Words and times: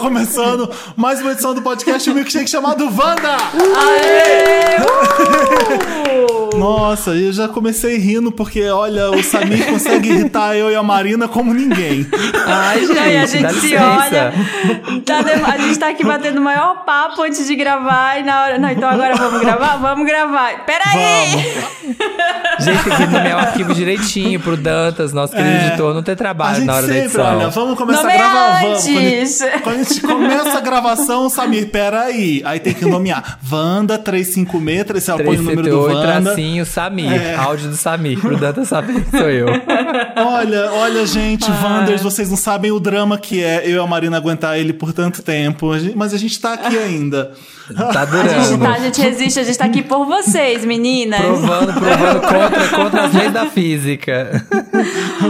Começando 0.00 0.66
mais 0.96 1.20
uma 1.20 1.32
edição 1.32 1.52
do 1.52 1.60
podcast 1.60 2.08
o 2.08 2.14
Milkshake 2.14 2.48
chamado 2.48 2.84
Wanda! 2.86 3.36
Nossa, 6.58 7.10
eu 7.12 7.32
já 7.32 7.48
comecei 7.48 7.96
rindo 7.98 8.30
porque, 8.32 8.68
olha, 8.68 9.10
o 9.10 9.22
Samir 9.22 9.66
consegue 9.66 10.10
irritar 10.10 10.56
eu 10.56 10.70
e 10.70 10.74
a 10.74 10.82
Marina 10.82 11.28
como 11.28 11.52
ninguém. 11.54 12.06
Ai, 12.46 12.86
gente, 12.86 12.98
a 12.98 13.26
gente 13.26 13.54
se 13.54 13.76
olha. 13.76 14.32
tá 15.04 15.22
dem- 15.22 15.44
a 15.44 15.58
gente 15.58 15.78
tá 15.78 15.88
aqui 15.88 16.04
batendo 16.04 16.38
o 16.40 16.44
maior 16.44 16.84
papo 16.84 17.22
antes 17.22 17.46
de 17.46 17.54
gravar 17.56 18.18
e 18.18 18.22
na 18.22 18.42
hora. 18.42 18.58
Não, 18.58 18.70
então 18.70 18.88
agora 18.88 19.14
vamos 19.16 19.40
gravar? 19.40 19.76
Vamos 19.76 20.06
gravar. 20.06 20.64
Peraí! 20.66 21.30
Gente, 22.60 22.82
tem 22.84 22.96
que 22.96 23.06
nomear 23.06 23.36
o 23.36 23.40
arquivo 23.40 23.74
direitinho 23.74 24.38
pro 24.40 24.56
Dantas, 24.56 25.12
nosso 25.12 25.32
querido 25.34 25.50
É. 25.56 25.66
editor, 25.68 25.94
não 25.94 26.02
ter 26.02 26.16
trabalho 26.16 26.64
na 26.64 26.74
hora 26.74 26.82
da 26.86 26.92
sempre, 26.92 27.04
edição. 27.06 27.24
olha, 27.36 27.48
vamos 27.48 27.78
começar 27.78 28.02
Nomeia 28.02 28.24
a 28.24 28.28
gravar, 28.28 28.60
vamos. 28.62 28.82
Quando 28.82 28.96
a, 28.96 29.00
antes. 29.00 29.38
gente, 29.38 29.60
quando 29.62 29.74
a 29.74 29.82
gente 29.82 30.00
começa 30.00 30.58
a 30.58 30.60
gravação, 30.60 31.28
Samir, 31.30 31.68
peraí. 31.70 32.42
Aí 32.44 32.60
tem 32.60 32.74
que 32.74 32.84
nomear. 32.84 33.38
Wanda 33.50 33.96
356, 33.98 35.04
você 35.04 35.24
põe 35.24 35.36
o 35.36 35.42
número 35.42 35.62
do 35.62 35.84
378, 36.00 36.39
Wanda. 36.40 36.50
tracinho, 36.50 36.66
Samir. 36.66 37.12
É. 37.12 37.34
Áudio 37.34 37.68
do 37.68 37.76
Samir. 37.76 38.18
Pro 38.18 38.36
Dantas 38.36 38.68
saber 38.68 39.04
que 39.04 39.10
sou 39.10 39.28
eu. 39.28 39.46
Olha, 40.16 40.72
olha, 40.72 41.06
gente, 41.06 41.50
Wanders, 41.50 42.02
vocês 42.02 42.30
não 42.30 42.36
sabem 42.36 42.70
o 42.70 42.80
drama 42.80 43.18
que 43.18 43.42
é 43.42 43.66
eu 43.66 43.76
e 43.76 43.78
a 43.78 43.86
Marina 43.86 44.16
aguentar 44.16 44.58
ele 44.58 44.72
por 44.72 44.92
tanto 44.92 45.22
tempo. 45.22 45.70
Mas 45.94 46.14
a 46.14 46.18
gente 46.18 46.40
tá 46.40 46.54
aqui 46.54 46.76
ainda. 46.78 47.32
Tá 47.74 48.02
A 48.02 48.06
gente, 48.06 48.48
durando. 48.48 48.62
tá, 48.62 48.72
a 48.72 48.78
gente 48.78 49.00
resiste, 49.00 49.40
a 49.40 49.42
gente 49.42 49.58
tá 49.58 49.64
aqui 49.64 49.82
por 49.82 50.04
vocês, 50.06 50.64
meninas. 50.64 51.20
Provando, 51.20 51.72
provando 51.72 52.20
contra, 52.20 52.68
contra 52.68 53.04
as 53.04 53.14
leis 53.14 53.32
da 53.32 53.46
física. 53.46 54.46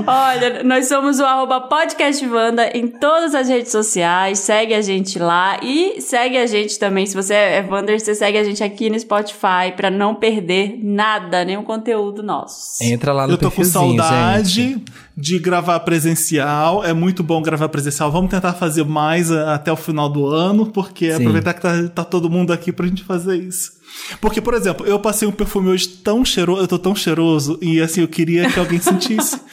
Olha, 0.06 0.62
nós 0.64 0.88
somos 0.88 1.18
o 1.18 1.24
arroba 1.24 1.60
podcastvanda 1.62 2.70
em 2.74 2.86
todas 2.88 3.34
as 3.34 3.48
redes 3.48 3.72
sociais. 3.72 4.38
Segue 4.38 4.74
a 4.74 4.80
gente 4.80 5.18
lá 5.18 5.58
e 5.62 6.00
segue 6.00 6.36
a 6.38 6.46
gente 6.46 6.78
também. 6.78 7.06
Se 7.06 7.14
você 7.14 7.34
é 7.34 7.66
Wander, 7.68 7.98
você 7.98 8.14
segue 8.14 8.38
a 8.38 8.44
gente 8.44 8.62
aqui 8.62 8.88
no 8.90 8.98
Spotify 8.98 9.72
pra 9.76 9.90
não 9.90 10.14
perder 10.14 10.78
nada, 10.82 11.44
nenhum 11.44 11.62
conteúdo 11.62 12.22
nosso. 12.22 12.82
Entra 12.82 13.12
lá 13.12 13.26
no 13.26 13.34
Eu 13.34 13.38
tô 13.38 13.50
com 13.50 13.56
perfilzinho, 13.56 13.96
saudade 14.02 14.50
gente. 14.50 14.84
De 15.20 15.38
gravar 15.38 15.78
presencial. 15.80 16.84
É 16.84 16.92
muito 16.92 17.22
bom 17.22 17.42
gravar 17.42 17.68
presencial. 17.68 18.10
Vamos 18.10 18.30
tentar 18.30 18.54
fazer 18.54 18.84
mais 18.84 19.30
a- 19.30 19.54
até 19.54 19.70
o 19.70 19.76
final 19.76 20.08
do 20.08 20.26
ano, 20.26 20.66
porque 20.66 21.10
Sim. 21.12 21.18
aproveitar 21.20 21.54
que 21.54 21.60
tá, 21.60 21.88
tá 21.88 22.04
todo 22.04 22.30
mundo 22.30 22.52
aqui 22.52 22.72
pra 22.72 22.86
gente 22.86 23.04
fazer 23.04 23.36
isso. 23.36 23.72
Porque, 24.20 24.40
por 24.40 24.54
exemplo, 24.54 24.86
eu 24.86 24.98
passei 24.98 25.26
um 25.26 25.32
perfume 25.32 25.68
hoje 25.68 25.88
tão 25.88 26.24
cheiroso, 26.24 26.62
eu 26.62 26.68
tô 26.68 26.78
tão 26.78 26.94
cheiroso, 26.94 27.58
e 27.62 27.80
assim, 27.80 28.00
eu 28.02 28.08
queria 28.08 28.50
que 28.50 28.58
alguém 28.58 28.80
sentisse. 28.80 29.40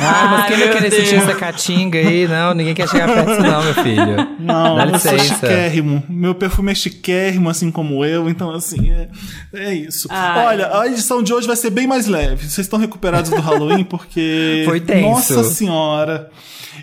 Ah, 0.00 0.28
mas 0.30 0.46
quem 0.46 0.58
vai 0.58 0.72
querer 0.72 0.90
sentir 0.90 1.16
essa 1.16 1.34
caatinga 1.34 1.98
aí? 1.98 2.28
Não, 2.28 2.54
ninguém 2.54 2.74
quer 2.74 2.88
chegar 2.88 3.12
perto 3.12 3.28
disso 3.28 3.40
não, 3.42 3.62
meu 3.64 3.74
filho. 3.74 4.36
Não, 4.38 4.76
Dá 4.76 4.86
eu 4.86 4.98
sou 4.98 5.12
licença. 5.12 5.34
chiquérrimo. 5.34 6.02
Meu 6.08 6.34
perfume 6.34 6.70
é 6.70 6.74
chiquérrimo, 6.74 7.48
assim 7.48 7.70
como 7.70 8.04
eu. 8.04 8.28
Então, 8.28 8.50
assim, 8.50 8.90
é, 8.90 9.08
é 9.54 9.74
isso. 9.74 10.06
Ai. 10.10 10.46
Olha, 10.46 10.78
a 10.80 10.86
edição 10.86 11.22
de 11.22 11.32
hoje 11.32 11.46
vai 11.46 11.56
ser 11.56 11.70
bem 11.70 11.86
mais 11.86 12.06
leve. 12.06 12.48
Vocês 12.48 12.66
estão 12.66 12.78
recuperados 12.78 13.30
do 13.30 13.40
Halloween 13.40 13.84
porque. 13.84 14.62
Foi 14.68 14.80
tenso. 14.80 15.08
Nossa 15.34 15.44
Senhora. 15.44 16.30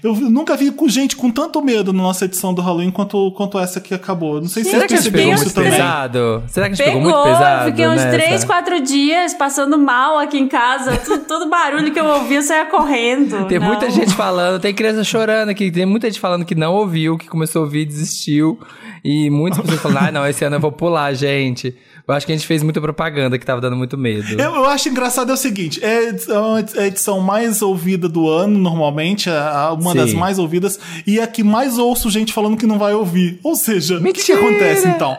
Eu 0.04 0.14
nunca 0.16 0.56
vi 0.56 0.72
com 0.72 0.88
gente 0.88 1.16
com 1.16 1.30
tanto 1.32 1.62
medo 1.62 1.92
na 1.94 2.04
nossa 2.04 2.26
edição 2.26 2.54
do 2.54 2.62
Halloween 2.62 2.92
quanto, 2.92 3.32
quanto 3.32 3.58
essa 3.60 3.80
que 3.80 3.94
acabou. 3.94 4.42
Não 4.42 4.48
sei 4.48 4.64
se 4.64 4.70
Será 4.72 4.88
vocês 4.88 4.88
que 4.88 4.98
a 4.98 5.02
gente 5.02 5.14
pegou 5.14 5.34
isso 5.34 5.44
muito 5.44 5.56
também. 5.56 5.72
pesado? 5.72 6.44
Será 6.48 6.68
que 6.68 6.74
a 6.74 6.76
gente 6.76 6.86
Pegou, 6.86 7.02
pegou 7.04 7.14
muito 7.20 7.32
pesado? 7.38 7.62
eu 7.62 7.72
fiquei 7.72 7.88
uns 7.88 7.96
nessa? 8.04 8.18
3, 8.18 8.44
4 8.46 8.82
dias 8.82 9.34
passando 9.34 9.78
mal 9.78 10.18
aqui 10.20 10.38
em 10.38 10.48
casa. 10.48 10.98
Tudo, 10.98 11.24
todo 11.26 11.50
barulho 11.50 11.92
que 11.92 12.00
eu 12.00 12.06
ouvia, 12.06 12.38
eu 12.40 12.44
saía 12.44 12.66
correndo. 12.66 13.46
Tem 13.48 13.60
Não. 13.60 13.68
muita 13.68 13.90
gente 13.90 14.14
falando, 14.14 14.60
tem 14.60 14.74
criança 14.74 15.04
chorando 15.04 15.50
aqui, 15.50 15.72
tem 15.72 15.86
muita 15.86 16.08
gente 16.08 16.20
falando 16.20 16.46
que 16.46 16.56
não 16.56 16.74
ouviu, 16.74 17.18
que 17.18 17.28
começou 17.28 17.62
a 17.62 17.66
ouvir 17.66 17.82
e 17.82 17.86
desistiu. 17.86 18.60
E 19.04 19.30
muitas 19.30 19.60
pessoas 19.62 19.82
falando, 19.82 20.08
ah, 20.08 20.12
não, 20.12 20.28
esse 20.28 20.44
ano 20.44 20.56
eu 20.56 20.60
vou 20.60 20.72
pular, 20.72 21.14
gente. 21.14 21.76
Eu 22.08 22.14
acho 22.14 22.26
que 22.26 22.32
a 22.32 22.36
gente 22.36 22.46
fez 22.46 22.62
muita 22.62 22.80
propaganda 22.80 23.38
que 23.40 23.46
tava 23.46 23.60
dando 23.60 23.76
muito 23.76 23.98
medo. 23.98 24.40
Eu, 24.40 24.54
eu 24.56 24.66
acho 24.66 24.90
engraçado 24.90 25.32
é 25.32 25.34
o 25.34 25.38
seguinte: 25.38 25.84
é 25.84 25.98
a 25.98 26.04
edição- 26.04 26.60
edição 26.60 27.20
mais 27.20 27.62
ouvida 27.64 28.08
do 28.08 28.30
ano, 28.30 28.60
normalmente, 28.60 29.28
a- 29.30 29.50
a- 29.70 29.74
uma 29.74 29.92
Sim. 29.92 29.98
das 29.98 30.14
mais 30.14 30.38
ouvidas, 30.38 30.80
e 31.08 31.20
a 31.20 31.26
que 31.26 31.44
mais 31.44 31.80
ouço 31.80 32.10
gente 32.12 32.32
falando 32.32 32.58
que 32.58 32.68
não 32.68 32.78
vai 32.78 32.94
ouvir. 32.94 33.40
Ou 33.44 33.56
seja, 33.56 33.96
o 33.98 34.04
que, 34.04 34.14
que 34.14 34.34
Mentira! 34.34 34.40
acontece 34.40 34.88
então? 34.88 35.18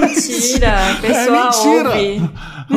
Mentira, 0.00 0.72
a 0.92 0.94
pessoa 1.00 1.36
é 1.36 1.42
mentira! 1.44 1.88
ouve. 1.90 2.30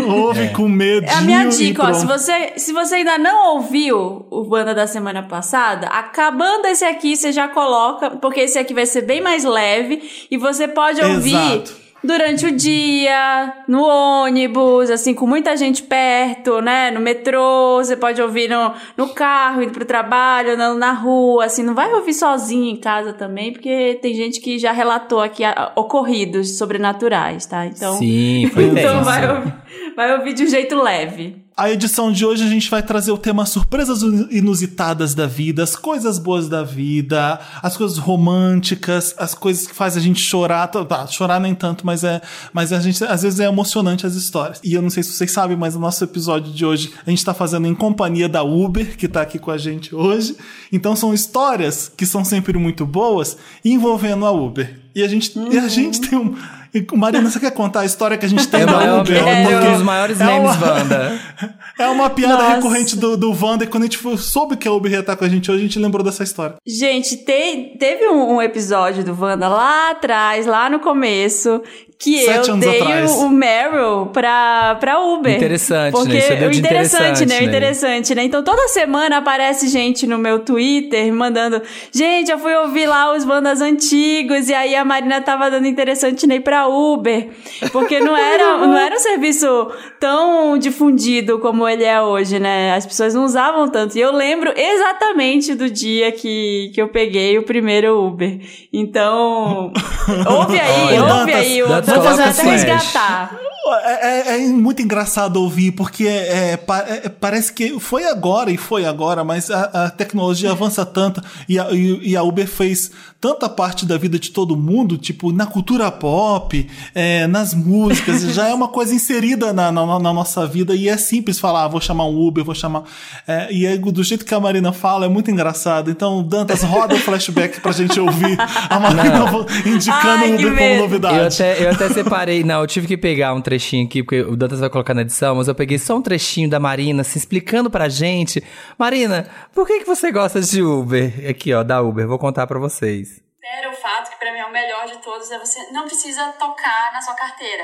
Ouve 0.08 0.50
com 0.50 0.68
medo. 0.68 1.06
É 1.08 1.14
a 1.14 1.22
minha 1.22 1.46
dica, 1.46 1.84
ó. 1.90 1.94
Se 1.94 2.06
você, 2.06 2.54
se 2.58 2.74
você 2.74 2.96
ainda 2.96 3.18
não 3.18 3.56
ouviu 3.56 4.26
o 4.30 4.44
Banda 4.44 4.74
da 4.76 4.88
semana 4.88 5.24
passada, 5.24 5.88
acabando 5.88 6.66
esse 6.68 6.84
aqui, 6.84 7.16
você 7.16 7.32
já 7.32 7.48
coloca, 7.48 8.12
porque 8.12 8.42
esse 8.42 8.58
aqui 8.58 8.74
vai 8.74 8.86
ser 8.86 9.02
bem 9.04 9.22
mais 9.22 9.44
leve 9.44 10.02
e 10.30 10.38
você 10.38 10.68
pode 10.68 11.02
ouvir 11.02 11.30
Exato. 11.36 11.85
Durante 12.06 12.46
o 12.46 12.52
dia, 12.52 13.54
no 13.68 13.84
ônibus, 13.84 14.90
assim, 14.90 15.14
com 15.14 15.26
muita 15.26 15.56
gente 15.58 15.84
perto, 15.84 16.62
né? 16.62 16.92
No 16.92 17.00
metrô, 17.00 17.78
você 17.78 17.96
pode 17.96 18.22
ouvir 18.22 18.50
no, 18.50 18.72
no 18.96 19.10
carro, 19.14 19.62
indo 19.64 19.72
pro 19.72 19.86
trabalho, 19.86 20.54
andando 20.54 20.78
na 20.78 20.92
rua, 20.94 21.46
assim, 21.46 21.64
não 21.64 21.74
vai 21.74 21.92
ouvir 21.94 22.14
sozinho 22.14 22.70
em 22.72 22.76
casa 22.78 23.14
também, 23.14 23.52
porque 23.52 24.00
tem 24.02 24.14
gente 24.14 24.40
que 24.40 24.58
já 24.60 24.72
relatou 24.72 25.20
aqui 25.22 25.44
ah, 25.44 25.72
ocorridos 25.76 26.58
sobrenaturais, 26.58 27.46
tá? 27.46 27.66
Então, 27.66 27.94
Sim, 27.98 28.50
foi 28.54 28.66
então 28.70 29.04
vai, 29.04 29.36
ouvir- 29.38 29.54
vai 29.96 30.18
ouvir 30.18 30.34
de 30.34 30.44
um 30.44 30.48
jeito 30.48 30.76
leve. 30.76 31.46
A 31.58 31.72
edição 31.72 32.12
de 32.12 32.26
hoje 32.26 32.44
a 32.44 32.50
gente 32.50 32.70
vai 32.70 32.84
trazer 32.84 33.14
o 33.14 33.18
tema 33.18 33.46
surpresas 33.46 34.02
inusitadas 34.30 35.16
da 35.16 35.26
vida, 35.26 35.64
as 35.64 35.74
coisas 35.74 36.20
boas 36.20 36.50
da 36.50 36.64
vida, 36.64 37.40
as 37.64 37.78
coisas 37.78 37.98
românticas, 37.98 39.16
as 39.18 39.34
coisas 39.34 39.66
que 39.66 39.74
fazem 39.74 40.02
a 40.02 40.04
gente 40.04 40.20
chorar. 40.20 40.68
Tá, 40.68 41.08
chorar 41.08 41.40
nem 41.40 41.56
tanto, 41.56 41.86
mas 41.86 42.04
é, 42.04 42.22
mas 42.52 42.74
a 42.74 42.80
gente 42.82 43.02
às 43.06 43.22
vezes 43.22 43.40
é 43.40 43.46
emocionante 43.46 44.06
as 44.06 44.16
histórias. 44.16 44.60
E 44.66 44.74
eu 44.74 44.82
não 44.82 44.90
sei 44.90 45.02
se 45.02 45.14
vocês 45.14 45.32
sabem, 45.32 45.56
mas 45.56 45.78
o 45.78 45.80
nosso 45.80 46.04
episódio 46.04 46.52
de 46.52 46.66
hoje 46.66 46.92
a 47.08 47.10
gente 47.10 47.24
tá 47.24 47.34
fazendo 47.34 47.68
em 47.68 47.74
companhia 47.74 48.28
da 48.28 48.44
Uber, 48.44 48.98
que 48.98 49.08
tá 49.08 49.22
aqui 49.22 49.40
com 49.40 49.50
a 49.50 49.58
gente 49.58 49.96
hoje. 49.96 50.36
Então 50.74 50.94
são 50.94 51.14
histórias 51.14 51.90
que 51.96 52.06
são 52.06 52.26
sempre 52.26 52.58
muito 52.58 52.86
boas 52.86 53.38
envolvendo 53.64 54.26
a 54.26 54.32
Uber. 54.32 54.82
E 54.94 55.04
a 55.04 55.08
gente, 55.08 55.38
e 55.52 55.58
a 55.58 55.68
gente 55.68 56.02
tem 56.02 56.18
um 56.18 56.36
e, 56.76 56.86
Marina, 56.98 57.30
você 57.30 57.40
quer 57.40 57.52
contar 57.52 57.82
a 57.82 57.86
história 57.86 58.18
que 58.18 58.26
a 58.26 58.30
gente 58.30 58.48
tem 58.48 58.62
É, 58.62 58.66
da 58.66 58.72
maior, 58.74 59.02
Uber? 59.02 59.16
é 59.28 59.60
um 59.70 59.74
dos 59.74 59.82
maiores 59.84 60.20
é 60.20 60.26
memes, 60.26 60.56
uma- 60.58 60.72
Wanda. 60.74 61.20
é 61.80 61.88
uma 61.88 62.10
piada 62.10 62.36
Nossa. 62.36 62.56
recorrente 62.56 62.96
do, 62.98 63.16
do 63.18 63.32
Wanda 63.32 63.64
e 63.64 63.68
quando 63.68 63.84
a 63.84 63.86
gente 63.88 64.18
soube 64.18 64.58
que 64.58 64.68
a 64.68 64.72
Uber 64.72 64.92
ia 64.92 65.00
estar 65.00 65.16
com 65.16 65.24
a 65.26 65.30
gente 65.30 65.50
hoje, 65.50 65.60
a 65.62 65.64
gente 65.64 65.80
lembrou 65.80 66.04
dessa 66.04 66.24
história. 66.24 66.56
Gente, 66.68 67.18
te- 67.18 67.78
teve 67.80 68.08
um, 68.08 68.36
um 68.36 68.42
episódio 68.42 69.04
do 69.04 69.18
Wanda 69.20 69.48
lá 69.48 69.92
atrás, 69.92 70.46
lá 70.46 70.70
no 70.70 70.80
começo, 70.80 71.62
que 71.98 72.26
Sete 72.26 72.50
eu 72.50 72.58
dei 72.58 72.82
atrás. 72.82 73.12
o, 73.12 73.30
Meryl 73.30 74.08
pra, 74.08 74.76
pra 74.80 75.00
Uber. 75.00 75.36
Interessante, 75.36 75.94
né? 75.94 76.00
Porque 76.00 76.18
Isso 76.18 76.36
deu 76.36 76.48
o 76.48 76.52
de 76.52 76.60
interessante, 76.60 77.02
interessante, 77.04 77.26
né? 77.26 77.40
Né? 77.40 77.46
interessante, 77.46 78.16
né? 78.16 78.24
Então 78.24 78.44
toda 78.44 78.68
semana 78.68 79.18
aparece 79.18 79.68
gente 79.68 80.06
no 80.06 80.18
meu 80.18 80.40
Twitter 80.40 81.14
mandando, 81.14 81.62
gente, 81.92 82.30
eu 82.30 82.38
fui 82.38 82.54
ouvir 82.56 82.86
lá 82.86 83.16
os 83.16 83.24
bandas 83.24 83.62
antigos 83.62 84.50
e 84.50 84.54
aí 84.54 84.76
a 84.76 84.84
Marina 84.84 85.22
tava 85.22 85.50
dando 85.50 85.68
interessante 85.68 86.28
nem 86.28 86.42
pra 86.42 86.68
Uber. 86.68 87.30
Porque 87.72 88.00
não 88.00 88.16
era, 88.16 88.58
não 88.68 88.78
era 88.78 88.96
um 88.96 89.00
serviço 89.00 89.72
tão 90.00 90.58
difundido 90.58 91.40
como 91.40 91.68
ele 91.68 91.84
é 91.84 92.02
hoje, 92.02 92.40
né? 92.40 92.76
As 92.76 92.86
pessoas 92.86 93.14
não 93.14 93.24
usavam 93.24 93.70
tanto. 93.70 93.98
E 93.98 94.02
eu 94.02 94.12
lembro 94.12 94.54
exatamente 94.56 95.56
do 95.56 95.70
dia 95.70 96.12
que, 96.12 96.72
que 96.74 96.82
eu 96.82 96.90
peguei 96.90 97.38
o 97.38 97.44
primeiro 97.44 98.06
Uber. 98.06 98.40
Então, 98.72 99.72
ouve 100.30 100.60
aí, 100.60 101.00
ouve 101.00 101.34
aí, 101.34 101.64
o 101.64 101.85
Vai 101.86 102.00
coloca 102.00 102.26
até 102.26 102.44
resgatar. 102.44 103.32
É, 103.68 104.34
é- 104.36 104.44
é 104.44 104.48
muito 104.48 104.82
engraçado 104.82 105.38
ouvir, 105.38 105.72
porque 105.72 106.06
é, 106.08 106.52
é, 106.54 106.58
pa- 106.58 106.86
é- 106.88 107.10
parece 107.10 107.52
que 107.52 107.80
foi 107.80 108.06
agora 108.06 108.52
e 108.52 108.58
foi 108.58 108.86
agora, 108.86 109.24
mas 109.24 109.50
a, 109.50 109.86
a 109.86 109.90
tecnologia 109.90 110.52
avança 110.52 110.86
tanto 110.86 111.22
e 111.50 111.58
a, 111.60 111.72
e- 111.72 112.10
e 112.12 112.16
a 112.16 112.22
Uber 112.24 112.48
fez 112.48 112.92
tanta 113.20 113.50
parte 113.50 113.86
da 113.86 113.98
vida 113.98 114.20
de 114.20 114.30
todo 114.30 114.56
mundo, 114.56 114.98
tipo, 115.00 115.32
na 115.32 115.48
cultura 115.48 115.90
pop, 115.92 116.68
é, 116.94 117.26
nas 117.26 117.56
músicas, 117.56 118.22
já 118.34 118.48
é 118.50 118.54
uma 118.54 118.68
coisa 118.68 118.94
inserida 118.94 119.52
na, 119.52 119.72
na- 119.72 120.00
na 120.00 120.14
nossa 120.14 120.46
vida 120.46 120.76
e 120.76 120.88
é 120.88 120.96
simples 120.98 121.40
falar, 121.40 121.64
ah, 121.64 121.68
vou 121.68 121.82
chamar 121.82 122.06
um 122.06 122.28
Uber, 122.28 122.44
vou 122.44 122.54
chamar. 122.54 122.84
é, 123.28 123.48
e 123.52 123.66
é, 123.66 123.78
do 123.78 124.04
jeito 124.04 124.24
que 124.26 124.34
a 124.34 124.40
Marina 124.40 124.72
fala, 124.72 125.06
é 125.06 125.10
muito 125.10 125.32
engraçado. 125.32 125.90
Então, 125.90 126.22
Dantas, 126.22 126.62
roda 126.62 126.94
o 126.94 127.00
flashback 127.00 127.60
pra 127.62 127.72
gente 127.72 128.00
ouvir 128.00 128.38
a 128.70 128.80
Marina 128.80 129.26
indicando 129.66 130.24
Ai, 130.24 130.34
o 130.34 130.38
que 130.38 130.46
Uber 130.46 130.58
como 130.70 130.82
novidade. 130.82 131.18
Eu 131.18 131.26
até, 131.28 131.66
eu 131.66 131.72
até 131.72 131.90
separei, 131.90 132.44
não, 132.44 132.62
eu 132.62 132.68
tive 132.68 132.86
que 132.86 132.96
pegar 132.98 133.34
um 133.34 133.42
trechinho 133.56 133.86
aqui, 133.86 134.04
porque 134.04 134.22
o 134.22 134.36
Dantas 134.36 134.60
vai 134.60 134.70
colocar 134.70 134.94
na 134.94 135.02
edição, 135.02 135.36
mas 135.36 135.48
eu 135.48 135.56
peguei 135.56 135.80
só 135.80 135.96
um 135.96 136.02
trechinho 136.02 136.50
da 136.50 136.60
Marina, 136.60 137.04
se 137.04 137.18
explicando 137.18 137.70
pra 137.70 137.88
gente. 137.88 138.44
Marina, 138.78 139.30
por 139.54 139.66
que, 139.66 139.80
que 139.80 139.86
você 139.86 140.12
gosta 140.12 140.42
de 140.42 140.62
Uber? 140.62 141.12
Aqui, 141.30 141.54
ó, 141.54 141.64
da 141.64 141.82
Uber, 141.82 142.06
vou 142.08 142.20
contar 142.20 142.46
pra 142.48 142.60
vocês. 142.60 143.24
Era 143.58 143.70
o 143.70 143.74
fato 143.74 144.10
que 144.12 144.18
pra 144.18 144.34
mim 144.34 144.40
é 144.40 144.46
o 144.46 144.52
melhor 144.52 144.88
de 144.88 144.98
todos 144.98 145.30
é 145.32 145.38
você 145.38 145.72
não 145.72 145.86
precisa 145.86 146.34
tocar 146.40 146.92
na 146.92 147.00
sua 147.02 147.14
carteira. 147.14 147.64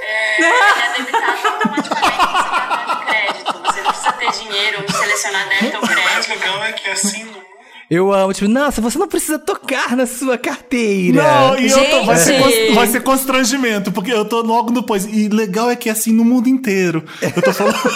É, 0.00 0.40
é 0.40 0.94
debitado 0.96 1.48
automaticamente 1.48 2.16
no 2.16 2.38
seu 2.38 2.50
cartão 2.50 3.00
de 3.00 3.06
crédito. 3.06 3.52
Você 3.66 3.82
não 3.82 3.90
precisa 3.90 4.12
ter 4.12 4.30
dinheiro, 4.30 4.92
selecionar 4.92 5.48
débito 5.48 5.76
ou 5.76 5.82
O 5.82 5.86
mais 5.86 6.26
crédito. 6.26 6.28
legal 6.30 6.64
é 6.64 6.72
que 6.72 6.90
assim, 6.90 7.24
no 7.24 7.32
mundo 7.32 7.45
Eu 7.88 8.12
amo, 8.12 8.32
tipo, 8.32 8.50
nossa, 8.50 8.80
você 8.80 8.98
não 8.98 9.06
precisa 9.06 9.38
tocar 9.38 9.96
na 9.96 10.06
sua 10.06 10.36
carteira. 10.36 11.22
Não, 11.22 11.56
e 11.58 11.70
eu 11.70 11.90
tô, 11.90 12.04
vai, 12.04 12.16
ser, 12.16 12.74
vai 12.74 12.86
ser 12.88 13.00
constrangimento, 13.00 13.92
porque 13.92 14.12
eu 14.12 14.24
tô 14.24 14.42
logo 14.42 14.72
depois. 14.72 15.04
E 15.04 15.28
legal 15.28 15.70
é 15.70 15.76
que 15.76 15.88
é 15.88 15.92
assim 15.92 16.12
no 16.12 16.24
mundo 16.24 16.48
inteiro. 16.48 17.04
Eu 17.22 17.42
tô 17.42 17.52
falando. 17.52 17.76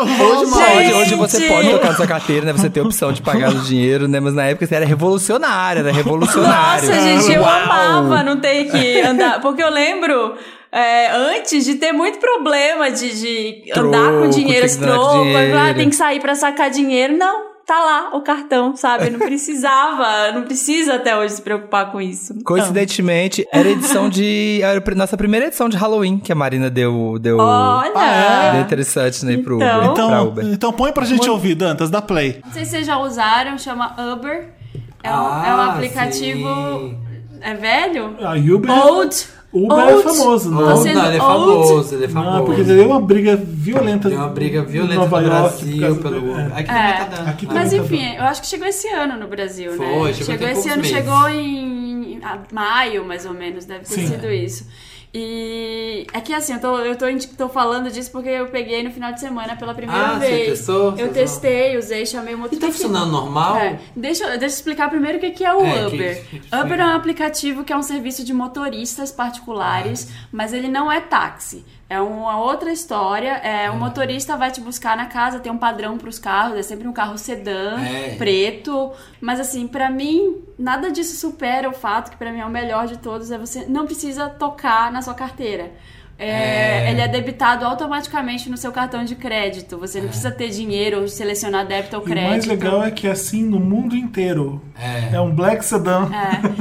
Hoje, 0.00 0.50
pode, 0.50 0.92
hoje 0.94 1.14
você 1.14 1.40
pode 1.48 1.70
tocar 1.70 1.88
na 1.88 1.94
sua 1.94 2.06
carteira, 2.06 2.46
né? 2.46 2.52
Você 2.52 2.70
tem 2.70 2.82
a 2.82 2.86
opção 2.86 3.12
de 3.12 3.20
pagar 3.20 3.50
o 3.50 3.60
dinheiro, 3.60 4.08
né? 4.08 4.18
Mas 4.20 4.34
na 4.34 4.44
época 4.46 4.66
você 4.66 4.74
era 4.74 4.86
revolucionário, 4.86 5.80
era 5.80 5.92
revolucionário. 5.92 6.88
Nossa, 6.88 7.00
gente, 7.00 7.32
eu 7.32 7.42
Uau! 7.42 7.50
amava 7.50 8.22
não 8.22 8.38
ter 8.40 8.70
que 8.70 9.00
andar. 9.00 9.40
Porque 9.40 9.62
eu 9.62 9.70
lembro. 9.70 10.36
é, 10.72 11.10
antes 11.10 11.64
de 11.64 11.74
ter 11.74 11.92
muito 11.92 12.18
problema 12.18 12.90
de, 12.90 13.10
de 13.20 13.72
Troco, 13.72 13.88
andar 13.88 14.12
com 14.20 14.30
dinheiro, 14.30 14.66
troco, 14.78 15.24
dinheiro. 15.24 15.58
ah, 15.58 15.74
tem 15.74 15.90
que 15.90 15.96
sair 15.96 16.20
pra 16.20 16.34
sacar 16.34 16.70
dinheiro. 16.70 17.16
Não, 17.16 17.49
tá 17.72 17.78
lá 17.84 18.10
o 18.16 18.20
cartão, 18.22 18.74
sabe? 18.74 19.10
Não 19.10 19.20
precisava, 19.20 20.32
não 20.32 20.42
precisa 20.42 20.94
até 20.94 21.16
hoje 21.16 21.34
se 21.34 21.42
preocupar 21.42 21.92
com 21.92 22.00
isso. 22.00 22.34
Coincidentemente, 22.44 23.46
era 23.52 23.68
edição 23.68 24.08
de. 24.08 24.60
Era 24.62 24.82
a 24.84 24.94
nossa 24.96 25.16
primeira 25.16 25.46
edição 25.46 25.68
de 25.68 25.76
Halloween 25.76 26.18
que 26.18 26.32
a 26.32 26.34
Marina 26.34 26.68
deu. 26.68 27.16
deu 27.20 27.38
Olha! 27.38 27.92
Ah, 27.94 28.50
deu 28.54 28.62
interessante, 28.62 29.24
né? 29.24 29.36
Pro 29.36 29.56
Então. 29.56 29.68
Uber. 29.78 29.84
pra 29.84 29.92
Então, 29.92 30.28
Uber. 30.28 30.44
então 30.46 30.72
põe 30.72 30.92
pra 30.92 31.04
gente 31.04 31.30
ouvir, 31.30 31.54
Dantas, 31.54 31.90
dá 31.90 32.02
play. 32.02 32.40
Não 32.44 32.52
sei 32.52 32.64
se 32.64 32.72
vocês 32.72 32.86
já 32.86 32.98
usaram, 32.98 33.56
chama 33.56 33.94
Uber. 34.14 34.48
É 35.02 35.10
um, 35.10 35.14
Ah, 35.14 35.44
é 35.46 35.54
um 35.54 35.60
aplicativo. 35.70 36.48
sim. 36.48 36.98
É 37.40 37.54
velho? 37.54 38.16
A 38.20 38.32
Uber, 38.34 38.70
Old. 38.70 39.16
Uber 39.52 39.78
é 39.78 39.94
Old. 39.96 40.02
famoso, 40.04 40.48
Tá 40.50 40.54
não? 40.56 40.62
Não, 40.68 40.76
sendo 40.76 40.94
não, 40.98 41.06
ele 41.06 41.16
é 41.16 41.18
famoso, 41.18 41.94
ele 41.94 42.04
é 42.04 42.08
famoso. 42.08 42.36
Não, 42.38 42.44
porque 42.44 42.62
deu 42.62 42.86
uma 42.86 43.00
briga 43.00 43.36
violenta. 43.36 44.08
Deu 44.08 44.18
uma 44.18 44.28
briga 44.28 44.62
violenta 44.62 44.94
Nova 44.94 45.20
no 45.20 45.26
York 45.26 45.56
Brasil 45.64 45.80
causa 45.80 46.00
pelo 46.00 46.18
Uber. 46.18 46.38
é. 46.38 46.60
Aqui 46.60 46.70
É. 46.70 46.74
também 46.74 46.94
tá 46.94 47.04
dando. 47.16 47.28
Aqui 47.28 47.46
Ah. 47.50 47.54
Mas 47.54 47.70
tá 47.70 47.76
enfim, 47.78 48.14
eu 48.16 48.22
acho 48.24 48.40
que 48.42 48.46
chegou 48.46 48.66
esse 48.68 48.88
ano 48.88 49.16
no 49.18 49.26
Brasil, 49.26 49.72
né? 49.72 49.76
Foi, 49.98 50.14
chegou 50.14 50.36
tem 50.38 50.50
esse 50.52 50.68
ano, 50.68 50.82
meses. 50.82 50.96
chegou 50.96 51.28
em 51.28 52.20
ah, 52.22 52.38
maio, 52.52 53.04
mais 53.04 53.26
ou 53.26 53.34
menos, 53.34 53.64
deve 53.64 53.80
ter 53.80 53.94
Sim. 53.94 54.06
sido 54.06 54.30
isso. 54.30 54.66
E 55.12 56.06
é 56.12 56.20
que 56.20 56.32
assim, 56.32 56.52
eu, 56.54 56.60
tô, 56.60 56.78
eu 56.78 56.96
tô, 56.96 57.06
tô 57.36 57.48
falando 57.48 57.90
disso 57.90 58.12
porque 58.12 58.28
eu 58.28 58.46
peguei 58.46 58.82
no 58.82 58.92
final 58.92 59.12
de 59.12 59.18
semana 59.18 59.56
pela 59.56 59.74
primeira 59.74 60.00
Ah, 60.14 60.18
você 60.20 60.26
vez. 60.28 60.48
testou? 60.58 60.92
Você 60.92 61.02
Eu 61.02 61.06
usou? 61.06 61.14
testei, 61.14 61.76
usei, 61.76 62.06
chamei 62.06 62.34
o 62.34 62.36
E 62.36 62.40
motorista. 62.40 62.66
tá 62.66 62.72
funcionando 62.72 63.10
normal? 63.10 63.56
É, 63.56 63.80
deixa, 63.96 64.22
eu- 64.24 64.30
deixa 64.38 64.44
eu 64.54 64.58
explicar 64.58 64.88
primeiro 64.88 65.18
o 65.18 65.20
que 65.20 65.44
é 65.44 65.52
o 65.52 65.60
É, 65.66 65.86
Uber. 65.88 66.24
que- 66.28 66.38
que- 66.38 66.54
Uber 66.56 66.80
é 66.80 66.84
um 66.86 66.94
aplicativo 66.94 67.64
que 67.64 67.72
é 67.72 67.76
um 67.76 67.82
serviço 67.82 68.24
de 68.24 68.32
motoristas 68.32 69.10
particulares, 69.10 70.08
Ah. 70.10 70.28
mas 70.30 70.52
ele 70.52 70.68
não 70.68 70.90
é 70.90 71.00
táxi. 71.00 71.64
É 71.90 72.00
uma 72.00 72.38
outra 72.38 72.70
história. 72.72 73.32
É, 73.38 73.68
o 73.68 73.76
motorista 73.76 74.36
vai 74.36 74.52
te 74.52 74.60
buscar 74.60 74.96
na 74.96 75.06
casa, 75.06 75.40
tem 75.40 75.50
um 75.50 75.58
padrão 75.58 75.98
para 75.98 76.08
os 76.08 76.20
carros, 76.20 76.56
é 76.56 76.62
sempre 76.62 76.86
um 76.86 76.92
carro 76.92 77.18
sedã, 77.18 77.80
É. 77.80 78.14
preto. 78.16 78.92
Mas 79.20 79.40
assim, 79.40 79.66
pra 79.66 79.90
mim, 79.90 80.36
nada 80.56 80.92
disso 80.92 81.16
supera 81.16 81.68
o 81.68 81.72
fato 81.72 82.12
que 82.12 82.16
pra 82.16 82.30
mim 82.30 82.38
é 82.38 82.46
o 82.46 82.48
melhor 82.48 82.86
de 82.86 82.96
todos, 82.96 83.32
é 83.32 83.36
você 83.36 83.66
não 83.66 83.86
precisa 83.86 84.28
tocar 84.30 84.92
na 84.92 85.02
sua 85.02 85.14
carteira. 85.14 85.72
É, 86.20 86.86
É. 86.86 86.90
Ele 86.90 87.00
é 87.00 87.08
debitado 87.08 87.64
automaticamente 87.64 88.50
no 88.50 88.56
seu 88.56 88.70
cartão 88.70 89.04
de 89.04 89.14
crédito. 89.14 89.78
Você 89.78 90.00
não 90.00 90.08
precisa 90.08 90.30
ter 90.30 90.50
dinheiro 90.50 91.00
ou 91.00 91.08
selecionar 91.08 91.66
débito 91.66 91.96
ou 91.96 92.02
E 92.02 92.04
o 92.04 92.06
crédito. 92.06 92.30
mais 92.30 92.46
legal 92.46 92.82
é 92.84 92.90
que 92.90 93.06
é 93.06 93.10
assim 93.10 93.42
no 93.42 93.58
mundo 93.58 93.96
inteiro. 93.96 94.60
É. 94.78 95.16
É 95.16 95.20
um 95.20 95.34
Black 95.34 95.64
Sedan. 95.64 96.10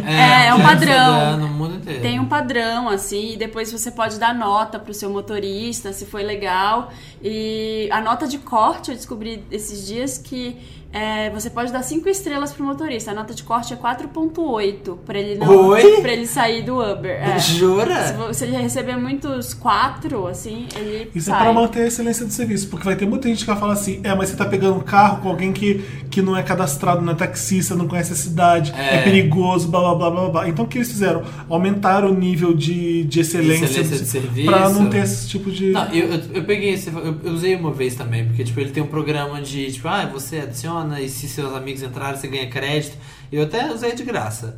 É, 0.05 0.47
é 0.47 0.53
um 0.53 0.57
já 0.57 0.63
padrão. 0.63 0.95
sedã 0.95 1.37
No 1.37 1.47
mundo 1.49 1.75
inteiro. 1.75 2.01
Tem 2.01 2.19
um 2.19 2.25
padrão, 2.25 2.89
assim, 2.89 3.33
e 3.33 3.37
depois 3.37 3.71
você 3.71 3.91
pode 3.91 4.17
dar 4.17 4.33
nota 4.33 4.79
pro 4.79 4.93
seu 4.93 5.09
motorista, 5.09 5.91
se 5.91 6.05
foi 6.05 6.23
legal. 6.23 6.91
E 7.21 7.89
a 7.91 7.99
nota 8.01 8.27
de 8.27 8.37
corte, 8.37 8.91
eu 8.91 8.95
descobri 8.95 9.43
esses 9.51 9.85
dias 9.85 10.17
que 10.17 10.57
é, 10.91 11.29
você 11.29 11.49
pode 11.49 11.71
dar 11.71 11.83
5 11.83 12.07
estrelas 12.09 12.51
pro 12.51 12.63
motorista. 12.65 13.11
A 13.11 13.13
nota 13.13 13.33
de 13.33 13.43
corte 13.43 13.73
é 13.73 13.77
4.8 13.77 14.97
pra 15.05 15.19
ele 15.19 15.37
não 15.39 15.67
Oi? 15.69 16.01
para 16.01 16.11
ele 16.13 16.25
sair 16.25 16.63
do 16.63 16.79
Uber. 16.81 17.11
É. 17.11 17.37
Se, 17.39 17.53
Jura? 17.57 18.13
vo- 18.13 18.33
se 18.33 18.43
ele 18.45 18.57
receber 18.57 18.95
muitos 18.97 19.53
4, 19.53 20.27
assim, 20.27 20.67
ele 20.75 21.09
Isso 21.13 21.29
é 21.29 21.33
sai. 21.33 21.43
pra 21.43 21.53
manter 21.53 21.81
a 21.83 21.87
excelência 21.87 22.25
do 22.25 22.31
serviço, 22.31 22.67
porque 22.69 22.85
vai 22.85 22.95
ter 22.95 23.05
muita 23.05 23.27
gente 23.27 23.39
que 23.41 23.45
vai 23.45 23.57
falar 23.59 23.73
assim: 23.73 24.01
é, 24.03 24.13
mas 24.15 24.29
você 24.29 24.35
tá 24.35 24.45
pegando 24.45 24.77
um 24.77 24.81
carro 24.81 25.21
com 25.21 25.29
alguém 25.29 25.53
que, 25.53 25.83
que 26.09 26.21
não 26.21 26.35
é 26.35 26.41
cadastrado, 26.43 27.01
não 27.01 27.13
é 27.13 27.15
taxista, 27.15 27.75
não 27.75 27.87
conhece 27.87 28.13
a 28.13 28.15
cidade, 28.15 28.73
é, 28.77 28.95
É. 28.97 29.01
perigoso, 29.03 29.67
blá 29.67 29.79
blá 29.81 29.95
blá 29.95 30.09
blá 30.11 30.29
blá. 30.29 30.49
Então 30.49 30.65
o 30.65 30.67
que 30.67 30.77
eles 30.79 30.89
fizeram? 30.89 31.23
Aumentaram 31.49 32.09
o 32.09 32.13
nível 32.15 32.53
de, 32.53 33.03
de 33.03 33.19
excelência, 33.19 33.65
Excelência 33.65 33.97
de 33.97 34.05
serviço. 34.05 34.49
pra 34.51 34.69
não 34.69 34.89
ter 34.89 35.03
esse 35.03 35.27
tipo 35.27 35.51
de. 35.51 35.71
Não, 35.71 35.85
eu, 35.93 36.07
eu, 36.13 36.19
eu 36.35 36.43
peguei 36.45 36.73
esse, 36.73 36.89
eu, 36.89 37.15
eu 37.23 37.31
usei 37.31 37.55
uma 37.55 37.71
vez 37.71 37.95
também, 37.95 38.25
porque 38.25 38.43
tipo, 38.43 38.59
ele 38.59 38.71
tem 38.71 38.81
um 38.81 38.87
programa 38.87 39.41
de, 39.41 39.71
tipo, 39.71 39.87
ah, 39.87 40.05
você 40.11 40.39
adiciona 40.39 40.78
e 41.01 41.09
se 41.09 41.27
seus 41.27 41.53
amigos 41.53 41.81
entrarem, 41.83 42.19
você 42.19 42.27
ganha 42.27 42.49
crédito. 42.49 42.97
Eu 43.31 43.43
até 43.43 43.71
usei 43.71 43.93
de 43.93 44.03
graça. 44.03 44.57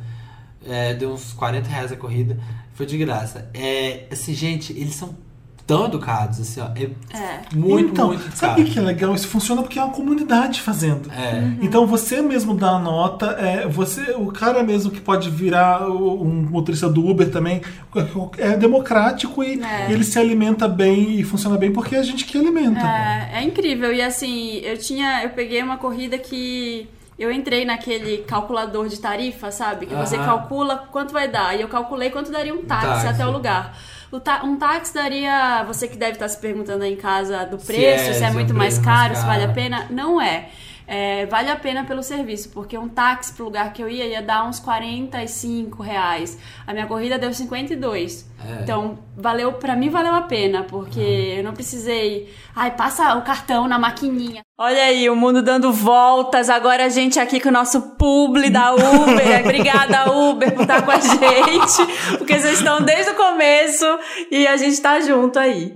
É, 0.66 0.94
deu 0.94 1.12
uns 1.12 1.32
40 1.32 1.68
reais 1.68 1.90
a 1.90 1.96
corrida, 1.96 2.38
foi 2.74 2.86
de 2.86 2.96
graça. 2.96 3.50
É, 3.52 4.06
assim, 4.10 4.32
gente, 4.34 4.72
eles 4.72 4.94
são 4.94 5.16
tão 5.66 5.86
educados, 5.86 6.40
assim, 6.40 6.60
ó. 6.60 6.66
É, 6.76 6.82
É. 7.16 7.40
muito, 7.54 7.90
então, 7.92 8.08
muito 8.08 8.22
sabe 8.36 8.60
o 8.60 8.64
educado. 8.64 8.70
que 8.72 8.78
é 8.78 8.82
legal? 8.82 9.14
Isso 9.14 9.28
funciona 9.28 9.62
porque 9.62 9.78
é 9.78 9.84
uma 9.84 9.92
comunidade 9.94 10.60
fazendo. 10.60 11.10
É. 11.12 11.42
Então 11.62 11.86
você 11.86 12.20
mesmo 12.20 12.54
dá 12.54 12.70
a 12.70 12.78
nota, 12.78 13.26
é, 13.38 13.66
você, 13.68 14.12
o 14.16 14.26
cara 14.32 14.62
mesmo 14.62 14.90
que 14.90 15.00
pode 15.00 15.30
virar 15.30 15.88
um 15.88 16.46
motorista 16.50 16.88
do 16.88 17.06
Uber 17.08 17.30
também, 17.30 17.62
é 18.38 18.56
democrático 18.56 19.42
e 19.44 19.62
É. 19.62 19.90
ele 19.92 20.04
se 20.04 20.18
alimenta 20.18 20.66
bem 20.68 21.18
e 21.20 21.24
funciona 21.24 21.56
bem 21.56 21.72
porque 21.72 21.94
é 21.94 21.98
a 21.98 22.02
gente 22.02 22.24
que 22.24 22.36
alimenta. 22.36 22.80
É, 22.86 23.30
é 23.34 23.42
incrível. 23.42 23.92
E 23.92 24.02
assim, 24.02 24.56
eu 24.58 24.76
tinha. 24.76 25.22
Eu 25.22 25.30
peguei 25.30 25.62
uma 25.62 25.76
corrida 25.76 26.18
que. 26.18 26.88
Eu 27.18 27.30
entrei 27.30 27.64
naquele 27.64 28.18
calculador 28.18 28.88
de 28.88 28.98
tarifa, 28.98 29.52
sabe? 29.52 29.86
Que 29.86 29.94
você 29.94 30.16
Aham. 30.16 30.24
calcula 30.24 30.88
quanto 30.90 31.12
vai 31.12 31.28
dar. 31.28 31.56
E 31.56 31.60
eu 31.60 31.68
calculei 31.68 32.10
quanto 32.10 32.32
daria 32.32 32.52
um 32.52 32.62
táxi, 32.64 32.86
táxi. 32.86 33.06
até 33.06 33.24
o 33.26 33.30
lugar. 33.30 33.76
Ta- 34.20 34.42
um 34.44 34.56
táxi 34.56 34.94
daria. 34.94 35.64
Você 35.64 35.88
que 35.88 35.96
deve 35.96 36.12
estar 36.12 36.28
se 36.28 36.38
perguntando 36.38 36.84
aí 36.84 36.92
em 36.92 36.96
casa 36.96 37.44
do 37.46 37.58
preço, 37.58 37.76
é, 37.84 37.98
se 37.98 38.10
é, 38.10 38.12
se 38.14 38.24
é 38.24 38.30
muito 38.30 38.52
mais 38.54 38.74
preço 38.78 38.86
mais 38.86 39.00
caro, 39.08 39.16
se 39.16 39.26
vale 39.26 39.42
a 39.42 39.46
caro. 39.46 39.54
pena. 39.54 39.86
Não 39.90 40.20
é. 40.20 40.48
É, 40.84 41.26
vale 41.26 41.48
a 41.48 41.56
pena 41.56 41.84
pelo 41.84 42.02
serviço, 42.02 42.50
porque 42.50 42.76
um 42.76 42.88
táxi 42.88 43.32
pro 43.32 43.44
lugar 43.44 43.72
que 43.72 43.82
eu 43.82 43.88
ia 43.88 44.04
ia 44.04 44.20
dar 44.20 44.44
uns 44.44 44.58
45 44.58 45.82
reais. 45.82 46.38
A 46.66 46.72
minha 46.72 46.86
corrida 46.86 47.18
deu 47.18 47.32
52. 47.32 48.28
É. 48.44 48.62
Então, 48.62 48.98
valeu, 49.16 49.52
pra 49.54 49.76
mim 49.76 49.88
valeu 49.88 50.14
a 50.14 50.22
pena, 50.22 50.64
porque 50.64 51.00
eu 51.00 51.44
não 51.44 51.52
precisei. 51.54 52.34
Ai, 52.54 52.72
passa 52.72 53.14
o 53.16 53.22
cartão 53.22 53.66
na 53.68 53.78
maquininha. 53.78 54.42
Olha 54.60 54.82
aí, 54.82 55.08
o 55.08 55.16
mundo 55.16 55.42
dando 55.42 55.72
voltas. 55.72 56.50
Agora 56.50 56.84
a 56.84 56.88
gente 56.90 57.18
aqui 57.18 57.40
com 57.40 57.48
o 57.48 57.52
nosso 57.52 57.80
publi 57.96 58.50
da 58.50 58.74
Uber. 58.74 59.40
Obrigada, 59.42 60.12
Uber, 60.12 60.52
por 60.52 60.62
estar 60.62 60.82
com 60.82 60.90
a 60.90 61.00
gente. 61.00 62.18
Porque 62.18 62.38
vocês 62.38 62.58
estão 62.58 62.82
desde 62.82 63.12
o 63.12 63.14
começo 63.14 63.84
e 64.30 64.46
a 64.46 64.54
gente 64.58 64.78
tá 64.80 65.00
junto 65.00 65.38
aí. 65.38 65.72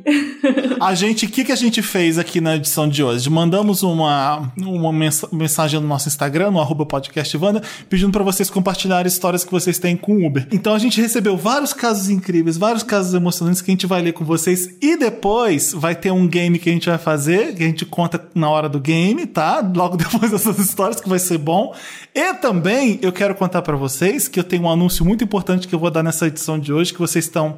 A 0.78 0.94
gente, 0.94 1.24
o 1.24 1.28
que, 1.28 1.42
que 1.42 1.52
a 1.52 1.56
gente 1.56 1.80
fez 1.80 2.18
aqui 2.18 2.38
na 2.38 2.54
edição 2.54 2.86
de 2.86 3.02
hoje? 3.02 3.30
Mandamos 3.30 3.82
uma, 3.82 4.52
uma 4.58 4.92
mensa- 4.92 5.28
mensagem 5.32 5.80
no 5.80 5.88
nosso 5.88 6.08
Instagram, 6.08 6.50
no 6.50 6.60
arroba 6.60 6.84
podcastvanda, 6.84 7.62
pedindo 7.88 8.12
para 8.12 8.22
vocês 8.22 8.50
compartilharem 8.50 9.08
histórias 9.08 9.42
que 9.42 9.50
vocês 9.50 9.78
têm 9.78 9.96
com 9.96 10.16
o 10.16 10.26
Uber. 10.26 10.46
Então 10.52 10.74
a 10.74 10.78
gente 10.78 11.00
recebeu 11.00 11.34
vários 11.34 11.72
casos 11.72 12.10
incríveis, 12.10 12.58
vários 12.58 12.82
casos 12.82 13.14
emocionantes 13.14 13.62
que 13.62 13.70
a 13.70 13.72
gente 13.74 13.86
vai 13.86 14.02
ler 14.02 14.12
com 14.12 14.24
vocês 14.24 14.76
e 14.82 14.98
depois 14.98 15.72
vai 15.72 15.94
ter 15.94 16.10
um 16.10 16.28
game 16.28 16.58
que 16.58 16.68
a 16.68 16.72
gente 16.72 16.88
vai 16.90 16.98
fazer, 16.98 17.54
que 17.54 17.64
a 17.64 17.66
gente 17.66 17.86
conta 17.86 18.22
na 18.34 18.50
hora 18.50 18.65
do 18.68 18.80
game, 18.80 19.26
tá? 19.26 19.62
Logo 19.74 19.96
depois 19.98 20.30
dessas 20.30 20.58
histórias, 20.58 21.00
que 21.00 21.08
vai 21.08 21.18
ser 21.18 21.38
bom. 21.38 21.74
E 22.14 22.34
também 22.34 22.98
eu 23.02 23.12
quero 23.12 23.34
contar 23.34 23.60
para 23.62 23.76
vocês 23.76 24.26
que 24.28 24.40
eu 24.40 24.44
tenho 24.44 24.62
um 24.64 24.70
anúncio 24.70 25.04
muito 25.04 25.22
importante 25.22 25.68
que 25.68 25.74
eu 25.74 25.78
vou 25.78 25.90
dar 25.90 26.02
nessa 26.02 26.26
edição 26.26 26.58
de 26.58 26.72
hoje, 26.72 26.92
que 26.92 26.98
vocês 26.98 27.24
estão. 27.26 27.56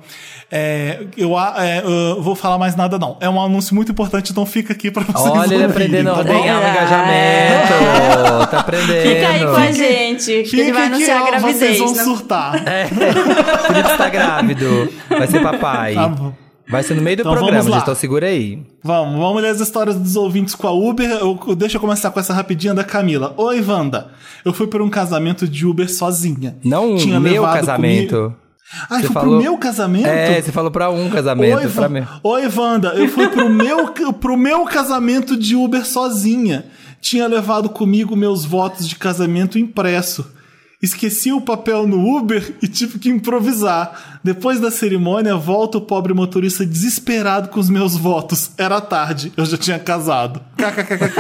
é, 0.51 1.01
eu, 1.17 1.37
a- 1.39 1.55
é, 1.59 1.83
eu 1.85 2.21
vou 2.23 2.35
falar 2.35 2.59
mais 2.59 2.75
nada, 2.75 2.99
não. 2.99 3.17
É 3.21 3.29
um 3.29 3.41
anúncio 3.41 3.75
muito 3.75 3.93
importante, 3.93 4.33
então 4.33 4.45
fica 4.45 4.73
aqui 4.73 4.91
para 4.91 5.05
vocês. 5.05 5.35
Olha, 5.37 5.55
ele 5.55 5.65
aprendendo 5.65 6.11
a 6.11 6.15
tá 6.25 6.33
o 6.33 6.37
Olha. 6.37 6.71
engajamento. 6.71 8.49
Tá 8.51 8.61
aprendendo. 8.61 9.03
Fica 9.15 9.29
aí 9.29 9.41
com 9.45 9.57
a 9.57 9.71
gente, 9.73 10.43
que 10.45 10.61
ele 10.61 10.73
vai 10.73 10.87
anunciar 10.87 11.19
a 11.21 11.23
ó, 11.23 11.27
gravidez. 11.27 11.57
vocês 11.59 11.79
vão 11.79 11.93
né? 11.95 12.03
surtar. 12.05 12.53
Felipe 13.67 13.91
está 13.91 14.09
grávido. 14.09 14.93
Vai 15.09 15.27
ser 15.29 15.41
papai. 15.43 15.95
Tá 15.95 16.09
bom. 16.09 16.48
Vai 16.71 16.83
ser 16.83 16.95
no 16.95 17.03
meio 17.03 17.17
do 17.17 17.21
Então 17.21 17.33
programa, 17.33 17.59
vamos 17.59 17.71
lá. 17.77 17.79
Então 17.83 17.95
segura 17.95 18.27
aí. 18.27 18.63
Vamos, 18.83 19.19
vamos 19.19 19.43
ler 19.43 19.49
as 19.51 19.61
histórias 19.61 19.97
dos 19.97 20.17
ouvintes 20.17 20.55
com 20.55 20.67
a 20.69 20.73
Uber. 20.73 21.09
Eu- 21.11 21.39
eu- 21.49 21.55
deixa 21.57 21.77
eu 21.77 21.81
começar 21.81 22.11
com 22.11 22.21
essa 22.21 22.35
rapidinha 22.35 22.75
da 22.75 22.85
Camila. 22.85 23.33
Oi, 23.37 23.61
Wanda. 23.63 24.09
Eu 24.45 24.53
fui 24.53 24.67
para 24.67 24.83
um 24.85 24.91
casamento 24.91 25.49
de 25.49 25.67
Uber 25.67 25.91
sozinha. 25.91 26.57
Não 26.65 26.97
Tinha 26.97 27.19
meu 27.19 27.43
casamento. 27.45 28.15
comigo- 28.15 28.37
Você 28.91 29.01
foi 29.07 29.15
falou- 29.15 29.31
pro 29.37 29.43
meu 29.43 29.57
casamento? 29.57 30.07
É, 30.07 30.43
você 30.43 30.53
falou 30.53 30.71
pra 30.71 30.91
um 30.91 31.09
casamento. 31.09 31.57
Oi, 31.57 31.69
pra 31.69 31.89
mim. 31.89 32.05
Oi, 32.23 32.49
Wanda. 32.55 32.89
Eu 32.89 33.09
fui 33.09 33.27
pro 33.29 33.49
meu, 33.49 33.89
pro 34.21 34.37
meu 34.37 34.65
casamento 34.67 35.37
de 35.39 35.57
Uber 35.57 35.87
sozinha. 35.87 36.67
Tinha 37.01 37.27
levado 37.27 37.69
comigo 37.71 38.15
meus 38.15 38.45
votos 38.45 38.87
de 38.87 38.97
casamento 38.97 39.59
impresso. 39.59 40.27
Esqueci 40.81 41.33
o 41.33 41.41
papel 41.41 41.89
no 41.89 42.17
Uber 42.17 42.55
e 42.63 42.69
tive 42.69 43.01
que 43.01 43.09
improvisar. 43.09 44.21
Depois 44.23 44.61
da 44.61 44.71
cerimônia, 44.71 45.35
volta 45.35 45.79
o 45.79 45.81
pobre 45.81 46.15
motorista 46.15 46.65
desesperado 46.65 47.49
com 47.49 47.59
os 47.59 47.69
meus 47.69 47.97
votos. 47.97 48.53
Era 48.57 48.81
tarde, 48.81 49.33
eu 49.37 49.45
já 49.45 49.57
tinha 49.57 49.79
casado. 49.81 50.41
KKKKK. 50.57 51.19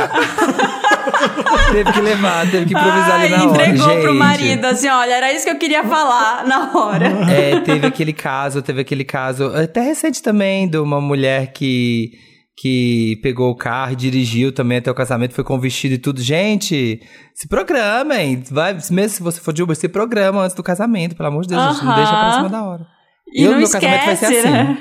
teve 1.72 1.92
que 1.92 2.00
levar, 2.00 2.48
teve 2.48 2.66
que 2.66 2.72
improvisar 2.72 3.12
Ai, 3.12 3.26
ali 3.26 3.30
na 3.30 3.50
hora. 3.50 3.68
entregou 3.68 3.88
pro 3.96 4.12
Gente, 4.12 4.18
marido, 4.18 4.64
assim, 4.64 4.88
olha, 4.88 5.14
era 5.14 5.32
isso 5.32 5.44
que 5.44 5.50
eu 5.50 5.58
queria 5.58 5.82
falar 5.82 6.46
na 6.46 6.70
hora. 6.78 7.06
É, 7.28 7.58
teve 7.60 7.84
aquele 7.84 8.12
caso, 8.12 8.62
teve 8.62 8.82
aquele 8.82 9.04
caso, 9.04 9.46
até 9.46 9.80
recente 9.80 10.22
também, 10.22 10.68
de 10.68 10.78
uma 10.78 11.00
mulher 11.00 11.52
que, 11.52 12.12
que 12.60 13.16
pegou 13.22 13.50
o 13.50 13.54
carro 13.56 13.92
e 13.92 13.96
dirigiu 13.96 14.50
também 14.52 14.78
até 14.78 14.90
o 14.90 14.94
casamento, 14.94 15.32
foi 15.32 15.44
com 15.44 15.58
vestido 15.60 15.94
e 15.94 15.98
tudo. 15.98 16.20
Gente, 16.20 17.00
se 17.32 17.46
programem. 17.46 18.42
Vai, 18.50 18.72
mesmo 18.74 19.08
se 19.08 19.22
você 19.22 19.40
for 19.40 19.52
de 19.54 19.62
Uber, 19.62 19.76
se 19.76 19.88
programa 19.88 20.42
antes 20.42 20.56
do 20.56 20.62
casamento, 20.62 21.14
pelo 21.14 21.28
amor 21.28 21.42
de 21.42 21.50
Deus, 21.50 21.62
gente, 21.76 21.84
não 21.84 21.94
deixa 21.94 22.10
pra 22.12 22.32
cima 22.32 22.48
da 22.48 22.64
hora. 22.64 22.86
E 23.32 23.44
Eu, 23.44 23.52
não 23.52 23.58
no 23.58 23.64
esquece, 23.64 23.86
casamento 23.86 24.06
vai 24.06 24.16
ser 24.16 24.26
assim. 24.38 24.50
né? 24.50 24.78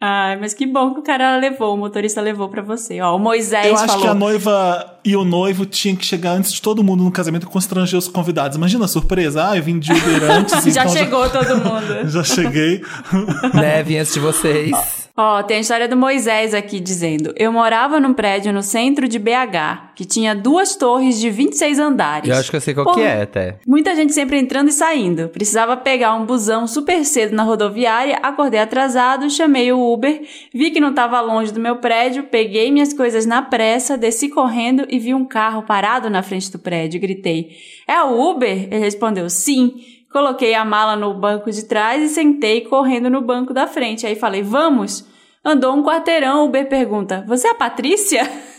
Ai, 0.00 0.36
mas 0.38 0.52
que 0.54 0.66
bom 0.66 0.92
que 0.94 1.00
o 1.00 1.02
cara 1.02 1.36
levou, 1.36 1.74
o 1.74 1.78
motorista 1.78 2.20
levou 2.20 2.48
pra 2.48 2.62
você. 2.62 3.00
Ó, 3.00 3.16
o 3.16 3.18
Moisés 3.18 3.66
Eu 3.66 3.74
acho 3.74 3.86
falou. 3.86 4.02
que 4.02 4.08
a 4.08 4.14
noiva 4.14 5.00
e 5.04 5.14
o 5.16 5.24
noivo 5.24 5.64
tinham 5.66 5.96
que 5.96 6.04
chegar 6.04 6.32
antes 6.32 6.52
de 6.52 6.60
todo 6.62 6.82
mundo 6.82 7.04
no 7.04 7.10
casamento 7.12 7.44
e 7.44 7.48
constranger 7.50 7.98
os 7.98 8.08
convidados. 8.08 8.56
Imagina 8.56 8.84
a 8.86 8.88
surpresa. 8.88 9.50
Ah, 9.50 9.56
eu 9.56 9.62
vim 9.62 9.78
de 9.78 9.92
Uber 9.92 10.22
antes. 10.30 10.64
Já 10.74 10.82
então 10.82 10.94
chegou 10.94 11.28
todo 11.30 11.56
mundo. 11.56 12.08
Já 12.08 12.24
cheguei. 12.24 12.82
Neve 13.54 13.98
antes 13.98 14.14
de 14.14 14.20
vocês. 14.20 15.03
Ó, 15.16 15.44
tem 15.44 15.58
a 15.58 15.60
história 15.60 15.86
do 15.86 15.96
Moisés 15.96 16.52
aqui 16.52 16.80
dizendo: 16.80 17.32
Eu 17.36 17.52
morava 17.52 18.00
num 18.00 18.12
prédio 18.12 18.52
no 18.52 18.64
centro 18.64 19.06
de 19.06 19.16
BH, 19.16 19.92
que 19.94 20.04
tinha 20.04 20.34
duas 20.34 20.74
torres 20.74 21.20
de 21.20 21.30
26 21.30 21.78
andares. 21.78 22.28
Eu 22.28 22.34
acho 22.34 22.50
que 22.50 22.56
eu 22.56 22.60
sei 22.60 22.74
qual 22.74 22.84
Porra, 22.84 22.96
que 22.96 23.02
é, 23.04 23.22
até. 23.22 23.58
Muita 23.64 23.94
gente 23.94 24.12
sempre 24.12 24.40
entrando 24.40 24.70
e 24.70 24.72
saindo. 24.72 25.28
Precisava 25.28 25.76
pegar 25.76 26.14
um 26.14 26.26
busão 26.26 26.66
super 26.66 27.04
cedo 27.04 27.32
na 27.32 27.44
rodoviária, 27.44 28.18
acordei 28.24 28.58
atrasado, 28.58 29.30
chamei 29.30 29.70
o 29.70 29.92
Uber, 29.92 30.20
vi 30.52 30.72
que 30.72 30.80
não 30.80 30.90
estava 30.90 31.20
longe 31.20 31.52
do 31.52 31.60
meu 31.60 31.76
prédio, 31.76 32.24
peguei 32.24 32.72
minhas 32.72 32.92
coisas 32.92 33.24
na 33.24 33.40
pressa, 33.40 33.96
desci 33.96 34.28
correndo 34.28 34.84
e 34.88 34.98
vi 34.98 35.14
um 35.14 35.24
carro 35.24 35.62
parado 35.62 36.10
na 36.10 36.24
frente 36.24 36.50
do 36.50 36.58
prédio. 36.58 37.00
Gritei: 37.00 37.52
É 37.86 38.02
o 38.02 38.32
Uber? 38.32 38.64
Ele 38.64 38.78
respondeu: 38.78 39.30
Sim. 39.30 39.74
Coloquei 40.14 40.54
a 40.54 40.64
mala 40.64 40.94
no 40.94 41.12
banco 41.12 41.50
de 41.50 41.64
trás 41.64 42.00
e 42.00 42.08
sentei 42.08 42.60
correndo 42.60 43.10
no 43.10 43.20
banco 43.20 43.52
da 43.52 43.66
frente. 43.66 44.06
Aí 44.06 44.14
falei: 44.14 44.42
Vamos. 44.42 45.04
Andou 45.44 45.74
um 45.74 45.82
quarteirão, 45.82 46.42
o 46.42 46.46
Uber 46.46 46.68
pergunta: 46.68 47.24
Você 47.26 47.48
é 47.48 47.50
a 47.50 47.54
Patrícia? 47.56 48.22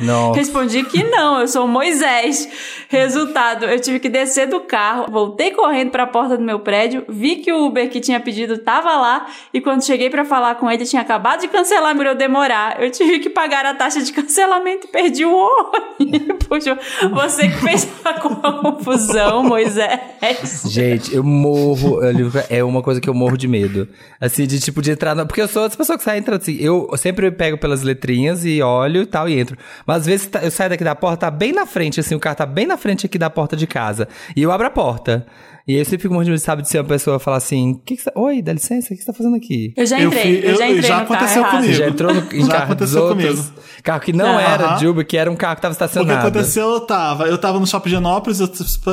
Não. 0.00 0.32
Respondi 0.32 0.82
que 0.84 1.04
não, 1.04 1.40
eu 1.40 1.48
sou 1.48 1.66
o 1.66 1.68
Moisés. 1.68 2.48
Resultado, 2.88 3.66
eu 3.66 3.78
tive 3.78 4.00
que 4.00 4.08
descer 4.08 4.48
do 4.48 4.60
carro, 4.60 5.06
voltei 5.10 5.50
correndo 5.50 5.90
para 5.90 6.04
a 6.04 6.06
porta 6.06 6.36
do 6.36 6.42
meu 6.42 6.60
prédio, 6.60 7.04
vi 7.08 7.36
que 7.36 7.52
o 7.52 7.66
Uber 7.66 7.88
que 7.90 8.00
tinha 8.00 8.18
pedido 8.18 8.58
tava 8.58 8.96
lá 8.96 9.26
e 9.52 9.60
quando 9.60 9.84
cheguei 9.84 10.08
para 10.08 10.24
falar 10.24 10.54
com 10.54 10.70
ele, 10.70 10.84
tinha 10.86 11.02
acabado 11.02 11.40
de 11.40 11.48
cancelar 11.48 11.94
por 11.94 12.06
eu 12.06 12.14
demorar. 12.14 12.82
Eu 12.82 12.90
tive 12.90 13.18
que 13.18 13.28
pagar 13.28 13.66
a 13.66 13.74
taxa 13.74 14.02
de 14.02 14.12
cancelamento 14.12 14.86
e 14.86 14.90
perdi 14.90 15.24
o 15.24 15.32
ônibus. 15.32 16.40
Você 17.12 17.48
que 17.48 17.58
fez 17.58 17.88
a 18.04 18.14
confusão, 18.14 19.42
Moisés. 19.42 20.62
Gente, 20.66 21.14
eu 21.14 21.22
morro. 21.22 22.00
É 22.48 22.64
uma 22.64 22.82
coisa 22.82 23.00
que 23.00 23.08
eu 23.08 23.14
morro 23.14 23.36
de 23.36 23.46
medo. 23.46 23.88
Assim, 24.20 24.46
de 24.46 24.58
tipo, 24.58 24.82
de 24.82 24.90
entrar. 24.90 25.14
Na, 25.14 25.24
porque 25.24 25.40
eu 25.40 25.48
sou 25.48 25.66
essa 25.66 25.76
pessoa 25.76 25.98
que 25.98 26.04
sai 26.04 26.18
entrando 26.18 26.40
assim. 26.40 26.56
Eu 26.58 26.88
sempre 26.96 27.30
pego 27.30 27.58
pelas 27.58 27.82
letrinhas 27.82 28.44
e 28.44 28.62
olho 28.62 29.02
e 29.02 29.06
tal 29.20 29.28
e 29.28 29.38
entro. 29.38 29.56
Mas 29.86 29.98
às 29.98 30.06
vezes 30.06 30.26
tá- 30.26 30.40
eu 30.40 30.50
saio 30.50 30.70
daqui 30.70 30.84
da 30.84 30.94
porta, 30.94 31.18
tá 31.26 31.30
bem 31.30 31.52
na 31.52 31.66
frente, 31.66 32.00
assim, 32.00 32.14
o 32.14 32.20
carro 32.20 32.36
tá 32.36 32.46
bem 32.46 32.66
na 32.66 32.76
frente 32.76 33.06
aqui 33.06 33.18
da 33.18 33.28
porta 33.30 33.56
de 33.56 33.66
casa. 33.66 34.08
E 34.34 34.42
eu 34.42 34.50
abro 34.50 34.66
a 34.66 34.70
porta. 34.70 35.26
E 35.68 35.74
aí 35.74 35.78
eu 35.78 35.84
sempre 35.84 35.98
fico 36.02 36.14
morrendo 36.14 36.34
de 36.34 36.40
sabe, 36.40 36.62
de 36.62 36.68
ser 36.68 36.78
uma 36.78 36.84
pessoa 36.88 37.18
falar 37.20 37.36
assim: 37.36 37.80
que 37.84 37.96
que 37.96 38.02
Oi, 38.16 38.42
dá 38.42 38.52
licença, 38.52 38.92
o 38.92 38.96
que 38.96 39.02
você 39.02 39.06
tá 39.06 39.12
fazendo 39.12 39.36
aqui? 39.36 39.72
Eu 39.76 39.86
já 39.86 40.00
Eu 40.00 40.08
entrei, 40.08 40.22
fui- 40.40 40.50
eu, 40.50 40.56
já 40.58 40.64
eu- 40.66 40.76
entrei 40.76 40.82
já 40.88 41.00
no 41.00 41.06
carro 41.06 41.14
aconteceu 41.14 41.42
errado. 41.42 41.56
comigo. 41.56 41.74
Já 41.74 41.88
entrou 41.88 42.14
no, 42.14 42.20
em 42.20 42.22
Já 42.24 42.52
carro 42.52 42.74
dos 42.74 42.94
aconteceu 42.96 43.02
outros? 43.04 43.40
comigo. 43.40 43.52
Carro 43.82 44.00
que 44.00 44.12
não 44.12 44.24
Não. 44.32 44.40
era 44.40 44.64
Aham. 44.64 44.76
de 44.78 44.86
Uber, 44.88 45.06
que 45.06 45.16
era 45.16 45.30
um 45.30 45.36
carro 45.36 45.56
que 45.56 45.62
tava 45.62 45.74
O 45.74 45.76
que 45.76 45.84
estacionado. 45.84 46.26
aconteceu, 46.28 46.68
eu 46.70 46.80
tava. 46.80 47.26
Eu 47.28 47.38
tava 47.38 47.60
no 47.60 47.66
shopping 47.66 47.90
de 47.90 47.94
Genópolis, 47.94 48.40
eu 48.40 48.50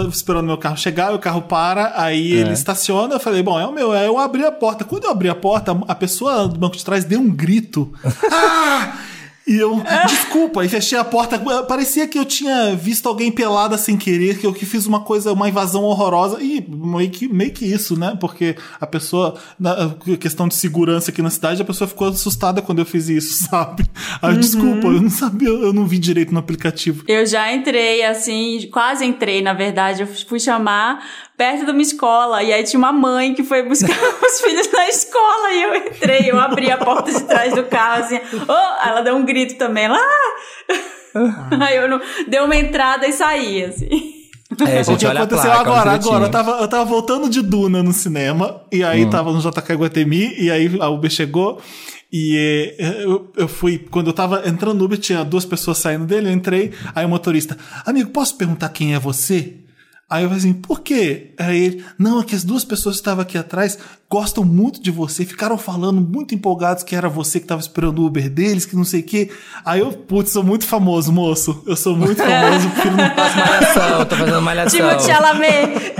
esperando 0.10 0.46
meu 0.46 0.58
carro 0.58 0.78
chegar, 0.78 1.14
o 1.16 1.20
carro 1.20 1.42
para, 1.44 1.94
aí 1.96 2.34
É. 2.34 2.42
ele 2.42 2.52
estaciona, 2.52 3.16
eu 3.16 3.20
falei, 3.20 3.42
bom, 3.42 3.60
é 3.60 3.66
o 3.66 3.72
meu. 3.74 3.92
Aí 3.94 4.06
eu 4.06 4.18
abri 4.20 4.46
a 4.46 4.52
porta. 4.52 4.84
Quando 4.84 5.06
eu 5.06 5.10
abri 5.12 5.30
a 5.30 5.36
porta, 5.36 5.76
a 5.88 5.96
pessoa 5.96 6.48
do 6.48 6.60
banco 6.60 6.76
de 6.78 6.86
trás 6.86 7.06
deu 7.06 7.20
um 7.20 7.30
grito. 7.30 7.92
ah! 8.32 8.94
E 9.48 9.56
eu, 9.56 9.82
desculpa, 10.06 10.66
e 10.66 10.68
fechei 10.68 10.98
a 10.98 11.06
porta. 11.06 11.40
Parecia 11.64 12.06
que 12.06 12.20
eu 12.20 12.26
tinha 12.26 12.76
visto 12.76 13.08
alguém 13.08 13.32
pelada 13.32 13.78
sem 13.78 13.96
querer, 13.96 14.38
que 14.38 14.46
eu 14.46 14.54
que 14.54 14.66
fiz 14.66 14.86
uma 14.86 15.00
coisa, 15.00 15.32
uma 15.32 15.48
invasão 15.48 15.84
horrorosa. 15.84 16.44
E 16.44 16.66
meio 16.68 17.10
que, 17.10 17.30
meio 17.30 17.52
que 17.52 17.66
isso, 17.66 17.98
né? 17.98 18.18
Porque 18.20 18.58
a 18.80 18.86
pessoa, 18.86 19.36
na 19.58 19.96
questão 20.20 20.50
de 20.50 20.56
segurança 20.56 21.12
aqui 21.12 21.22
na 21.22 21.30
cidade, 21.30 21.62
a 21.62 21.66
pessoa 21.66 21.88
ficou 21.88 22.10
assustada 22.10 22.62
quando 22.62 22.80
eu 22.80 22.86
fiz 22.86 23.08
isso, 23.08 23.46
sabe? 23.50 23.86
Aí, 24.22 24.36
eu, 24.36 24.40
desculpa, 24.40 24.88
eu 24.88 25.02
não 25.02 25.10
sabia, 25.10 25.48
eu 25.48 25.72
não 25.72 25.88
vi 25.88 25.98
direito 25.98 26.34
no 26.34 26.40
aplicativo. 26.40 27.06
Eu 27.08 27.26
já 27.26 27.54
entrei, 27.54 28.04
assim, 28.04 28.68
quase 28.70 29.06
entrei, 29.06 29.42
na 29.42 29.54
verdade. 29.54 30.02
Eu 30.02 30.08
fui 30.08 30.42
chamar 30.42 31.00
perto 31.38 31.66
de 31.66 31.72
uma 31.72 31.82
escola. 31.82 32.42
E 32.44 32.52
aí 32.52 32.64
tinha 32.64 32.80
uma 32.80 32.92
mãe 32.92 33.34
que 33.36 33.44
foi 33.44 33.62
buscar 33.64 33.96
os 34.26 34.42
filhos 34.42 34.70
na 34.72 34.88
escola. 34.90 35.54
E 35.54 35.64
eu 35.64 35.76
entrei, 35.76 36.32
eu 36.32 36.40
abri 36.40 36.72
a 36.72 36.78
porta 36.78 37.12
de 37.14 37.24
trás 37.24 37.54
do 37.54 37.64
carro, 37.66 38.04
assim. 38.04 38.20
Oh! 38.48 38.88
Ela 38.90 39.02
deu 39.02 39.16
um 39.16 39.24
grito 39.24 39.56
também. 39.58 39.86
Ela, 39.86 39.98
"Ah!" 39.98 41.58
Aí 41.62 41.78
eu 41.78 41.88
não, 41.88 42.02
dei 42.28 42.40
uma 42.42 42.56
entrada 42.56 43.08
e 43.08 43.14
saí, 43.14 43.64
assim. 43.64 43.88
É, 44.66 44.80
O 44.82 44.84
gente, 44.84 45.00
que 45.00 45.06
olha 45.08 45.20
a 45.20 45.24
aconteceu 45.24 45.52
placa, 45.52 45.60
agora, 45.70 45.92
agora, 45.92 46.26
eu 46.26 46.32
tava, 46.32 46.52
eu 46.62 46.68
tava 46.68 46.86
voltando 46.86 47.30
de 47.30 47.42
Duna 47.42 47.84
no 47.84 47.92
cinema, 47.92 48.62
e 48.72 48.82
aí 48.84 49.04
Hum. 49.06 49.10
tava 49.10 49.32
no 49.32 49.40
JK 49.40 49.74
Guatemi, 49.76 50.36
e 50.40 50.50
aí 50.50 50.78
a 50.80 50.88
Uber 50.90 51.12
chegou, 51.12 51.60
e 52.12 52.76
eh, 52.80 53.04
eu, 53.04 53.30
eu 53.36 53.48
fui, 53.48 53.78
quando 53.78 54.08
eu 54.08 54.14
tava 54.14 54.48
entrando 54.48 54.78
no 54.80 54.86
Uber, 54.86 54.98
tinha 54.98 55.26
duas 55.26 55.44
pessoas 55.44 55.80
saindo 55.80 56.06
dele, 56.06 56.30
eu 56.30 56.34
entrei, 56.34 56.72
aí 56.96 57.06
o 57.06 57.10
motorista, 57.10 57.58
amigo, 57.86 58.10
posso 58.12 58.38
perguntar 58.38 58.70
quem 58.70 58.96
é 58.96 59.00
você? 59.00 59.54
Aí 60.10 60.24
eu 60.24 60.30
falei 60.30 60.42
assim, 60.42 60.54
por 60.54 60.80
quê? 60.80 61.34
Aí 61.38 61.66
ele, 61.66 61.86
não, 62.00 62.22
é 62.22 62.24
que 62.24 62.34
as 62.34 62.46
duas 62.46 62.64
pessoas 62.64 62.96
que 62.96 63.02
estavam 63.02 63.22
aqui 63.24 63.38
atrás 63.38 63.78
gostam 64.10 64.46
muito 64.46 64.82
de 64.82 64.90
você, 64.90 65.26
ficaram 65.26 65.58
falando 65.58 66.00
muito 66.00 66.34
empolgados 66.34 66.82
que 66.82 66.96
era 66.96 67.10
você 67.10 67.42
que 67.42 67.46
tava 67.46 67.60
esperando 67.60 68.00
o 68.02 68.06
Uber 68.06 68.30
deles, 68.30 68.66
que 68.66 68.74
não 68.74 68.86
sei 68.86 69.02
o 69.02 69.04
quê. 69.04 69.30
Aí 69.66 69.82
eu, 69.82 69.92
putz, 69.92 70.32
sou 70.32 70.44
muito 70.44 70.66
famoso, 70.66 71.12
moço. 71.12 71.62
Eu 71.68 71.76
sou 71.76 71.94
muito 71.94 72.16
famoso, 72.24 72.70
prefiro 72.70 72.96
não 72.96 73.04
Malhação, 73.04 74.00
eu 74.00 74.06
tô 74.06 74.16
fazendo 74.16 74.42
malhação. 74.42 74.80
Timothée 74.80 75.14
Chalamet. 75.14 75.94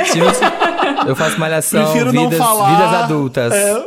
Eu 1.06 1.16
faço 1.16 1.38
malhação, 1.38 1.84
Prefiro 1.84 2.14
não 2.14 2.30
vidas, 2.30 2.40
falar. 2.40 2.70
vidas 2.70 2.94
adultas. 3.04 3.54
É, 3.54 3.84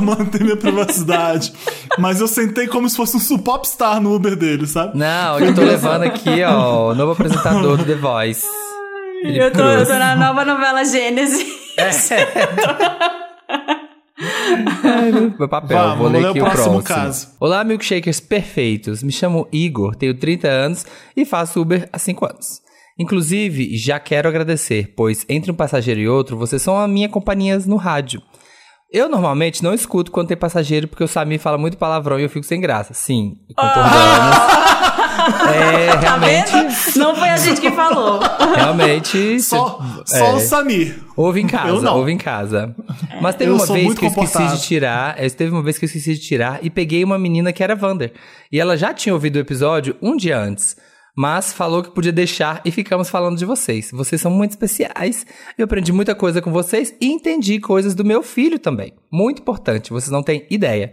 manter 0.00 0.42
minha 0.42 0.56
privacidade. 0.56 1.52
Mas 1.96 2.20
eu 2.20 2.26
sentei 2.26 2.66
como 2.66 2.88
se 2.88 2.96
fosse 2.96 3.32
um 3.32 3.38
popstar 3.38 4.00
no 4.00 4.16
Uber 4.16 4.34
dele, 4.34 4.66
sabe? 4.66 4.98
Não, 4.98 5.38
eu 5.38 5.54
tô 5.54 5.62
levando 5.62 6.02
aqui, 6.02 6.42
ó, 6.42 6.90
o 6.90 6.94
novo 6.96 7.12
apresentador 7.12 7.76
do 7.76 7.84
The 7.84 7.94
Voice. 7.94 8.44
Felipe 9.20 9.38
Eu 9.38 9.52
tô, 9.52 9.62
eu 9.62 9.86
tô 9.86 9.94
na 9.94 10.16
nova 10.16 10.44
novela 10.44 10.84
Gênesis. 10.84 11.46
Meu 15.38 15.48
papel, 15.48 15.78
Vamos, 15.78 15.98
vou 15.98 16.08
ler 16.08 16.26
aqui 16.26 16.40
o 16.40 16.44
próximo 16.44 16.82
próximo. 16.82 16.82
caso. 16.82 17.28
Olá, 17.40 17.64
milkshakers 17.64 18.20
perfeitos. 18.20 19.02
Me 19.02 19.12
chamo 19.12 19.48
Igor, 19.52 19.94
tenho 19.94 20.14
30 20.14 20.48
anos 20.48 20.86
e 21.16 21.24
faço 21.24 21.60
Uber 21.60 21.88
há 21.92 21.98
5 21.98 22.24
anos. 22.26 22.60
Inclusive, 22.98 23.76
já 23.78 23.98
quero 23.98 24.28
agradecer, 24.28 24.92
pois 24.96 25.24
entre 25.28 25.50
um 25.50 25.54
passageiro 25.54 26.00
e 26.00 26.08
outro, 26.08 26.36
vocês 26.36 26.60
são 26.60 26.78
a 26.78 26.86
minha 26.86 27.08
companhia 27.08 27.58
no 27.60 27.76
rádio. 27.76 28.20
Eu 28.92 29.08
normalmente 29.08 29.62
não 29.62 29.72
escuto 29.72 30.10
quando 30.10 30.28
tem 30.28 30.36
passageiro, 30.36 30.88
porque 30.88 31.04
o 31.04 31.08
Samir 31.08 31.38
fala 31.38 31.56
muito 31.56 31.78
palavrão 31.78 32.18
e 32.18 32.24
eu 32.24 32.28
fico 32.28 32.44
sem 32.44 32.60
graça. 32.60 32.92
Sim, 32.92 33.36
concordamos. 33.56 34.36
É, 35.54 35.90
Tá 36.00 36.00
realmente, 36.00 36.50
vendo? 36.52 36.96
Não 36.98 37.14
foi 37.14 37.28
a 37.28 37.36
gente 37.36 37.60
que 37.60 37.70
falou. 37.70 38.20
realmente. 38.54 39.40
Só, 39.40 39.80
é. 40.12 40.18
só 40.18 40.34
o 40.36 40.40
Samir. 40.40 40.98
Ouve 41.16 41.40
em 41.40 41.46
casa, 41.46 41.80
não. 41.80 41.98
ouve 41.98 42.12
em 42.12 42.18
casa. 42.18 42.74
Mas 43.20 43.34
teve 43.36 43.50
Eu 43.50 43.56
uma 43.56 43.66
vez 43.66 43.94
que 43.94 44.04
eu 44.04 44.08
esqueci 44.08 44.46
de 44.48 44.62
tirar. 44.62 45.14
é, 45.22 45.28
Teve 45.28 45.50
uma 45.52 45.62
vez 45.62 45.78
que 45.78 45.84
eu 45.84 45.86
esqueci 45.86 46.14
de 46.14 46.20
tirar 46.20 46.58
e 46.62 46.70
peguei 46.70 47.04
uma 47.04 47.18
menina 47.18 47.52
que 47.52 47.62
era 47.62 47.74
Vander. 47.74 48.12
E 48.50 48.58
ela 48.58 48.76
já 48.76 48.94
tinha 48.94 49.12
ouvido 49.14 49.36
o 49.36 49.40
episódio 49.40 49.96
um 50.00 50.16
dia 50.16 50.38
antes. 50.38 50.76
Mas 51.16 51.52
falou 51.52 51.82
que 51.82 51.90
podia 51.90 52.12
deixar 52.12 52.62
e 52.64 52.70
ficamos 52.70 53.10
falando 53.10 53.36
de 53.36 53.44
vocês. 53.44 53.90
Vocês 53.92 54.20
são 54.20 54.30
muito 54.30 54.52
especiais. 54.52 55.26
Eu 55.58 55.64
aprendi 55.64 55.92
muita 55.92 56.14
coisa 56.14 56.40
com 56.40 56.52
vocês 56.52 56.94
e 57.00 57.08
entendi 57.08 57.58
coisas 57.58 57.94
do 57.94 58.04
meu 58.04 58.22
filho 58.22 58.58
também. 58.58 58.94
Muito 59.12 59.42
importante, 59.42 59.90
vocês 59.90 60.10
não 60.10 60.22
têm 60.22 60.46
ideia. 60.48 60.92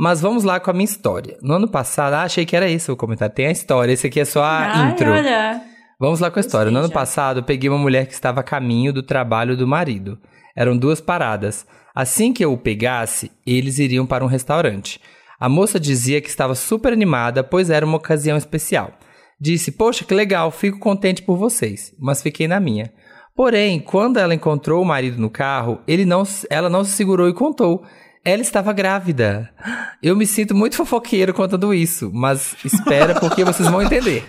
Mas 0.00 0.18
vamos 0.22 0.44
lá 0.44 0.58
com 0.58 0.70
a 0.70 0.72
minha 0.72 0.86
história. 0.86 1.36
No 1.42 1.52
ano 1.52 1.68
passado, 1.68 2.14
ah, 2.14 2.22
achei 2.22 2.46
que 2.46 2.56
era 2.56 2.66
esse 2.66 2.90
o 2.90 2.96
comentário. 2.96 3.34
Tem 3.34 3.48
a 3.48 3.50
história, 3.50 3.92
esse 3.92 4.06
aqui 4.06 4.18
é 4.18 4.24
só 4.24 4.42
a 4.42 4.60
Ai, 4.60 4.90
intro. 4.92 5.10
olha. 5.10 5.60
Vamos 6.00 6.20
lá 6.20 6.30
com 6.30 6.38
a 6.38 6.40
história. 6.40 6.72
No 6.72 6.78
ano 6.78 6.90
passado, 6.90 7.40
eu 7.40 7.42
peguei 7.42 7.68
uma 7.68 7.78
mulher 7.78 8.06
que 8.06 8.14
estava 8.14 8.40
a 8.40 8.42
caminho 8.42 8.94
do 8.94 9.02
trabalho 9.02 9.58
do 9.58 9.66
marido. 9.66 10.18
Eram 10.56 10.74
duas 10.74 11.02
paradas. 11.02 11.66
Assim 11.94 12.32
que 12.32 12.42
eu 12.42 12.50
o 12.50 12.56
pegasse, 12.56 13.30
eles 13.46 13.78
iriam 13.78 14.06
para 14.06 14.24
um 14.24 14.26
restaurante. 14.26 14.98
A 15.38 15.50
moça 15.50 15.78
dizia 15.78 16.22
que 16.22 16.30
estava 16.30 16.54
super 16.54 16.94
animada, 16.94 17.44
pois 17.44 17.68
era 17.68 17.84
uma 17.84 17.98
ocasião 17.98 18.38
especial. 18.38 18.92
Disse: 19.38 19.70
Poxa, 19.70 20.02
que 20.02 20.14
legal, 20.14 20.50
fico 20.50 20.78
contente 20.78 21.20
por 21.20 21.36
vocês, 21.36 21.94
mas 21.98 22.22
fiquei 22.22 22.48
na 22.48 22.58
minha. 22.58 22.90
Porém, 23.36 23.78
quando 23.78 24.18
ela 24.18 24.34
encontrou 24.34 24.82
o 24.82 24.86
marido 24.86 25.20
no 25.20 25.28
carro, 25.28 25.78
ele 25.86 26.06
não, 26.06 26.22
ela 26.48 26.70
não 26.70 26.84
se 26.84 26.92
segurou 26.92 27.28
e 27.28 27.34
contou. 27.34 27.84
Ela 28.24 28.42
estava 28.42 28.72
grávida. 28.72 29.50
Eu 30.02 30.14
me 30.14 30.26
sinto 30.26 30.54
muito 30.54 30.76
fofoqueiro 30.76 31.32
contando 31.32 31.72
isso, 31.72 32.10
mas 32.12 32.54
espera 32.64 33.18
porque 33.18 33.44
vocês 33.44 33.68
vão 33.68 33.80
entender. 33.80 34.26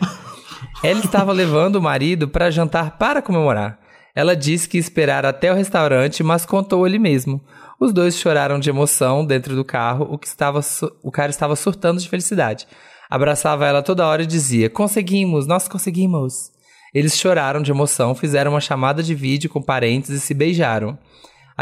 Ela 0.81 1.01
estava 1.01 1.33
levando 1.33 1.75
o 1.75 1.81
marido 1.81 2.27
para 2.27 2.49
jantar 2.49 2.97
para 2.97 3.21
comemorar. 3.21 3.79
Ela 4.15 4.35
disse 4.35 4.67
que 4.67 4.77
esperar 4.77 5.25
até 5.25 5.51
o 5.51 5.55
restaurante, 5.55 6.23
mas 6.23 6.45
contou 6.45 6.87
ele 6.87 6.97
mesmo. 6.97 7.41
Os 7.79 7.91
dois 7.91 8.17
choraram 8.17 8.59
de 8.59 8.69
emoção 8.69 9.25
dentro 9.25 9.55
do 9.55 9.65
carro, 9.65 10.07
o, 10.09 10.17
que 10.17 10.27
estava 10.27 10.61
o 11.03 11.11
cara 11.11 11.29
estava 11.29 11.55
surtando 11.55 11.99
de 11.99 12.07
felicidade. 12.07 12.67
Abraçava 13.09 13.65
ela 13.65 13.83
toda 13.83 14.07
hora 14.07 14.23
e 14.23 14.27
dizia: 14.27 14.69
Conseguimos, 14.69 15.45
nós 15.45 15.67
conseguimos. 15.67 16.51
Eles 16.93 17.17
choraram 17.17 17.61
de 17.61 17.71
emoção, 17.71 18.15
fizeram 18.15 18.51
uma 18.51 18.61
chamada 18.61 19.03
de 19.03 19.13
vídeo 19.15 19.49
com 19.49 19.61
parentes 19.61 20.09
e 20.09 20.19
se 20.19 20.33
beijaram. 20.33 20.97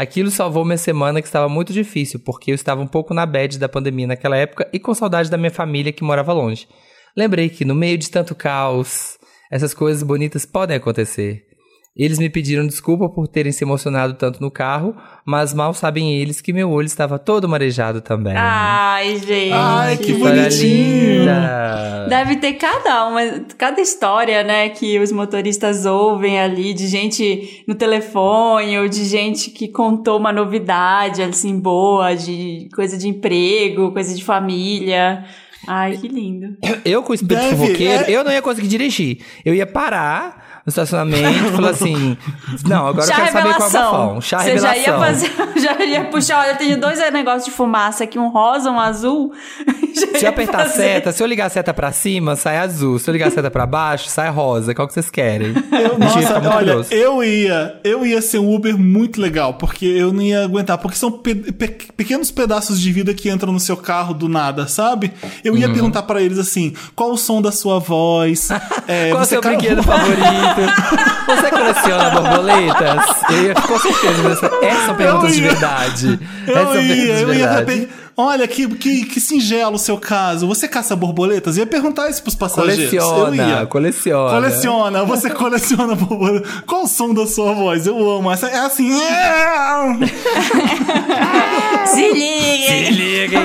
Aquilo 0.00 0.30
salvou 0.30 0.64
minha 0.64 0.78
semana 0.78 1.20
que 1.20 1.28
estava 1.28 1.46
muito 1.46 1.74
difícil, 1.74 2.18
porque 2.20 2.50
eu 2.50 2.54
estava 2.54 2.80
um 2.80 2.86
pouco 2.86 3.12
na 3.12 3.26
bad 3.26 3.58
da 3.58 3.68
pandemia 3.68 4.06
naquela 4.06 4.34
época 4.34 4.66
e 4.72 4.78
com 4.78 4.94
saudade 4.94 5.30
da 5.30 5.36
minha 5.36 5.50
família 5.50 5.92
que 5.92 6.02
morava 6.02 6.32
longe. 6.32 6.66
Lembrei 7.14 7.50
que 7.50 7.66
no 7.66 7.74
meio 7.74 7.98
de 7.98 8.10
tanto 8.10 8.34
caos, 8.34 9.18
essas 9.50 9.74
coisas 9.74 10.02
bonitas 10.02 10.46
podem 10.46 10.74
acontecer. 10.74 11.49
Eles 12.02 12.18
me 12.18 12.30
pediram 12.30 12.66
desculpa 12.66 13.10
por 13.10 13.28
terem 13.28 13.52
se 13.52 13.62
emocionado 13.62 14.14
tanto 14.14 14.40
no 14.40 14.50
carro, 14.50 14.96
mas 15.22 15.52
mal 15.52 15.74
sabem 15.74 16.16
eles 16.16 16.40
que 16.40 16.50
meu 16.50 16.70
olho 16.70 16.86
estava 16.86 17.18
todo 17.18 17.46
marejado 17.46 18.00
também. 18.00 18.32
Ai, 18.34 19.18
gente. 19.18 19.52
Ai, 19.52 19.98
que 19.98 20.14
bonitinho. 20.14 21.20
linda. 21.20 22.06
Deve 22.08 22.36
ter 22.36 22.54
cada 22.54 23.06
uma, 23.06 23.20
cada 23.58 23.82
história, 23.82 24.42
né, 24.42 24.70
que 24.70 24.98
os 24.98 25.12
motoristas 25.12 25.84
ouvem 25.84 26.40
ali, 26.40 26.72
de 26.72 26.86
gente 26.88 27.62
no 27.68 27.74
telefone, 27.74 28.78
ou 28.78 28.88
de 28.88 29.04
gente 29.04 29.50
que 29.50 29.68
contou 29.68 30.18
uma 30.18 30.32
novidade, 30.32 31.22
assim, 31.22 31.60
boa, 31.60 32.14
de 32.14 32.66
coisa 32.74 32.96
de 32.96 33.08
emprego, 33.08 33.92
coisa 33.92 34.14
de 34.14 34.24
família. 34.24 35.22
Ai, 35.68 35.98
que 35.98 36.08
lindo. 36.08 36.56
Eu 36.82 37.02
com 37.02 37.12
o 37.12 37.14
espírito 37.14 37.42
Deve, 37.42 37.56
fofoqueiro, 37.56 38.04
é- 38.04 38.10
eu 38.10 38.24
não 38.24 38.32
ia 38.32 38.40
conseguir 38.40 38.68
dirigir. 38.68 39.18
Eu 39.44 39.54
ia 39.54 39.66
parar 39.66 40.49
estacionamento 40.70 41.28
e 41.48 41.50
falar 41.52 41.70
assim: 41.70 42.16
Não, 42.66 42.86
agora 42.88 43.06
Chá 43.06 43.12
eu 43.12 43.16
quero 43.24 43.32
saber 43.32 43.42
qual 43.42 43.42
é 43.42 43.48
o 43.48 43.52
revelação. 43.64 43.92
bafão. 43.92 44.20
Chá 44.20 44.38
Você 44.38 44.44
revelação. 44.52 44.82
já 44.82 44.90
ia 44.90 44.98
fazer, 44.98 45.30
já 45.60 45.84
ia 45.84 46.04
puxar, 46.06 46.38
olha, 46.40 46.50
eu 46.52 46.56
tenho 46.56 46.80
dois 46.80 46.98
negócios 47.12 47.44
de 47.44 47.50
fumaça 47.50 48.04
aqui, 48.04 48.18
um 48.18 48.28
rosa, 48.28 48.70
um 48.70 48.80
azul. 48.80 49.32
Já 49.92 50.18
Se 50.20 50.24
eu 50.24 50.30
apertar 50.30 50.58
fazer. 50.60 50.74
seta, 50.76 51.10
se 51.12 51.20
eu 51.20 51.26
ligar 51.26 51.46
a 51.46 51.48
seta 51.50 51.74
pra 51.74 51.90
cima, 51.90 52.36
sai 52.36 52.58
azul. 52.58 52.96
Se 53.00 53.10
eu 53.10 53.12
ligar 53.12 53.26
a 53.26 53.30
seta 53.30 53.50
pra 53.50 53.66
baixo, 53.66 54.08
sai 54.08 54.30
rosa. 54.30 54.72
Qual 54.72 54.86
que 54.86 54.94
vocês 54.94 55.10
querem? 55.10 55.48
Eu, 55.72 55.98
nossa, 55.98 56.38
muito 56.40 56.48
olha, 56.56 56.86
eu 56.92 57.24
ia, 57.24 57.80
eu 57.82 58.06
ia 58.06 58.22
ser 58.22 58.38
um 58.38 58.54
Uber 58.54 58.78
muito 58.78 59.20
legal, 59.20 59.54
porque 59.54 59.84
eu 59.84 60.12
não 60.12 60.22
ia 60.22 60.44
aguentar, 60.44 60.78
porque 60.78 60.96
são 60.96 61.10
pe- 61.10 61.34
pe- 61.34 61.88
pequenos 61.96 62.30
pedaços 62.30 62.80
de 62.80 62.92
vida 62.92 63.12
que 63.12 63.28
entram 63.28 63.52
no 63.52 63.58
seu 63.58 63.76
carro 63.76 64.14
do 64.14 64.28
nada, 64.28 64.68
sabe? 64.68 65.12
Eu 65.42 65.54
Uhum. 65.54 65.58
ia 65.58 65.68
perguntar 65.68 66.02
pra 66.04 66.22
eles 66.22 66.38
assim, 66.38 66.72
qual 66.94 67.10
o 67.10 67.16
som 67.18 67.42
da 67.42 67.50
sua 67.50 67.80
voz? 67.80 68.48
É, 68.86 69.10
Qual 69.10 69.22
o 69.22 69.26
seu 69.26 69.40
brinquedo 69.40 69.82
favorito? 69.82 70.59
Você 71.26 71.50
coleciona 71.50 72.10
borboletas? 72.10 73.04
Eu 73.30 73.42
ia 73.44 73.54
com 73.54 73.78
certeza. 73.78 74.28
Essa- 74.32 74.50
Essas 74.66 74.86
são 74.86 74.94
perguntas 74.96 75.34
de 75.34 75.42
ia. 75.42 75.50
verdade. 75.50 76.20
Eu 76.46 76.54
são 76.54 76.80
ia, 76.80 76.88
perguntas 76.88 77.16
de 77.16 77.22
eu 77.22 77.34
ia 77.34 77.48
verdade. 77.48 77.58
saber. 77.58 77.88
Olha, 78.20 78.46
que, 78.46 78.68
que, 78.68 79.04
que 79.06 79.20
singelo 79.20 79.76
o 79.76 79.78
seu 79.78 79.96
caso. 79.98 80.46
Você 80.46 80.68
caça 80.68 80.94
borboletas? 80.94 81.56
Eu 81.56 81.62
ia 81.64 81.66
perguntar 81.66 82.08
isso 82.10 82.22
pros 82.22 82.34
passageiros. 82.34 82.92
eu 82.92 83.00
Coleciona, 83.02 83.36
ia. 83.60 83.66
coleciona. 83.66 84.30
Coleciona, 84.30 85.04
você 85.04 85.30
coleciona 85.34 85.94
borboletas. 85.94 86.50
Qual 86.66 86.84
o 86.84 86.86
som 86.86 87.14
da 87.14 87.26
sua 87.26 87.54
voz? 87.54 87.86
Eu 87.86 87.96
amo. 88.10 88.30
Essa 88.30 88.48
é 88.48 88.58
assim. 88.58 88.90
Se 91.86 92.12
liga! 92.12 92.66
Se 92.66 92.90
liga? 92.92 93.40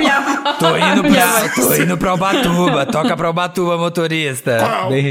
Tô 0.59 0.75
indo 0.77 1.03
pra, 1.03 1.49
tô 1.55 1.75
indo 1.75 1.97
pra 1.97 2.13
Ubatuba. 2.13 2.85
Toca 2.85 3.15
pra 3.17 3.29
Ubatuba, 3.29 3.77
motorista. 3.77 4.57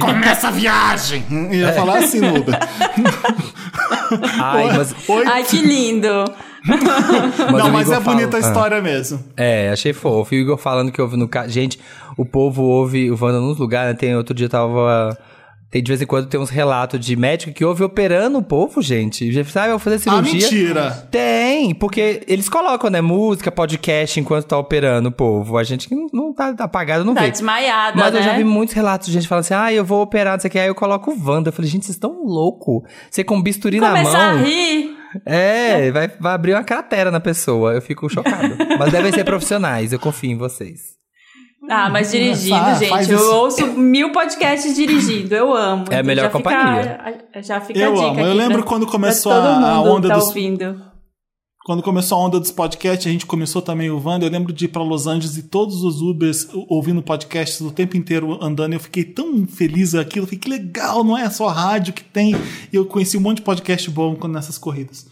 Começa 0.01 0.49
a 0.49 0.51
viagem! 0.51 1.25
Ia 1.53 1.73
falar 1.73 1.99
assim, 1.99 2.19
Uber. 2.19 2.57
Ai, 4.41 4.77
mas, 4.77 4.95
Oi. 5.09 5.25
Ai, 5.27 5.43
que 5.45 5.57
lindo! 5.59 6.09
mas 7.53 7.63
Não, 7.65 7.71
mas 7.73 7.91
é 7.91 8.01
bonita 8.01 8.39
a 8.39 8.41
fala- 8.41 8.53
história 8.53 8.81
mesmo. 8.83 9.23
É, 9.37 9.71
achei 9.71 9.93
fofo. 9.93 10.35
E 10.35 10.39
o 10.39 10.41
Igor 10.43 10.57
falando 10.59 10.91
que 10.91 11.01
ouve 11.01 11.17
no 11.17 11.29
carro. 11.29 11.49
Gente, 11.49 11.79
o 12.17 12.25
povo 12.25 12.63
ouve 12.63 13.11
o 13.11 13.19
Wanda 13.21 13.41
nos 13.41 13.59
lugares, 13.59 13.93
né? 13.93 13.99
Tem 13.99 14.17
outro 14.17 14.35
dia 14.35 14.47
eu 14.47 14.51
tava. 14.51 15.17
Tem 15.71 15.83
de 15.83 15.89
vez 15.89 16.01
em 16.01 16.07
quando 16.07 16.29
tem 16.29 16.39
uns 16.39 16.51
relatos 16.51 17.01
de 17.01 17.17
médico 17.17 17.53
que 17.53 17.65
ouve 17.65 17.83
operando 17.83 18.39
o 18.39 18.43
povo, 18.45 18.81
gente. 18.81 19.33
Já 19.33 19.43
sabe, 19.45 19.67
eu 19.67 19.71
vou 19.73 19.79
fazer 19.81 19.97
Ah, 19.97 20.23
cirurgia. 20.23 20.41
mentira! 20.49 21.09
Tem, 21.11 21.75
porque 21.75 22.23
eles 22.29 22.49
colocam, 22.49 22.89
né, 22.89 23.01
música, 23.01 23.51
podcast 23.51 24.21
enquanto 24.21 24.45
tá 24.47 24.57
operando 24.57 25.09
o 25.09 25.13
povo. 25.13 25.59
A 25.59 25.65
gente 25.65 25.89
que 25.89 25.95
não, 25.97 26.07
não 26.13 26.33
tá 26.33 26.55
apagado 26.61 27.05
não 27.05 27.13
Tá 27.13 27.23
vê. 27.23 27.31
desmaiada, 27.33 27.97
Mas 27.99 28.13
né? 28.15 28.21
eu 28.21 28.23
já 28.23 28.37
vi 28.37 28.45
muitos 28.45 28.73
relatos 28.73 29.09
de 29.09 29.13
gente 29.15 29.27
falando 29.27 29.41
assim: 29.43 29.55
ah, 29.55 29.73
eu 29.73 29.85
vou 29.85 30.01
operar, 30.01 30.35
não 30.35 30.41
sei 30.41 30.49
o 30.49 30.53
que. 30.53 30.59
Aí 30.61 30.69
eu 30.69 30.77
coloco 30.77 31.11
o 31.11 31.29
Wanda. 31.29 31.49
Eu 31.49 31.53
falei, 31.53 31.69
gente, 31.69 31.85
vocês 31.87 31.97
estão 31.97 32.23
louco. 32.25 32.85
Você 33.11 33.25
com 33.25 33.43
bisturi 33.43 33.81
na 33.81 33.89
Começar 33.89 34.33
mão. 34.35 34.43
a 34.43 34.45
rir. 34.45 34.94
É, 35.25 35.91
vai, 35.91 36.09
vai 36.09 36.35
abrir 36.35 36.55
uma 36.55 36.65
cratera 36.65 37.11
na 37.11 37.21
pessoa. 37.21 37.73
Eu 37.75 37.83
fico 37.83 38.09
chocado. 38.09 38.57
Mas 38.79 38.91
devem 38.93 39.13
ser 39.13 39.25
profissionais, 39.25 39.93
eu 39.93 39.99
confio 39.99 40.31
em 40.31 40.37
vocês. 40.39 40.95
Ah, 41.71 41.89
mas 41.89 42.11
dirigindo, 42.11 42.57
Ah, 42.57 42.75
gente, 42.75 43.11
eu 43.11 43.17
isso. 43.19 43.35
ouço 43.35 43.67
mil 43.69 44.13
podcasts 44.13 44.75
dirigindo, 44.75 45.35
eu 45.35 45.55
amo. 45.55 45.87
É 45.91 46.01
a 46.01 46.03
melhor 46.03 46.25
já 46.25 46.29
fica- 46.31 46.43
companhia. 46.43 47.01
já 47.43 47.59
fica 47.63 47.79
Eu 47.79 47.93
a 47.93 47.95
dica 47.95 48.07
amo. 48.09 48.21
Eu 48.21 48.35
lembro 48.35 48.59
pra- 48.59 48.67
quando 48.67 48.87
começou 48.87 49.33
a- 49.33 49.71
a 49.71 49.81
onda 49.81 50.09
tá 50.09 50.15
dos- 50.17 50.27
ouvindo. 50.27 50.79
Quando 51.65 51.83
começou 51.83 52.19
a 52.19 52.27
onda 52.27 52.39
dos 52.39 52.51
podcasts, 52.51 53.07
a 53.07 53.11
gente 53.11 53.25
começou 53.25 53.63
também 53.63 53.89
o 53.89 53.99
Wanda. 53.99 54.27
Eu 54.27 54.31
lembro 54.31 54.53
de 54.53 54.67
ir 54.67 54.69
pra 54.69 54.83
Los 54.83 55.07
Angeles 55.07 55.39
e 55.39 55.43
todos 55.45 55.83
os 55.83 56.03
Ubers 56.03 56.47
ouvindo 56.69 57.01
podcasts 57.01 57.59
o 57.63 57.71
tempo 57.71 57.97
inteiro 57.97 58.39
andando. 58.45 58.75
Eu 58.75 58.81
fiquei 58.81 59.03
tão 59.03 59.47
feliz 59.47 59.95
aquilo. 59.95 60.25
Eu 60.25 60.29
Fiquei 60.29 60.51
que 60.53 60.59
legal, 60.61 61.03
não 61.03 61.17
é 61.17 61.31
só 61.31 61.49
rádio 61.49 61.95
que 61.95 62.05
tem. 62.05 62.35
E 62.71 62.77
eu 62.77 62.85
conheci 62.85 63.17
um 63.17 63.21
monte 63.21 63.39
de 63.39 63.45
podcast 63.45 63.91
bom 63.91 64.15
nessas 64.29 64.59
corridas. 64.59 65.07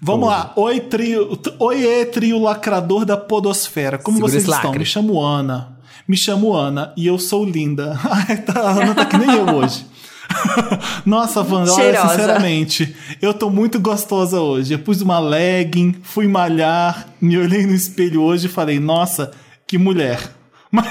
Vamos 0.00 0.28
lá. 0.28 0.54
Oi, 0.56 0.80
trio. 0.80 1.38
Oiê, 1.58 2.06
trio 2.06 2.38
lacrador 2.40 3.04
da 3.04 3.18
Podosfera. 3.18 3.98
Como 3.98 4.16
Segura 4.16 4.32
vocês 4.32 4.44
estão? 4.44 4.62
lacre. 4.62 4.78
Me 4.78 4.86
chamo 4.86 5.20
Ana. 5.20 5.76
Me 6.08 6.16
chamo 6.16 6.54
Ana 6.54 6.94
e 6.96 7.06
eu 7.06 7.18
sou 7.18 7.44
linda. 7.44 8.00
Tá, 8.46 8.60
a 8.62 8.70
Ana 8.82 8.94
tá 8.94 9.04
que 9.04 9.18
nem 9.18 9.30
eu 9.30 9.56
hoje. 9.56 9.84
Nossa, 11.06 11.40
Wanda, 11.42 11.72
olha, 11.72 12.00
sinceramente, 12.08 12.94
eu 13.20 13.32
tô 13.34 13.50
muito 13.50 13.78
gostosa 13.80 14.40
hoje. 14.40 14.74
Eu 14.74 14.78
pus 14.78 15.00
uma 15.00 15.18
legging, 15.18 15.96
fui 16.02 16.26
malhar, 16.28 17.06
me 17.20 17.36
olhei 17.38 17.66
no 17.66 17.74
espelho 17.74 18.22
hoje 18.22 18.46
e 18.46 18.50
falei, 18.50 18.78
nossa, 18.80 19.30
que 19.66 19.78
mulher. 19.78 20.18
Mas 20.72 20.86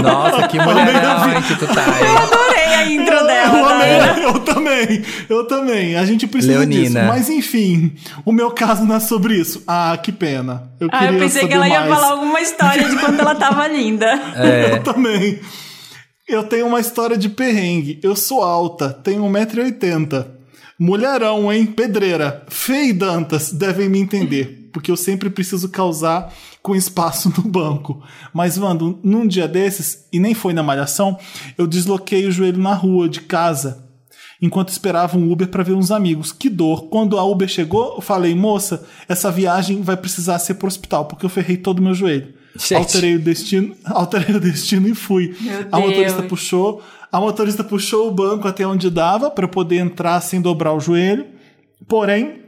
Nossa, 0.00 0.46
que 0.46 0.56
mulherão 0.60 1.32
hein, 1.32 1.42
que 1.42 1.56
tu 1.56 1.66
tá 1.66 1.84
aí. 1.86 2.16
Adorei 2.16 2.74
a 2.76 2.86
intro 2.92 3.14
eu, 3.16 3.26
dela, 3.26 3.58
eu, 3.58 3.68
amei, 3.68 4.24
eu 4.26 4.38
também, 4.40 5.02
eu 5.28 5.44
também. 5.48 5.96
A 5.96 6.06
gente 6.06 6.24
precisa 6.28 6.52
Leonina. 6.60 7.00
disso. 7.00 7.08
Mas 7.08 7.28
enfim, 7.28 7.92
o 8.24 8.30
meu 8.30 8.52
caso 8.52 8.84
não 8.84 8.94
é 8.94 9.00
sobre 9.00 9.34
isso. 9.34 9.64
Ah, 9.66 9.98
que 10.00 10.12
pena. 10.12 10.70
Eu 10.78 10.86
Ah, 10.92 10.98
queria 11.00 11.14
eu 11.14 11.18
pensei 11.18 11.48
que 11.48 11.52
saber 11.52 11.54
ela 11.54 11.68
ia 11.68 11.80
mais. 11.80 11.94
falar 12.00 12.12
alguma 12.12 12.40
história 12.40 12.88
de 12.88 12.96
quando 12.96 13.18
ela 13.18 13.34
tava 13.34 13.66
linda. 13.66 14.06
É. 14.36 14.74
Eu 14.74 14.82
também. 14.84 15.40
Eu 16.30 16.44
tenho 16.44 16.68
uma 16.68 16.78
história 16.78 17.18
de 17.18 17.28
perrengue. 17.28 17.98
Eu 18.04 18.14
sou 18.14 18.40
alta, 18.40 18.90
tenho 18.90 19.24
1,80m. 19.24 20.26
Mulherão, 20.78 21.52
hein? 21.52 21.66
Pedreira. 21.66 22.46
E 22.68 22.92
Dantas 22.92 23.52
devem 23.52 23.88
me 23.88 23.98
entender, 23.98 24.70
porque 24.72 24.92
eu 24.92 24.96
sempre 24.96 25.28
preciso 25.28 25.68
causar 25.68 26.32
com 26.62 26.76
espaço 26.76 27.32
no 27.36 27.42
banco. 27.42 28.00
Mas, 28.32 28.56
Wando, 28.56 29.00
num 29.02 29.26
dia 29.26 29.48
desses, 29.48 30.06
e 30.12 30.20
nem 30.20 30.32
foi 30.32 30.52
na 30.52 30.62
malhação, 30.62 31.18
eu 31.58 31.66
desloquei 31.66 32.24
o 32.24 32.30
joelho 32.30 32.62
na 32.62 32.74
rua 32.74 33.08
de 33.08 33.22
casa 33.22 33.90
enquanto 34.40 34.68
esperava 34.68 35.18
um 35.18 35.32
Uber 35.32 35.48
para 35.48 35.64
ver 35.64 35.74
uns 35.74 35.90
amigos. 35.90 36.30
Que 36.30 36.48
dor. 36.48 36.84
Quando 36.84 37.18
a 37.18 37.24
Uber 37.24 37.48
chegou, 37.48 37.96
eu 37.96 38.00
falei, 38.00 38.36
moça, 38.36 38.86
essa 39.08 39.32
viagem 39.32 39.82
vai 39.82 39.96
precisar 39.96 40.38
ser 40.38 40.54
pro 40.54 40.68
hospital, 40.68 41.06
porque 41.06 41.26
eu 41.26 41.30
ferrei 41.30 41.56
todo 41.56 41.80
o 41.80 41.82
meu 41.82 41.92
joelho. 41.92 42.38
Gente. 42.56 42.74
Alterei 42.74 43.16
o 43.16 43.18
destino, 43.18 43.76
alterei 43.84 44.36
o 44.36 44.40
destino 44.40 44.88
e 44.88 44.94
fui. 44.94 45.36
Meu 45.40 45.66
a 45.70 45.78
motorista 45.78 46.18
Deus. 46.18 46.28
puxou, 46.28 46.82
a 47.10 47.20
motorista 47.20 47.64
puxou 47.64 48.08
o 48.08 48.10
banco 48.10 48.48
até 48.48 48.66
onde 48.66 48.90
dava 48.90 49.30
para 49.30 49.46
poder 49.46 49.76
entrar 49.76 50.20
sem 50.20 50.40
dobrar 50.40 50.72
o 50.72 50.80
joelho. 50.80 51.26
Porém, 51.88 52.40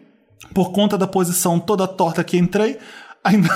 por 0.53 0.73
conta 0.73 0.99
da 0.99 1.07
posição 1.07 1.59
toda 1.59 1.87
torta 1.87 2.23
que 2.25 2.37
entrei, 2.37 2.79
ainda 3.23 3.49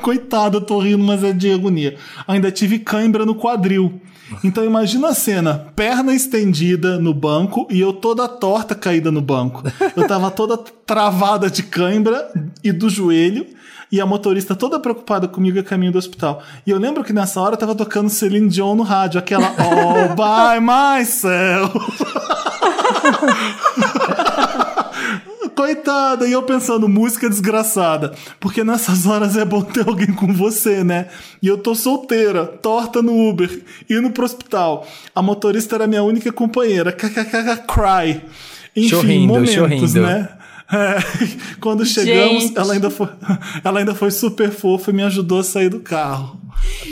coitado, 0.00 0.58
eu 0.58 0.60
tô 0.62 0.78
rindo, 0.78 1.04
mas 1.04 1.22
é 1.22 1.32
de 1.32 1.52
agonia. 1.52 1.96
Ainda 2.26 2.50
tive 2.50 2.78
cãibra 2.78 3.26
no 3.26 3.34
quadril. 3.34 4.00
Então 4.44 4.64
imagina 4.64 5.08
a 5.08 5.14
cena, 5.14 5.72
perna 5.74 6.14
estendida 6.14 6.98
no 6.98 7.12
banco 7.12 7.66
e 7.68 7.80
eu 7.80 7.92
toda 7.92 8.28
torta 8.28 8.74
caída 8.74 9.10
no 9.10 9.20
banco. 9.20 9.62
Eu 9.96 10.06
tava 10.06 10.30
toda 10.30 10.56
travada 10.56 11.50
de 11.50 11.62
cãibra 11.64 12.30
e 12.62 12.70
do 12.70 12.88
joelho. 12.88 13.46
E 13.92 14.00
a 14.00 14.06
motorista 14.06 14.54
toda 14.54 14.78
preocupada 14.78 15.26
comigo 15.26 15.58
a 15.58 15.62
caminho 15.62 15.92
do 15.92 15.98
hospital. 15.98 16.42
E 16.66 16.70
eu 16.70 16.78
lembro 16.78 17.02
que 17.02 17.12
nessa 17.12 17.40
hora 17.40 17.56
tava 17.56 17.74
tocando 17.74 18.08
Celine 18.08 18.48
Dion 18.48 18.74
no 18.74 18.82
rádio, 18.82 19.18
aquela 19.18 19.48
All 19.58 20.14
by 20.14 20.60
myself. 20.60 21.76
coitada. 25.60 26.26
E 26.26 26.32
eu 26.32 26.42
pensando, 26.42 26.88
música 26.88 27.28
desgraçada. 27.28 28.12
Porque 28.38 28.64
nessas 28.64 29.06
horas 29.06 29.36
é 29.36 29.44
bom 29.44 29.62
ter 29.62 29.86
alguém 29.86 30.12
com 30.12 30.32
você, 30.32 30.82
né? 30.82 31.06
E 31.42 31.46
eu 31.46 31.58
tô 31.58 31.74
solteira, 31.74 32.46
torta 32.46 33.02
no 33.02 33.28
Uber, 33.28 33.62
indo 33.88 34.10
pro 34.10 34.24
hospital. 34.24 34.86
A 35.14 35.22
motorista 35.22 35.76
era 35.76 35.86
minha 35.86 36.02
única 36.02 36.32
companheira. 36.32 36.92
KKK 36.92 37.64
cry. 37.66 38.22
Enfim, 38.76 38.88
Chorrindo, 38.88 39.26
momentos, 39.26 39.54
chorrindo. 39.54 40.02
né? 40.02 40.28
É, 40.72 40.98
quando 41.60 41.84
chegamos, 41.84 42.44
Gente. 42.44 42.58
ela 42.58 42.74
ainda, 42.74 42.90
foi, 42.90 43.08
ela 43.64 43.80
ainda 43.80 43.94
foi 43.94 44.10
super 44.10 44.50
fofa 44.50 44.90
e 44.90 44.94
me 44.94 45.02
ajudou 45.02 45.40
a 45.40 45.44
sair 45.44 45.68
do 45.68 45.80
carro. 45.80 46.40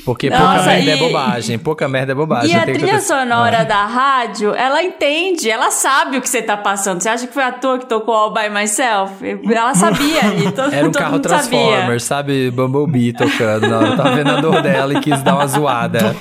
Porque 0.05 0.31
Nossa, 0.31 0.43
pouca 0.43 0.63
merda 0.65 0.91
e- 0.91 0.91
é 0.91 0.97
bobagem. 0.97 1.59
Pouca 1.59 1.89
merda 1.89 2.13
é 2.13 2.15
bobagem. 2.15 2.51
E 2.51 2.55
a 2.55 2.63
trilha 2.65 3.01
sonora 3.01 3.65
da 3.65 3.85
rádio, 3.87 4.55
ela 4.55 4.83
entende, 4.83 5.51
ela 5.51 5.71
sabe 5.71 6.17
o 6.17 6.21
que 6.21 6.29
você 6.29 6.43
tá 6.43 6.57
passando. 6.57 7.01
Você 7.03 7.09
acha 7.09 7.27
que 7.27 7.35
foi 7.35 7.43
a 7.43 7.53
toa 7.53 7.79
que 7.79 7.87
tocou 7.87 8.15
All 8.15 8.33
By 8.33 8.49
Myself? 8.49 9.13
Ela 9.23 9.75
sabia 9.75 10.21
ali, 10.25 10.51
todo, 10.53 10.73
Era 10.75 10.89
um 10.89 10.93
todo 10.93 11.01
carro 11.03 11.19
Transformers, 11.21 12.05
sabe? 12.05 12.51
Bumblebee 12.51 13.13
tocando. 13.13 13.73
Hora 13.73 13.97
tava 13.97 14.17
vendo 14.17 14.31
a 14.31 14.41
dor 14.41 14.63
dela 14.63 14.95
e 14.95 15.01
quis 15.01 15.23
dar 15.23 15.35
uma 15.35 15.47
zoada. 15.47 16.15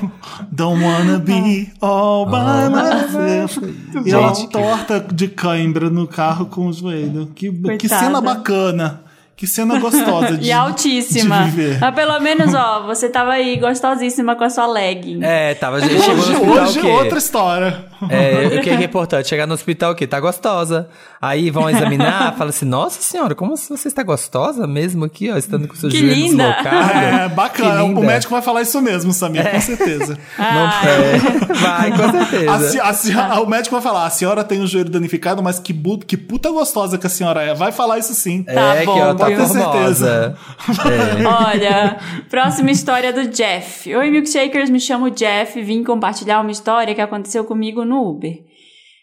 Don't 0.52 0.84
wanna 0.84 1.20
be 1.20 1.72
all 1.82 2.26
by 2.26 2.70
myself. 2.70 3.60
E 4.06 4.12
ela 4.12 4.34
torta 4.50 5.00
de 5.00 5.28
cãibra 5.28 5.90
no 5.90 6.08
carro 6.08 6.46
com 6.48 6.68
o 6.68 6.74
joelho. 6.74 7.28
Que, 7.36 7.52
que 7.78 7.88
cena 7.88 8.22
bacana. 8.22 9.07
Que 9.38 9.46
cena 9.46 9.78
gostosa 9.80 10.36
de 10.38 10.48
E 10.48 10.52
altíssima. 10.52 11.44
de 11.44 11.52
viver. 11.52 11.80
Mas 11.80 11.94
pelo 11.96 12.20
menos, 12.20 12.54
ó, 12.56 12.82
você 12.88 13.08
tava 13.08 13.34
aí 13.34 13.56
gostosíssima 13.58 14.36
com 14.36 14.44
a 14.44 14.50
sua 14.50 14.66
legging. 14.66 15.20
É, 15.24 15.54
tava, 15.54 15.78
a 15.78 15.80
gente 15.80 16.02
chegou 16.02 16.16
no 16.16 16.22
Hoje, 16.24 16.32
hospital 16.34 16.64
hoje 16.66 16.80
o 16.80 16.82
quê? 16.82 16.88
outra 16.90 17.18
história. 17.20 17.86
É, 18.10 18.58
o 18.58 18.62
que 18.62 18.70
é 18.70 18.84
importante? 18.84 19.28
Chegar 19.30 19.46
no 19.48 19.54
hospital 19.54 19.92
o 19.92 19.96
quê? 19.96 20.06
Tá 20.08 20.20
gostosa. 20.20 20.90
Aí 21.22 21.50
vão 21.52 21.70
examinar, 21.70 22.34
fala 22.38 22.50
assim, 22.50 22.66
nossa 22.66 23.02
senhora, 23.02 23.34
como 23.36 23.56
você 23.56 23.88
está 23.88 24.02
gostosa 24.04 24.66
mesmo 24.68 25.06
aqui, 25.06 25.30
ó, 25.32 25.38
estando 25.38 25.68
com 25.68 25.76
seu 25.76 25.90
Que 25.90 25.98
joelho 26.00 26.14
linda. 26.16 26.44
deslocado. 26.52 27.00
É, 27.00 27.30
bacana. 27.30 27.84
Que 27.94 28.00
O 28.00 28.04
médico 28.04 28.34
vai 28.34 28.42
falar 28.42 28.62
isso 28.64 28.82
mesmo, 28.82 29.14
Samir, 29.14 29.50
com 29.52 29.62
certeza. 29.62 30.18
Ah, 30.40 30.82
É, 30.86 31.54
vai, 31.54 31.92
com 31.96 32.04
A 32.04 32.12
certeza. 32.26 32.70
se- 32.70 32.80
a 32.80 32.94
se- 32.94 33.16
o 33.16 33.46
médico 33.46 33.76
vai 33.76 33.82
falar: 33.84 34.06
a 34.06 34.10
senhora 34.10 34.44
tem 34.44 34.62
o 34.62 34.68
joelho 34.68 34.90
danificado, 34.90 35.42
mas 35.44 35.60
que, 35.60 35.74
bu- 35.74 36.00
que 36.00 36.16
puta 36.18 36.50
gostosa 36.52 36.98
que 36.98 37.06
a 37.08 37.10
senhora 37.10 37.42
é. 37.44 37.54
Vai 37.54 37.72
falar 37.72 37.98
isso 38.00 38.14
sim. 38.14 38.44
Tá 38.44 38.76
é, 38.76 38.86
bom, 38.86 38.94
que 38.94 39.00
ó, 39.02 39.14
tá 39.14 39.27
ter 39.28 39.38
formosa. 39.38 40.38
É. 40.88 41.26
Olha, 41.26 41.98
próxima 42.30 42.72
história 42.72 43.14
do 43.14 43.28
Jeff. 43.28 43.94
Oi, 43.94 44.10
milkshakers, 44.10 44.70
me 44.70 44.80
chamo 44.80 45.10
Jeff 45.10 45.58
e 45.58 45.64
vim 45.64 45.84
compartilhar 45.84 46.42
uma 46.42 46.52
história 46.52 46.94
que 46.94 47.02
aconteceu 47.02 47.44
comigo 47.46 47.86
no 47.86 48.10
Uber. 48.10 48.34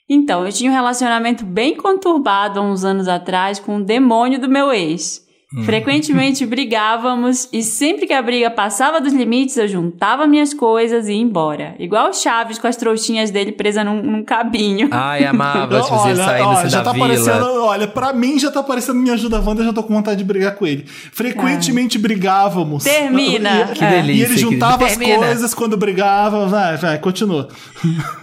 Então, 0.09 0.45
eu 0.45 0.53
tinha 0.53 0.71
um 0.71 0.75
relacionamento 0.75 1.45
bem 1.45 1.77
conturbado 1.77 2.61
há 2.61 2.63
uns 2.63 2.85
anos 2.85 3.09
atrás 3.09 3.59
com 3.59 3.77
o 3.77 3.85
demônio 3.85 4.39
do 4.39 4.49
meu 4.49 4.73
ex. 4.73 5.24
Frequentemente 5.65 6.45
brigávamos 6.47 7.49
e 7.53 7.63
sempre 7.63 8.07
que 8.07 8.13
a 8.13 8.23
briga 8.23 8.51
passava 8.51 9.01
dos 9.01 9.13
limites, 9.13 9.57
eu 9.57 9.69
juntava 9.69 10.27
minhas 10.27 10.53
coisas 10.55 11.07
e 11.09 11.13
ia 11.13 11.21
embora. 11.21 11.75
Igual 11.79 12.11
o 12.11 12.13
Chaves 12.13 12.59
com 12.59 12.67
as 12.67 12.77
trouxinhas 12.77 13.31
dele 13.31 13.53
presas 13.53 13.85
num, 13.85 14.03
num 14.03 14.25
cabinho. 14.25 14.89
Ai, 14.91 15.25
amava 15.25 15.81
te 15.81 15.89
fazer 15.89 16.17
sair 16.17 16.43
olha, 16.43 16.57
desse 16.63 16.69
já 16.71 16.79
da 16.79 16.85
tá 16.85 16.93
vila. 16.93 17.07
parecendo, 17.07 17.65
olha, 17.65 17.87
pra 17.87 18.13
mim 18.13 18.39
já 18.39 18.51
tá 18.51 18.63
parecendo 18.63 18.99
Me 19.01 19.11
Ajuda 19.11 19.41
Wanda, 19.41 19.61
eu 19.63 19.67
já 19.67 19.73
tô 19.73 19.83
com 19.83 19.95
vontade 19.95 20.19
de 20.19 20.25
brigar 20.25 20.55
com 20.55 20.67
ele. 20.67 20.85
Frequentemente 20.87 21.99
brigávamos. 21.99 22.85
Termina. 22.85 23.69
Que 23.75 23.85
É. 23.85 23.91
delícia. 23.91 24.23
E 24.23 24.25
ele 24.25 24.35
que- 24.35 24.41
juntava 24.41 24.87
as 24.87 24.97
coisas 24.97 25.55
quando 25.55 25.77
brigava. 25.77 26.47
Vai, 26.47 26.77
vai, 26.77 26.99
continua. 26.99 27.49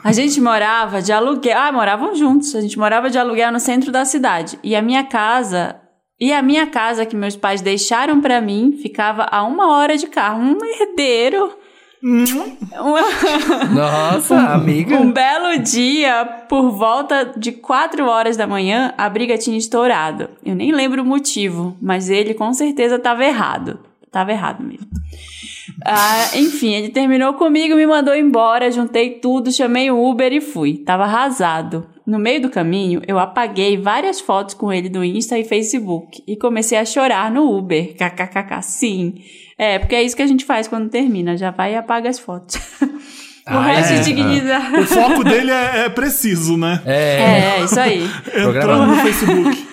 A 0.03 0.11
gente 0.11 0.39
morava 0.41 1.01
de 1.01 1.11
aluguel. 1.11 1.57
Ah, 1.57 1.71
moravam 1.71 2.15
juntos. 2.15 2.55
A 2.55 2.61
gente 2.61 2.77
morava 2.77 3.09
de 3.09 3.17
aluguel 3.17 3.51
no 3.51 3.59
centro 3.59 3.91
da 3.91 4.05
cidade. 4.05 4.57
E 4.63 4.75
a 4.75 4.81
minha 4.81 5.03
casa. 5.03 5.75
E 6.21 6.31
a 6.31 6.41
minha 6.43 6.67
casa 6.67 7.03
que 7.05 7.15
meus 7.15 7.35
pais 7.35 7.61
deixaram 7.61 8.21
pra 8.21 8.39
mim 8.39 8.77
ficava 8.79 9.23
a 9.31 9.43
uma 9.43 9.71
hora 9.75 9.97
de 9.97 10.05
carro. 10.07 10.39
Um 10.41 10.57
herdeiro. 10.63 11.51
Um- 12.03 13.75
Nossa, 13.75 14.35
amiga. 14.53 14.95
um 14.97 15.11
belo 15.11 15.59
dia, 15.59 16.25
por 16.49 16.71
volta 16.71 17.31
de 17.37 17.51
4 17.51 18.05
horas 18.07 18.35
da 18.35 18.47
manhã, 18.47 18.91
a 18.97 19.07
briga 19.07 19.37
tinha 19.37 19.55
estourado. 19.55 20.27
Eu 20.43 20.55
nem 20.55 20.71
lembro 20.71 21.03
o 21.03 21.05
motivo, 21.05 21.77
mas 21.79 22.09
ele 22.09 22.33
com 22.33 22.51
certeza 22.53 22.95
estava 22.95 23.23
errado. 23.23 23.79
Tava 24.11 24.31
errado 24.31 24.63
mesmo. 24.63 24.87
Ah, 25.85 26.29
enfim, 26.35 26.73
ele 26.73 26.89
terminou 26.89 27.33
comigo, 27.35 27.75
me 27.75 27.85
mandou 27.85 28.15
embora, 28.15 28.71
juntei 28.71 29.11
tudo, 29.19 29.51
chamei 29.51 29.91
o 29.91 30.03
Uber 30.03 30.33
e 30.33 30.41
fui. 30.41 30.77
Tava 30.77 31.03
arrasado. 31.03 31.85
No 32.11 32.19
meio 32.19 32.41
do 32.41 32.49
caminho, 32.49 33.01
eu 33.07 33.17
apaguei 33.17 33.77
várias 33.77 34.19
fotos 34.19 34.53
com 34.53 34.69
ele 34.73 34.89
do 34.89 35.01
Insta 35.01 35.39
e 35.39 35.45
Facebook 35.45 36.21
e 36.27 36.35
comecei 36.35 36.77
a 36.77 36.83
chorar 36.83 37.31
no 37.31 37.49
Uber. 37.57 37.95
KKKK, 37.95 38.61
sim. 38.61 39.13
É, 39.57 39.79
porque 39.79 39.95
é 39.95 40.03
isso 40.03 40.13
que 40.13 40.21
a 40.21 40.27
gente 40.27 40.43
faz 40.43 40.67
quando 40.67 40.89
termina, 40.89 41.37
já 41.37 41.51
vai 41.51 41.71
e 41.71 41.77
apaga 41.77 42.09
as 42.09 42.19
fotos. 42.19 42.57
o 42.81 42.89
Ah, 43.45 43.61
resto 43.61 43.93
é. 43.93 43.99
de 43.99 44.03
dignidade. 44.03 44.75
O 44.75 44.85
foco 44.87 45.23
dele 45.23 45.51
é, 45.51 45.85
é 45.85 45.89
preciso, 45.89 46.57
né? 46.57 46.81
É, 46.85 47.59
É, 47.59 47.63
isso 47.63 47.79
aí. 47.79 48.03
Entrando 48.03 48.43
Programa. 48.51 48.85
no 48.87 48.95
Facebook. 48.97 49.67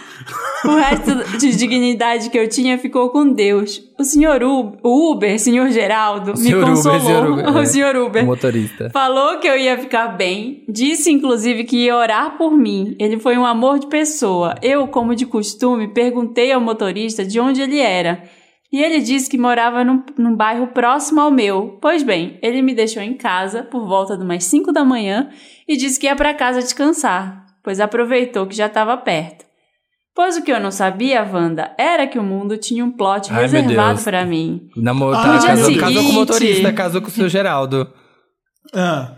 O 0.65 0.75
resto 0.75 1.39
de 1.39 1.57
dignidade 1.57 2.31
que 2.31 2.39
eu 2.39 2.49
tinha 2.49 2.77
ficou 2.79 3.11
com 3.11 3.33
Deus. 3.33 3.81
O 3.99 4.03
senhor 4.05 4.43
U- 4.43 4.77
o 4.83 5.13
Uber, 5.13 5.39
senhor 5.39 5.71
Geraldo, 5.71 6.33
me 6.33 6.37
senhor 6.39 6.63
Uber, 6.63 6.69
consolou. 6.75 7.01
senhor 7.01 7.31
Uber, 7.31 7.49
o 7.55 7.59
é. 7.59 7.65
senhor 7.67 7.97
Uber. 7.97 8.23
o 8.25 8.27
motorista. 8.27 8.91
Falou 8.91 9.39
que 9.39 9.47
eu 9.47 9.57
ia 9.57 9.79
ficar 9.79 10.09
bem. 10.09 10.65
Disse, 10.69 11.11
inclusive, 11.13 11.65
que 11.65 11.85
ia 11.85 11.97
orar 11.97 12.37
por 12.37 12.51
mim. 12.57 12.97
Ele 12.99 13.19
foi 13.19 13.39
um 13.39 13.47
amor 13.47 13.79
de 13.79 13.87
pessoa. 13.87 14.55
Eu, 14.61 14.89
como 14.89 15.15
de 15.15 15.27
costume, 15.27 15.89
perguntei 15.95 16.51
ao 16.51 16.61
motorista 16.61 17.25
de 17.25 17.39
onde 17.39 17.63
ele 17.63 17.79
era. 17.79 18.23
E 18.71 18.83
ele 18.83 19.01
disse 19.01 19.31
que 19.31 19.39
morava 19.39 19.83
num, 19.85 20.03
num 20.19 20.35
bairro 20.37 20.67
próximo 20.69 21.21
ao 21.21 21.31
meu. 21.31 21.79
Pois 21.81 22.03
bem, 22.03 22.39
ele 22.43 22.61
me 22.63 22.75
deixou 22.75 23.03
em 23.03 23.15
casa 23.15 23.63
por 23.63 23.87
volta 23.87 24.17
de 24.17 24.23
umas 24.25 24.45
5 24.45 24.73
da 24.73 24.85
manhã 24.85 25.31
e 25.67 25.77
disse 25.77 25.99
que 25.99 26.07
ia 26.07 26.15
para 26.17 26.35
casa 26.35 26.61
descansar, 26.61 27.47
pois 27.65 27.81
aproveitou 27.81 28.47
que 28.47 28.55
já 28.55 28.67
estava 28.67 28.95
perto. 28.97 29.48
Pois 30.19 30.37
o 30.37 30.43
que 30.43 30.51
eu 30.51 30.59
não 30.59 30.73
sabia, 30.73 31.23
Wanda, 31.23 31.71
era 31.79 32.05
que 32.05 32.19
o 32.19 32.25
mundo 32.25 32.57
tinha 32.57 32.85
um 32.85 32.91
plot 32.91 33.33
Ai, 33.33 33.43
reservado 33.43 34.03
para 34.03 34.25
mim. 34.27 34.63
Namor... 34.77 35.15
Ah, 35.15 35.23
tá, 35.23 35.33
no 35.33 35.39
dia 35.39 35.49
casou, 35.49 35.65
casou 35.77 35.79
com 35.79 35.87
seguinte- 35.93 36.11
o 36.11 36.13
motorista, 36.13 36.73
casou 36.73 37.01
com 37.01 37.07
o 37.07 37.11
seu 37.13 37.29
Geraldo. 37.29 37.89
Ah, 38.75 39.13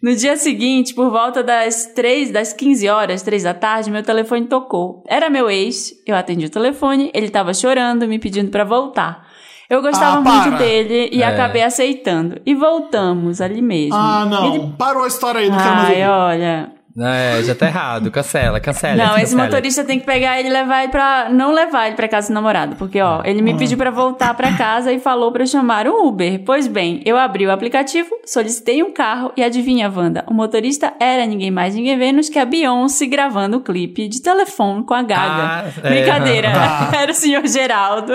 No 0.00 0.14
dia 0.14 0.36
seguinte, 0.36 0.94
por 0.94 1.10
volta 1.10 1.42
das 1.42 1.86
3, 1.86 2.30
das 2.30 2.52
15 2.52 2.88
horas, 2.88 3.22
3 3.22 3.42
da 3.42 3.52
tarde, 3.52 3.90
meu 3.90 4.02
telefone 4.04 4.46
tocou. 4.46 5.02
Era 5.08 5.28
meu 5.28 5.50
ex, 5.50 5.90
eu 6.06 6.14
atendi 6.14 6.46
o 6.46 6.50
telefone, 6.50 7.10
ele 7.12 7.28
tava 7.28 7.52
chorando, 7.52 8.06
me 8.06 8.20
pedindo 8.20 8.48
pra 8.50 8.62
voltar. 8.62 9.26
Eu 9.68 9.82
gostava 9.82 10.18
Ah, 10.18 10.20
muito 10.20 10.48
para. 10.50 10.58
dele 10.58 11.10
e 11.12 11.20
É. 11.22 11.26
acabei 11.26 11.62
aceitando. 11.62 12.40
E 12.46 12.54
voltamos 12.54 13.40
ali 13.40 13.60
mesmo. 13.60 13.94
ah, 13.96 14.24
não. 14.24 14.54
Ele... 14.54 14.72
Parou 14.78 15.02
a 15.02 15.08
história 15.08 15.40
aí, 15.40 15.50
não 15.50 15.58
quero 15.58 15.74
mais 15.74 15.88
Ai, 15.88 15.94
ouvir. 15.94 16.08
olha. 16.10 16.72
É, 16.98 17.42
já 17.44 17.54
tá 17.54 17.66
errado. 17.66 18.10
Cancela, 18.10 18.58
cancela. 18.58 18.96
Não, 18.96 19.14
esse 19.16 19.32
cancela. 19.32 19.44
motorista 19.44 19.84
tem 19.84 20.00
que 20.00 20.06
pegar 20.06 20.38
ele 20.38 20.48
e 20.48 20.52
levar 20.52 20.82
ele 20.82 20.90
pra. 20.90 21.28
Não 21.30 21.52
levar 21.52 21.86
ele 21.86 21.96
pra 21.96 22.08
casa 22.08 22.28
do 22.28 22.34
namorado. 22.34 22.76
Porque, 22.76 23.00
ó, 23.00 23.22
ele 23.24 23.40
me 23.42 23.56
pediu 23.56 23.78
pra 23.78 23.90
voltar 23.90 24.34
pra 24.34 24.56
casa 24.56 24.92
e 24.92 24.98
falou 24.98 25.30
pra 25.30 25.42
eu 25.42 25.46
chamar 25.46 25.86
um 25.86 26.06
Uber. 26.06 26.42
Pois 26.44 26.66
bem, 26.66 27.00
eu 27.04 27.16
abri 27.16 27.46
o 27.46 27.52
aplicativo, 27.52 28.10
solicitei 28.24 28.82
um 28.82 28.92
carro 28.92 29.32
e 29.36 29.42
adivinha, 29.42 29.92
Wanda? 29.94 30.24
O 30.26 30.34
motorista 30.34 30.92
era 30.98 31.26
ninguém 31.26 31.50
mais, 31.50 31.74
ninguém 31.74 31.96
menos 31.96 32.28
que 32.28 32.38
a 32.38 32.44
Beyoncé 32.44 33.06
gravando 33.06 33.58
o 33.58 33.60
clipe 33.60 34.08
de 34.08 34.20
telefone 34.20 34.84
com 34.84 34.94
a 34.94 35.02
Gaga. 35.02 35.22
Ah, 35.22 35.64
é. 35.82 35.90
Brincadeira. 35.90 36.52
Ah. 36.54 36.90
Era 37.00 37.12
o 37.12 37.14
senhor 37.14 37.46
Geraldo. 37.46 38.12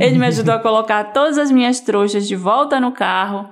Ele 0.00 0.18
me 0.18 0.26
ajudou 0.26 0.54
a 0.54 0.58
colocar 0.58 1.04
todas 1.12 1.38
as 1.38 1.50
minhas 1.50 1.80
trouxas 1.80 2.26
de 2.26 2.36
volta 2.36 2.80
no 2.80 2.92
carro. 2.92 3.48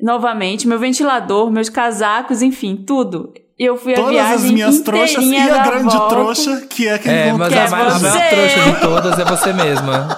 Novamente, 0.00 0.66
meu 0.66 0.78
ventilador, 0.78 1.50
meus 1.50 1.68
casacos, 1.68 2.42
enfim, 2.42 2.76
tudo. 2.76 3.32
E 3.62 3.64
eu 3.64 3.76
fui 3.76 3.92
a 3.92 3.96
Todas 3.96 4.10
viagem 4.10 4.34
as 4.34 4.50
minhas 4.50 4.80
trouxas 4.80 5.24
e 5.24 5.36
a 5.36 5.58
grande 5.58 5.96
volta. 5.96 6.08
trouxa, 6.08 6.66
que 6.68 6.88
é 6.88 6.98
quem 6.98 7.12
É, 7.12 7.32
mas 7.32 7.48
Que 7.48 7.54
a 7.54 7.62
é 7.62 7.70
mais, 7.70 7.94
a 7.94 7.98
maior 8.00 8.28
trouxa 8.28 8.60
de 8.60 8.80
todas 8.80 9.18
é 9.20 9.24
você 9.24 9.52
mesma. 9.52 10.08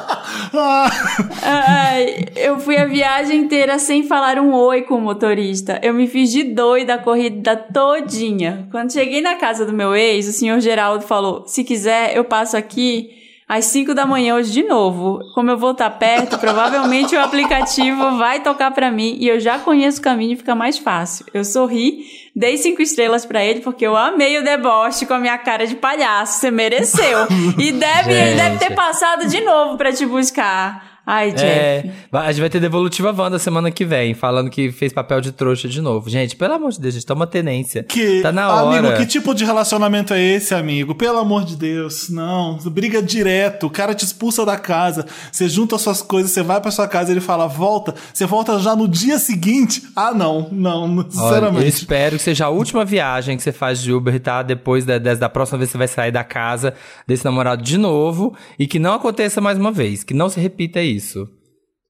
Ah, 0.55 0.91
Ai, 1.45 2.25
eu 2.37 2.59
fui 2.59 2.79
a 2.79 2.87
viagem 2.87 3.41
inteira 3.41 3.79
sem 3.79 4.03
falar 4.05 4.39
um 4.39 4.55
oi 4.55 4.81
com 4.81 4.95
o 4.95 5.01
motorista. 5.03 5.79
Eu 5.83 5.93
me 5.93 6.07
fiz 6.07 6.33
de 6.33 6.43
doida 6.43 6.95
a 6.95 6.99
corrida 6.99 7.55
todinha. 7.55 8.67
Quando 8.71 8.95
cheguei 8.95 9.21
na 9.21 9.35
casa 9.35 9.67
do 9.67 9.75
meu 9.75 9.95
ex, 9.95 10.27
o 10.27 10.33
senhor 10.33 10.59
Geraldo 10.61 11.05
falou: 11.05 11.45
se 11.47 11.65
quiser, 11.65 12.17
eu 12.17 12.25
passo 12.25 12.57
aqui 12.57 13.11
às 13.55 13.67
5 13.67 13.95
da 13.95 14.05
manhã 14.05 14.35
hoje 14.35 14.51
de 14.51 14.65
novo. 14.65 15.21
Como 15.33 15.49
eu 15.49 15.57
vou 15.57 15.71
estar 15.71 15.89
perto, 15.91 16.37
provavelmente 16.39 17.15
o 17.15 17.21
aplicativo 17.21 18.17
vai 18.19 18.43
tocar 18.43 18.73
pra 18.73 18.91
mim 18.91 19.17
e 19.21 19.29
eu 19.29 19.39
já 19.39 19.61
conheço 19.61 20.01
o 20.01 20.03
caminho 20.03 20.33
e 20.33 20.37
fica 20.37 20.57
mais 20.57 20.77
fácil. 20.77 21.25
Eu 21.33 21.45
sorri, 21.45 22.05
dei 22.35 22.57
cinco 22.57 22.83
estrelas 22.83 23.25
pra 23.25 23.45
ele 23.45 23.61
porque 23.61 23.87
eu 23.87 23.97
amei 23.97 24.37
o 24.39 24.43
deboche 24.43 25.07
com 25.07 25.15
a 25.15 25.21
minha 25.21 25.39
cara 25.39 25.69
de 25.69 25.77
palhaço. 25.77 26.41
Você 26.41 26.51
mereceu. 26.51 27.29
E 27.57 27.71
deve, 27.71 28.11
ele 28.19 28.35
deve 28.35 28.59
ter 28.59 28.75
passado 28.75 29.29
de 29.29 29.41
novo 29.41 29.77
pra 29.77 29.93
te 29.93 30.05
buscar. 30.05 30.94
Ai, 31.07 31.33
Jeff. 31.33 31.45
É, 31.45 31.93
a 32.13 32.33
gente 32.33 32.41
vai 32.41 32.49
ter 32.49 32.61
Devolutiva 32.61 33.13
Wanda 33.13 33.39
semana 33.39 33.71
que 33.71 33.85
vem, 33.85 34.15
falando 34.15 34.49
que 34.49 34.73
fez 34.73 34.93
papel 34.93 35.21
de 35.21 35.33
trouxa 35.33 35.69
de 35.69 35.81
novo. 35.81 36.09
Gente, 36.09 36.35
pelo 36.35 36.55
amor 36.55 36.73
de 36.73 36.81
Deus, 36.81 36.95
gente, 36.95 37.05
toma 37.05 37.27
tenência. 37.27 37.83
Que, 37.83 38.23
tá 38.23 38.33
na 38.33 38.53
hora. 38.53 38.79
Amigo, 38.79 38.97
que 38.97 39.07
tipo 39.07 39.35
de 39.35 39.45
relacionamento 39.45 40.15
é 40.15 40.21
esse, 40.23 40.55
amigo? 40.55 40.95
Pelo 40.95 41.19
amor 41.19 41.45
de 41.45 41.57
Deus, 41.57 42.09
não. 42.09 42.59
Briga 42.65 43.03
direto, 43.03 43.67
o 43.67 43.71
cara 43.71 43.95
te 43.95 44.05
expulsa 44.05 44.47
da 44.47 44.57
casa, 44.57 45.07
você 45.31 45.49
junta 45.49 45.77
suas 45.77 46.01
coisas, 46.01 46.31
você 46.31 46.43
vai 46.43 46.61
pra 46.61 46.71
sua 46.71 46.89
casa, 46.89 47.11
ele 47.11 47.21
fala, 47.21 47.47
volta, 47.47 47.95
você 48.13 48.25
volta 48.25 48.59
já 48.59 48.75
no 48.75 48.89
dia 48.89 49.19
seguinte. 49.19 49.83
Ah, 49.95 50.13
não, 50.15 50.49
não, 50.51 50.85
Olha, 50.85 51.01
eu 51.01 51.11
sinceramente. 51.11 51.69
espero 51.69 52.17
que 52.17 52.23
seja 52.23 52.47
a 52.47 52.49
última 52.49 52.85
viagem 52.85 53.37
que 53.37 53.43
você 53.43 53.53
faz 53.53 53.83
de 53.83 53.93
Uber, 53.93 54.19
tá? 54.21 54.43
Depois 54.43 54.85
da, 54.85 54.99
da 54.99 55.29
próxima 55.29 55.59
vez 55.59 55.69
que 55.69 55.73
você 55.73 55.79
vai 55.79 55.89
sair 55.89 56.11
da 56.11 56.25
casa 56.25 56.75
desse 57.07 57.25
namorado 57.25 57.63
de 57.63 57.77
novo. 57.77 58.35
E 58.59 58.67
que 58.67 58.79
não 58.79 58.95
aconteça 58.95 59.41
mais 59.41 59.59
uma 59.59 59.71
vez. 59.71 60.03
Que 60.03 60.15
não 60.15 60.29
se 60.29 60.41
repita 60.41 60.81
isso 60.81 60.94
isso. 60.95 61.29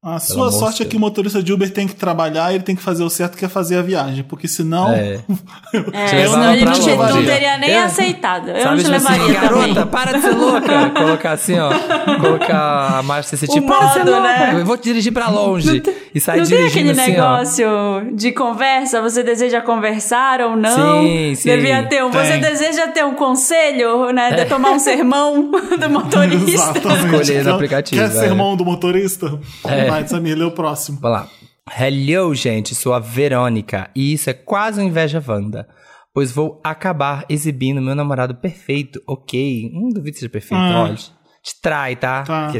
A 0.05 0.19
sua 0.21 0.53
sorte 0.53 0.83
é 0.83 0.87
que 0.87 0.97
o 0.97 1.01
motorista 1.01 1.43
de 1.43 1.51
Uber 1.53 1.71
tem 1.73 1.87
que 1.87 1.95
trabalhar 1.95 2.53
e 2.53 2.57
ele 2.57 2.63
tem 2.65 2.77
que 2.77 2.83
fazer 2.83 3.03
o 3.03 3.09
certo 3.09 3.39
que 3.39 3.45
é 3.45 3.49
fazer 3.49 3.79
a 3.79 3.83
viagem, 3.83 4.23
porque 4.23 4.47
senão. 4.47 4.93
É. 4.93 5.19
É, 5.93 6.27
senão 6.29 6.53
ele 6.55 6.65
não, 6.65 6.73
te- 6.73 6.95
não 6.95 7.25
teria 7.25 7.59
nem 7.59 7.71
É. 7.71 7.83
aceitado. 7.83 8.49
Eu 8.51 8.63
Sabe, 8.63 8.69
não 8.69 8.77
te 8.77 8.85
tipo 8.85 8.97
assim, 8.97 9.23
levaria 9.23 9.41
garota, 9.41 9.75
também. 9.75 9.87
para 9.87 10.13
de 10.13 10.21
ser 10.21 10.31
louca. 10.37 10.91
Colocar 10.95 11.33
assim, 11.33 11.59
ó. 11.59 11.71
Colocar 12.21 12.99
a 12.99 13.03
marcha 13.03 13.37
CCT. 13.37 13.59
O 13.65 13.67
Para 13.67 13.87
de 13.87 13.93
ser 13.95 14.05
louca. 14.05 14.21
né? 14.21 14.61
Eu 14.61 14.65
vou 14.65 14.77
te 14.77 14.85
dirigir 14.85 15.13
pra 15.13 15.29
longe. 15.29 15.83
e 16.15 16.21
sai 16.21 16.39
Não 16.39 16.47
tem 16.47 16.59
dirigindo 16.59 16.91
aquele 16.91 17.01
assim, 17.01 17.11
negócio 17.13 17.67
de 18.13 18.31
conversa? 18.33 19.01
Você 19.03 19.23
deseja 19.25 19.61
conversar 19.63 20.41
ou 20.43 20.57
não? 20.57 21.03
Sim, 21.03 21.35
sim. 21.35 21.49
Devia 21.49 21.83
ter 21.89 22.05
um. 22.05 22.11
Você 22.13 22.33
Tem. 22.33 22.41
deseja 22.41 22.87
ter 22.89 23.05
um 23.05 23.15
conselho, 23.15 24.13
né? 24.13 24.31
De 24.33 24.45
tomar 24.45 24.71
um 24.71 24.79
sermão 24.79 25.51
do 25.51 25.91
motorista. 25.91 26.51
Exatamente. 26.51 27.05
Escolher 27.23 27.39
no 27.39 27.45
Quer- 27.45 27.51
aplicativo, 27.55 28.01
Quer 28.03 28.09
é. 28.17 28.21
sermão 28.21 28.57
do 28.57 28.65
motorista? 28.65 29.39
É. 29.67 29.94
Vai, 29.95 30.09
Samir, 30.09 30.37
lê 30.37 30.43
o 30.43 30.51
próximo. 30.51 30.99
Vamos 31.01 31.21
lá. 31.21 31.29
Hello, 31.79 32.35
gente. 32.35 32.75
Sou 32.75 32.93
a 32.93 32.99
Verônica. 32.99 33.89
E 33.95 34.13
isso 34.13 34.29
é 34.29 34.33
quase 34.33 34.81
uma 34.81 34.89
inveja 34.89 35.23
Wanda. 35.25 35.69
Pois 36.13 36.33
vou 36.33 36.61
acabar 36.65 37.25
exibindo 37.29 37.81
meu 37.81 37.95
namorado 37.95 38.35
perfeito. 38.35 39.01
Ok. 39.07 39.71
Hum, 39.73 39.91
duvido 39.91 40.15
que 40.15 40.19
seja 40.19 40.29
perfeito. 40.29 40.61
Ah. 40.61 40.83
Olha. 40.83 40.97
Te 40.97 41.61
trai, 41.63 41.95
tá? 41.95 42.25
Tá. 42.25 42.51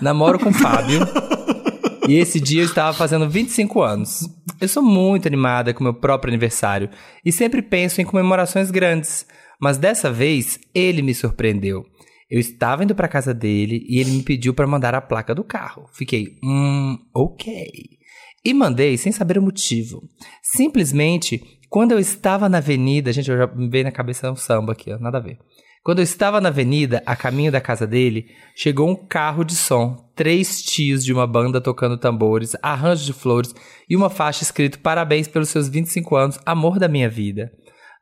Namoro 0.00 0.38
com 0.38 0.48
o 0.48 0.54
Fábio. 0.54 1.00
E 2.06 2.16
esse 2.16 2.38
dia 2.38 2.60
eu 2.60 2.66
estava 2.66 2.92
fazendo 2.92 3.26
25 3.30 3.80
anos. 3.80 4.28
Eu 4.60 4.68
sou 4.68 4.82
muito 4.82 5.26
animada 5.26 5.72
com 5.72 5.82
meu 5.82 5.94
próprio 5.94 6.30
aniversário 6.30 6.90
e 7.24 7.32
sempre 7.32 7.62
penso 7.62 7.98
em 7.98 8.04
comemorações 8.04 8.70
grandes. 8.70 9.24
Mas 9.58 9.78
dessa 9.78 10.12
vez, 10.12 10.60
ele 10.74 11.00
me 11.00 11.14
surpreendeu. 11.14 11.86
Eu 12.34 12.40
estava 12.40 12.82
indo 12.82 12.96
para 12.96 13.06
casa 13.06 13.32
dele 13.32 13.86
e 13.88 14.00
ele 14.00 14.10
me 14.10 14.20
pediu 14.20 14.52
para 14.52 14.66
mandar 14.66 14.92
a 14.92 15.00
placa 15.00 15.32
do 15.32 15.44
carro. 15.44 15.88
Fiquei, 15.92 16.36
hum, 16.42 16.98
ok. 17.14 17.70
E 18.44 18.52
mandei 18.52 18.96
sem 18.96 19.12
saber 19.12 19.38
o 19.38 19.42
motivo. 19.42 20.02
Simplesmente, 20.42 21.40
quando 21.70 21.92
eu 21.92 21.98
estava 22.00 22.48
na 22.48 22.58
avenida, 22.58 23.12
gente, 23.12 23.30
eu 23.30 23.38
já 23.38 23.46
veio 23.46 23.84
na 23.84 23.92
cabeça 23.92 24.32
um 24.32 24.34
samba 24.34 24.72
aqui, 24.72 24.92
ó, 24.92 24.98
nada 24.98 25.18
a 25.18 25.20
ver. 25.20 25.38
Quando 25.84 26.00
eu 26.00 26.02
estava 26.02 26.40
na 26.40 26.48
avenida, 26.48 27.04
a 27.06 27.14
caminho 27.14 27.52
da 27.52 27.60
casa 27.60 27.86
dele, 27.86 28.26
chegou 28.56 28.90
um 28.90 28.96
carro 28.96 29.44
de 29.44 29.54
som, 29.54 30.10
três 30.16 30.60
tios 30.60 31.04
de 31.04 31.12
uma 31.12 31.28
banda 31.28 31.60
tocando 31.60 31.96
tambores, 31.96 32.56
arranjo 32.60 33.04
de 33.04 33.12
flores 33.12 33.54
e 33.88 33.94
uma 33.94 34.10
faixa 34.10 34.42
escrito 34.42 34.80
Parabéns 34.80 35.28
pelos 35.28 35.50
seus 35.50 35.68
25 35.68 36.16
anos, 36.16 36.40
amor 36.44 36.80
da 36.80 36.88
minha 36.88 37.08
vida. 37.08 37.52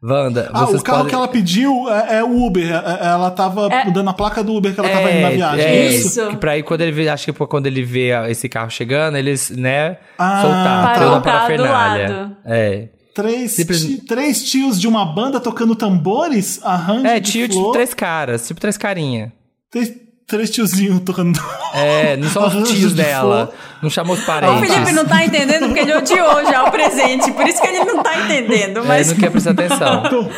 Wanda, 0.02 0.50
Ah, 0.52 0.64
o 0.64 0.82
carro 0.82 0.98
podem... 0.98 1.06
que 1.10 1.14
ela 1.14 1.28
pediu 1.28 1.88
é, 1.88 2.16
é 2.18 2.24
o 2.24 2.44
Uber. 2.44 2.64
É- 2.72 3.06
Ela 3.06 3.30
tava 3.30 3.68
dando 3.92 4.10
a 4.10 4.12
placa 4.12 4.42
do 4.42 4.52
Uber 4.54 4.74
que 4.74 4.80
ela 4.80 4.88
tava 4.88 5.10
indo 5.12 5.20
na 5.20 5.30
viagem. 5.30 5.64
é, 5.64 5.86
isso? 5.88 6.06
Isso. 6.20 6.28
Que 6.30 6.36
pra 6.36 6.52
aí, 6.52 6.62
quando 6.64 6.80
ele 6.80 6.90
vê, 6.92 7.08
acho 7.08 7.24
que 7.32 7.46
quando 7.46 7.66
ele 7.68 7.84
vê 7.84 8.10
esse 8.28 8.48
carro 8.48 8.68
chegando, 8.70 9.16
eles, 9.16 9.50
né, 9.50 9.98
Ah. 10.18 10.40
soltaram 10.42 10.82
Parou 10.82 11.06
toda 11.08 11.16
a 11.18 11.20
parafernália. 11.20 12.08
lado. 12.10 12.36
É. 12.44 12.88
Três, 13.14 13.52
Simples- 13.52 13.84
ti- 13.84 14.06
três 14.06 14.42
tios 14.42 14.80
de 14.80 14.88
uma 14.88 15.04
banda 15.04 15.38
tocando 15.38 15.76
tambores, 15.76 16.58
arranjo 16.64 17.06
É, 17.06 17.20
de 17.20 17.30
tio, 17.30 17.46
tipo, 17.48 17.60
flor. 17.60 17.72
três 17.74 17.92
caras, 17.94 18.46
tipo 18.46 18.58
três 18.60 18.76
carinha. 18.78 19.32
Três, 19.70 19.92
três 20.26 20.50
tiozinhos 20.50 21.00
tocando. 21.00 21.38
É, 21.74 22.16
não 22.16 22.28
são 22.28 22.46
os 22.46 22.68
tios 22.70 22.90
de 22.94 23.02
dela. 23.02 23.52
Não 23.82 23.90
chamou 23.90 24.14
os 24.16 24.22
O 24.22 24.26
parentes. 24.26 24.70
Felipe 24.72 24.92
não 24.92 25.04
tá 25.04 25.24
entendendo 25.24 25.66
porque 25.66 25.80
ele 25.80 25.94
odiou 25.94 26.44
já 26.46 26.64
o 26.64 26.70
presente. 26.70 27.32
Por 27.32 27.46
isso 27.46 27.60
que 27.60 27.66
ele 27.66 27.84
não 27.84 28.02
tá 28.02 28.16
entendendo. 28.24 28.78
É, 28.80 28.82
Mas 28.84 29.08
não 29.08 29.16
quer 29.16 29.30
prestar 29.30 29.50
atenção. 29.50 30.02
Então, 30.06 30.30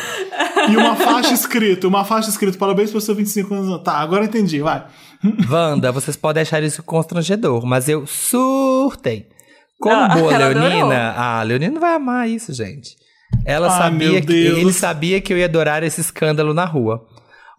e 0.69 0.77
uma 0.77 0.95
faixa 0.95 1.33
escrito, 1.33 1.87
uma 1.87 2.03
faixa 2.03 2.29
escrito, 2.29 2.57
parabéns 2.57 2.89
pelo 2.89 3.01
seu 3.01 3.13
25 3.15 3.53
anos. 3.53 3.83
Tá, 3.83 3.93
agora 3.97 4.23
eu 4.23 4.27
entendi, 4.27 4.59
vai. 4.61 4.85
Wanda, 5.49 5.91
vocês 5.91 6.15
podem 6.15 6.41
achar 6.41 6.61
isso 6.63 6.83
constrangedor, 6.83 7.65
mas 7.65 7.87
eu 7.89 8.05
surtei. 8.07 9.27
Como 9.79 9.95
Não, 9.95 10.09
boa 10.09 10.37
Leonina, 10.37 11.09
adorou. 11.09 11.21
a 11.23 11.43
Leonina 11.43 11.73
não 11.73 11.81
vai 11.81 11.95
amar 11.95 12.29
isso, 12.29 12.53
gente. 12.53 12.95
Ela 13.45 13.67
Ai, 13.71 13.77
sabia 13.77 14.21
que 14.21 14.33
ele 14.33 14.71
sabia 14.73 15.19
que 15.21 15.33
eu 15.33 15.37
ia 15.37 15.45
adorar 15.45 15.83
esse 15.83 15.99
escândalo 15.99 16.53
na 16.53 16.65
rua. 16.65 17.05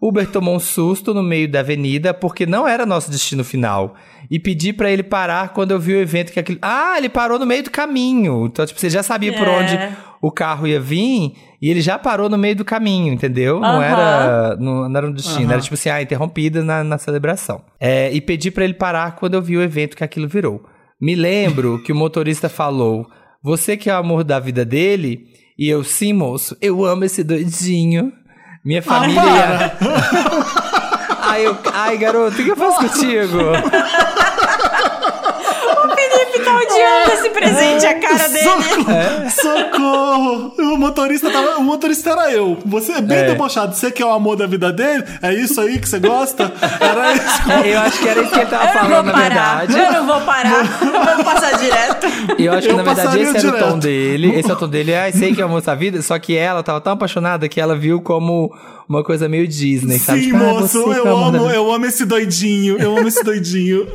Uber 0.01 0.27
tomou 0.29 0.55
um 0.55 0.59
susto 0.59 1.13
no 1.13 1.23
meio 1.23 1.49
da 1.49 1.59
avenida 1.61 2.13
porque 2.13 2.45
não 2.45 2.67
era 2.67 2.85
nosso 2.85 3.09
destino 3.09 3.43
final. 3.43 3.95
E 4.29 4.39
pedi 4.39 4.71
pra 4.73 4.91
ele 4.91 5.03
parar 5.03 5.53
quando 5.53 5.71
eu 5.71 5.79
vi 5.79 5.93
o 5.93 5.99
evento 5.99 6.31
que 6.31 6.39
aquele. 6.39 6.59
Ah, 6.61 6.95
ele 6.97 7.09
parou 7.09 7.39
no 7.39 7.45
meio 7.45 7.63
do 7.63 7.71
caminho. 7.71 8.45
Então, 8.45 8.65
tipo, 8.65 8.79
você 8.79 8.89
já 8.89 9.01
sabia 9.01 9.33
por 9.33 9.47
É. 9.47 9.49
onde 9.51 9.79
o 10.21 10.31
carro 10.31 10.67
ia 10.67 10.79
vir 10.79 11.33
e 11.61 11.69
ele 11.69 11.81
já 11.81 11.97
parou 11.97 12.27
no 12.29 12.37
meio 12.37 12.55
do 12.55 12.65
caminho, 12.65 13.13
entendeu? 13.13 13.59
Não 13.59 13.81
era 13.81 14.55
não, 14.59 14.89
não 14.89 14.97
era 14.97 15.07
um 15.07 15.11
destino, 15.11 15.51
era 15.51 15.61
tipo 15.61 15.75
assim, 15.75 15.89
ah, 15.89 16.01
interrompida 16.01 16.63
na, 16.63 16.83
na 16.83 16.97
celebração. 16.97 17.61
É, 17.79 18.11
e 18.13 18.19
pedi 18.21 18.51
pra 18.51 18.63
ele 18.63 18.73
parar 18.73 19.15
quando 19.15 19.33
eu 19.35 19.41
vi 19.41 19.57
o 19.57 19.61
evento 19.61 19.95
que 19.95 20.03
aquilo 20.03 20.27
virou. 20.27 20.61
Me 20.99 21.15
lembro 21.15 21.81
que 21.83 21.91
o 21.91 21.95
motorista 21.95 22.49
falou: 22.49 23.05
Você 23.43 23.77
que 23.77 23.89
é 23.89 23.93
o 23.93 23.97
amor 23.97 24.23
da 24.23 24.39
vida 24.39 24.65
dele? 24.65 25.25
E 25.57 25.67
eu, 25.69 25.83
sim, 25.83 26.13
moço, 26.13 26.55
eu 26.61 26.83
amo 26.85 27.03
esse 27.05 27.23
doidinho. 27.23 28.11
Minha 28.67 28.83
família. 28.83 29.71
ai, 31.23 31.47
eu, 31.47 31.57
ai, 31.73 31.97
garoto, 31.97 32.41
o 32.41 32.43
que 32.43 32.49
eu 32.51 32.57
faço 32.57 32.79
contigo? 32.79 33.37
o 35.77 35.95
Felipe 35.95 36.39
tá 36.43 36.51
odiando 36.77 37.11
esse 37.13 37.29
presente, 37.29 37.85
a 37.85 37.99
cara 37.99 38.27
dele. 38.29 38.43
Socorro! 38.43 38.91
É. 38.91 39.29
Socorro! 39.29 40.53
O 40.57 40.77
motorista 40.77 41.29
tava. 41.31 41.57
O 41.57 41.63
motorista 41.63 42.11
era 42.11 42.31
eu. 42.31 42.57
Você 42.65 42.93
é 42.93 43.01
bem 43.01 43.17
É. 43.17 43.27
debochado. 43.27 43.75
Você 43.75 43.91
que 43.91 44.01
é 44.01 44.05
o 44.05 44.11
amor 44.11 44.35
da 44.35 44.45
vida 44.47 44.71
dele? 44.71 45.03
É 45.21 45.33
isso 45.33 45.59
aí 45.61 45.79
que 45.79 45.87
você 45.87 45.99
gosta? 45.99 46.51
Era 46.79 47.13
isso. 47.13 47.51
É, 47.51 47.73
eu 47.75 47.79
acho 47.79 47.99
que 47.99 48.07
era 48.07 48.21
isso 48.21 48.31
que 48.31 48.39
ele 48.39 48.45
tava 48.49 48.65
Eu 48.65 48.73
falando, 48.73 49.05
na 49.07 49.13
verdade. 49.13 49.77
Eu 49.79 49.91
não 49.93 50.05
vou 50.07 50.21
parar. 50.21 50.63
Vou 51.15 51.25
passar 51.25 51.57
direto. 51.57 52.07
E 52.37 52.45
eu 52.45 52.53
acho 52.53 52.67
que, 52.67 52.73
Eu 52.73 52.77
na 52.77 52.83
verdade, 52.83 53.19
esse 53.19 53.37
era 53.37 53.47
o 53.47 53.51
direto. 53.51 53.69
tom 53.71 53.79
dele. 53.79 54.35
Esse 54.39 54.49
é 54.49 54.53
o 54.53 54.57
tom 54.57 54.67
dele. 54.67 54.95
Ai, 54.95 55.11
sei 55.11 55.33
que 55.33 55.41
é 55.41 55.43
a 55.43 55.47
moça 55.47 55.67
da 55.67 55.75
vida. 55.75 56.01
Só 56.01 56.17
que 56.19 56.35
ela 56.35 56.61
tava 56.63 56.79
tão 56.81 56.93
apaixonada 56.93 57.47
que 57.49 57.59
ela 57.59 57.75
viu 57.75 58.01
como 58.01 58.51
uma 58.87 59.03
coisa 59.03 59.27
meio 59.27 59.47
Disney, 59.47 59.99
sabe? 59.99 60.19
Sim, 60.21 60.25
Tipo, 60.31 60.37
ah, 60.43 60.47
moço, 60.53 60.93
é 60.93 60.97
eu 60.99 61.05
o 61.05 61.07
amor 61.09 61.31
da 61.31 61.37
amo, 61.39 61.49
eu 61.49 61.73
amo 61.73 61.85
esse 61.85 62.05
doidinho. 62.05 62.77
Eu 62.79 62.97
amo 62.97 63.07
esse 63.07 63.23
doidinho. 63.23 63.87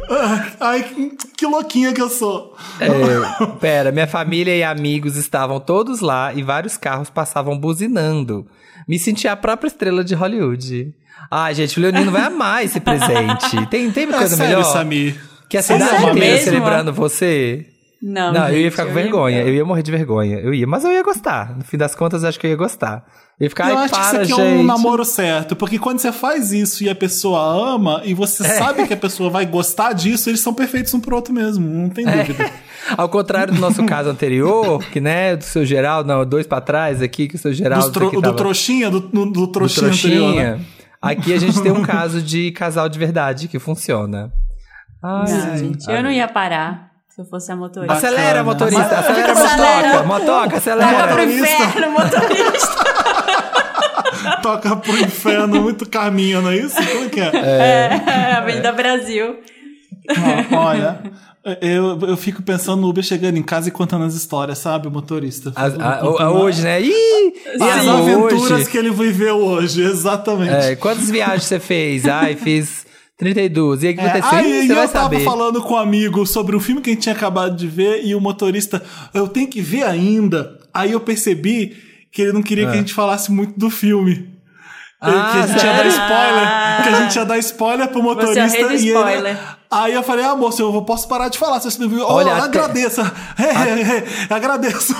Ai, 0.60 0.82
que- 0.82 1.12
que 1.38 1.46
louquinha 1.46 1.92
que 1.92 2.00
eu 2.00 2.08
sou. 2.10 2.54
É, 2.80 3.46
pera, 3.60 3.92
minha 3.92 4.06
família 4.06 4.54
e 4.56 4.62
amigos 4.62 5.16
estavam 5.16 5.60
todos 5.60 6.00
lá 6.00 6.32
e 6.34 6.42
vários 6.42 6.76
carros 6.76 7.10
passavam 7.10 7.58
buzinando. 7.58 8.46
Me 8.88 8.98
senti 8.98 9.28
a 9.28 9.36
própria 9.36 9.68
estrela 9.68 10.02
de 10.02 10.14
Hollywood. 10.14 10.92
Ai, 11.30 11.54
gente, 11.54 11.78
o 11.78 11.82
Leonino 11.82 12.10
vai 12.10 12.22
amar 12.22 12.64
esse 12.64 12.80
presente. 12.80 13.66
Tem, 13.66 13.90
tem 13.90 14.04
É 14.04 14.12
coisa 14.12 14.36
sério, 14.36 14.56
melhor? 14.58 14.64
Samir. 14.72 15.20
Que 15.48 15.56
a 15.58 15.62
Sério 15.62 15.84
cidade 15.84 16.02
inteira 16.04 16.18
mesmo? 16.34 16.44
celebrando 16.44 16.92
você. 16.92 17.66
Não, 18.02 18.32
Não, 18.32 18.48
eu 18.48 18.56
ia 18.56 18.62
gente, 18.62 18.70
ficar 18.72 18.84
com 18.84 18.90
eu 18.90 18.94
vergonha. 18.94 19.38
ia- 19.38 19.46
Eu 19.46 19.54
ia 19.54 19.64
morrer 19.64 19.82
de 19.82 19.90
vergonha. 19.92 20.38
Eu 20.40 20.52
ia, 20.52 20.66
mas 20.66 20.82
eu 20.82 20.90
ia 20.90 21.02
gostar. 21.04 21.56
No 21.56 21.62
fim 21.62 21.76
das 21.76 21.94
contas, 21.94 22.22
eu 22.24 22.28
acho 22.28 22.40
que 22.40 22.46
eu 22.46 22.50
ia 22.50 22.56
gostar. 22.56 23.04
Eu 23.40 23.44
ia 23.46 23.50
ficar, 23.50 23.70
eu 23.70 23.78
ai, 23.78 23.84
acho 23.86 23.94
que 23.94 24.00
isso 24.00 24.10
para, 24.10 24.18
aqui 24.22 24.28
gente. 24.30 24.40
é 24.40 24.44
um 24.44 24.62
namoro 24.62 25.04
certo, 25.04 25.56
porque 25.56 25.78
quando 25.78 25.98
você 25.98 26.12
faz 26.12 26.52
isso 26.52 26.84
e 26.84 26.88
a 26.90 26.94
pessoa 26.94 27.40
ama, 27.74 28.00
e 28.04 28.14
você 28.14 28.44
É. 28.46 28.58
sabe 28.58 28.86
que 28.86 28.94
a 28.94 28.96
pessoa 28.96 29.30
vai 29.30 29.44
gostar 29.46 29.92
disso, 29.94 30.30
eles 30.30 30.40
são 30.40 30.54
perfeitos 30.54 30.94
um 30.94 31.00
pro 31.00 31.16
outro 31.16 31.34
mesmo, 31.34 31.66
não 31.68 31.88
tem 31.88 32.06
É. 32.08 32.18
dúvida. 32.24 32.50
Ao 32.96 33.08
contrário 33.08 33.52
do 33.54 33.60
nosso 33.60 33.82
caso 33.84 34.10
anterior, 34.10 34.78
que, 34.92 35.00
né, 35.00 35.34
do 35.36 35.42
seu 35.44 35.64
Geraldo, 35.64 36.06
não, 36.08 36.24
dois 36.24 36.46
pra 36.46 36.60
trás 36.60 37.00
aqui, 37.02 37.26
que 37.26 37.34
o 37.36 37.38
seu 37.38 37.52
Geraldo... 37.52 37.90
Tro- 37.90 38.10
do 38.10 38.20
tava- 38.20 38.36
trouxinha, 38.36 38.90
do, 38.90 39.00
do, 39.00 39.24
do 39.24 39.30
do 39.32 39.46
trouxinha, 39.48 39.88
anterior, 39.88 40.34
né? 40.34 40.60
Aqui 41.00 41.32
a 41.34 41.38
gente 41.40 41.60
tem 41.60 41.72
um 41.72 41.82
caso 41.82 42.22
de 42.22 42.52
casal 42.52 42.88
de 42.88 42.96
verdade 42.98 43.48
que 43.48 43.58
funciona. 43.58 44.32
Ai, 45.02 45.32
Não, 45.32 45.56
gente, 45.56 45.90
eu 45.90 46.00
não 46.02 46.10
ia 46.12 46.28
parar 46.28 46.90
se 47.08 47.20
eu 47.20 47.24
fosse 47.24 47.50
a 47.50 47.56
motorista. 47.56 47.94
Bacana. 47.94 48.12
Acelera, 48.14 48.44
motorista, 48.44 48.98
acelera, 48.98 49.32
Acelera. 49.32 49.88
motoca, 49.88 50.02
motoca, 50.06 50.42
Toca 50.44 50.56
acelera. 50.58 51.08
pro 51.08 51.26
Motorista. 51.26 51.42
inferno, 51.64 51.90
motorista. 51.90 53.01
Toca 54.42 54.76
pro 54.76 54.98
inferno, 54.98 55.60
muito 55.62 55.88
caminho, 55.88 56.42
não 56.42 56.50
é 56.50 56.56
isso? 56.58 56.76
Como 56.76 57.08
que 57.10 57.20
é? 57.20 57.30
É, 57.34 58.32
Avenida 58.34 58.72
Brasil. 58.72 59.36
Ó, 60.52 60.56
Olha, 60.58 61.00
eu, 61.60 61.98
eu 62.02 62.16
fico 62.16 62.42
pensando 62.42 62.80
no 62.82 62.88
Uber 62.88 63.02
chegando 63.04 63.36
em 63.36 63.42
casa 63.42 63.68
e 63.68 63.72
contando 63.72 64.04
as 64.04 64.14
histórias, 64.14 64.58
sabe, 64.58 64.88
o 64.88 64.90
motorista? 64.90 65.52
As- 65.54 65.78
a- 65.78 65.98
Contando 65.98 66.34
hoje, 66.38 66.62
né? 66.62 66.80
Ih, 66.82 67.32
As 67.60 67.82
sim, 67.82 67.88
aventuras 67.88 68.50
hoje. 68.50 68.70
que 68.70 68.78
ele 68.78 68.90
viveu 68.90 69.36
hoje, 69.36 69.82
exatamente. 69.82 70.52
É, 70.52 70.76
quantas 70.76 71.10
viagens 71.10 71.44
você 71.44 71.60
fez? 71.60 72.06
Ai, 72.06 72.34
fiz 72.36 72.84
32. 73.16 73.82
E 73.82 73.86
aí 73.88 73.92
o 73.92 73.96
que 73.96 74.02
É, 74.02 74.06
aconteceu? 74.08 74.38
aí 74.38 74.46
Ih, 74.62 74.66
Você 74.66 74.72
eu 74.72 74.76
vai 74.76 74.88
tava 74.88 75.04
saber. 75.04 75.24
falando 75.24 75.62
com 75.62 75.74
um 75.74 75.78
amigo 75.78 76.26
sobre 76.26 76.56
um 76.56 76.60
filme 76.60 76.80
que 76.80 76.90
a 76.90 76.92
gente 76.92 77.02
tinha 77.02 77.14
acabado 77.14 77.56
de 77.56 77.66
ver 77.68 78.04
e 78.04 78.14
o 78.14 78.20
motorista, 78.20 78.82
eu 79.14 79.28
tenho 79.28 79.46
que 79.48 79.60
ver 79.60 79.84
ainda. 79.84 80.58
Aí 80.74 80.92
eu 80.92 81.00
percebi 81.00 81.76
que 82.12 82.22
ele 82.22 82.32
não 82.32 82.42
queria 82.42 82.66
que 82.66 82.72
a 82.72 82.76
gente 82.76 82.94
falasse 82.94 83.32
muito 83.32 83.58
do 83.58 83.70
filme. 83.70 84.30
Ah, 85.00 85.30
que 85.32 85.38
a 85.38 85.46
gente 85.48 85.64
ia 85.66 85.72
dar 85.72 85.86
spoiler. 85.86 86.82
Que 86.82 86.88
a 86.88 87.00
gente 87.02 87.16
ia 87.16 87.24
dar 87.24 87.38
spoiler 87.38 87.88
pro 87.88 88.02
motorista. 88.02 88.40
é 88.40 88.46
rei 88.46 88.62
do 88.64 88.70
e 88.70 88.74
ele- 88.76 88.86
spoiler. 88.98 89.38
Aí 89.72 89.94
eu 89.94 90.02
falei, 90.02 90.24
ah, 90.24 90.34
moço, 90.36 90.60
eu 90.62 90.82
posso 90.82 91.08
parar 91.08 91.28
de 91.28 91.38
falar 91.38 91.58
se 91.60 91.70
você 91.70 91.80
não 91.82 91.88
viu. 91.88 92.04
Olha, 92.06 92.28
oh, 92.28 92.36
até- 92.36 92.44
agradeça. 92.58 93.10
É, 93.38 93.44
é, 93.44 93.80
é, 94.30 94.34
agradeço. 94.34 94.94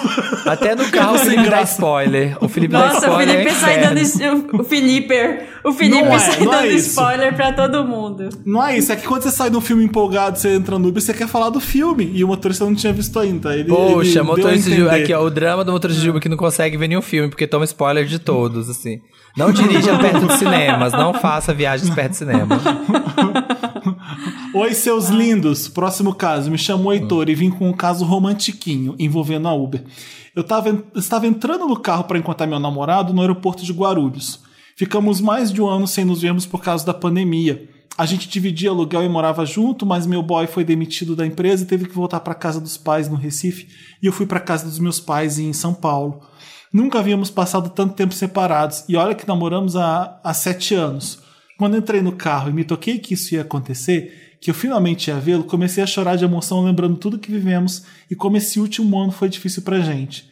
Até 0.46 0.74
no 0.74 0.88
carro 0.90 1.14
o 1.14 1.18
Sem 1.18 1.30
Felipe 1.30 1.44
dá 1.50 1.56
graça. 1.58 1.72
spoiler. 1.74 2.36
O 2.40 2.48
Felipe 2.48 2.72
dá 2.72 2.78
Nossa, 2.86 2.94
o 2.94 3.10
spoiler. 3.10 3.34
Felipe 3.36 3.50
é 3.50 3.54
sai 3.54 3.80
dando. 3.80 3.98
es- 3.98 4.18
O 4.52 4.64
Felipe. 4.64 5.14
O 5.64 5.72
Felipe 5.72 6.00
Não 6.02 6.12
é, 6.14 6.18
sai 6.18 6.42
é 6.42 6.44
dando 6.46 6.66
spoiler 6.76 7.36
pra 7.36 7.52
todo 7.52 7.84
mundo. 7.84 8.28
Não 8.44 8.64
é 8.66 8.76
isso, 8.76 8.90
é 8.92 8.96
que 8.96 9.06
quando 9.06 9.22
você 9.22 9.30
sai 9.30 9.48
de 9.50 9.56
um 9.56 9.60
filme 9.60 9.84
empolgado, 9.84 10.36
você 10.38 10.54
entra 10.54 10.76
no 10.78 10.88
Uber, 10.88 11.00
você 11.00 11.12
quer 11.14 11.28
falar 11.28 11.50
do 11.50 11.60
filme. 11.60 12.10
E 12.12 12.24
o 12.24 12.26
motorista 12.28 12.64
não 12.64 12.74
tinha 12.74 12.92
visto 12.92 13.16
ainda. 13.20 13.52
Ele, 13.52 13.60
ele 13.62 13.68
Poxa, 13.70 14.20
a 14.20 14.24
motorista 14.24 14.70
de 14.70 14.80
entender. 14.80 15.02
aqui, 15.02 15.12
ó, 15.14 15.22
o 15.22 15.30
drama 15.30 15.62
do 15.64 15.70
motorista 15.72 16.02
de 16.02 16.08
Uber 16.10 16.20
que 16.20 16.28
não 16.28 16.36
consegue 16.36 16.76
ver 16.76 16.88
nenhum 16.88 17.02
filme 17.02 17.28
porque 17.28 17.46
toma 17.46 17.64
spoiler 17.64 18.06
de 18.06 18.18
todos, 18.18 18.68
assim. 18.68 19.00
Não 19.36 19.50
dirija 19.52 19.96
perto 19.98 20.26
de 20.26 20.36
cinemas, 20.38 20.92
não 20.92 21.14
faça 21.14 21.54
viagens 21.54 21.88
perto 21.94 22.10
de 22.10 22.16
cinema. 22.18 22.46
Oi, 24.54 24.74
seus 24.74 25.08
lindos. 25.08 25.66
Próximo 25.66 26.14
caso. 26.14 26.50
Me 26.50 26.58
chamo 26.58 26.92
Heitor 26.92 27.30
e 27.30 27.34
vim 27.34 27.48
com 27.48 27.70
um 27.70 27.72
caso 27.72 28.04
romantiquinho 28.04 28.94
envolvendo 28.98 29.48
a 29.48 29.54
Uber. 29.54 29.82
Eu 30.36 30.44
tava, 30.44 30.84
estava 30.94 31.26
entrando 31.26 31.66
no 31.66 31.80
carro 31.80 32.04
para 32.04 32.18
encontrar 32.18 32.46
meu 32.46 32.60
namorado 32.60 33.14
no 33.14 33.22
aeroporto 33.22 33.64
de 33.64 33.72
Guarulhos. 33.72 34.40
Ficamos 34.76 35.22
mais 35.22 35.50
de 35.50 35.62
um 35.62 35.66
ano 35.66 35.86
sem 35.86 36.04
nos 36.04 36.20
vermos 36.20 36.44
por 36.44 36.62
causa 36.62 36.84
da 36.84 36.92
pandemia. 36.92 37.66
A 37.96 38.04
gente 38.04 38.28
dividia 38.28 38.68
aluguel 38.68 39.02
e 39.02 39.08
morava 39.08 39.46
junto, 39.46 39.86
mas 39.86 40.06
meu 40.06 40.22
boy 40.22 40.46
foi 40.46 40.64
demitido 40.64 41.16
da 41.16 41.26
empresa 41.26 41.62
e 41.62 41.66
teve 41.66 41.86
que 41.86 41.94
voltar 41.94 42.20
para 42.20 42.34
casa 42.34 42.60
dos 42.60 42.76
pais 42.76 43.08
no 43.08 43.16
Recife 43.16 43.68
e 44.02 44.06
eu 44.06 44.12
fui 44.12 44.26
para 44.26 44.38
casa 44.38 44.66
dos 44.66 44.78
meus 44.78 45.00
pais 45.00 45.38
em 45.38 45.54
São 45.54 45.72
Paulo. 45.72 46.20
Nunca 46.70 46.98
havíamos 46.98 47.30
passado 47.30 47.70
tanto 47.70 47.94
tempo 47.94 48.12
separados 48.12 48.84
e 48.86 48.96
olha 48.96 49.14
que 49.14 49.26
namoramos 49.26 49.76
há, 49.76 50.20
há 50.22 50.34
sete 50.34 50.74
anos. 50.74 51.20
Quando 51.58 51.76
entrei 51.76 52.02
no 52.02 52.12
carro 52.12 52.50
e 52.50 52.52
me 52.52 52.64
toquei 52.64 52.98
que 52.98 53.14
isso 53.14 53.34
ia 53.34 53.42
acontecer, 53.42 54.31
que 54.42 54.50
eu 54.50 54.54
finalmente 54.54 55.08
ia 55.08 55.20
vê-lo, 55.20 55.44
comecei 55.44 55.84
a 55.84 55.86
chorar 55.86 56.16
de 56.16 56.24
emoção 56.24 56.64
lembrando 56.64 56.96
tudo 56.96 57.16
que 57.16 57.30
vivemos 57.30 57.84
e 58.10 58.16
como 58.16 58.36
esse 58.36 58.58
último 58.58 58.98
ano 58.98 59.12
foi 59.12 59.28
difícil 59.28 59.62
pra 59.62 59.78
gente. 59.78 60.28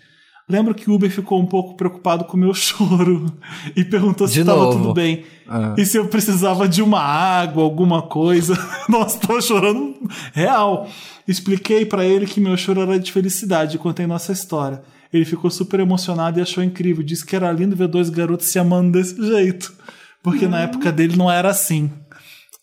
Lembro 0.49 0.75
que 0.75 0.91
o 0.91 0.95
Uber 0.95 1.09
ficou 1.09 1.41
um 1.41 1.47
pouco 1.47 1.77
preocupado 1.77 2.25
com 2.25 2.37
o 2.37 2.41
meu 2.41 2.53
choro 2.53 3.33
e 3.77 3.85
perguntou 3.85 4.27
se 4.27 4.35
De 4.35 4.41
estava 4.41 4.65
novo. 4.65 4.79
tudo 4.79 4.95
bem. 4.95 5.23
Ah. 5.49 5.77
E 5.79 5.87
se 5.87 5.97
eu 5.97 6.09
precisava 6.09 6.69
de 6.69 6.83
uma 6.83 6.99
água, 7.01 7.63
alguma 7.63 8.03
coisa. 8.03 8.59
Nossa, 8.91 9.17
tô 9.21 9.41
chorando 9.41 9.95
real. 10.33 10.89
Expliquei 11.29 11.87
pra 11.87 12.05
ele 12.05 12.27
que 12.27 12.41
meu 12.41 12.57
choro 12.57 12.81
era 12.81 12.99
de 12.99 13.13
felicidade 13.13 13.77
e 13.77 13.79
contei 13.79 14.09
nossa 14.09 14.33
história. 14.33 14.83
Ele 15.13 15.25
ficou 15.25 15.53
super 15.53 15.79
emocionado 15.79 16.41
e 16.41 16.43
achou 16.43 16.65
incrível. 16.65 17.05
Disse 17.05 17.25
que 17.25 17.37
era 17.37 17.53
lindo 17.53 17.77
ver 17.77 17.87
dois 17.87 18.11
garotos 18.11 18.49
se 18.49 18.59
amando 18.59 18.99
desse 18.99 19.25
jeito. 19.25 19.73
Porque 20.21 20.49
na 20.49 20.63
época 20.63 20.91
dele 20.91 21.17
não 21.17 21.31
era 21.31 21.49
assim. 21.51 21.93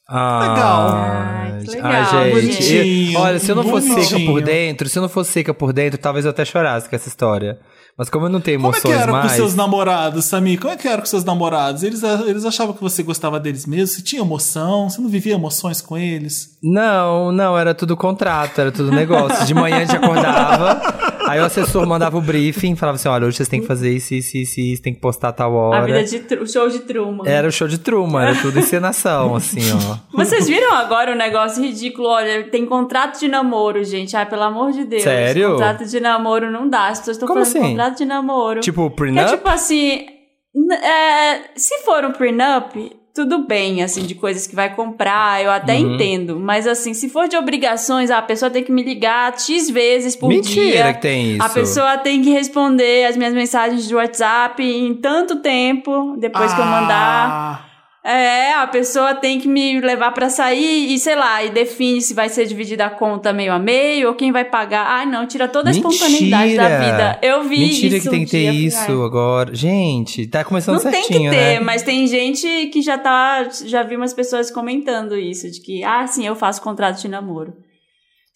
Ah, 0.09 0.39
Legal. 0.39 0.89
Ai, 0.95 1.59
que 1.63 1.71
legal, 1.71 1.91
Ai, 1.91 2.41
gente. 2.41 3.13
eu- 3.13 3.19
olha, 3.19 3.39
se 3.39 3.51
eu 3.51 3.55
não 3.55 3.63
fosse 3.65 4.03
seca 4.05 4.25
por 4.25 4.41
dentro, 4.41 4.87
se 4.87 4.97
eu 4.97 5.01
não 5.01 5.09
fosse 5.09 5.31
seca 5.31 5.53
por 5.53 5.73
dentro, 5.73 5.99
talvez 5.99 6.23
eu 6.23 6.31
até 6.31 6.45
chorasse 6.45 6.89
com 6.89 6.95
essa 6.95 7.09
história. 7.09 7.59
Mas 7.97 8.09
como 8.09 8.27
eu 8.27 8.29
não 8.29 8.39
tenho 8.39 8.59
Como 8.61 8.67
é 8.73 8.77
emoções 8.77 8.95
que 8.95 9.01
era 9.01 9.11
mais. 9.11 9.31
com 9.31 9.35
seus 9.37 9.55
namorados, 9.55 10.23
Samir? 10.25 10.59
Como 10.61 10.71
é 10.71 10.77
que 10.77 10.87
era 10.87 11.01
com 11.01 11.07
seus 11.07 11.25
namorados? 11.25 11.81
Eles, 11.83 12.03
eles 12.03 12.45
achavam 12.45 12.73
que 12.73 12.81
você 12.81 13.01
gostava 13.01 13.39
deles 13.39 13.65
mesmo? 13.65 13.87
Você 13.87 14.01
tinha 14.03 14.21
emoção? 14.21 14.87
Você 14.89 15.01
não 15.01 15.09
vivia 15.09 15.33
emoções 15.33 15.81
com 15.81 15.97
eles? 15.97 16.51
Não, 16.63 17.31
não, 17.31 17.57
era 17.57 17.73
tudo 17.73 17.97
contrato, 17.97 18.61
era 18.61 18.71
tudo 18.71 18.91
negócio. 18.91 19.45
De 19.47 19.53
manhã 19.53 19.77
a 19.77 19.85
gente 19.85 19.95
acordava, 19.95 20.79
aí 21.27 21.39
o 21.39 21.45
assessor 21.45 21.85
mandava 21.85 22.17
o 22.17 22.21
briefing, 22.21 22.75
falava 22.75 22.95
assim: 22.95 23.07
olha, 23.07 23.25
hoje 23.25 23.37
vocês 23.37 23.49
têm 23.49 23.61
que 23.61 23.67
fazer 23.67 23.91
isso, 23.91 24.13
isso, 24.13 24.37
isso, 24.37 24.59
isso, 24.59 24.81
tem 24.81 24.93
que 24.93 24.99
postar 24.99 25.31
tal 25.31 25.53
hora. 25.53 25.79
A 25.79 25.85
vida 25.85 26.03
de 26.03 26.35
o 26.35 26.47
show 26.47 26.69
de 26.69 26.79
Truman. 26.79 27.27
Era 27.27 27.47
o 27.47 27.51
show 27.51 27.67
de 27.67 27.77
Truman, 27.77 28.23
era 28.23 28.35
tudo 28.35 28.59
encenação, 28.59 29.35
assim, 29.35 29.61
ó. 29.73 29.97
Vocês 30.13 30.47
viram 30.47 30.73
agora 30.73 31.11
o 31.11 31.15
negócio 31.15 31.63
ridículo? 31.63 32.07
Olha, 32.07 32.43
tem 32.49 32.65
contrato 32.65 33.19
de 33.19 33.27
namoro, 33.27 33.83
gente. 33.83 34.15
Ai, 34.15 34.25
pelo 34.25 34.43
amor 34.43 34.71
de 34.71 34.85
Deus. 34.85 35.03
Sério? 35.03 35.51
Contrato 35.51 35.85
de 35.85 35.99
namoro 35.99 36.51
não 36.51 36.69
dá. 36.69 36.87
As 36.87 36.99
pessoas 36.99 37.17
estão 37.17 37.27
falando 37.27 37.43
assim? 37.43 37.61
contrato 37.61 37.97
de 37.97 38.05
namoro. 38.05 38.59
Tipo, 38.61 38.87
é 38.87 38.89
prenup? 38.89 39.29
tipo 39.29 39.49
assim. 39.49 40.05
é, 40.71 41.41
se 41.55 41.79
for 41.83 42.05
um 42.05 42.11
prenup, 42.11 42.91
tudo 43.17 43.39
bem, 43.47 43.81
assim, 43.81 44.03
de 44.03 44.13
coisas 44.13 44.45
que 44.45 44.55
vai 44.55 44.75
comprar, 44.75 45.43
eu 45.43 45.49
até 45.49 45.73
Uhum. 45.73 45.95
entendo. 45.95 46.39
Mas 46.39 46.67
assim, 46.67 46.93
se 46.93 47.09
for 47.09 47.27
de 47.27 47.35
obrigações, 47.35 48.11
a 48.11 48.21
pessoa 48.21 48.51
tem 48.51 48.63
que 48.63 48.71
me 48.71 48.83
ligar 48.83 49.37
X 49.39 49.71
vezes 49.71 50.15
por 50.15 50.29
dia. 50.29 50.37
Mentira 50.39 50.93
que 50.93 51.01
tem 51.01 51.33
isso. 51.33 51.43
A 51.43 51.49
pessoa 51.49 51.97
tem 51.97 52.21
que 52.21 52.29
responder 52.29 53.05
as 53.05 53.17
minhas 53.17 53.33
mensagens 53.33 53.87
de 53.87 53.95
WhatsApp 53.95 54.61
em 54.63 54.93
tanto 54.93 55.37
tempo, 55.37 56.15
depois 56.19 56.53
que 56.53 56.61
eu 56.61 56.65
mandar. 56.65 57.66
É, 58.07 58.53
a 58.53 58.65
pessoa 58.67 59.13
tem 59.13 59.37
que 59.37 59.49
me 59.49 59.81
levar 59.81 60.13
pra 60.13 60.29
sair 60.29 60.93
e, 60.93 60.97
sei 60.97 61.13
lá, 61.13 61.43
e 61.43 61.49
define 61.49 62.01
se 62.01 62.13
vai 62.13 62.29
ser 62.29 62.45
dividida 62.45 62.85
a 62.85 62.89
conta 62.89 63.33
meio 63.33 63.51
a 63.51 63.59
meio 63.59 64.07
ou 64.07 64.15
quem 64.15 64.31
vai 64.31 64.45
pagar. 64.45 64.85
Ai, 64.87 65.05
não, 65.05 65.27
tira 65.27 65.45
toda 65.45 65.69
a 65.69 65.71
espontaneidade 65.73 66.55
da 66.55 66.69
Mentira. 66.69 66.85
vida. 66.85 67.19
Eu 67.21 67.43
vi 67.43 67.59
Mentira 67.59 67.97
isso 67.97 68.05
que 68.05 68.09
tem 68.09 68.21
um 68.21 68.25
que 68.25 68.31
ter 68.31 68.51
dia, 68.51 68.67
isso 68.67 68.77
ai, 68.77 69.05
agora. 69.05 69.53
Gente, 69.53 70.25
tá 70.25 70.41
começando 70.45 70.75
Não 70.75 70.89
tem 70.89 71.03
certinho, 71.03 71.29
que 71.29 71.35
ter, 71.35 71.55
né? 71.55 71.59
mas 71.59 71.83
tem 71.83 72.07
gente 72.07 72.67
que 72.67 72.81
já 72.81 72.97
tá. 72.97 73.45
Já 73.65 73.83
vi 73.83 73.97
umas 73.97 74.13
pessoas 74.13 74.49
comentando 74.49 75.17
isso, 75.17 75.51
de 75.51 75.59
que, 75.59 75.83
ah, 75.83 76.07
sim, 76.07 76.25
eu 76.25 76.35
faço 76.35 76.61
contrato 76.61 77.01
de 77.01 77.09
namoro. 77.09 77.53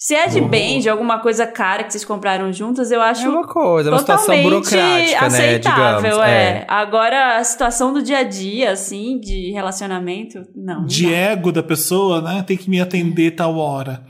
Se 0.03 0.15
é 0.15 0.25
de 0.25 0.41
bem, 0.41 0.79
de 0.79 0.89
alguma 0.89 1.19
coisa 1.19 1.45
cara 1.45 1.83
que 1.83 1.91
vocês 1.91 2.03
compraram 2.03 2.51
juntas, 2.51 2.89
eu 2.89 2.99
acho 2.99 3.23
É 3.23 3.29
uma 3.29 3.47
coisa, 3.47 3.89
é 3.89 3.91
uma 3.91 3.99
situação 3.99 4.25
totalmente 4.25 4.49
burocrática, 4.49 5.21
né? 5.21 5.27
aceitável, 5.27 6.01
Digamos. 6.01 6.27
é. 6.27 6.65
Agora, 6.67 7.37
a 7.37 7.43
situação 7.43 7.93
do 7.93 8.01
dia 8.01 8.17
a 8.17 8.23
dia, 8.23 8.71
assim, 8.71 9.19
de 9.19 9.51
relacionamento, 9.51 10.41
não. 10.55 10.79
não 10.79 10.85
de 10.87 11.05
dá. 11.05 11.11
ego 11.11 11.51
da 11.51 11.61
pessoa, 11.61 12.19
né? 12.19 12.43
Tem 12.47 12.57
que 12.57 12.67
me 12.67 12.81
atender 12.81 13.35
tal 13.35 13.55
hora. 13.57 14.03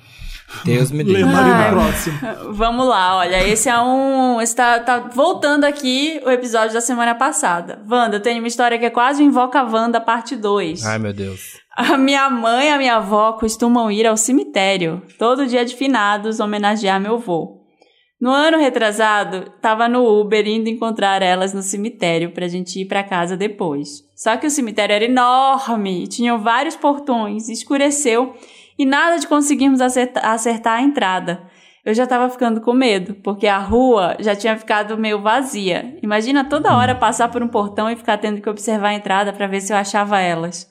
Deus 0.64 0.92
me 0.92 1.04
livre. 1.04 1.24
Ai. 1.24 1.72
no 1.72 1.78
próximo. 1.78 2.20
Vamos 2.54 2.88
lá, 2.88 3.18
olha, 3.18 3.48
esse 3.48 3.70
é 3.70 3.80
um. 3.80 4.42
Está 4.42 4.80
tá 4.80 5.00
voltando 5.00 5.64
aqui 5.64 6.22
o 6.26 6.30
episódio 6.30 6.74
da 6.74 6.82
semana 6.82 7.16
passada. 7.16 7.82
Wanda, 7.90 8.18
eu 8.18 8.22
tenho 8.22 8.40
uma 8.40 8.48
história 8.48 8.78
que 8.78 8.86
é 8.86 8.90
quase 8.90 9.24
um 9.24 9.28
Invoca 9.28 9.64
Wanda, 9.64 10.00
parte 10.00 10.36
2. 10.36 10.86
Ai, 10.86 11.00
meu 11.00 11.14
Deus. 11.14 11.60
A 11.76 11.98
minha 11.98 12.30
mãe 12.30 12.68
e 12.68 12.70
a 12.70 12.78
minha 12.78 12.96
avó 12.96 13.34
costumam 13.34 13.90
ir 13.90 14.06
ao 14.06 14.18
cemitério 14.18 15.02
todo 15.18 15.48
dia 15.48 15.64
de 15.64 15.76
finados 15.76 16.40
homenagear 16.40 17.00
meu 17.00 17.16
avô. 17.16 17.62
No 18.22 18.30
ano 18.30 18.60
retrasado, 18.60 19.52
tava 19.60 19.88
no 19.88 20.06
Uber 20.06 20.48
indo 20.48 20.70
encontrar 20.70 21.24
elas 21.24 21.56
no 21.56 21.64
cemitério 21.64 22.32
pra 22.32 22.48
gente 22.48 22.80
ir 22.80 22.86
pra 22.86 23.04
casa 23.04 23.36
depois. 23.36 24.04
Só 24.16 24.38
que 24.38 24.46
o 24.46 24.52
cemitério 24.52 24.94
era 24.94 25.06
enorme, 25.06 26.08
tinham 26.08 26.40
vários 26.40 26.76
portões, 26.76 27.50
escureceu 27.50 28.36
e 28.82 28.86
nada 28.86 29.20
de 29.20 29.28
conseguirmos 29.28 29.80
acertar, 29.80 30.26
acertar 30.26 30.80
a 30.80 30.82
entrada. 30.82 31.44
Eu 31.86 31.94
já 31.94 32.08
tava 32.08 32.28
ficando 32.32 32.60
com 32.62 32.74
medo, 32.74 33.14
porque 33.24 33.46
a 33.46 33.60
rua 33.60 34.18
já 34.20 34.36
tinha 34.36 34.58
ficado 34.58 34.98
meio 34.98 35.22
vazia. 35.22 35.96
Imagina 36.02 36.44
toda 36.44 36.76
hora 36.76 36.96
passar 36.96 37.30
por 37.30 37.44
um 37.44 37.48
portão 37.48 37.88
e 37.88 37.96
ficar 37.96 38.18
tendo 38.18 38.42
que 38.42 38.50
observar 38.50 38.88
a 38.88 38.94
entrada 38.96 39.32
pra 39.32 39.46
ver 39.46 39.62
se 39.62 39.72
eu 39.72 39.78
achava 39.78 40.20
elas. 40.20 40.68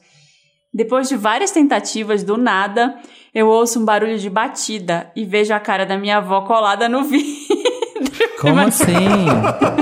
Depois 0.74 1.08
de 1.08 1.14
várias 1.16 1.52
tentativas, 1.52 2.24
do 2.24 2.36
nada, 2.36 2.96
eu 3.32 3.46
ouço 3.46 3.80
um 3.80 3.84
barulho 3.84 4.18
de 4.18 4.28
batida 4.28 5.12
e 5.14 5.24
vejo 5.24 5.54
a 5.54 5.60
cara 5.60 5.86
da 5.86 5.96
minha 5.96 6.16
avó 6.16 6.40
colada 6.40 6.88
no 6.88 7.04
vidro. 7.06 7.30
Como 8.40 8.58
assim? 8.58 8.92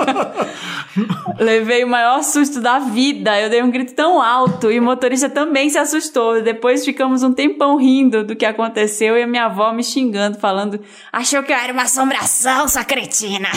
Levei 1.39 1.85
o 1.85 1.89
maior 1.89 2.23
susto 2.23 2.61
da 2.61 2.79
vida. 2.79 3.39
Eu 3.41 3.51
dei 3.51 3.63
um 3.63 3.71
grito 3.71 3.95
tão 3.95 4.21
alto 4.21 4.71
e 4.71 4.79
o 4.79 4.83
motorista 4.83 5.29
também 5.29 5.71
se 5.71 5.79
assustou. 5.79 6.43
Depois 6.43 6.85
ficamos 6.85 7.23
um 7.23 7.33
tempão 7.33 7.77
rindo 7.77 8.25
do 8.25 8.37
que 8.37 8.45
aconteceu 8.45 9.17
e 9.17 9.23
a 9.23 9.27
minha 9.27 9.47
avó 9.47 9.73
me 9.73 9.85
xingando, 9.85 10.39
falando: 10.39 10.81
Achou 11.13 11.43
que 11.43 11.53
eu 11.53 11.57
era 11.57 11.73
uma 11.73 11.83
assombração, 11.83 12.69
sua 12.69 12.85
cretina. 12.85 13.49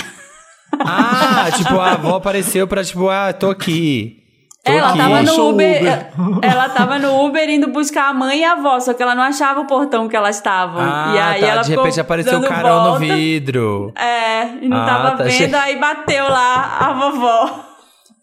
Ah, 0.80 1.50
tipo, 1.56 1.78
a 1.80 1.92
avó 1.92 2.16
apareceu 2.16 2.68
pra, 2.68 2.84
tipo, 2.84 3.10
ah, 3.10 3.34
tô 3.34 3.50
aqui. 3.50 4.21
Tô 4.64 4.72
Ela 4.72 4.90
aqui. 4.90 4.98
tava 5.00 5.22
no 5.24 5.50
Uber, 5.50 5.82
Uber. 5.82 6.08
ela 6.52 6.70
tava 6.70 7.00
no 7.00 7.26
Uber 7.26 7.50
indo 7.50 7.68
buscar 7.70 8.10
a 8.10 8.14
mãe 8.14 8.42
e 8.42 8.44
a 8.44 8.52
avó, 8.52 8.80
só 8.80 8.94
que 8.94 9.02
ela 9.02 9.16
não 9.16 9.24
achava 9.24 9.60
o 9.62 9.66
portão 9.66 10.08
que 10.08 10.16
elas 10.16 10.36
estavam. 10.36 10.82
Ah, 10.82 11.14
e 11.16 11.20
aí 11.20 11.42
tá. 11.42 11.48
ela 11.48 11.62
de 11.64 11.76
repente 11.76 12.00
apareceu 12.00 12.38
o 12.40 12.44
carão 12.48 12.84
volta. 12.84 12.90
no 12.92 13.00
vidro. 13.00 13.92
É, 13.98 14.64
e 14.64 14.68
não 14.68 14.78
Ah, 14.78 14.86
tava 14.86 15.12
tá, 15.18 15.24
vendo, 15.24 15.56
aí 15.56 15.80
bateu 15.80 16.26
lá 16.30 16.78
a 16.80 16.94
vovó. 16.94 17.66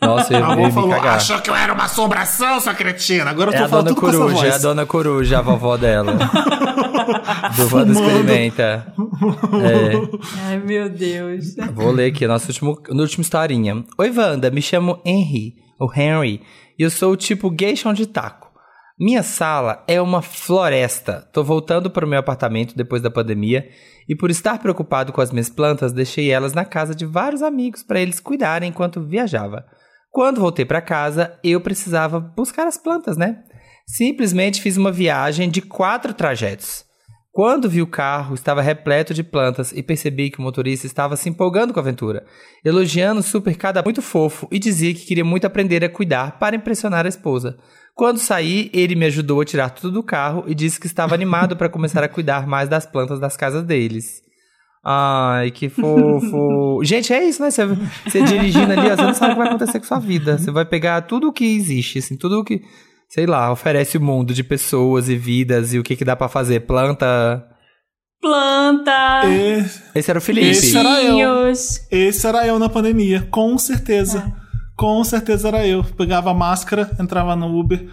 Nossa, 0.00 0.32
eu, 0.32 0.44
A 0.44 0.52
avó 0.52 0.64
me 0.64 0.70
falou, 0.70 0.90
cagar. 0.90 1.16
achou 1.16 1.40
que 1.40 1.50
eu 1.50 1.56
era 1.56 1.72
uma 1.72 1.82
assombração, 1.86 2.60
sua 2.60 2.72
cretina. 2.72 3.28
Agora 3.28 3.50
eu 3.50 3.54
É 3.54 3.58
tô 3.58 3.64
a 3.64 3.68
falando 3.68 3.86
dona 3.86 3.96
tudo 3.96 4.00
com 4.00 4.08
essa 4.08 4.18
coruja, 4.18 4.44
é 4.44 4.48
a 4.48 4.50
voz. 4.52 4.62
dona 4.62 4.86
coruja, 4.86 5.38
a 5.40 5.42
vovó 5.42 5.76
dela. 5.76 6.12
Do 7.56 7.74
Wanda 7.76 7.92
Experimenta. 7.92 8.92
É. 9.60 10.50
Ai, 10.50 10.58
meu 10.58 10.88
Deus. 10.88 11.56
Vou 11.74 11.90
ler 11.90 12.12
aqui 12.12 12.24
a 12.24 12.28
nossa 12.28 12.46
última, 12.46 12.70
a 12.70 12.94
última 12.94 13.22
historinha. 13.22 13.84
Oi, 13.98 14.10
Wanda, 14.16 14.52
me 14.52 14.62
chamo 14.62 15.00
Henry, 15.04 15.54
ou 15.78 15.92
Henry, 15.94 16.42
e 16.78 16.82
eu 16.82 16.90
sou 16.90 17.12
o 17.12 17.16
tipo 17.16 17.54
chão 17.76 17.92
de 17.92 18.06
taco. 18.06 18.48
Minha 18.98 19.22
sala 19.22 19.84
é 19.86 20.02
uma 20.02 20.20
floresta. 20.20 21.28
Tô 21.32 21.44
voltando 21.44 21.88
para 21.88 22.04
o 22.04 22.08
meu 22.08 22.18
apartamento 22.18 22.76
depois 22.76 23.00
da 23.00 23.08
pandemia 23.08 23.68
e 24.08 24.16
por 24.16 24.28
estar 24.28 24.58
preocupado 24.58 25.12
com 25.12 25.20
as 25.20 25.30
minhas 25.30 25.48
plantas, 25.48 25.92
deixei 25.92 26.30
elas 26.30 26.52
na 26.52 26.64
casa 26.64 26.96
de 26.96 27.06
vários 27.06 27.40
amigos 27.40 27.84
para 27.84 28.00
eles 28.00 28.18
cuidarem 28.18 28.70
enquanto 28.70 29.00
viajava. 29.00 29.64
Quando 30.10 30.40
voltei 30.40 30.64
para 30.64 30.80
casa, 30.80 31.38
eu 31.44 31.60
precisava 31.60 32.18
buscar 32.18 32.66
as 32.66 32.76
plantas, 32.76 33.16
né? 33.16 33.44
Simplesmente 33.86 34.60
fiz 34.60 34.76
uma 34.76 34.90
viagem 34.90 35.48
de 35.48 35.62
quatro 35.62 36.12
trajetos. 36.12 36.87
Quando 37.38 37.70
vi 37.70 37.80
o 37.80 37.86
carro, 37.86 38.34
estava 38.34 38.60
repleto 38.60 39.14
de 39.14 39.22
plantas 39.22 39.70
e 39.70 39.80
percebi 39.80 40.28
que 40.28 40.40
o 40.40 40.42
motorista 40.42 40.88
estava 40.88 41.14
se 41.14 41.28
empolgando 41.28 41.72
com 41.72 41.78
a 41.78 41.82
aventura, 41.82 42.26
elogiando 42.64 43.22
super 43.22 43.56
cada 43.56 43.80
muito 43.80 44.02
fofo 44.02 44.48
e 44.50 44.58
dizia 44.58 44.92
que 44.92 45.06
queria 45.06 45.24
muito 45.24 45.46
aprender 45.46 45.84
a 45.84 45.88
cuidar 45.88 46.36
para 46.40 46.56
impressionar 46.56 47.06
a 47.06 47.08
esposa. 47.08 47.56
Quando 47.94 48.18
saí, 48.18 48.68
ele 48.74 48.96
me 48.96 49.06
ajudou 49.06 49.40
a 49.40 49.44
tirar 49.44 49.70
tudo 49.70 49.92
do 49.92 50.02
carro 50.02 50.42
e 50.48 50.54
disse 50.54 50.80
que 50.80 50.88
estava 50.88 51.14
animado 51.14 51.56
para 51.56 51.68
começar 51.68 52.02
a 52.02 52.08
cuidar 52.08 52.44
mais 52.44 52.68
das 52.68 52.84
plantas 52.84 53.20
das 53.20 53.36
casas 53.36 53.62
deles. 53.62 54.20
Ai, 54.84 55.52
que 55.52 55.68
fofo. 55.68 56.80
Gente, 56.82 57.12
é 57.12 57.22
isso, 57.22 57.40
né? 57.40 57.52
Você, 57.52 57.66
você 58.04 58.20
dirigindo 58.20 58.72
ali, 58.72 58.90
ó, 58.90 58.96
você 58.96 59.02
não 59.02 59.14
sabe 59.14 59.30
o 59.30 59.36
que 59.36 59.42
vai 59.42 59.48
acontecer 59.48 59.78
com 59.78 59.86
sua 59.86 60.00
vida. 60.00 60.38
Você 60.38 60.50
vai 60.50 60.64
pegar 60.64 61.02
tudo 61.02 61.28
o 61.28 61.32
que 61.32 61.44
existe, 61.44 62.00
assim, 62.00 62.16
tudo 62.16 62.40
o 62.40 62.44
que, 62.44 62.62
sei 63.08 63.26
lá, 63.26 63.50
oferece 63.50 63.96
o 63.96 64.00
mundo 64.00 64.34
de 64.34 64.44
pessoas 64.44 65.08
e 65.08 65.16
vidas 65.16 65.72
e 65.72 65.78
o 65.78 65.82
que, 65.82 65.96
que 65.96 66.04
dá 66.04 66.14
para 66.14 66.28
fazer. 66.28 66.60
Planta. 66.60 67.44
Planta. 68.20 69.22
E- 69.26 69.64
Esse 69.94 70.10
era 70.10 70.18
o 70.18 70.22
Felipe. 70.22 70.48
Esse 70.48 70.76
era 70.76 71.02
eu. 71.02 71.50
Esse 71.90 72.26
era 72.26 72.46
eu 72.46 72.58
na 72.58 72.68
pandemia, 72.68 73.26
com 73.30 73.56
certeza. 73.56 74.32
Com 74.76 75.02
certeza 75.04 75.48
era 75.48 75.66
eu. 75.66 75.82
Pegava 75.84 76.30
a 76.30 76.34
máscara, 76.34 76.90
entrava 77.00 77.34
no 77.34 77.58
Uber, 77.58 77.88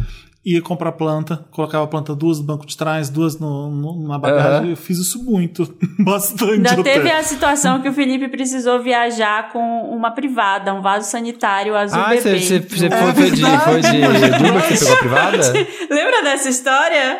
ia 0.45 0.61
comprar 0.61 0.91
planta, 0.91 1.43
colocava 1.51 1.83
a 1.85 1.87
planta 1.87 2.13
duas 2.13 2.37
no 2.39 2.43
banco 2.45 2.65
de 2.67 2.77
trás, 2.77 3.09
duas 3.09 3.39
no, 3.39 3.69
no- 3.71 4.07
na 4.07 4.19
bagagem. 4.19 4.59
Aham. 4.59 4.69
Eu 4.69 4.77
fiz 4.77 4.99
isso 4.99 5.23
muito. 5.23 5.75
Bastante. 6.05 6.51
Ainda 6.53 6.71
até. 6.73 6.83
teve 6.83 7.09
a 7.11 7.23
situação 7.23 7.81
que 7.81 7.89
o 7.89 7.93
Felipe 7.93 8.27
precisou 8.27 8.79
viajar 8.81 9.51
com 9.51 9.59
uma 9.89 10.11
privada, 10.11 10.71
um 10.73 10.81
vaso 10.81 11.09
sanitário 11.09 11.75
azul 11.75 11.99
Ah, 11.99 12.09
bebê. 12.09 12.21
você, 12.21 12.39
você, 12.39 12.59
você 12.59 12.85
É 12.85 12.89
foi, 12.91 13.13
foi 13.13 13.31
de, 13.31 13.41
foi 13.41 13.81
de 13.81 13.89
que 14.67 14.77
pegou 14.79 14.93
a 14.93 14.97
privada? 14.97 15.37
Lembra 15.89 16.21
dessa 16.23 16.49
história? 16.49 17.19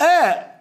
É. 0.00 0.55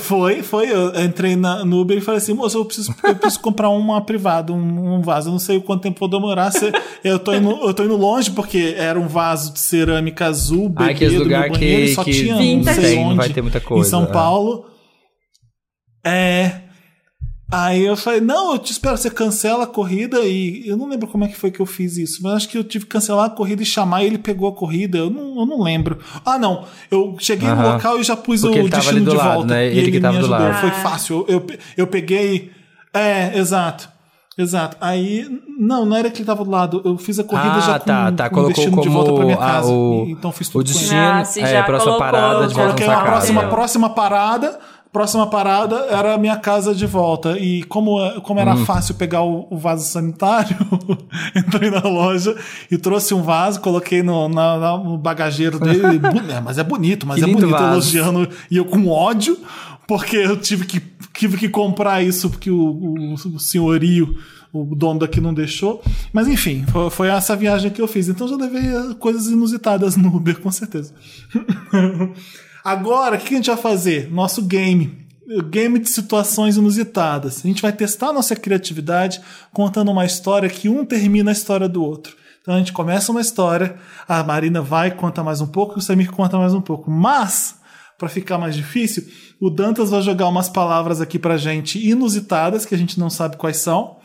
Foi, 0.00 0.42
foi. 0.42 0.72
Eu 0.72 1.00
entrei 1.02 1.36
na, 1.36 1.64
no 1.64 1.80
Uber 1.80 1.98
e 1.98 2.00
falei 2.00 2.18
assim, 2.18 2.32
moço, 2.32 2.58
eu 2.58 2.64
preciso, 2.64 2.94
eu 3.04 3.14
preciso 3.14 3.40
comprar 3.40 3.68
uma 3.68 4.00
privada, 4.00 4.52
um, 4.52 4.96
um 4.96 5.02
vaso. 5.02 5.28
Eu 5.28 5.32
não 5.32 5.38
sei 5.38 5.60
quanto 5.60 5.82
tempo 5.82 6.00
vou 6.00 6.08
demorar. 6.08 6.50
Se, 6.50 6.72
eu, 7.04 7.18
tô 7.18 7.34
indo, 7.34 7.50
eu 7.50 7.74
tô 7.74 7.84
indo 7.84 7.96
longe, 7.96 8.30
porque 8.30 8.74
era 8.76 8.98
um 8.98 9.06
vaso 9.06 9.52
de 9.52 9.60
cerâmica 9.60 10.26
azul, 10.26 10.68
bebê 10.68 10.84
Ah, 10.84 10.90
aqueles 10.92 11.12
do 11.14 11.18
meu 11.18 11.24
lugar 11.24 11.50
banheiro, 11.50 11.86
que, 11.86 11.94
só 11.94 12.04
que 12.04 12.12
tinha 12.12 12.34
não 12.34 12.74
sei 12.74 12.98
onde, 12.98 13.16
vai 13.16 13.28
ter 13.28 13.42
muita 13.42 13.60
coisa. 13.60 13.86
em 13.86 13.90
São. 13.90 14.06
Paulo. 14.06 14.66
É. 16.04 16.61
Aí 17.52 17.84
eu 17.84 17.96
falei, 17.98 18.20
não, 18.22 18.52
eu 18.52 18.58
te 18.58 18.72
espero, 18.72 18.96
você 18.96 19.10
cancela 19.10 19.64
a 19.64 19.66
corrida 19.66 20.20
e 20.20 20.66
eu 20.66 20.74
não 20.74 20.88
lembro 20.88 21.06
como 21.06 21.24
é 21.24 21.28
que 21.28 21.36
foi 21.36 21.50
que 21.50 21.60
eu 21.60 21.66
fiz 21.66 21.98
isso, 21.98 22.22
mas 22.22 22.32
acho 22.32 22.48
que 22.48 22.56
eu 22.56 22.64
tive 22.64 22.86
que 22.86 22.90
cancelar 22.92 23.26
a 23.26 23.30
corrida 23.30 23.62
e 23.62 23.66
chamar 23.66 24.02
e 24.02 24.06
ele 24.06 24.16
pegou 24.16 24.48
a 24.48 24.52
corrida, 24.54 24.96
eu 24.96 25.10
não, 25.10 25.40
eu 25.40 25.44
não 25.46 25.62
lembro. 25.62 25.98
Ah, 26.24 26.38
não, 26.38 26.64
eu 26.90 27.14
cheguei 27.18 27.46
no 27.48 27.62
local 27.62 28.00
e 28.00 28.04
já 28.04 28.16
pus 28.16 28.40
Porque 28.40 28.58
o 28.58 28.62
ele 28.62 28.68
destino 28.70 29.04
do 29.04 29.10
de 29.10 29.16
lado, 29.18 29.32
volta. 29.34 29.48
né? 29.54 29.66
E 29.70 29.78
Ele 29.78 29.92
que 29.92 30.00
tava 30.00 30.14
me 30.14 30.20
do 30.20 30.34
ajudou, 30.34 30.48
lado. 30.48 30.60
foi 30.60 30.70
Ah. 30.70 30.72
fácil. 30.72 31.26
Eu, 31.28 31.44
eu, 31.46 31.58
eu 31.76 31.86
peguei. 31.86 32.50
É, 32.94 33.36
exato. 33.38 33.92
Exato. 34.38 34.78
Aí, 34.80 35.28
não, 35.58 35.84
não 35.84 35.94
era 35.94 36.10
que 36.10 36.20
ele 36.20 36.24
tava 36.24 36.42
do 36.42 36.50
lado. 36.50 36.80
Eu 36.86 36.96
fiz 36.96 37.18
a 37.18 37.24
corrida 37.24 37.52
Ah, 37.56 37.60
já 37.60 37.78
com, 37.78 37.84
tá, 37.84 38.12
tá. 38.12 38.28
com 38.30 38.36
Colocou 38.36 38.54
destino 38.54 38.80
de 38.80 38.88
como 38.88 38.92
volta 38.98 39.12
pra 39.12 39.24
minha 39.26 39.36
a- 39.36 39.40
casa. 39.40 39.68
o- 39.70 40.04
E- 40.08 40.12
então 40.12 40.32
fiz 40.32 40.48
O 40.48 40.52
tudo 40.52 40.64
com 40.64 40.70
ele. 40.70 40.78
destino 40.78 40.98
Ah, 40.98 41.20
é 41.20 41.52
já 41.52 41.60
a 41.60 41.64
próxima 41.64 41.92
colocou, 41.92 41.98
parada 42.12 42.46
de 42.46 42.54
volta 42.54 42.62
Coloquei 42.72 42.86
na 42.86 43.02
próxima, 43.02 43.42
próxima 43.48 43.90
parada. 43.90 44.58
Próxima 44.92 45.26
parada 45.26 45.86
era 45.88 46.12
a 46.14 46.18
minha 46.18 46.36
casa 46.36 46.74
de 46.74 46.84
volta. 46.84 47.38
E 47.38 47.62
como, 47.64 47.98
como 48.20 48.38
era 48.38 48.54
Hum. 48.54 48.66
fácil 48.66 48.94
pegar 48.94 49.22
o, 49.22 49.46
o 49.50 49.56
vaso 49.56 49.86
sanitário, 49.90 50.54
entrei 51.34 51.70
na 51.70 51.80
loja 51.80 52.36
e 52.70 52.76
trouxe 52.76 53.14
um 53.14 53.22
vaso, 53.22 53.58
coloquei 53.60 54.02
no, 54.02 54.28
na- 54.28 54.76
no 54.76 54.98
bagageiro 54.98 55.58
dele. 55.58 55.98
É, 56.30 56.40
mas 56.40 56.58
é 56.58 56.62
bonito, 56.62 57.06
mas 57.06 57.16
Que 57.18 57.24
é 57.24 57.32
bonito, 57.32 57.48
vaso. 57.48 57.64
elogiando. 57.72 58.28
E 58.50 58.56
eu 58.58 58.66
com 58.66 58.86
ódio, 58.88 59.38
porque 59.88 60.16
eu 60.16 60.36
tive 60.36 60.66
que, 60.66 60.82
tive 61.14 61.38
que 61.38 61.48
comprar 61.48 62.02
isso, 62.02 62.28
porque 62.28 62.50
o, 62.50 62.60
o, 62.60 63.14
o 63.14 63.38
senhorio, 63.40 64.14
o 64.52 64.74
dono 64.76 65.00
daqui 65.00 65.22
não 65.22 65.32
deixou. 65.32 65.82
Mas 66.12 66.28
enfim, 66.28 66.66
foi, 66.70 66.90
foi 66.90 67.08
essa 67.08 67.34
viagem 67.34 67.70
que 67.70 67.80
eu 67.80 67.88
fiz. 67.88 68.08
Então 68.10 68.28
já 68.28 68.36
levei 68.36 68.60
eh, 68.66 68.94
coisas 68.98 69.26
inusitadas 69.28 69.96
no 69.96 70.14
Uber, 70.14 70.38
com 70.38 70.50
certeza. 70.50 70.92
Agora, 72.64 73.16
o 73.16 73.18
que 73.18 73.34
a 73.34 73.36
gente 73.36 73.50
vai 73.50 73.56
fazer? 73.56 74.10
Nosso 74.12 74.42
game. 74.42 75.06
Game 75.50 75.78
de 75.78 75.88
situações 75.88 76.56
inusitadas. 76.56 77.40
A 77.44 77.48
gente 77.48 77.62
vai 77.62 77.72
testar 77.72 78.12
nossa 78.12 78.36
criatividade 78.36 79.20
contando 79.52 79.90
uma 79.90 80.04
história 80.04 80.48
que 80.48 80.68
um 80.68 80.84
termina 80.84 81.30
a 81.30 81.32
história 81.32 81.68
do 81.68 81.82
outro. 81.82 82.16
Então 82.42 82.54
a 82.54 82.58
gente 82.58 82.72
começa 82.72 83.12
uma 83.12 83.20
história, 83.20 83.76
a 84.06 84.22
Marina 84.24 84.60
vai 84.60 84.90
conta 84.90 85.22
mais 85.22 85.40
um 85.40 85.46
pouco, 85.46 85.78
o 85.78 85.82
Samir 85.82 86.10
conta 86.10 86.36
mais 86.36 86.52
um 86.52 86.60
pouco. 86.60 86.90
Mas, 86.90 87.54
para 87.96 88.08
ficar 88.08 88.36
mais 88.36 88.56
difícil, 88.56 89.06
o 89.40 89.48
Dantas 89.48 89.90
vai 89.90 90.02
jogar 90.02 90.28
umas 90.28 90.48
palavras 90.48 91.00
aqui 91.00 91.20
pra 91.20 91.36
gente 91.36 91.78
inusitadas, 91.78 92.66
que 92.66 92.74
a 92.74 92.78
gente 92.78 92.98
não 92.98 93.08
sabe 93.08 93.36
quais 93.36 93.58
são. 93.58 93.98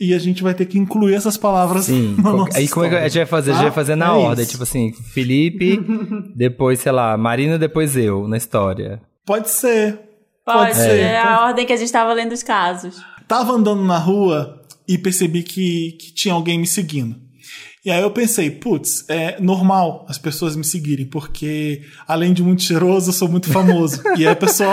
E 0.00 0.12
a 0.12 0.18
gente 0.18 0.42
vai 0.42 0.54
ter 0.54 0.66
que 0.66 0.78
incluir 0.78 1.14
essas 1.14 1.36
palavras 1.36 1.84
Sim. 1.86 2.16
na 2.18 2.22
co- 2.30 2.36
nossa 2.38 2.58
Aí 2.58 2.68
como 2.68 2.86
é 2.86 2.88
que 2.88 2.94
a 2.96 3.02
gente 3.08 3.16
vai 3.18 3.26
fazer? 3.26 3.50
A 3.50 3.54
gente 3.54 3.62
vai 3.64 3.72
fazer 3.72 3.94
na 3.96 4.06
É 4.06 4.10
ordem. 4.10 4.42
isso. 4.42 4.50
Tipo 4.52 4.62
assim, 4.64 4.92
Felipe, 5.12 5.78
depois, 6.34 6.80
sei 6.80 6.92
lá, 6.92 7.16
Marina, 7.16 7.58
depois 7.58 7.96
eu, 7.96 8.26
na 8.26 8.36
história. 8.36 9.00
Pode 9.24 9.48
ser. 9.50 10.00
Pode, 10.44 10.74
ser. 10.76 11.00
é 11.00 11.18
a 11.18 11.46
ordem 11.46 11.64
que 11.64 11.72
a 11.72 11.76
gente 11.76 11.90
tava 11.92 12.12
lendo 12.12 12.32
os 12.32 12.42
casos. 12.42 12.96
Tava 13.26 13.52
andando 13.52 13.82
na 13.82 13.96
rua 13.96 14.60
e 14.86 14.98
percebi 14.98 15.42
que, 15.42 15.92
que 15.98 16.12
tinha 16.12 16.34
alguém 16.34 16.58
me 16.58 16.66
seguindo. 16.66 17.16
E 17.82 17.90
aí 17.90 18.02
eu 18.02 18.10
pensei, 18.10 18.50
putz, 18.50 19.04
é 19.08 19.38
normal 19.40 20.04
as 20.08 20.18
pessoas 20.18 20.56
me 20.56 20.64
seguirem, 20.64 21.06
porque 21.06 21.82
além 22.08 22.32
de 22.32 22.42
muito 22.42 22.62
cheiroso, 22.62 23.10
eu 23.10 23.12
sou 23.14 23.28
muito 23.28 23.50
famoso. 23.50 24.02
e 24.18 24.26
aí 24.26 24.28
a 24.28 24.36
pessoa, 24.36 24.72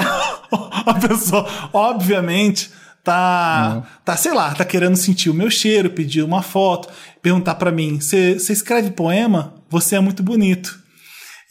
a 0.85 0.93
pessoa, 0.95 1.45
obviamente, 1.73 2.69
tá, 3.03 3.83
tá, 4.05 4.15
sei 4.15 4.33
lá, 4.33 4.53
tá 4.53 4.65
querendo 4.65 4.95
sentir 4.95 5.29
o 5.29 5.33
meu 5.33 5.49
cheiro, 5.49 5.89
pedir 5.89 6.23
uma 6.23 6.41
foto, 6.41 6.89
perguntar 7.21 7.55
pra 7.55 7.71
mim, 7.71 7.99
você 7.99 8.35
escreve 8.35 8.91
poema? 8.91 9.55
Você 9.69 9.95
é 9.95 9.99
muito 9.99 10.21
bonito. 10.21 10.79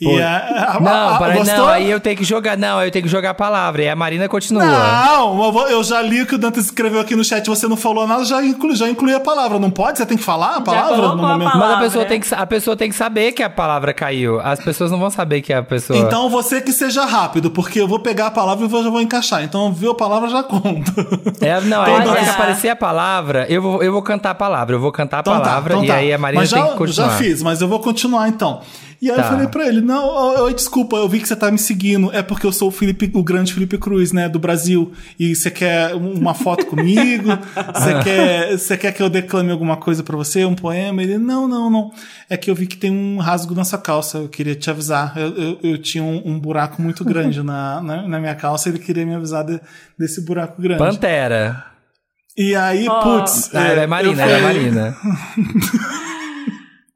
E 0.00 0.22
a, 0.22 0.76
a, 0.76 0.80
Não, 0.80 1.08
a, 1.14 1.18
para, 1.18 1.44
não, 1.44 1.68
aí 1.68 1.90
eu 1.90 2.00
tenho 2.00 2.16
que 2.16 2.24
jogar, 2.24 2.56
não, 2.56 2.78
aí 2.78 2.88
eu 2.88 2.90
tenho 2.90 3.04
que 3.04 3.10
jogar 3.10 3.30
a 3.30 3.34
palavra. 3.34 3.82
E 3.82 3.88
a 3.88 3.94
Marina 3.94 4.28
continua. 4.30 4.64
Não, 4.64 5.68
eu 5.68 5.84
já 5.84 6.00
li 6.00 6.22
o 6.22 6.26
que 6.26 6.34
o 6.36 6.38
Dantas 6.38 6.64
escreveu 6.66 7.00
aqui 7.00 7.14
no 7.14 7.22
chat, 7.22 7.46
você 7.46 7.68
não 7.68 7.76
falou 7.76 8.06
nada, 8.06 8.24
já 8.24 8.42
inclui, 8.42 8.74
já 8.74 8.88
inclui 8.88 9.14
a 9.14 9.20
palavra. 9.20 9.58
Não 9.58 9.70
pode? 9.70 9.98
Você 9.98 10.06
tem 10.06 10.16
que 10.16 10.22
falar 10.22 10.56
a 10.56 10.60
palavra 10.62 10.96
no 10.96 11.04
a 11.04 11.16
momento. 11.16 11.50
palavra. 11.52 11.58
Mas 11.58 11.76
a 11.76 11.80
pessoa, 11.80 12.04
né? 12.04 12.08
tem 12.08 12.20
que, 12.20 12.34
a 12.34 12.46
pessoa 12.46 12.76
tem 12.76 12.88
que 12.88 12.96
saber 12.96 13.32
que 13.32 13.42
a 13.42 13.50
palavra 13.50 13.92
caiu. 13.92 14.40
As 14.40 14.58
pessoas 14.58 14.90
não 14.90 14.98
vão 14.98 15.10
saber 15.10 15.42
que 15.42 15.52
a 15.52 15.62
pessoa. 15.62 15.98
Então 15.98 16.30
você 16.30 16.62
que 16.62 16.72
seja 16.72 17.04
rápido, 17.04 17.50
porque 17.50 17.78
eu 17.80 17.86
vou 17.86 17.98
pegar 18.00 18.28
a 18.28 18.30
palavra 18.30 18.64
e 18.64 18.68
vou- 18.68 18.82
já 18.82 18.88
vou 18.88 19.02
encaixar. 19.02 19.42
Então 19.44 19.70
viu 19.72 19.90
a 19.90 19.94
palavra 19.94 20.30
já 20.30 20.42
conta. 20.42 20.92
É, 21.42 21.60
não, 21.60 21.82
aí 21.82 21.92
Olha. 21.92 22.04
na 22.06 22.10
hora 22.12 22.24
que 22.24 22.30
aparecer 22.30 22.68
a 22.70 22.76
palavra, 22.76 23.46
eu 23.50 23.60
vou, 23.60 23.82
eu 23.82 23.92
vou 23.92 24.00
cantar 24.02 24.30
a 24.30 24.34
palavra. 24.34 24.74
Eu 24.76 24.80
vou 24.80 24.90
cantar 24.92 25.18
a 25.18 25.20
Então 25.20 25.34
tá, 25.34 25.40
palavra 25.40 25.74
então 25.74 25.84
e 25.84 25.88
tá. 25.88 25.94
aí 25.96 26.12
a 26.12 26.16
Marina 26.18 26.40
mas 26.40 26.48
já, 26.50 26.62
tem 26.62 26.72
que 26.72 26.78
continuar. 26.78 27.08
já 27.10 27.16
fiz, 27.16 27.42
mas 27.42 27.60
eu 27.60 27.68
vou 27.68 27.80
continuar 27.80 28.28
então. 28.28 28.60
E 29.02 29.10
aí 29.10 29.16
Tá. 29.16 29.22
eu 29.22 29.28
falei 29.28 29.48
pra 29.48 29.66
ele, 29.66 29.80
não, 29.80 30.04
oi, 30.44 30.52
desculpa, 30.52 30.96
eu 30.96 31.08
vi 31.08 31.20
que 31.20 31.26
você 31.28 31.34
tá 31.34 31.50
me 31.50 31.56
seguindo, 31.58 32.10
é 32.12 32.22
porque 32.22 32.44
eu 32.46 32.52
sou 32.52 32.68
o 32.68 32.70
Felipe, 32.70 33.10
o 33.14 33.22
grande 33.24 33.54
Felipe 33.54 33.78
Cruz, 33.78 34.12
né, 34.12 34.28
do 34.28 34.38
Brasil, 34.38 34.92
e 35.18 35.34
você 35.34 35.50
quer 35.50 35.94
uma 35.94 36.34
foto 36.34 36.66
comigo? 36.66 37.28
Você 37.74 37.98
quer, 38.04 38.58
você 38.58 38.76
quer 38.76 38.92
que 38.92 39.02
eu 39.02 39.08
declame 39.08 39.50
alguma 39.50 39.78
coisa 39.78 40.02
pra 40.02 40.16
você, 40.18 40.44
um 40.44 40.54
poema? 40.54 41.02
Ele, 41.02 41.16
não, 41.16 41.48
não, 41.48 41.70
não, 41.70 41.90
é 42.28 42.36
que 42.36 42.50
eu 42.50 42.54
vi 42.54 42.66
que 42.66 42.76
tem 42.76 42.90
um 42.90 43.16
rasgo 43.16 43.54
na 43.54 43.64
sua 43.64 43.78
calça, 43.78 44.18
eu 44.18 44.28
queria 44.28 44.54
te 44.54 44.68
avisar, 44.68 45.14
eu, 45.16 45.28
eu, 45.34 45.58
eu 45.62 45.78
tinha 45.78 46.04
um, 46.04 46.20
um 46.26 46.38
buraco 46.38 46.82
muito 46.82 47.02
grande 47.02 47.42
na, 47.42 47.80
na, 47.82 48.06
na 48.06 48.20
minha 48.20 48.34
calça, 48.34 48.68
ele 48.68 48.78
queria 48.78 49.06
me 49.06 49.14
avisar 49.14 49.44
de- 49.44 49.60
desse 49.98 50.20
buraco 50.26 50.60
grande. 50.60 50.78
Pantera. 50.78 51.64
E 52.36 52.54
aí, 52.54 52.86
Ó. 52.86 53.00
putz... 53.02 53.50
Ah, 53.54 53.66
é, 53.66 53.72
era 53.72 53.86
Marina, 53.86 54.22
era 54.22 54.40
falei- 54.42 54.60
Marina. 54.70 54.96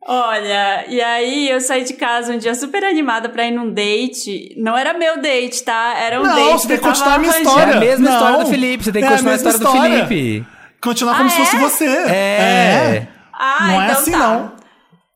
Olha, 0.07 0.85
e 0.89 1.01
aí 1.01 1.49
eu 1.49 1.61
saí 1.61 1.83
de 1.83 1.95
casa 1.95 2.33
um 2.35 2.39
dia 2.39 2.55
super 2.55 2.85
animada 2.85 3.29
pra 3.29 3.47
ir 3.47 3.53
num 3.53 3.71
date. 3.73 4.55
Não 4.57 4.77
era 4.77 4.93
meu 4.93 5.19
date, 5.21 5.63
tá? 5.65 5.95
Era 5.99 6.21
um 6.21 6.25
Não, 6.25 6.35
date 6.35 6.61
você 6.63 6.69
tem 6.69 6.77
que 6.77 6.83
continuar 6.83 7.15
a 7.15 7.19
minha 7.19 7.33
arranjando. 7.33 7.59
É 7.73 7.77
a 7.77 7.81
mesma 7.81 8.05
não. 8.11 8.13
história 8.13 8.39
do 8.45 8.47
Felipe. 8.51 8.85
Você 8.85 8.93
tem 8.93 9.03
que 9.03 9.09
É 9.09 9.11
a 9.11 9.13
continuar 9.17 9.31
a 9.31 9.37
mesma 9.37 9.51
história, 9.51 9.73
do 9.73 9.77
história. 9.89 10.07
Felipe. 10.07 10.47
Continuar 10.83 11.17
como 11.17 11.27
Ah, 11.29 11.31
se 11.31 11.37
fosse 11.39 11.57
é? 11.57 11.59
você. 11.59 11.87
É. 11.87 13.07
Ah, 13.33 13.67
Não 13.67 13.81
é 13.81 13.85
então 13.87 13.99
assim, 13.99 14.13
tá. 14.13 14.19
não. 14.19 14.53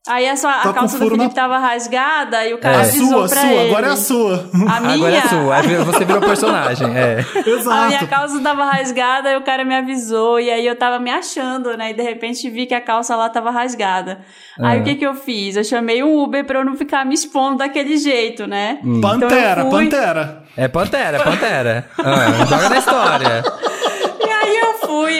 Aí 0.09 0.27
a, 0.27 0.35
sua, 0.35 0.51
Tá 0.53 0.69
a 0.71 0.73
calça 0.73 0.97
do 0.97 1.05
Felipe 1.05 1.23
na- 1.23 1.29
tava 1.29 1.57
rasgada 1.59 2.45
e 2.47 2.53
o 2.53 2.57
cara 2.57 2.77
A 2.77 2.81
avisou 2.81 3.07
sua, 3.07 3.29
pra 3.29 3.41
sua, 3.41 3.49
ele. 3.51 3.69
agora 3.69 3.87
é 3.87 3.91
a 3.91 3.95
sua. 3.95 4.49
A 4.67 4.79
minha, 4.81 4.93
Agora 4.95 5.15
é 5.15 5.21
sua, 5.21 5.55
aí 5.55 5.75
você 5.75 6.05
virou 6.05 6.21
personagem, 6.21 6.87
é. 6.97 7.19
A 7.39 7.43
minha 7.43 7.57
Exato. 7.99 8.07
calça 8.07 8.39
tava 8.41 8.65
rasgada 8.65 9.31
e 9.31 9.37
o 9.37 9.41
cara 9.43 9.63
me 9.63 9.75
avisou. 9.75 10.39
E 10.39 10.49
aí 10.49 10.65
eu 10.65 10.75
tava 10.75 10.97
me 10.99 11.11
achando, 11.11 11.77
né? 11.77 11.91
E 11.91 11.93
de 11.93 12.01
repente 12.01 12.49
vi 12.49 12.65
que 12.65 12.73
a 12.73 12.81
calça 12.81 13.15
lá 13.15 13.29
tava 13.29 13.51
rasgada. 13.51 14.19
Aí 14.59 14.79
Ah. 14.79 14.81
o 14.81 14.83
que 14.83 14.95
que 14.95 15.05
eu 15.05 15.13
fiz? 15.13 15.55
Eu 15.55 15.63
chamei 15.63 16.01
um 16.03 16.17
Uber 16.21 16.43
pra 16.43 16.59
eu 16.59 16.65
não 16.65 16.75
ficar 16.75 17.05
me 17.05 17.13
expondo 17.13 17.57
daquele 17.59 17.95
jeito, 17.97 18.47
né? 18.47 18.79
Hum. 18.83 18.99
Pantera, 19.01 19.61
Então 19.61 19.71
fui- 19.71 19.83
Pantera. 19.89 20.43
É 20.57 20.67
Pantera, 20.67 21.17
é 21.17 21.23
Pantera. 21.23 21.85
Ah, 21.99 22.45
joga 22.45 22.69
na 22.69 22.77
história. 22.79 23.43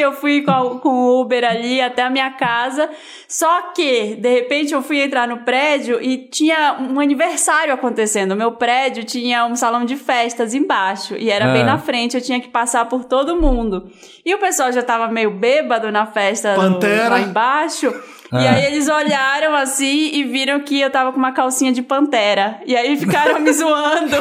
Eu 0.10 0.14
fui, 0.14 0.41
com, 0.41 0.51
a- 0.51 0.80
com 0.80 0.89
o 0.89 1.22
Uber 1.22 1.43
ali 1.43 1.80
até 1.82 2.01
a 2.03 2.10
minha 2.10 2.32
casa. 2.32 2.89
Só 3.28 3.72
que, 3.74 4.16
de 4.16 4.30
repente, 4.30 4.74
eu 4.74 4.82
fui 4.82 4.99
entrar 5.01 5.28
no 5.28 5.38
prédio 5.39 6.01
e 6.01 6.18
tinha 6.18 6.78
um 6.80 6.99
aniversário 6.99 7.74
acontecendo. 7.74 8.32
O 8.32 8.36
meu 8.36 8.51
prédio 8.53 9.03
tinha 9.03 9.45
um 9.45 9.55
salão 9.55 9.86
de 9.86 9.95
festas 9.95 10.53
embaixo. 10.53 11.16
E 11.16 11.30
era 11.30 11.47
bem 11.53 11.62
Ah. 11.62 11.66
na 11.66 11.78
frente, 11.78 12.16
eu 12.18 12.22
tinha 12.22 12.39
que 12.39 12.47
passar 12.49 12.86
por 12.86 13.05
todo 13.05 13.39
mundo. 13.39 13.89
E 14.26 14.34
o 14.34 14.39
pessoal 14.39 14.72
já 14.72 14.82
tava 14.82 15.07
meio 15.07 15.32
bêbado 15.32 15.91
na 15.91 16.05
festa 16.05 16.55
Pantera. 16.55 17.10
lá 17.10 17.20
embaixo. 17.20 17.93
E 18.32 18.36
Ah. 18.38 18.51
aí 18.53 18.65
eles 18.65 18.88
olharam 18.88 19.55
assim 19.55 20.11
e 20.13 20.23
viram 20.23 20.59
que 20.59 20.80
eu 20.80 20.89
tava 20.91 21.11
com 21.11 21.17
uma 21.17 21.32
calcinha 21.32 21.71
de 21.71 21.82
pantera. 21.82 22.59
E 22.65 22.75
aí 22.75 22.95
ficaram 22.97 23.39
me 23.39 23.51
zoando 23.51 24.15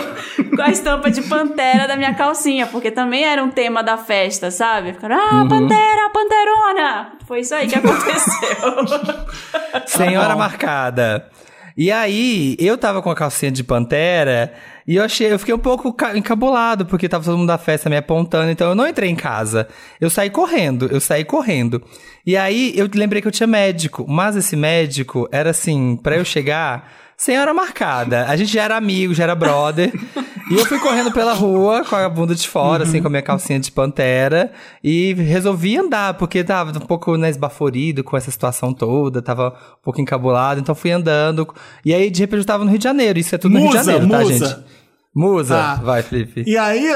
com 0.56 0.62
a 0.62 0.70
estampa 0.70 1.10
de 1.10 1.20
pantera 1.22 1.86
da 1.86 1.94
minha 1.96 2.14
calcinha, 2.14 2.66
porque 2.66 2.90
também 2.90 3.24
era 3.24 3.42
um 3.44 3.50
tema 3.50 3.82
da 3.82 3.96
festa, 3.98 4.50
sabe? 4.50 4.94
Ficaram, 4.94 5.16
ah, 5.16 5.46
pantera, 5.48 6.10
panterona! 6.12 7.12
Foi 7.26 7.40
isso 7.40 7.54
aí 7.54 7.66
que 7.68 7.76
aconteceu. 7.76 8.84
Senhora 9.86 10.34
marcada. 10.36 11.26
E 11.76 11.92
aí, 11.92 12.56
eu 12.58 12.76
tava 12.76 13.00
com 13.02 13.10
a 13.10 13.14
calcinha 13.14 13.52
de 13.52 13.62
pantera 13.62 14.52
e 14.88 14.96
eu 14.96 15.04
achei, 15.04 15.30
eu 15.30 15.38
fiquei 15.38 15.54
um 15.54 15.58
pouco 15.58 15.92
ca- 15.92 16.16
encabulado, 16.16 16.86
porque 16.86 17.08
tava 17.08 17.22
todo 17.24 17.36
mundo 17.36 17.46
da 17.48 17.58
festa 17.58 17.90
me 17.90 17.96
apontando, 17.96 18.50
então 18.50 18.70
eu 18.70 18.74
não 18.74 18.88
entrei 18.88 19.10
em 19.10 19.14
casa. 19.14 19.68
Eu 20.00 20.08
saí 20.08 20.30
correndo, 20.30 20.88
eu 20.90 21.00
saí 21.00 21.24
correndo. 21.24 21.82
E 22.26 22.36
aí, 22.36 22.72
eu 22.74 22.88
lembrei 22.94 23.20
que 23.22 23.28
eu 23.28 23.32
tinha 23.32 23.46
médico, 23.46 24.04
mas 24.08 24.34
esse 24.34 24.56
médico 24.56 25.28
era 25.30 25.50
assim, 25.50 25.96
pra 26.02 26.16
eu 26.16 26.24
chegar, 26.24 26.90
senhora 27.16 27.52
marcada. 27.54 28.26
A 28.26 28.36
gente 28.36 28.52
já 28.52 28.62
era 28.64 28.76
amigo, 28.76 29.12
já 29.14 29.24
era 29.24 29.34
brother. 29.34 29.92
e 30.50 30.54
eu 30.54 30.64
fui 30.66 30.78
correndo 30.78 31.10
pela 31.12 31.32
rua 31.32 31.84
com 31.84 31.96
a 31.96 32.08
bunda 32.08 32.34
de 32.34 32.46
fora, 32.48 32.84
assim, 32.84 33.00
com 33.00 33.08
a 33.08 33.10
minha 33.10 33.22
calcinha 33.22 33.58
de 33.58 33.72
pantera. 33.72 34.52
E 34.84 35.14
resolvi 35.14 35.76
andar, 35.76 36.14
porque 36.14 36.44
tava 36.44 36.70
um 36.70 36.80
pouco 36.86 37.16
né, 37.16 37.28
esbaforido 37.30 38.04
com 38.04 38.16
essa 38.16 38.30
situação 38.30 38.72
toda, 38.74 39.20
tava 39.22 39.48
um 39.48 39.82
pouco 39.82 40.00
encabulado, 40.00 40.60
então 40.60 40.74
fui 40.74 40.90
andando. 40.92 41.48
E 41.84 41.92
aí, 41.94 42.10
de 42.10 42.20
repente, 42.20 42.40
eu 42.40 42.44
tava 42.46 42.62
no 42.64 42.70
Rio 42.70 42.78
de 42.78 42.84
Janeiro. 42.84 43.18
Isso 43.18 43.34
é 43.34 43.38
tudo 43.38 43.52
no 43.54 43.60
Rio 43.60 43.70
de 43.70 43.76
Musa, 43.78 43.92
Janeiro, 43.92 44.10
tá, 44.12 44.18
musa. 44.20 44.46
gente? 44.46 44.77
Musa, 45.18 45.54
Tá. 45.56 45.74
vai, 45.82 46.02
Felipe. 46.02 46.44
E 46.46 46.56
aí, 46.56 46.86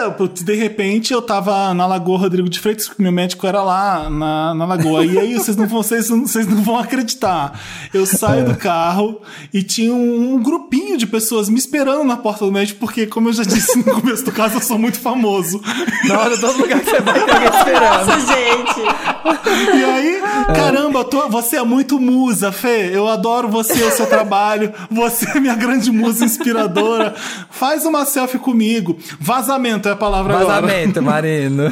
de 0.45 0.55
repente, 0.55 1.13
eu 1.13 1.21
tava 1.21 1.75
na 1.75 1.87
Lagoa 1.87 2.19
Rodrigo 2.19 2.49
de 2.49 2.61
Freitas, 2.61 2.87
porque 2.89 3.03
meu 3.03 3.11
médico 3.11 3.47
era 3.47 3.63
lá 3.63 4.09
na, 4.09 4.55
na 4.55 4.65
Lagoa. 4.65 5.05
E 5.05 5.19
aí, 5.19 5.35
vocês 5.35 5.57
não, 5.57 5.67
vão, 5.67 5.83
vocês, 5.83 6.09
não- 6.09 6.27
vocês 6.27 6.47
não 6.47 6.63
vão 6.63 6.79
acreditar. 6.79 7.59
Eu 7.93 8.07
saio 8.07 8.45
do 8.45 8.55
carro 8.55 9.21
e 9.53 9.63
tinha 9.63 9.93
um, 9.93 10.35
um 10.35 10.43
grupinho 10.43 10.97
de 10.97 11.07
pessoas 11.07 11.49
me 11.49 11.59
esperando 11.59 12.05
na 12.05 12.17
porta 12.17 12.45
do 12.45 12.53
médico, 12.53 12.79
porque, 12.79 13.07
como 13.07 13.29
eu 13.29 13.33
já 13.33 13.43
disse 13.43 13.79
no 13.79 13.85
começo 14.01 14.25
do 14.25 14.33
caso, 14.33 14.57
eu 14.57 14.61
sou 14.63 14.79
muito 14.79 15.01
famoso. 15.01 15.61
Na 16.09 16.19
hora, 16.21 16.39
todo 16.39 16.59
lugar 16.59 16.79
que 16.81 16.91
você 16.91 17.01
vai, 17.01 17.25
tem 17.25 17.35
alguém 17.35 17.59
esperando. 17.59 18.07
Nossa, 18.07 18.21
gente. 18.21 19.77
E 19.77 19.85
aí, 19.85 20.23
caramba, 20.55 21.05
tô- 21.05 21.29
você 21.29 21.57
é 21.57 21.63
muito 21.65 21.99
musa, 21.99 22.53
Fê. 22.53 22.91
Eu 22.93 23.09
adoro 23.09 23.49
você, 23.49 23.83
o 23.83 23.91
seu 23.91 24.07
trabalho. 24.07 24.73
Você 24.91 25.29
é 25.37 25.41
minha 25.41 25.55
grande 25.55 25.91
musa 25.91 26.25
inspiradora. 26.25 27.15
Faz 27.51 27.85
uma 27.85 28.05
selfie 28.13 28.39
comigo. 28.39 28.97
Vazamento 29.19 29.89
é 29.89 29.93
a 29.93 29.97
palavra 29.97 30.35
agora. 30.39 30.61
Vazamento, 30.61 31.01
Marino. 31.03 31.71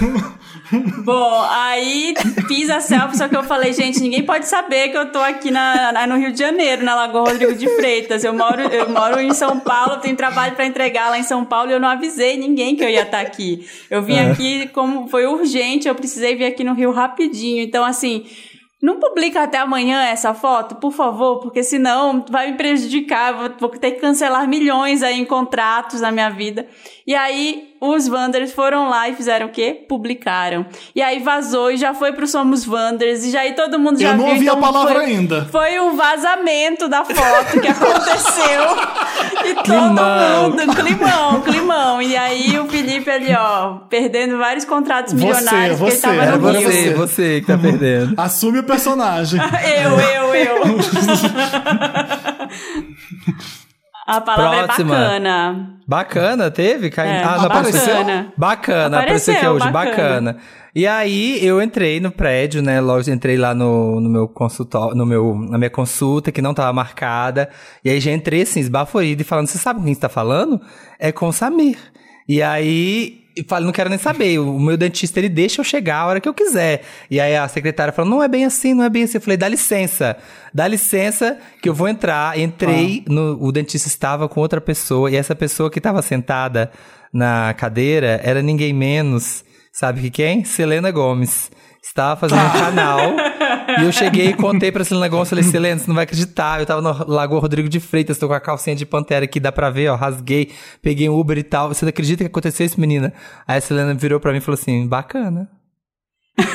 Bom, 1.05 1.45
aí 1.51 2.15
fiz 2.47 2.71
a 2.71 2.81
selfie, 2.81 3.17
só 3.17 3.27
que 3.29 3.37
eu 3.37 3.43
falei, 3.43 3.73
gente, 3.73 4.01
ninguém 4.01 4.23
pode 4.23 4.47
saber 4.47 4.89
que 4.91 4.97
eu 4.97 5.11
tô 5.11 5.19
aqui 5.19 5.51
na, 5.51 5.91
na- 5.93 6.07
no 6.07 6.17
Rio 6.17 6.33
de 6.33 6.39
Janeiro, 6.39 6.85
na 6.85 6.95
Lagoa 6.95 7.29
Rodrigo 7.31 7.55
de 7.55 7.69
Freitas. 7.77 8.23
Eu 8.23 8.33
moro, 8.33 8.61
eu 8.63 8.89
moro 8.89 9.21
em 9.21 9.35
São 9.35 9.59
Paulo, 9.59 9.97
tenho 9.97 10.17
trabalho 10.17 10.55
pra 10.55 10.65
entregar 10.67 11.11
lá 11.11 11.19
em 11.19 11.23
São 11.25 11.45
Paulo 11.45 11.71
e 11.71 11.73
eu 11.75 11.81
não 11.81 11.89
avisei 11.89 12.37
ninguém 12.37 12.77
que 12.77 12.85
eu 12.85 12.89
ia 12.89 13.03
estar 13.03 13.21
aqui. 13.21 13.67
Eu 13.91 14.01
vim 14.03 14.19
aqui 14.19 14.69
como 14.69 15.09
foi 15.09 15.27
urgente, 15.27 15.89
eu 15.89 15.95
precisei 15.95 16.37
vir 16.37 16.45
aqui 16.47 16.63
no 16.63 16.73
Rio 16.75 16.93
rapidinho. 16.93 17.63
Então, 17.65 17.85
assim, 17.85 18.25
não 18.83 18.99
publica 18.99 19.43
até 19.43 19.59
amanhã 19.59 20.03
essa 20.05 20.33
foto, 20.33 20.77
por 20.77 20.91
favor, 20.91 21.41
porque 21.41 21.63
senão 21.63 22.25
vai 22.31 22.51
me 22.51 22.57
prejudicar. 22.57 23.51
Vou, 23.59 23.69
ter 23.69 23.93
que 23.93 24.01
cancelar 24.01 24.49
milhões 24.49 25.03
aí 25.03 25.21
em 25.21 25.25
contratos 25.25 26.01
na 26.01 26.11
minha 26.11 26.31
vida. 26.31 26.67
E 27.11 27.15
aí, 27.17 27.75
os 27.81 28.07
Wanders 28.07 28.53
foram 28.53 28.89
lá 28.89 29.09
e 29.09 29.17
fizeram 29.17 29.47
o 29.47 29.49
quê? 29.49 29.85
Publicaram. 29.89 30.65
E 30.95 31.03
aí 31.03 31.19
vazou 31.19 31.73
e 31.73 31.77
já 31.77 31.93
foi 31.93 32.13
pro 32.13 32.25
Somos 32.25 32.65
Wanders. 32.65 33.25
E 33.25 33.33
já 33.33 33.41
aí 33.41 33.53
todo 33.55 33.81
mundo 33.81 33.99
já 34.01 34.11
Eu 34.11 34.17
não 34.17 34.27
viu. 34.27 34.35
ouvi 34.35 34.49
a 34.49 34.53
então 34.53 34.61
palavra 34.61 34.95
foi, 34.95 35.05
ainda. 35.07 35.45
Foi 35.51 35.81
um 35.81 35.97
vazamento 35.97 36.87
da 36.89 37.05
foto 37.05 37.61
que 37.61 37.67
aconteceu. 37.67 38.63
e 39.45 39.55
todo 39.55 39.65
Climão. 39.65 40.51
mundo, 40.51 40.75
climão, 40.77 41.41
climão. 41.41 42.01
E 42.01 42.17
aí 42.17 42.57
o 42.61 42.69
Felipe 42.69 43.11
ali, 43.11 43.35
ó, 43.35 43.79
perdendo 43.89 44.39
vários 44.39 44.65
contratos 44.65 45.13
Você, 45.13 45.27
milionários 45.27 45.79
porque 45.81 45.97
você, 45.97 46.07
ele 46.07 46.17
tava 46.17 46.31
É 46.31 46.39
no 46.39 46.49
Rio. 46.61 46.63
você, 46.71 46.95
você 46.95 47.41
que 47.41 47.47
tá 47.49 47.59
perdendo. 47.59 48.15
Assume 48.21 48.61
o 48.61 48.63
personagem. 48.63 49.41
Eu, 49.83 49.99
eu, 49.99 50.35
eu. 50.37 50.61
A 54.17 54.21
palavra 54.21 54.65
Próxima. 54.65 54.97
é 54.97 54.99
bacana. 54.99 55.71
Bacana, 55.87 56.51
teve? 56.51 56.91
Cai... 56.91 57.09
É, 57.09 57.23
ah, 57.23 57.37
não 57.39 57.45
apareceu? 57.47 57.95
bacana. 57.95 58.33
Bacana, 58.37 58.99
apareceu 58.99 59.35
aqui 59.35 59.47
Apareceu, 59.47 59.67
hoje, 59.67 59.73
bacana. 59.73 60.33
bacana. 60.33 60.37
E 60.75 60.87
aí 60.87 61.45
eu 61.45 61.61
entrei 61.61 61.99
no 61.99 62.13
prédio, 62.13 62.63
né? 62.63 62.81
Logo 62.81 63.11
entrei 63.11 63.37
lá 63.37 63.55
no, 63.55 64.01
no 64.01 64.09
meu 64.09 64.29
consultório, 64.29 64.97
no 64.97 65.05
meu, 65.05 65.35
na 65.35 65.59
minha 65.59 65.71
consulta, 65.71 66.31
que 66.31 66.41
não 66.41 66.55
tava 66.55 66.73
marcada. 66.73 67.51
E 67.85 67.91
aí 67.91 68.01
já 68.01 68.13
entrei 68.13 68.43
assim, 68.43 68.61
esbaforido 68.61 69.23
e 69.23 69.25
falando, 69.25 69.49
você 69.49 69.59
sabe 69.59 69.81
com 69.81 69.85
quem 69.87 69.95
você 69.95 70.01
tá 70.01 70.09
falando? 70.09 70.61
É 70.99 71.11
com 71.11 71.27
o 71.27 71.33
Samir. 71.33 71.79
E 72.29 72.41
aí 72.41 73.20
eu 73.37 73.45
falei, 73.47 73.65
não 73.65 73.73
quero 73.73 73.89
nem 73.89 73.99
saber. 73.99 74.39
O 74.39 74.59
meu 74.59 74.77
dentista, 74.77 75.19
ele 75.19 75.29
deixa 75.29 75.61
eu 75.61 75.65
chegar 75.65 75.99
a 75.99 76.07
hora 76.07 76.21
que 76.21 76.29
eu 76.29 76.35
quiser. 76.35 76.83
E 77.11 77.21
aí 77.21 77.37
a 77.37 77.47
secretária 77.49 77.93
falou, 77.93 78.11
não 78.11 78.23
é 78.23 78.29
bem 78.29 78.45
assim, 78.45 78.75
não 78.75 78.85
é 78.85 78.89
bem 78.89 79.05
assim. 79.05 79.19
Eu 79.19 79.21
falei, 79.21 79.37
dá 79.37 79.49
licença. 79.49 80.17
Dá 80.53 80.67
licença 80.67 81.39
que 81.63 81.69
eu 81.69 81.75
vou 81.75 81.89
entrar. 81.89 82.39
Entrei, 82.39 83.05
no, 83.09 83.39
o 83.41 83.53
dentista 83.53 83.89
estava 83.89 84.29
com 84.29 84.41
outra 84.41 84.61
pessoa. 84.61 85.11
E 85.11 85.17
essa 85.17 85.35
pessoa 85.35 85.71
que 85.71 85.79
estava 85.79 86.03
sentada 86.03 86.71
na 87.13 87.55
cadeira 87.55 88.21
era 88.23 88.43
ninguém 88.43 88.73
menos, 88.73 89.45
sabe 89.73 90.01
que 90.01 90.11
quem? 90.11 90.45
Selena 90.45 90.91
Gomes. 90.91 91.51
Estava 91.83 92.21
fazendo 92.21 92.45
um 92.45 92.53
canal. 92.59 93.01
E 93.83 93.87
eu 93.87 93.93
cheguei 93.93 94.29
e 94.29 94.35
contei 94.35 94.71
pra 94.73 94.85
Selena 94.85 95.09
Gomes. 95.09 95.29
Falei, 95.29 95.45
Selena, 95.45 95.79
você 95.81 95.87
não 95.89 95.95
vai 95.95 96.05
acreditar. 96.05 96.61
Eu 96.61 96.67
tava 96.67 96.81
no 96.81 97.13
Lagoa 97.13 97.41
Rodrigo 97.41 97.69
de 97.69 97.81
Freitas, 97.81 98.19
tô 98.19 98.29
com 98.29 98.35
a 98.35 98.41
calcinha 98.41 98.75
de 98.77 98.85
pantera 98.87 99.25
aqui, 99.25 99.39
dá 99.41 99.51
pra 99.53 99.71
ver, 99.71 99.89
ó. 99.89 99.97
Rasguei, 99.97 100.51
peguei 100.83 101.09
um 101.09 101.19
Uber 101.19 101.37
e 101.39 101.43
tal. 101.43 101.69
Você 101.69 101.85
não 101.85 101.91
acredita 101.91 102.25
que 102.25 102.29
aconteceu 102.29 102.65
isso, 102.67 102.81
menina? 102.81 103.13
Aí 103.47 103.59
a 103.59 103.61
Selena 103.61 103.95
virou 103.95 104.21
pra 104.21 104.33
mim 104.33 104.39
e 104.39 104.41
falou 104.41 104.59
assim: 104.61 104.87
bacana. 104.87 105.49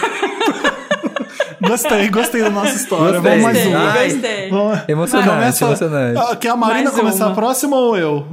Gostei, 1.61 2.09
gostei 2.09 2.41
da 2.41 2.49
nossa 2.49 2.76
história. 2.76 3.19
Gostei. 3.19 3.39
Vamos 3.39 3.43
mais 3.43 3.57
Gostei, 3.57 3.76
uma. 3.76 3.91
Gostei. 4.03 4.49
Vamos- 4.49 4.89
Emocionante, 4.89 5.30
Começa- 5.30 5.65
emocionante. 5.65 6.19
Ah, 6.19 6.36
Quer 6.36 6.49
a 6.49 6.55
Marina 6.55 6.84
Mais 6.91 6.95
começar 6.99 7.26
uma. 7.26 7.32
a 7.32 7.36
próxima 7.36 7.76
ou 7.78 7.97
eu? 7.97 8.28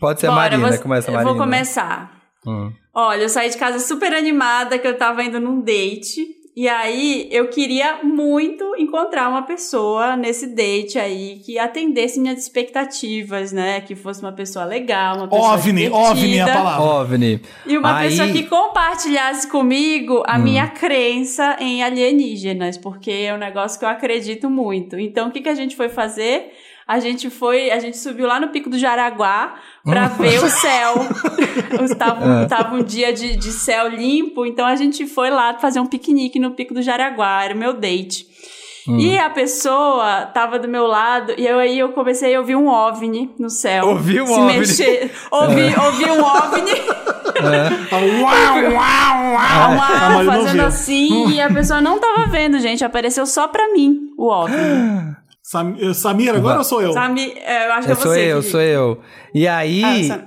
Pode 0.00 0.20
ser 0.20 0.26
a 0.26 0.30
Bora, 0.30 0.42
Marina, 0.42 0.68
você- 0.72 0.78
começa 0.78 1.08
a 1.08 1.10
Eu 1.10 1.14
Marina. 1.14 1.32
vou 1.34 1.40
começar. 1.42 2.10
Hum. 2.46 2.72
Olha, 2.94 3.22
eu 3.22 3.28
saí 3.28 3.50
de 3.50 3.56
casa 3.56 3.78
super 3.78 4.12
animada, 4.12 4.78
que 4.78 4.88
eu 4.88 4.96
tava 4.96 5.22
indo 5.22 5.38
num 5.38 5.60
date. 5.60 6.26
E 6.60 6.66
aí, 6.68 7.28
eu 7.30 7.46
queria 7.50 8.00
muito 8.02 8.74
encontrar 8.76 9.28
uma 9.28 9.42
pessoa 9.42 10.16
nesse 10.16 10.44
date 10.48 10.98
aí 10.98 11.38
que 11.44 11.56
atendesse 11.56 12.18
minhas 12.18 12.36
expectativas, 12.42 13.52
né? 13.52 13.80
Que 13.80 13.94
fosse 13.94 14.20
uma 14.20 14.32
pessoa 14.32 14.64
legal, 14.64 15.18
uma 15.18 15.28
pessoa 15.28 15.54
OVNI. 15.54 15.88
OVNI 15.88 16.38
é 16.38 16.40
a 16.42 16.52
palavra. 16.52 16.82
OVNI. 17.02 17.40
E 17.64 17.78
uma 17.78 17.98
Aí- 17.98 18.08
pessoa 18.08 18.28
que 18.30 18.42
compartilhasse 18.42 19.48
comigo 19.48 20.18
Hum. 20.18 20.22
a 20.26 20.36
minha 20.36 20.66
crença 20.66 21.56
em 21.60 21.80
alienígenas, 21.84 22.76
porque 22.76 23.12
é 23.12 23.32
um 23.32 23.38
negócio 23.38 23.78
que 23.78 23.84
eu 23.84 23.88
acredito 23.88 24.50
muito. 24.50 24.98
Então, 24.98 25.28
o 25.28 25.30
que, 25.30 25.40
que 25.40 25.48
a 25.48 25.54
gente 25.54 25.76
foi 25.76 25.88
fazer? 25.88 26.50
A 26.88 27.00
gente 27.00 27.28
foi, 27.28 27.70
a 27.70 27.78
gente 27.78 27.98
subiu 27.98 28.26
lá 28.26 28.40
no 28.40 28.48
Pico 28.48 28.70
do 28.70 28.78
Jaraguá 28.78 29.56
pra 29.84 30.08
ver 30.08 30.42
o 30.42 30.48
céu. 30.48 30.94
Estava 31.84 32.44
É. 32.44 32.46
tava 32.46 32.76
um 32.76 32.82
dia 32.82 33.12
de, 33.12 33.36
de 33.36 33.52
céu 33.52 33.88
limpo, 33.88 34.46
então 34.46 34.64
a 34.64 34.74
gente 34.74 35.06
foi 35.06 35.28
lá 35.28 35.58
fazer 35.58 35.80
um 35.80 35.86
piquenique 35.86 36.38
no 36.38 36.52
Pico 36.52 36.72
do 36.72 36.80
Jaraguá, 36.80 37.44
era 37.44 37.54
o 37.54 37.58
meu 37.58 37.74
date. 37.74 38.26
Hum. 38.88 38.98
E 38.98 39.18
a 39.18 39.28
pessoa 39.28 40.24
tava 40.32 40.58
do 40.58 40.66
meu 40.66 40.86
lado, 40.86 41.34
e 41.36 41.46
eu, 41.46 41.58
aí 41.58 41.78
eu 41.78 41.90
comecei 41.90 42.34
a 42.34 42.40
ouvir 42.40 42.56
um 42.56 42.68
OVNI 42.68 43.34
no 43.38 43.50
céu. 43.50 43.88
Ouvi 43.88 44.22
um 44.22 44.26
se 44.26 44.32
OVNI. 44.32 44.58
Mexer. 44.58 45.10
Ouvi, 45.30 45.74
ouvi 45.78 46.04
um 46.10 46.24
OVNI. 46.24 46.72
Uau, 47.42 48.22
uau, 48.22 48.72
uau. 48.72 49.36
Ah, 49.38 50.14
uau, 50.16 50.24
fazendo 50.24 50.62
assim, 50.62 51.28
e 51.32 51.40
a 51.40 51.52
pessoa 51.52 51.82
não 51.82 51.98
tava 51.98 52.24
vendo, 52.28 52.58
gente. 52.58 52.82
Apareceu 52.82 53.26
só 53.26 53.46
pra 53.46 53.70
mim 53.74 54.10
o 54.16 54.26
OVNI. 54.26 55.16
Sam, 55.50 55.76
eh, 55.80 55.94
Samir, 55.94 56.34
agora 56.34 56.58
ou 56.58 56.64
sou 56.64 56.82
eu? 56.82 56.92
Sami, 56.92 57.32
é, 57.36 57.68
eu 57.68 57.72
acho 57.72 57.86
que 57.86 57.92
Eu 57.92 57.96
é 57.96 57.96
sou 57.96 58.12
você. 58.12 58.20
eu, 58.20 58.36
Felipe. 58.42 58.50
sou 58.50 58.60
eu. 58.60 59.00
E 59.34 59.48
aí, 59.48 59.82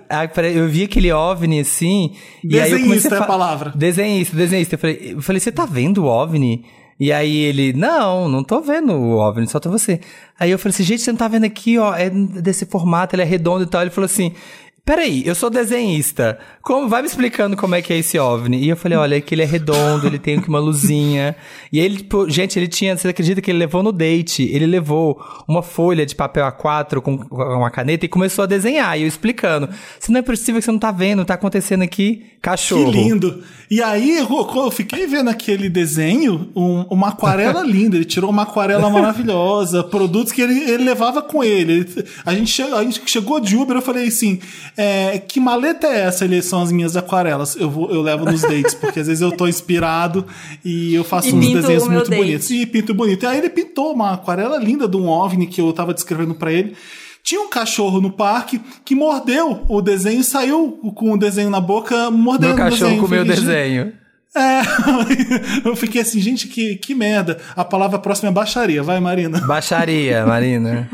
Ah, 0.09 0.27
eu 0.51 0.67
vi 0.67 0.83
aquele 0.85 1.11
OVNI 1.11 1.59
assim. 1.59 2.15
e 2.43 2.59
aí 2.59 2.71
eu 2.71 2.77
Desenhista 2.79 3.13
é 3.13 3.17
a 3.17 3.21
fa- 3.21 3.27
palavra. 3.27 3.71
Desenhista, 3.75 4.35
desenhista. 4.35 4.73
Eu 4.73 4.79
falei, 4.79 5.13
eu 5.15 5.21
falei, 5.21 5.39
você 5.39 5.51
tá 5.51 5.63
vendo 5.67 6.05
o 6.05 6.07
OVNI? 6.07 6.65
E 6.99 7.11
aí 7.11 7.37
ele, 7.37 7.71
não, 7.73 8.27
não 8.27 8.43
tô 8.43 8.61
vendo 8.61 8.93
o 8.93 9.17
OVNI, 9.19 9.47
só 9.47 9.59
tô 9.59 9.69
você. 9.69 9.99
Aí 10.39 10.49
eu 10.49 10.57
falei 10.57 10.73
assim, 10.73 10.83
gente, 10.83 11.01
você 11.03 11.11
não 11.11 11.19
tá 11.19 11.27
vendo 11.27 11.45
aqui, 11.45 11.77
ó, 11.77 11.93
é 11.95 12.09
desse 12.09 12.65
formato, 12.65 13.15
ele 13.15 13.21
é 13.21 13.25
redondo 13.25 13.63
e 13.63 13.67
tal. 13.67 13.81
Ele 13.81 13.91
falou 13.91 14.05
assim, 14.05 14.33
peraí, 14.85 15.23
eu 15.25 15.33
sou 15.35 15.49
desenhista, 15.49 16.37
como, 16.61 16.87
vai 16.89 17.01
me 17.01 17.07
explicando 17.07 17.55
como 17.55 17.75
é 17.75 17.81
que 17.81 17.93
é 17.93 17.97
esse 17.97 18.17
OVNI. 18.19 18.57
E 18.63 18.69
eu 18.69 18.75
falei, 18.77 18.97
olha, 18.97 19.15
é 19.15 19.21
que 19.21 19.33
ele 19.35 19.41
é 19.41 19.45
redondo, 19.45 20.05
ele 20.07 20.19
tem 20.19 20.37
uma 20.47 20.59
luzinha. 20.59 21.35
E 21.71 21.79
ele, 21.79 21.97
tipo, 21.97 22.29
gente, 22.29 22.57
ele 22.59 22.67
tinha, 22.67 22.97
você 22.97 23.07
acredita 23.07 23.41
que 23.41 23.49
ele 23.51 23.59
levou 23.59 23.81
no 23.83 23.91
date, 23.91 24.43
ele 24.51 24.65
levou 24.65 25.21
uma 25.47 25.63
folha 25.63 26.05
de 26.05 26.15
papel 26.15 26.45
A4 26.45 26.99
com 27.01 27.17
com 27.17 27.35
uma 27.35 27.69
caneta 27.69 28.05
e 28.05 28.09
começou 28.09 28.43
a 28.43 28.47
desenhar, 28.47 28.97
e 28.97 29.01
eu 29.03 29.07
explicando. 29.07 29.69
Se 29.99 30.11
não 30.11 30.19
é 30.19 30.23
possível 30.23 30.59
que 30.59 30.65
você 30.65 30.71
não 30.71 30.79
tá 30.79 30.91
vendo, 30.91 31.23
tá 31.25 31.33
acontecendo 31.35 31.81
aqui, 31.83 32.25
cachorro. 32.41 32.91
Que 32.91 32.97
lindo. 32.97 33.43
E 33.69 33.81
aí, 33.81 34.17
eu, 34.17 34.27
eu 34.55 34.71
fiquei 34.71 35.07
vendo 35.07 35.29
aquele 35.29 35.69
desenho, 35.69 36.49
um- 36.55 36.85
uma 36.89 37.09
aquarela 37.09 37.61
linda. 37.65 37.95
Ele 37.95 38.05
tirou 38.05 38.29
uma 38.29 38.43
aquarela 38.43 38.89
maravilhosa, 38.89 39.83
produtos 39.83 40.31
que 40.33 40.41
ele, 40.41 40.59
ele 40.69 40.83
levava 40.83 41.21
com 41.21 41.43
ele. 41.43 41.73
Ele- 41.73 42.05
a, 42.25 42.33
gente 42.33 42.61
a 42.61 42.83
gente 42.83 43.01
chegou 43.05 43.39
de 43.39 43.55
Uber, 43.55 43.77
eu 43.77 43.81
falei 43.81 44.07
assim: 44.07 44.39
é, 44.77 45.19
que 45.19 45.39
maleta 45.39 45.87
é 45.87 46.01
essa? 46.01 46.25
Ele 46.25 46.41
são 46.41 46.61
as 46.61 46.71
minhas 46.71 46.95
aquarelas. 46.97 47.55
Eu, 47.55 47.69
vou, 47.69 47.91
eu 47.91 48.01
levo 48.01 48.25
nos 48.25 48.41
dates, 48.41 48.73
porque 48.73 48.99
às 48.99 49.07
vezes 49.07 49.21
eu 49.21 49.31
tô 49.31 49.47
inspirado 49.47 50.25
e 50.63 50.93
eu 50.95 51.03
faço 51.03 51.29
E 51.29 51.33
uns 51.33 51.51
desenhos 51.53 51.87
muito 51.87 52.09
date. 52.09 52.19
bonitos. 52.19 52.49
E 52.49 52.65
pinto 52.65 52.93
bonito. 52.93 53.23
E 53.23 53.25
aí 53.27 53.37
ele 53.37 53.49
pintou 53.49 53.93
uma 53.93 54.13
aquarela 54.13 54.57
linda 54.57 54.87
de 54.87 54.97
um 54.97 55.07
OVNI 55.07 55.47
que 55.47 55.61
eu 55.61 55.71
tava 55.73 55.93
descrevendo 55.93 56.33
pra 56.35 56.51
ele. 56.51 56.75
Tinha 57.23 57.39
um 57.41 57.49
cachorro 57.49 58.01
no 58.01 58.09
parque 58.11 58.59
que 58.83 58.95
mordeu 58.95 59.63
o 59.69 59.81
desenho 59.81 60.21
e 60.21 60.23
saiu 60.23 60.71
com 60.95 61.11
o 61.13 61.17
desenho 61.17 61.49
na 61.51 61.59
boca, 61.61 62.09
mordendo 62.09 62.47
Meu 62.47 62.55
o 62.55 62.57
cachorro 62.57 62.89
desenho. 62.89 63.01
comeu 63.01 63.21
o 63.21 63.25
Falei, 63.25 63.35
"Gente, 63.37 63.45
desenho. 63.45 63.93
É, 64.35 64.61
eu 65.67 65.75
fiquei 65.75 66.01
assim, 66.01 66.19
gente, 66.21 66.47
que, 66.47 66.75
que 66.77 66.95
merda. 66.95 67.39
A 67.55 67.65
palavra 67.65 67.99
próxima 67.99 68.29
é 68.29 68.31
baixaria. 68.31 68.81
Vai, 68.81 68.99
Marina. 68.99 69.41
Baixaria, 69.41 70.25
Marina. 70.25 70.89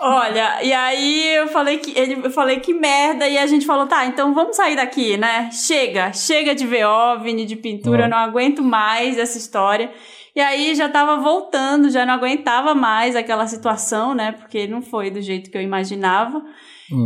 Olha, 0.00 0.62
e 0.62 0.72
aí 0.72 1.36
eu 1.36 1.48
falei 1.48 1.78
que 1.78 1.96
ele, 1.96 2.26
eu 2.26 2.30
falei 2.30 2.58
que 2.60 2.74
merda 2.74 3.28
e 3.28 3.38
a 3.38 3.46
gente 3.46 3.66
falou, 3.66 3.86
tá, 3.86 4.06
então 4.06 4.34
vamos 4.34 4.56
sair 4.56 4.74
daqui, 4.74 5.16
né? 5.16 5.50
Chega, 5.52 6.12
chega 6.12 6.54
de 6.54 6.66
ver 6.66 6.86
OVNI, 6.86 7.44
de 7.44 7.56
pintura, 7.56 8.04
eu 8.04 8.08
não 8.08 8.18
aguento 8.18 8.62
mais 8.62 9.16
essa 9.16 9.38
história. 9.38 9.90
E 10.34 10.40
aí 10.40 10.74
já 10.74 10.88
tava 10.88 11.20
voltando, 11.20 11.90
já 11.90 12.04
não 12.04 12.14
aguentava 12.14 12.74
mais 12.74 13.16
aquela 13.16 13.46
situação, 13.46 14.14
né? 14.14 14.32
Porque 14.32 14.66
não 14.66 14.82
foi 14.82 15.10
do 15.10 15.20
jeito 15.20 15.50
que 15.50 15.56
eu 15.56 15.62
imaginava. 15.62 16.42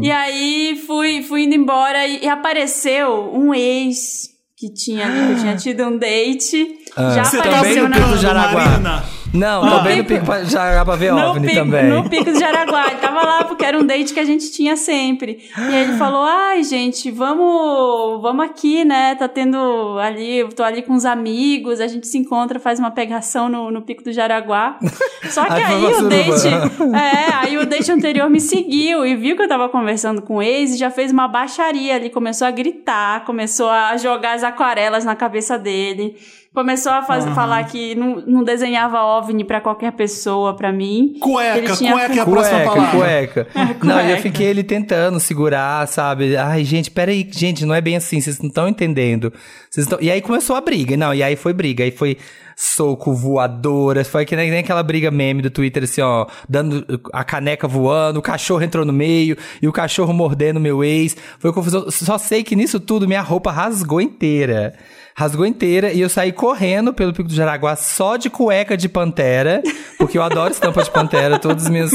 E 0.01 0.11
aí 0.13 0.81
fui, 0.87 1.23
fui 1.23 1.43
indo 1.43 1.55
embora 1.55 2.07
e, 2.07 2.25
e 2.25 2.29
apareceu 2.29 3.33
um 3.35 3.53
ex 3.53 4.32
que 4.63 4.73
tinha 4.73 5.11
que 5.11 5.33
eu 5.33 5.39
tinha 5.41 5.57
tido 5.57 5.83
um 5.83 5.99
date. 5.99 6.65
Já 6.97 7.25
Você 7.25 7.39
tá 7.39 7.43
apareceu 7.49 7.89
na 7.89 7.97
brincando, 7.97 8.17
Jaraguá. 8.19 8.65
Marina? 8.65 9.05
Não, 9.33 9.65
Ah. 9.65 9.79
também 9.79 9.97
no 9.99 10.05
pico 10.05 10.25
pra, 10.27 10.45
já 10.45 10.85
pra 10.85 10.95
ver 10.97 11.13
no 11.13 11.19
OVNI 11.31 11.49
pico, 11.49 11.61
também. 11.61 11.85
No 11.89 12.09
pico 12.09 12.25
do 12.31 12.39
Jaraguá. 12.39 12.87
Ele 12.89 12.97
tava 12.97 13.23
lá 13.23 13.45
porque 13.45 13.65
era 13.65 13.79
um 13.79 13.85
date 13.85 14.13
que 14.13 14.21
a 14.21 14.25
gente 14.25 14.51
tinha 14.53 14.77
sempre. 14.77 15.39
E 15.57 15.61
aí 15.75 15.85
ele 15.85 15.97
falou: 15.97 16.23
ai, 16.23 16.63
gente, 16.63 17.11
vamos, 17.11 18.21
vamos 18.21 18.45
aqui, 18.45 18.85
né? 18.85 19.15
Tá 19.15 19.29
tendo 19.29 19.99
ali, 19.99 20.39
eu 20.39 20.49
tô 20.51 20.63
ali 20.63 20.83
com 20.83 20.95
os 20.95 21.05
amigos, 21.05 21.81
a 21.81 21.87
gente 21.87 22.07
se 22.07 22.19
encontra, 22.19 22.59
faz 22.61 22.79
uma 22.79 22.91
pegação 22.91 23.49
no, 23.49 23.71
no 23.71 23.83
pico 23.83 24.03
do 24.05 24.13
Jaraguá. 24.13 24.79
Só 25.31 25.45
que 25.47 25.53
Aí 25.53 25.63
aí 25.65 25.85
o 25.95 26.09
date. 26.09 26.49
É, 26.95 27.35
aí 27.35 27.59
o 27.59 27.67
date 27.67 27.91
anterior 27.91 28.29
me 28.29 28.41
seguiu 28.41 29.07
e 29.07 29.15
viu 29.17 29.37
que 29.37 29.43
eu 29.43 29.49
tava 29.49 29.69
conversando 29.69 30.21
com 30.23 30.37
o 30.37 30.43
ex 30.43 30.75
e 30.75 30.77
já 30.77 30.91
fez 30.91 31.11
uma 31.13 31.27
baixaria 31.29 31.95
ali, 31.95 32.11
começou 32.11 32.47
a 32.47 32.51
gritar, 32.51 33.25
começou 33.25 33.69
a 33.71 33.97
jogar 33.97 34.35
as 34.35 34.45
aquarelas 34.45 35.05
na 35.05 35.15
cabeça 35.17 35.59
dele. 35.59 36.17
Começou 36.55 36.93
a 36.93 37.03
faz- 37.03 37.25
falar 37.35 37.65
que 37.65 37.95
não, 37.95 38.17
não 38.27 38.45
desenhava 38.45 39.01
OVNI 39.01 39.43
pra 39.43 39.59
qualquer 39.59 39.91
pessoa, 39.93 40.55
pra 40.55 40.71
mim. 40.71 41.13
Ele 41.15 41.19
Cueca, 41.21 41.77
tinha- 41.77 41.93
cueca 41.93 42.15
é 42.15 42.19
a 42.21 42.27
próxima 42.27 42.59
Cueca, 42.61 42.75
palavra. 42.75 42.99
cueca. 42.99 43.49
É, 43.57 43.87
Não, 43.87 43.97
e 43.97 44.01
eu 44.01 44.07
cueca. 44.09 44.23
fiquei 44.23 44.47
ele 44.49 44.63
tentando 44.63 45.19
segurar, 45.19 45.89
sabe? 45.89 46.37
Ai, 46.37 46.63
gente, 46.63 46.91
peraí, 46.91 47.27
gente, 47.31 47.65
não 47.65 47.75
é 47.75 47.81
bem 47.81 47.97
assim, 47.97 48.21
vocês 48.21 48.39
não 48.39 48.49
estão 48.49 48.69
entendendo. 48.69 49.33
Vocês 49.71 49.87
tão... 49.87 49.99
E 50.03 50.11
aí 50.11 50.21
começou 50.21 50.55
a 50.55 50.61
briga, 50.61 50.95
não, 50.95 51.15
e 51.15 51.23
aí 51.23 51.37
foi 51.37 51.55
briga, 51.55 51.85
aí 51.85 51.91
foi 51.91 52.19
soco, 52.55 53.15
voadora, 53.15 54.05
foi 54.05 54.27
que 54.27 54.37
nem, 54.37 54.51
nem 54.51 54.61
aquela 54.61 54.83
briga 54.83 55.11
meme 55.11 55.41
do 55.41 55.51
Twitter, 55.51 55.85
assim, 55.85 56.03
ó, 56.03 56.27
dando 56.47 56.85
a 57.15 57.25
caneca 57.25 57.67
voando, 57.67 58.19
o 58.19 58.23
cachorro 58.23 58.63
entrou 58.63 58.85
no 58.85 58.93
meio, 58.93 59.39
e 59.63 59.67
o 59.67 59.73
cachorro 59.73 60.13
mordendo 60.13 60.61
meu 60.61 60.85
ex. 60.85 61.17
Foi 61.39 61.51
confusão. 61.51 61.91
Só 61.91 62.19
sei 62.19 62.45
que 62.45 62.55
nisso 62.55 62.79
tudo 62.79 63.09
minha 63.09 63.23
roupa 63.23 63.51
rasgou 63.51 64.03
inteira. 64.03 64.75
Rasgou 65.15 65.45
inteira 65.45 65.93
e 65.93 66.01
eu 66.01 66.09
saí 66.09 66.33
correndo 66.33 66.93
pelo 66.93 67.13
Pico 67.13 67.29
do 67.29 67.35
Jaraguá 67.35 67.77
só 67.77 68.17
de 68.17 68.31
cueca 68.31 68.77
de 68.77 68.89
pantera, 68.89 69.63
porque 69.99 70.17
eu 70.17 70.23
adoro 70.23 70.53
estampa 70.53 70.83
de 70.83 70.91
pantera, 70.91 71.39
todos 71.39 71.65
os 71.65 71.71
meus 71.71 71.93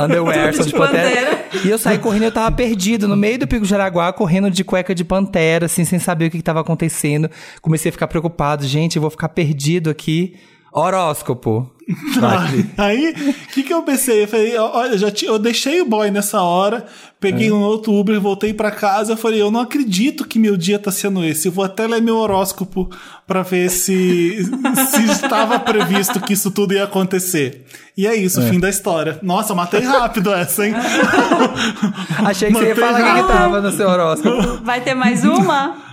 underwear 0.00 0.54
são 0.54 0.64
de 0.64 0.72
de 0.72 0.78
pantera. 0.78 1.08
pantera. 1.08 1.42
E 1.64 1.70
eu 1.70 1.78
saí 1.78 1.98
correndo, 1.98 2.24
eu 2.24 2.32
tava 2.32 2.54
perdido 2.54 3.08
no 3.08 3.16
meio 3.16 3.38
do 3.38 3.46
Pico 3.46 3.62
do 3.62 3.66
Jaraguá, 3.66 4.12
correndo 4.12 4.50
de 4.50 4.64
cueca 4.64 4.94
de 4.94 5.04
pantera, 5.04 5.66
assim, 5.66 5.84
sem 5.84 5.98
saber 5.98 6.26
o 6.26 6.30
que, 6.30 6.38
que 6.38 6.42
tava 6.42 6.60
acontecendo. 6.60 7.30
Comecei 7.60 7.88
a 7.90 7.92
ficar 7.92 8.06
preocupado, 8.06 8.66
gente, 8.66 8.96
eu 8.96 9.02
vou 9.02 9.10
ficar 9.10 9.28
perdido 9.28 9.90
aqui. 9.90 10.34
Horóscopo. 10.72 11.70
Aí, 12.78 13.10
o 13.12 13.52
que, 13.52 13.62
que 13.64 13.74
eu 13.74 13.82
pensei? 13.82 14.22
Eu 14.22 14.28
falei, 14.28 14.56
olha, 14.56 14.96
já 14.96 15.08
eu 15.24 15.38
deixei 15.38 15.80
o 15.80 15.84
boy 15.84 16.10
nessa 16.10 16.40
hora, 16.40 16.86
peguei 17.20 17.48
É. 17.48 17.52
um 17.52 17.60
outro 17.60 17.92
Uber, 17.92 18.18
voltei 18.20 18.54
pra 18.54 18.70
casa. 18.70 19.12
Eu 19.12 19.16
falei, 19.16 19.42
eu 19.42 19.50
não 19.50 19.60
acredito 19.60 20.24
que 20.24 20.38
meu 20.38 20.56
dia 20.56 20.78
tá 20.78 20.90
sendo 20.90 21.24
esse. 21.24 21.48
Eu 21.48 21.52
vou 21.52 21.64
até 21.64 21.86
ler 21.86 22.00
meu 22.00 22.16
horóscopo 22.16 22.88
pra 23.26 23.42
ver 23.42 23.68
se, 23.68 24.38
se 24.90 25.04
estava 25.10 25.58
previsto 25.58 26.20
que 26.20 26.32
isso 26.32 26.50
tudo 26.50 26.72
ia 26.72 26.84
acontecer. 26.84 27.66
E 27.96 28.06
é 28.06 28.14
isso, 28.14 28.40
fim 28.42 28.58
da 28.60 28.70
história. 28.70 29.18
Nossa, 29.22 29.54
matei 29.54 29.80
rápido 29.80 30.32
essa, 30.32 30.66
hein? 30.66 30.74
Achei 32.24 32.48
que 32.48 32.54
você 32.58 32.68
ia 32.68 32.76
falar 32.76 32.92
o 32.92 32.96
que 32.96 33.02
rápido. 33.02 33.26
tava 33.28 33.60
no 33.60 33.72
seu 33.72 33.88
horóscopo. 33.88 34.64
Vai 34.64 34.80
ter 34.80 34.94
mais 34.94 35.24
uma? 35.24 35.91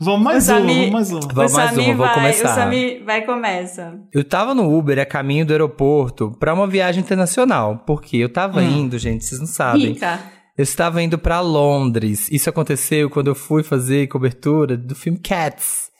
Vamos 0.00 0.22
mais 0.22 0.48
uma, 0.48 0.60
vamos 0.60 0.90
mais 0.90 1.10
uma. 1.10 1.20
Vamos 1.32 1.52
mais 1.52 1.76
uma, 1.76 1.94
vou 1.94 2.08
começar. 2.08 2.52
O 2.52 2.54
Sami 2.54 3.02
vai 3.04 3.22
começa. 3.22 3.94
Eu 4.12 4.24
tava 4.24 4.54
no 4.54 4.76
Uber 4.76 4.98
a 4.98 5.06
caminho 5.06 5.46
do 5.46 5.52
aeroporto 5.52 6.36
pra 6.38 6.54
uma 6.54 6.66
viagem 6.66 7.02
internacional. 7.02 7.82
Porque 7.86 8.16
eu 8.16 8.28
tava 8.28 8.62
indo, 8.62 8.98
gente, 8.98 9.24
vocês 9.24 9.40
não 9.40 9.46
sabem. 9.46 9.88
Rica. 9.88 10.18
Eu 10.56 10.62
estava 10.62 11.02
indo 11.02 11.18
pra 11.18 11.40
Londres. 11.40 12.30
Isso 12.30 12.48
aconteceu 12.48 13.10
quando 13.10 13.28
eu 13.28 13.34
fui 13.34 13.62
fazer 13.62 14.08
cobertura 14.08 14.76
do 14.76 14.94
filme 14.94 15.18
Cats. 15.18 15.90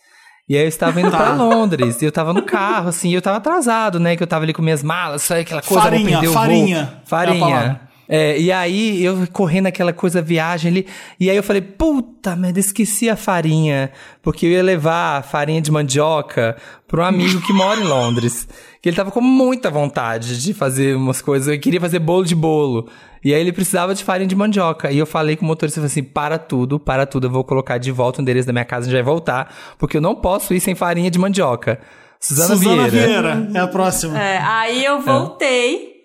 E 0.49 0.57
aí 0.57 0.63
eu 0.63 0.69
estava 0.69 1.01
indo 1.01 1.11
pra 1.11 1.35
Londres. 1.35 2.01
E 2.01 2.05
eu 2.05 2.13
tava 2.13 2.33
no 2.33 2.43
carro, 2.43 2.89
assim, 2.89 3.11
e 3.11 3.15
eu 3.15 3.23
tava 3.23 3.39
atrasado, 3.39 3.99
né? 3.99 4.17
Que 4.17 4.23
eu 4.23 4.27
tava 4.27 4.45
ali 4.45 4.53
com 4.53 4.63
minhas 4.63 4.83
malas, 4.83 5.23
só 5.23 5.39
aquela 5.39 5.61
coisa, 5.61 5.83
vou 5.83 5.91
Farinha, 5.91 6.21
voo. 6.23 6.33
farinha 6.33 7.01
é 7.03 7.09
Farinha. 7.09 7.81
É, 8.09 8.39
e 8.39 8.53
aí 8.53 9.05
eu 9.05 9.27
correndo 9.33 9.67
aquela 9.67 9.93
coisa, 9.93 10.23
viagem 10.23 10.71
ali. 10.71 10.87
E 11.19 11.29
aí 11.29 11.37
eu 11.37 11.43
falei, 11.43 11.61
puta 11.63 12.37
merda, 12.37 12.61
esqueci 12.61 13.11
a 13.11 13.17
farinha. 13.17 13.91
Porque 14.23 14.47
eu 14.47 14.51
ia 14.51 14.63
levar 14.63 15.19
a 15.19 15.23
farinha 15.23 15.61
de 15.61 15.71
mandioca 15.71 16.57
pra 16.87 17.03
um 17.03 17.05
amigo 17.05 17.41
que 17.41 17.53
mora 17.53 17.81
em 17.81 17.85
Londres. 17.85 18.49
Que 18.81 18.89
ele 18.89 18.97
tava 18.97 19.11
com 19.11 19.21
muita 19.21 19.71
vontade 19.71 20.41
de 20.41 20.55
fazer 20.55 20.97
umas 20.97 21.21
coisas. 21.21 21.49
Eu 21.49 21.59
queria 21.59 21.81
fazer 21.81 21.99
bolo 21.99 22.25
de 22.25 22.35
bolo. 22.35 22.89
E 23.25 23.35
aí 23.35 23.41
ele 23.41 23.53
precisava 23.53 23.93
de 23.95 24.05
farinha 24.05 24.29
de 24.29 24.37
mandioca. 24.37 24.93
E 24.93 24.99
eu 24.99 25.07
falei 25.07 25.35
com 25.35 25.45
o 25.45 25.49
motorista, 25.49 25.81
eu 25.81 25.83
falei 25.83 25.93
assim, 25.93 26.05
para 26.05 26.39
tudo, 26.39 26.79
para 26.79 27.05
tudo. 27.07 27.27
Eu 27.27 27.31
vou 27.31 27.43
colocar 27.43 27.79
de 27.79 27.91
volta 27.91 28.21
o 28.21 28.23
endereço 28.23 28.47
da 28.47 28.53
minha 28.53 28.65
casa, 28.65 28.87
a 28.87 28.91
gente 28.91 28.95
vai 28.95 29.03
voltar. 29.03 29.53
Porque 29.79 29.97
eu 29.97 30.01
não 30.01 30.15
posso 30.15 30.55
ir 30.55 30.61
sem 30.61 30.75
farinha 30.77 31.11
de 31.11 31.19
mandioca. 31.19 31.81
Suzana, 32.21 32.57
Suzana 32.57 32.89
Vieira. 32.89 33.35
Vieira 33.35 33.51
é 33.53 33.59
a 33.59 33.67
próxima. 33.67 34.19
É, 34.19 34.39
aí 34.39 34.85
eu 34.85 35.01
voltei. 35.01 35.96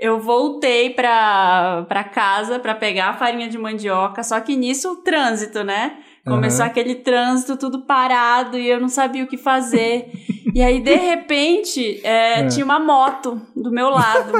Eu 0.00 0.18
voltei 0.18 0.90
pra, 0.94 1.84
pra 1.86 2.02
casa 2.02 2.58
pra 2.58 2.74
pegar 2.74 3.10
a 3.10 3.16
farinha 3.18 3.48
de 3.50 3.58
mandioca, 3.58 4.22
só 4.22 4.40
que 4.40 4.56
nisso 4.56 4.92
o 4.92 4.96
trânsito, 4.96 5.62
né? 5.62 5.98
Começou 6.24 6.64
aquele 6.66 6.94
trânsito 6.96 7.56
tudo 7.56 7.80
parado 7.80 8.58
e 8.58 8.68
eu 8.68 8.78
não 8.78 8.88
sabia 8.88 9.24
o 9.24 9.26
que 9.26 9.36
fazer. 9.38 10.10
e 10.54 10.62
aí, 10.62 10.78
de 10.80 10.94
repente, 10.94 12.00
é, 12.04 12.46
tinha 12.46 12.64
uma 12.64 12.78
moto 12.78 13.40
do 13.56 13.70
meu 13.70 13.88
lado. 13.88 14.32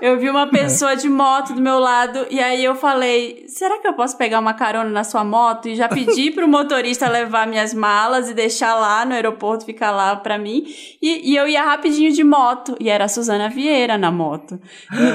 Eu 0.00 0.18
vi 0.18 0.30
uma 0.30 0.46
pessoa 0.50 0.96
de 0.96 1.08
moto 1.08 1.52
do 1.52 1.60
meu 1.60 1.78
lado 1.78 2.26
e 2.30 2.40
aí 2.40 2.64
eu 2.64 2.74
falei: 2.74 3.44
será 3.48 3.78
que 3.78 3.86
eu 3.86 3.92
posso 3.92 4.16
pegar 4.16 4.38
uma 4.40 4.54
carona 4.54 4.88
na 4.90 5.04
sua 5.04 5.22
moto? 5.24 5.68
E 5.68 5.76
já 5.76 5.88
pedi 5.88 6.30
pro 6.34 6.48
motorista 6.48 7.08
levar 7.08 7.46
minhas 7.46 7.74
malas 7.74 8.30
e 8.30 8.34
deixar 8.34 8.74
lá 8.74 9.04
no 9.04 9.12
aeroporto, 9.12 9.66
ficar 9.66 9.90
lá 9.90 10.16
pra 10.16 10.38
mim. 10.38 10.64
E, 11.02 11.32
e 11.32 11.36
eu 11.36 11.46
ia 11.46 11.62
rapidinho 11.64 12.10
de 12.12 12.24
moto. 12.24 12.76
E 12.80 12.88
era 12.88 13.04
a 13.04 13.08
Suzana 13.08 13.48
Vieira 13.50 13.98
na 13.98 14.10
moto. 14.10 14.58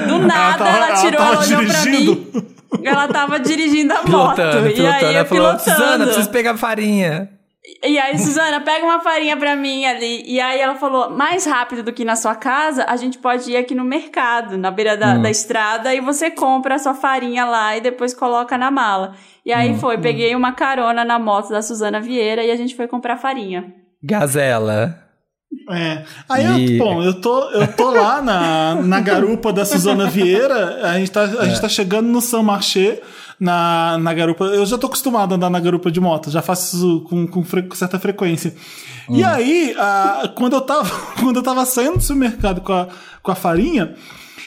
Do 0.06 0.18
nada, 0.20 0.58
tava- 0.64 0.70
ela, 0.76 0.86
ela 0.88 0.96
tirou, 1.00 1.18
tava 1.18 1.32
ela 1.34 1.44
olhou 1.44 1.64
pra 1.66 1.80
dirigindo. 1.80 2.12
mim. 2.14 2.46
Ela 2.82 3.08
tava 3.08 3.38
dirigindo 3.38 3.92
a 3.92 4.02
moto. 4.02 4.36
Pilotando, 4.36 4.68
e 4.68 4.72
pilotando. 4.74 4.96
aí 4.96 5.04
Ela 5.04 5.18
eu 5.18 5.26
falou, 5.26 5.44
pilotando. 5.48 5.76
Suzana, 5.76 6.04
preciso 6.04 6.30
pegar 6.30 6.56
farinha. 6.56 7.30
E 7.84 7.96
aí, 7.96 8.18
Suzana, 8.18 8.60
pega 8.60 8.84
uma 8.84 9.00
farinha 9.00 9.36
pra 9.36 9.54
mim 9.54 9.84
ali. 9.84 10.22
E 10.26 10.40
aí 10.40 10.60
ela 10.60 10.74
falou: 10.74 11.10
mais 11.10 11.46
rápido 11.46 11.82
do 11.82 11.92
que 11.92 12.04
na 12.04 12.16
sua 12.16 12.34
casa, 12.34 12.84
a 12.88 12.96
gente 12.96 13.18
pode 13.18 13.50
ir 13.52 13.56
aqui 13.56 13.74
no 13.74 13.84
mercado, 13.84 14.58
na 14.58 14.70
beira 14.70 14.96
da, 14.96 15.16
da 15.16 15.30
estrada, 15.30 15.94
e 15.94 16.00
você 16.00 16.30
compra 16.30 16.74
a 16.74 16.78
sua 16.78 16.94
farinha 16.94 17.44
lá 17.44 17.76
e 17.76 17.80
depois 17.80 18.14
coloca 18.14 18.58
na 18.58 18.70
mala. 18.70 19.14
E 19.44 19.52
aí 19.52 19.76
foi, 19.78 19.98
peguei 19.98 20.34
uma 20.34 20.52
carona 20.52 21.04
na 21.04 21.18
moto 21.18 21.50
da 21.50 21.62
Suzana 21.62 22.00
Vieira 22.00 22.42
e 22.42 22.50
a 22.50 22.56
gente 22.56 22.74
foi 22.74 22.88
comprar 22.88 23.16
farinha. 23.16 23.72
Gazela. 24.02 25.01
É. 25.70 26.02
Aí, 26.28 26.44
E- 26.44 26.78
eu, 26.78 26.84
bom, 26.84 27.02
eu 27.02 27.14
tô, 27.14 27.50
eu 27.50 27.66
tô 27.68 27.90
lá 27.90 28.20
na, 28.22 28.74
na 28.76 29.00
garupa 29.00 29.52
da 29.52 29.64
Suzana 29.64 30.06
Vieira, 30.08 30.80
a 30.88 30.94
gente 30.98 31.10
tá, 31.10 31.22
a 31.22 31.44
gente 31.46 31.60
tá 31.60 31.68
chegando 31.68 32.08
no 32.08 32.20
Saint 32.20 32.44
Marché, 32.44 33.00
na, 33.38 33.96
na 33.98 34.12
garupa. 34.14 34.44
Eu 34.46 34.64
já 34.66 34.76
tô 34.78 34.86
acostumado 34.86 35.32
a 35.32 35.36
andar 35.36 35.50
na 35.50 35.60
garupa 35.60 35.90
de 35.90 36.00
moto, 36.00 36.30
já 36.30 36.42
faço 36.42 36.76
isso 36.76 37.00
com, 37.08 37.26
com, 37.26 37.44
fre- 37.44 37.62
com 37.62 37.74
certa 37.74 37.98
frequência. 37.98 38.54
E 39.10 39.22
aí, 39.22 39.74
a- 39.78 40.32
quando, 40.34 40.54
eu 40.54 40.60
tava, 40.62 40.88
quando 41.20 41.36
eu 41.36 41.42
tava 41.42 41.64
saindo 41.66 41.96
do 41.98 42.02
supermercado 42.02 42.60
com 42.60 42.72
a, 42.72 42.88
com 43.22 43.30
a 43.30 43.34
farinha, 43.34 43.94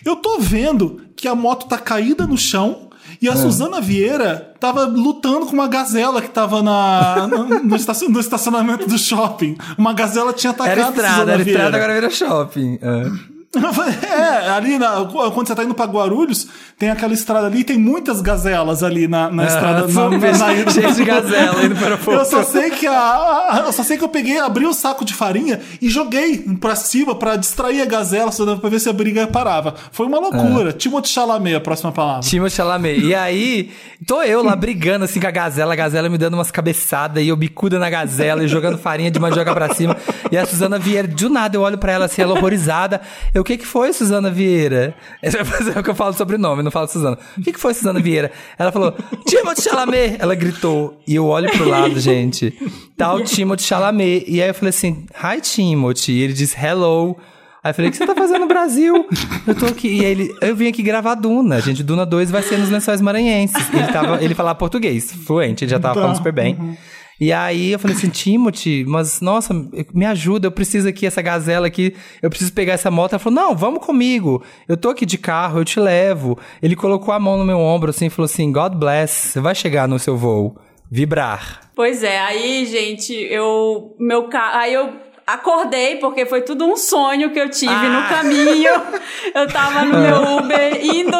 eu 0.03 0.15
tô 0.15 0.37
vendo 0.39 1.01
que 1.15 1.27
a 1.27 1.35
moto 1.35 1.67
tá 1.67 1.77
caída 1.77 2.25
no 2.27 2.37
chão. 2.37 2.84
E 3.21 3.27
a 3.29 3.35
Suzana 3.35 3.79
Vieira 3.81 4.53
tava 4.59 4.85
lutando 4.85 5.45
com 5.45 5.53
uma 5.53 5.67
gazela 5.67 6.21
que 6.21 6.29
tava 6.29 6.61
na, 6.61 7.27
no, 7.31 7.63
no 7.63 7.75
estacion- 7.75 8.09
no 8.09 8.19
estacionamento 8.19 8.87
do 8.87 8.97
shopping. 8.97 9.57
Uma 9.77 9.93
gazela 9.93 10.33
tinha 10.33 10.51
atacado 10.51 10.71
Era 10.71 10.85
a 10.87 10.89
estrada, 10.89 11.13
Suzana 11.13 11.31
era 11.33 11.43
Vieira. 11.43 11.59
estrada, 11.63 11.77
agora 11.77 11.93
vira 11.93 12.09
shopping. 12.09 12.79
É. 12.81 13.34
É, 14.05 14.49
ali 14.49 14.77
na- 14.77 15.05
quando 15.33 15.47
você 15.47 15.55
tá 15.55 15.63
indo 15.63 15.73
pra 15.73 15.85
Guarulhos, 15.85 16.47
tem 16.77 16.89
aquela 16.89 17.13
estrada 17.13 17.47
ali, 17.47 17.63
tem 17.63 17.77
muitas 17.77 18.21
gazelas 18.21 18.83
ali 18.83 19.07
na, 19.07 19.29
na 19.29 19.45
estrada. 19.45 19.79
na, 19.81 19.85
Ah, 19.85 19.89
super 20.11 20.37
na, 20.37 20.53
ida. 20.53 20.71
cheio 20.71 20.93
de 20.93 21.03
gazela 21.03 21.63
indo 21.65 21.75
para 21.75 21.95
o. 21.95 22.15
Eu 22.15 22.25
só 22.25 22.43
sei 22.43 22.69
que 22.71 22.87
a, 22.87 23.63
eu 23.65 23.73
só 23.73 23.83
sei 23.83 23.97
que 23.97 24.03
eu 24.03 24.09
peguei, 24.09 24.39
abri 24.39 24.65
o 24.65 24.73
saco 24.73 25.03
de 25.05 25.13
farinha 25.13 25.59
e 25.81 25.89
joguei 25.89 26.37
pra 26.59 26.75
cima 26.75 27.15
pra 27.15 27.35
distrair 27.35 27.81
a 27.81 27.85
gazela, 27.85 28.31
pra 28.59 28.69
ver 28.69 28.79
se 28.79 28.89
a 28.89 28.93
briga 28.93 29.27
parava. 29.27 29.75
Foi 29.91 30.05
uma 30.05 30.19
loucura. 30.19 30.71
Timothée 30.73 31.11
Chalamet, 31.11 31.55
a 31.55 31.59
próxima 31.59 31.91
palavra. 31.91 32.21
Timothée 32.21 32.55
Chalamet. 32.55 32.99
E 33.05 33.13
aí, 33.15 33.71
tô 34.05 34.21
eu 34.23 34.43
lá 34.43 34.55
brigando 34.55 35.05
assim 35.05 35.19
com 35.19 35.27
a 35.27 35.31
gazela, 35.31 35.73
a 35.73 35.75
gazela 35.75 36.09
me 36.09 36.17
dando 36.17 36.35
umas 36.35 36.51
cabeçadas 36.51 37.23
e 37.23 37.27
eu 37.27 37.35
bicuda 37.35 37.77
na 37.79 37.89
gazela 37.89 38.43
e 38.43 38.47
jogando 38.47 38.77
farinha 38.77 39.11
de 39.11 39.19
mandioca 39.19 39.53
pra 39.53 39.73
cima. 39.73 39.95
E 40.31 40.37
a 40.37 40.45
Suzana 40.45 40.77
Vieira, 40.79 41.07
do 41.07 41.29
nada, 41.29 41.55
eu 41.57 41.61
olho 41.61 41.77
pra 41.77 41.91
ela 41.91 42.05
assim, 42.05 42.21
ela 42.21 42.33
horrorizada. 42.33 43.01
Eu, 43.33 43.43
que 43.45 43.57
que 43.57 43.65
foi, 43.65 43.93
Suzana 43.93 44.29
Vieira? 44.29 44.93
Esse 45.23 45.37
é 45.37 45.79
o 45.79 45.83
que 45.83 45.89
eu 45.89 45.95
falo 45.95 46.11
sobre 46.13 46.35
o 46.35 46.39
nome, 46.39 46.61
não 46.63 46.71
falo 46.71 46.87
Suzana. 46.87 47.17
O 47.37 47.41
que 47.41 47.53
que 47.53 47.59
foi, 47.59 47.73
Suzana 47.73 47.99
Vieira? 48.01 48.31
Ela 48.59 48.71
falou, 48.71 48.93
Timothée 49.25 49.63
Chalamet! 49.63 50.17
Ela 50.19 50.35
gritou. 50.35 50.99
E 51.07 51.15
eu 51.15 51.25
olho 51.25 51.49
pro 51.51 51.69
lado, 51.69 51.97
gente. 51.99 52.53
Tá 52.97 53.13
o 53.13 53.23
Timothée 53.23 53.65
Chalamet. 53.65 54.25
E 54.27 54.41
aí 54.41 54.49
eu 54.49 54.53
falei 54.53 54.69
assim, 54.69 55.05
hi, 55.23 55.39
Timothy. 55.39 56.11
E 56.11 56.21
ele 56.23 56.33
diz, 56.33 56.53
hello. 56.61 57.15
Aí 57.63 57.71
eu 57.71 57.73
falei, 57.73 57.89
o 57.89 57.91
que 57.91 57.97
você 57.97 58.05
tá 58.05 58.13
fazendo 58.13 58.41
no 58.41 58.47
Brasil? 58.47 59.07
Eu 59.47 59.55
tô 59.55 59.65
aqui. 59.65 59.87
E 59.87 60.05
aí 60.05 60.11
ele, 60.11 60.35
eu 60.41 60.55
vim 60.55 60.67
aqui 60.67 60.83
gravar 60.83 61.15
Duna. 61.15 61.59
Gente, 61.61 61.81
Duna 61.83 62.05
2 62.05 62.29
vai 62.29 62.43
ser 62.43 62.57
nos 62.59 62.69
Lençóis 62.69 63.01
Maranhenses. 63.01 63.55
Ele, 63.73 63.87
tava, 63.91 64.23
ele 64.23 64.35
falava 64.35 64.55
português, 64.57 65.11
fluente, 65.11 65.63
ele 65.63 65.71
já 65.71 65.79
tava 65.79 65.95
Tá. 65.95 66.01
falando 66.01 66.17
super 66.17 66.31
bem. 66.33 66.77
E 67.19 67.31
aí 67.31 67.71
eu 67.71 67.79
falei 67.79 67.95
assim, 67.95 68.09
Timothy, 68.09 68.83
mas 68.85 69.21
nossa, 69.21 69.53
me 69.93 70.05
ajuda, 70.05 70.47
eu 70.47 70.51
preciso 70.51 70.87
aqui, 70.87 71.05
essa 71.05 71.21
gazela 71.21 71.67
aqui, 71.67 71.95
eu 72.21 72.29
preciso 72.29 72.51
pegar 72.53 72.73
essa 72.73 72.91
moto. 72.91 73.13
Ela 73.13 73.19
falou, 73.19 73.39
não, 73.39 73.55
vamos 73.55 73.85
comigo. 73.85 74.43
Eu 74.67 74.75
tô 74.75 74.89
aqui 74.89 75.05
de 75.05 75.17
carro, 75.17 75.59
eu 75.59 75.65
te 75.65 75.79
levo. 75.79 76.37
Ele 76.61 76.75
colocou 76.75 77.13
a 77.13 77.19
mão 77.19 77.37
no 77.37 77.45
meu 77.45 77.59
ombro 77.59 77.89
assim 77.89 78.07
e 78.07 78.09
falou 78.09 78.25
assim, 78.25 78.51
God 78.51 78.73
bless, 78.73 79.29
você 79.29 79.39
vai 79.39 79.55
chegar 79.55 79.87
no 79.87 79.97
seu 79.97 80.17
voo. 80.17 80.57
Vibrar. 80.91 81.71
Pois 81.75 82.03
é, 82.03 82.19
aí, 82.19 82.65
gente, 82.65 83.11
eu. 83.13 83.95
Meu 83.99 84.29
carro. 84.29 84.57
Aí 84.59 84.73
eu 84.73 84.93
acordei, 85.25 85.97
porque 85.97 86.25
foi 86.25 86.41
tudo 86.41 86.65
um 86.65 86.75
sonho 86.77 87.31
que 87.31 87.39
eu 87.39 87.49
tive 87.49 87.73
Ah. 87.73 87.89
no 88.01 88.07
caminho. 88.15 88.71
Eu 89.33 89.47
tava 89.47 89.83
no 89.83 89.97
meu 89.99 90.37
Uber 90.37 90.85
indo 90.85 91.17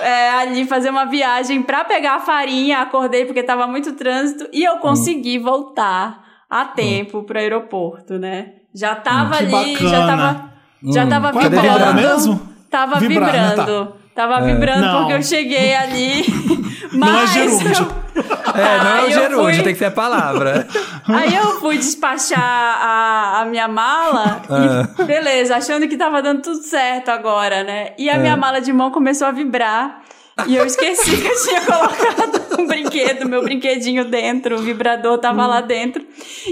é, 0.00 0.30
ali 0.30 0.64
fazer 0.64 0.90
uma 0.90 1.04
viagem 1.04 1.60
pra 1.62 1.84
pegar 1.84 2.14
a 2.14 2.20
farinha. 2.20 2.78
Acordei 2.80 3.24
porque 3.24 3.42
tava 3.42 3.66
muito 3.66 3.92
trânsito 3.94 4.48
e 4.52 4.62
eu 4.64 4.76
consegui 4.78 5.38
voltar 5.38 6.24
a 6.48 6.64
tempo 6.64 7.24
pro 7.24 7.38
aeroporto, 7.38 8.18
né? 8.18 8.52
Já 8.74 8.94
tava 8.94 9.36
Que 9.38 9.44
ali, 9.56 9.76
já 9.76 10.00
bacana. 10.00 10.06
tava. 10.16 10.52
Já 10.92 11.06
tava 11.06 11.32
Qual 11.32 11.42
é 11.42 11.46
a 11.46 11.48
vibrando. 11.50 11.68
palavra 11.78 11.94
mesmo? 11.94 12.48
Tava 12.70 13.00
Vibrar, 13.00 13.32
né? 13.32 13.48
vibrando. 13.50 13.96
Tava 14.14 14.40
vibrando 14.40 14.80
Não. 14.86 14.98
porque 15.00 15.12
eu 15.14 15.22
cheguei 15.22 15.74
ali. 15.74 16.24
Não 16.92 17.08
é 17.08 17.12
Mas 17.12 17.30
gerúndio. 17.32 17.88
É, 18.54 18.78
não 18.82 18.96
é 18.96 19.04
o 19.04 19.10
gerúndio, 19.12 19.54
fui- 19.54 19.62
tem 19.62 19.72
que 19.74 19.78
ser 19.78 19.84
a 19.84 19.90
palavra. 19.92 20.66
Aí 21.06 21.32
eu 21.36 21.60
fui 21.60 21.76
despachar 21.78 22.40
a, 22.42 23.40
a 23.42 23.44
minha 23.44 23.68
mala 23.68 24.40
Ah. 24.50 24.88
e 24.98 25.04
beleza, 25.04 25.54
achando 25.56 25.86
que 25.86 25.96
tava 25.96 26.20
dando 26.20 26.42
tudo 26.42 26.62
certo 26.62 27.10
agora, 27.10 27.62
né? 27.62 27.90
E 27.96 28.10
a 28.10 28.18
minha 28.18 28.32
Ah. 28.34 28.36
mala 28.36 28.60
de 28.60 28.72
mão 28.72 28.90
começou 28.90 29.28
a 29.28 29.30
vibrar. 29.30 30.00
E 30.46 30.56
eu 30.56 30.64
esqueci 30.64 31.16
que 31.16 31.26
eu 31.26 31.42
tinha 31.42 31.60
colocado 31.62 32.60
um 32.60 32.66
brinquedo, 32.66 33.28
meu 33.28 33.42
brinquedinho 33.42 34.04
dentro, 34.04 34.56
o 34.56 34.62
vibrador 34.62 35.18
tava 35.18 35.46
lá 35.46 35.60
dentro. 35.60 36.04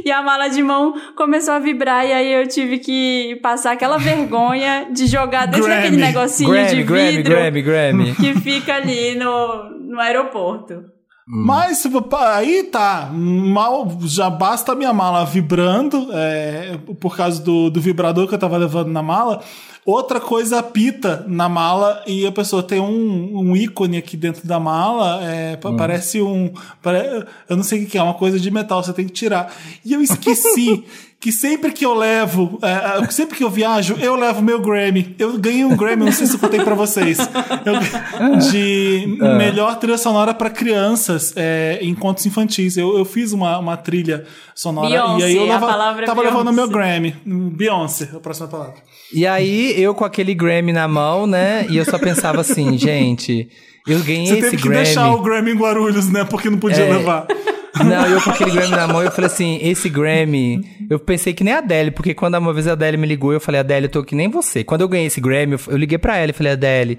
E 0.04 0.10
a 0.10 0.22
mala 0.22 0.48
de 0.48 0.62
mão 0.62 0.94
começou 1.14 1.54
a 1.54 1.58
vibrar 1.58 2.06
e 2.06 2.12
aí 2.12 2.32
eu 2.32 2.46
tive 2.46 2.78
que 2.78 3.38
passar 3.42 3.72
aquela 3.72 3.98
vergonha 3.98 4.88
de 4.90 5.06
jogar 5.06 5.46
dentro 5.46 5.66
Grammy. 5.66 5.82
daquele 5.82 6.02
negocinho 6.02 6.50
Grammy, 6.50 6.68
de 6.68 6.76
vidro 6.76 6.94
Grammy. 6.94 8.14
que 8.14 8.34
fica 8.40 8.74
ali 8.74 9.14
no, 9.14 9.70
no 9.70 10.00
aeroporto. 10.00 10.95
Mas 11.28 11.78
se 11.78 11.88
vo- 11.88 12.06
aí 12.16 12.62
tá, 12.64 13.10
mal 13.12 13.90
já 14.02 14.30
basta 14.30 14.72
a 14.72 14.76
minha 14.76 14.92
mala 14.92 15.24
vibrando 15.24 16.08
é, 16.12 16.78
por 17.00 17.16
causa 17.16 17.42
do, 17.42 17.68
do 17.68 17.80
vibrador 17.80 18.28
que 18.28 18.34
eu 18.34 18.38
tava 18.38 18.56
levando 18.56 18.88
na 18.92 19.02
mala. 19.02 19.42
Outra 19.84 20.20
coisa 20.20 20.58
apita 20.58 21.24
na 21.28 21.48
mala 21.48 22.02
e 22.08 22.26
a 22.26 22.32
pessoa 22.32 22.60
tem 22.62 22.80
um, 22.80 23.38
um 23.38 23.56
ícone 23.56 23.96
aqui 23.96 24.16
dentro 24.16 24.46
da 24.46 24.58
mala, 24.58 25.22
é, 25.24 25.56
pa- 25.56 25.72
parece 25.72 26.20
um. 26.20 26.52
pare- 26.82 27.24
eu 27.48 27.56
não 27.56 27.62
sei 27.62 27.84
o 27.84 27.86
que 27.86 27.96
é, 27.96 28.02
uma 28.02 28.14
coisa 28.14 28.38
de 28.40 28.50
metal, 28.50 28.82
você 28.82 28.92
tem 28.92 29.06
que 29.06 29.12
tirar. 29.12 29.52
E 29.84 29.92
eu 29.92 30.00
esqueci 30.00 30.84
que 31.18 31.32
sempre 31.32 31.72
que 31.72 31.84
eu 31.84 31.94
levo, 31.94 32.58
é, 32.62 33.02
é, 33.04 33.10
sempre 33.10 33.36
que 33.36 33.42
eu 33.42 33.50
viajo, 33.50 33.96
eu 34.00 34.14
levo 34.14 34.42
meu 34.42 34.60
Grammy. 34.60 35.16
Eu 35.18 35.36
ganhei 35.38 35.64
um 35.64 35.74
Grammy, 35.76 36.04
não 36.04 36.12
sei 36.12 36.26
se 36.26 36.34
eu 36.34 36.38
contei 36.38 36.60
pra 36.60 36.74
vocês, 36.74 37.18
Eu- 37.64 38.38
de 38.50 39.16
melhor 39.36 39.76
trilha 39.78 39.98
sonora 39.98 40.32
pra 40.34 40.50
crianças 40.50 41.32
é, 41.36 41.78
em 41.82 41.94
contos 41.94 42.24
infantis. 42.26 42.76
Eu, 42.76 42.96
eu 42.98 43.04
fiz 43.04 43.32
uma, 43.32 43.58
uma 43.58 43.76
trilha 43.76 44.24
sonora 44.54 44.88
Beyoncé, 44.88 45.20
e 45.20 45.24
aí 45.24 45.36
eu 45.36 45.46
leva- 45.46 46.00
é 46.02 46.04
tava 46.06 46.22
levando 46.22 46.52
meu. 46.52 46.68
Grammy. 46.68 47.14
Beyoncé, 47.24 48.10
a 48.14 48.20
próxima 48.20 48.48
palavra. 48.48 48.74
E 49.12 49.26
aí, 49.26 49.80
eu 49.80 49.94
com 49.94 50.04
aquele 50.04 50.34
Grammy 50.34 50.72
na 50.72 50.86
mão, 50.86 51.26
né? 51.26 51.66
E 51.70 51.76
eu 51.76 51.84
só 51.84 51.98
pensava 51.98 52.40
assim, 52.40 52.76
gente, 52.78 53.48
eu 53.86 53.98
ganhei 54.00 54.26
Você 54.26 54.32
esse 54.34 54.42
teve 54.42 54.56
que 54.58 54.62
Grammy. 54.68 54.84
deixar 54.84 55.10
o 55.12 55.22
Grammy 55.22 55.52
em 55.52 55.56
Guarulhos, 55.56 56.08
né? 56.10 56.24
Porque 56.24 56.50
não 56.50 56.58
podia 56.58 56.84
É. 56.84 56.92
levar. 56.92 57.26
Não, 57.84 58.06
eu 58.06 58.20
com 58.22 58.30
aquele 58.30 58.50
Grammy 58.50 58.70
na 58.70 58.86
mão, 58.86 59.02
eu 59.02 59.10
falei 59.10 59.30
assim, 59.30 59.58
esse 59.62 59.88
Grammy, 59.88 60.64
eu 60.88 60.98
pensei 60.98 61.34
que 61.34 61.44
nem 61.44 61.54
a 61.54 61.58
Adele, 61.58 61.90
porque 61.90 62.14
quando 62.14 62.36
uma 62.36 62.52
vez 62.52 62.66
a 62.66 62.72
Adele 62.72 62.96
me 62.96 63.06
ligou, 63.06 63.32
eu 63.32 63.40
falei, 63.40 63.60
Adele, 63.60 63.86
eu 63.86 63.90
tô 63.90 64.02
que 64.04 64.14
nem 64.14 64.28
você. 64.28 64.64
Quando 64.64 64.82
eu 64.82 64.88
ganhei 64.88 65.06
esse 65.06 65.20
Grammy, 65.20 65.52
eu, 65.52 65.60
eu 65.68 65.76
liguei 65.76 65.98
pra 65.98 66.16
ela 66.16 66.30
e 66.30 66.34
falei, 66.34 66.52
Adele, 66.52 66.98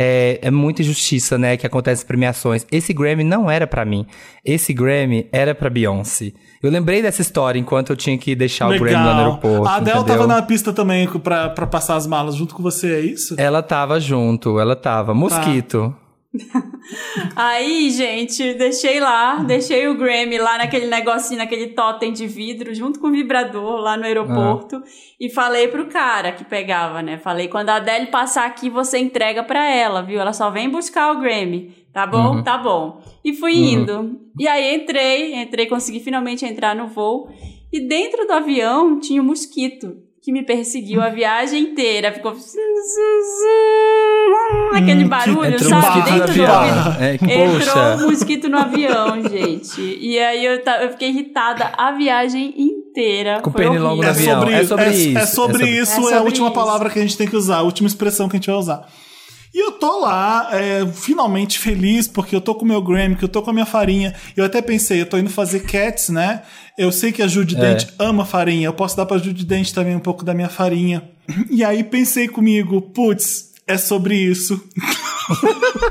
é, 0.00 0.38
é 0.42 0.50
muita 0.50 0.80
injustiça, 0.80 1.36
né, 1.36 1.56
que 1.56 1.66
acontece 1.66 2.04
em 2.04 2.06
premiações. 2.06 2.64
Esse 2.70 2.92
Grammy 2.92 3.24
não 3.24 3.50
era 3.50 3.66
pra 3.66 3.84
mim. 3.84 4.06
Esse 4.44 4.72
Grammy 4.72 5.28
era 5.32 5.56
pra 5.56 5.68
Beyoncé. 5.68 6.32
Eu 6.62 6.70
lembrei 6.70 7.02
dessa 7.02 7.20
história 7.20 7.58
enquanto 7.58 7.90
eu 7.90 7.96
tinha 7.96 8.16
que 8.16 8.36
deixar 8.36 8.68
o 8.68 8.78
Grammy 8.78 8.94
lá 8.94 9.14
no 9.14 9.20
aeroporto. 9.20 9.66
A 9.66 9.76
Adele 9.76 9.98
entendeu? 9.98 10.16
tava 10.16 10.26
na 10.28 10.40
pista 10.42 10.72
também 10.72 11.08
pra, 11.08 11.50
pra 11.50 11.66
passar 11.66 11.96
as 11.96 12.06
malas 12.06 12.36
junto 12.36 12.54
com 12.54 12.62
você, 12.62 12.94
é 12.94 13.00
isso? 13.00 13.34
Ela 13.36 13.60
tava 13.60 13.98
junto, 13.98 14.60
ela 14.60 14.76
tava. 14.76 15.12
Mosquito. 15.12 15.92
Aí, 17.34 17.90
gente, 17.90 18.54
deixei 18.54 19.00
lá, 19.00 19.36
deixei 19.36 19.88
o 19.88 19.96
Grammy 19.96 20.38
lá 20.38 20.58
naquele 20.58 20.86
negocinho, 20.86 21.38
naquele 21.38 21.68
totem 21.68 22.12
de 22.12 22.26
vidro, 22.26 22.74
junto 22.74 23.00
com 23.00 23.08
o 23.08 23.12
vibrador 23.12 23.80
lá 23.80 23.96
no 23.96 24.04
aeroporto. 24.04 24.82
E 25.18 25.30
falei 25.30 25.68
pro 25.68 25.88
cara 25.88 26.32
que 26.32 26.44
pegava, 26.44 27.02
né? 27.02 27.18
Falei, 27.18 27.48
quando 27.48 27.70
a 27.70 27.76
Adele 27.76 28.08
passar 28.08 28.46
aqui, 28.46 28.68
você 28.68 28.98
entrega 28.98 29.42
pra 29.42 29.66
ela, 29.66 30.02
viu? 30.02 30.20
Ela 30.20 30.32
só 30.32 30.50
vem 30.50 30.68
buscar 30.68 31.12
o 31.12 31.20
Grammy. 31.20 31.74
Tá 31.92 32.06
bom? 32.06 32.42
Tá 32.42 32.58
bom. 32.58 33.02
E 33.24 33.32
fui 33.32 33.56
indo. 33.56 34.20
E 34.38 34.46
aí 34.46 34.76
entrei, 34.76 35.34
entrei, 35.34 35.66
consegui 35.66 36.00
finalmente 36.00 36.44
entrar 36.44 36.76
no 36.76 36.86
voo. 36.86 37.28
E 37.72 37.80
dentro 37.80 38.26
do 38.26 38.32
avião 38.32 39.00
tinha 39.00 39.20
um 39.20 39.24
mosquito 39.24 40.07
que 40.22 40.32
me 40.32 40.42
perseguiu 40.44 41.00
a 41.00 41.08
viagem 41.10 41.62
inteira. 41.62 42.12
Ficou. 42.12 42.34
Aquele 44.74 45.04
barulho, 45.04 45.54
Entrou 45.54 45.70
sabe? 45.70 46.02
Dentro 46.02 46.18
do 46.18 46.22
avião. 46.44 46.54
avião. 46.54 46.96
É, 47.00 47.14
Entrou 47.14 47.84
um 48.06 48.10
mosquito 48.10 48.48
no 48.48 48.58
avião, 48.58 49.22
gente. 49.28 49.80
E 49.80 50.18
aí 50.18 50.44
eu, 50.44 50.62
ta- 50.62 50.82
eu 50.82 50.90
fiquei 50.90 51.08
irritada 51.08 51.72
a 51.76 51.92
viagem 51.92 52.54
inteira. 52.56 53.40
Com 53.40 53.50
Foi 53.50 53.62
pernilongo 53.62 54.02
no 54.02 54.08
horrível. 54.08 54.10
avião. 54.36 54.40
sobre, 54.40 54.54
É 54.54 54.64
sobre 54.64 54.84
é, 54.84 54.90
isso, 54.90 55.18
É 55.18 55.26
sobre 55.26 55.56
é 55.56 55.58
sobre- 55.66 55.70
isso, 55.80 55.92
É 55.92 55.94
é, 55.94 55.98
a 55.98 56.02
sobre 56.02 56.18
última 56.24 56.46
isso. 56.48 56.54
palavra 56.54 56.90
que 56.90 56.98
a 56.98 57.02
gente 57.02 57.16
tem 57.16 57.26
que 57.28 57.36
usar, 57.36 57.56
a 57.58 57.62
última 57.62 57.86
expressão 57.88 58.28
que 58.28 58.36
a 58.36 58.38
gente 58.38 58.46
vai 58.48 58.56
usar. 58.56 58.86
E 59.54 59.64
eu 59.64 59.72
tô 59.72 60.00
lá, 60.00 60.48
é, 60.52 60.86
finalmente 60.92 61.58
feliz, 61.58 62.06
porque 62.06 62.36
eu 62.36 62.40
tô 62.40 62.54
com 62.54 62.64
o 62.64 62.68
meu 62.68 62.82
Grammy, 62.82 63.16
que 63.16 63.24
eu 63.24 63.28
tô 63.28 63.40
com 63.42 63.50
a 63.50 63.52
minha 63.52 63.66
farinha. 63.66 64.14
Eu 64.36 64.44
até 64.44 64.60
pensei, 64.60 65.00
eu 65.00 65.06
tô 65.06 65.16
indo 65.18 65.30
fazer 65.30 65.60
Cats, 65.60 66.10
né? 66.10 66.42
Eu 66.76 66.92
sei 66.92 67.10
que 67.12 67.22
a 67.22 67.26
Judy 67.26 67.56
É. 67.56 67.58
Dente 67.60 67.88
ama 67.98 68.24
farinha, 68.24 68.66
eu 68.66 68.72
posso 68.72 68.96
dar 68.96 69.06
pra 69.06 69.18
Judy 69.18 69.44
Dente 69.44 69.74
também 69.74 69.96
um 69.96 70.00
pouco 70.00 70.24
da 70.24 70.34
minha 70.34 70.48
farinha. 70.48 71.02
E 71.50 71.64
aí 71.64 71.82
pensei 71.82 72.28
comigo, 72.28 72.80
putz, 72.80 73.48
é 73.66 73.76
sobre 73.76 74.14
isso. 74.16 74.62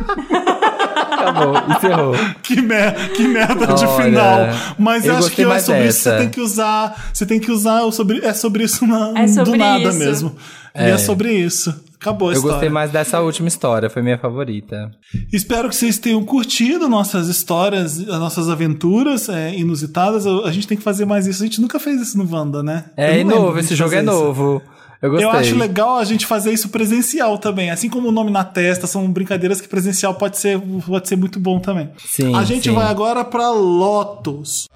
Acabou, 1.12 1.54
encerrou. 1.76 2.14
Que, 2.42 2.62
mer 2.62 3.12
que 3.12 3.28
merda 3.28 3.68
de 3.68 3.86
Olha, 3.86 4.04
final. 4.04 4.40
Mas 4.80 5.06
eu 5.06 5.16
acho 5.18 5.32
que 5.32 5.44
é 5.44 5.60
sobre 5.60 5.88
isso. 5.88 6.00
Você 6.00 6.10
dessa. 6.10 6.18
tem 6.18 6.30
que 6.30 6.42
usar. 6.42 7.10
Você 7.14 7.26
tem 7.26 7.40
que 7.40 7.52
usar 7.52 7.92
sobre. 7.92 8.26
É 8.26 8.34
sobre 8.34 8.64
isso 8.64 8.86
na, 8.86 9.14
É 9.20 9.28
sobre 9.28 9.52
do 9.52 9.58
nada 9.58 9.90
isso. 9.90 10.00
mesmo. 10.00 10.36
E 10.76 10.80
é 10.80 10.98
sobre 10.98 11.34
isso. 11.34 11.74
Acabou 12.00 12.30
a 12.30 12.32
Eu 12.32 12.36
história. 12.36 12.54
gostei 12.54 12.70
mais 12.70 12.92
dessa 12.92 13.20
última 13.22 13.48
história, 13.48 13.90
foi 13.90 14.02
minha 14.02 14.18
favorita. 14.18 14.92
Espero 15.34 15.68
que 15.68 15.76
vocês 15.76 15.98
tenham 15.98 16.24
curtido 16.24 16.88
nossas 16.88 17.28
histórias, 17.28 18.00
as 18.00 18.20
nossas 18.20 18.50
aventuras 18.50 19.28
é, 19.30 19.56
inusitadas. 19.56 20.28
A 20.28 20.52
gente 20.52 20.68
tem 20.68 20.78
que 20.78 20.84
fazer 20.84 21.06
mais 21.06 21.26
isso. 21.26 21.42
A 21.42 21.46
gente 21.46 21.60
nunca 21.60 21.80
fez 21.80 22.00
isso 22.02 22.18
no 22.18 22.32
Wanda, 22.32 22.62
né? 22.62 22.86
É 22.96 23.24
novo, 23.24 23.58
esse 23.60 23.76
jogo 23.76 23.94
é 23.96 23.98
isso. 23.98 24.06
novo. 24.06 24.62
Eu 25.02 25.12
gostei. 25.12 25.28
Eu 25.28 25.32
acho 25.32 25.56
legal 25.56 25.98
a 25.98 26.04
gente 26.04 26.26
fazer 26.26 26.52
isso 26.52 26.70
presencial 26.70 27.38
também. 27.38 27.70
Assim 27.70 27.90
como 27.90 28.10
o 28.10 28.12
nome 28.12 28.32
na 28.32 28.44
testa, 28.44 28.88
são 28.88 29.10
brincadeiras 29.12 29.62
que 29.62 29.68
presencial 29.68 30.16
pode 30.16 30.38
ser, 30.38 30.60
pode 30.86 31.08
ser 31.08 31.16
muito 31.16 31.40
bom 31.40 31.60
também. 31.60 31.90
Sim, 31.98 32.36
a 32.36 32.44
gente 32.44 32.70
sim. 32.70 32.76
vai 32.76 32.88
agora 32.88 33.24
pra 33.24 33.50
Lotus. 33.52 34.68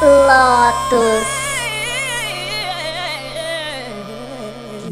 Lotus. 0.00 1.51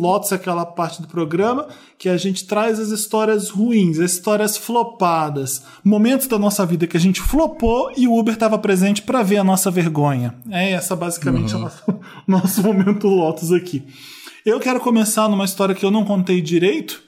Lotus 0.00 0.32
é 0.32 0.34
aquela 0.36 0.64
parte 0.64 1.02
do 1.02 1.08
programa 1.08 1.68
que 1.98 2.08
a 2.08 2.16
gente 2.16 2.46
traz 2.46 2.80
as 2.80 2.88
histórias 2.88 3.50
ruins, 3.50 3.98
as 3.98 4.12
histórias 4.12 4.56
flopadas, 4.56 5.62
momentos 5.84 6.26
da 6.26 6.38
nossa 6.38 6.64
vida 6.64 6.86
que 6.86 6.96
a 6.96 7.00
gente 7.00 7.20
flopou 7.20 7.92
e 7.96 8.08
o 8.08 8.18
Uber 8.18 8.34
estava 8.34 8.58
presente 8.58 9.02
para 9.02 9.22
ver 9.22 9.36
a 9.36 9.44
nossa 9.44 9.70
vergonha. 9.70 10.34
É 10.50 10.72
essa 10.72 10.96
basicamente 10.96 11.54
Uhum. 11.54 11.66
o 11.86 12.00
nosso, 12.26 12.62
momento 12.62 13.06
Lotus 13.06 13.52
aqui. 13.52 13.82
Eu 14.44 14.58
quero 14.58 14.80
começar 14.80 15.28
numa 15.28 15.44
história 15.44 15.74
que 15.74 15.84
eu 15.84 15.90
não 15.90 16.04
contei 16.04 16.40
direito. 16.40 17.02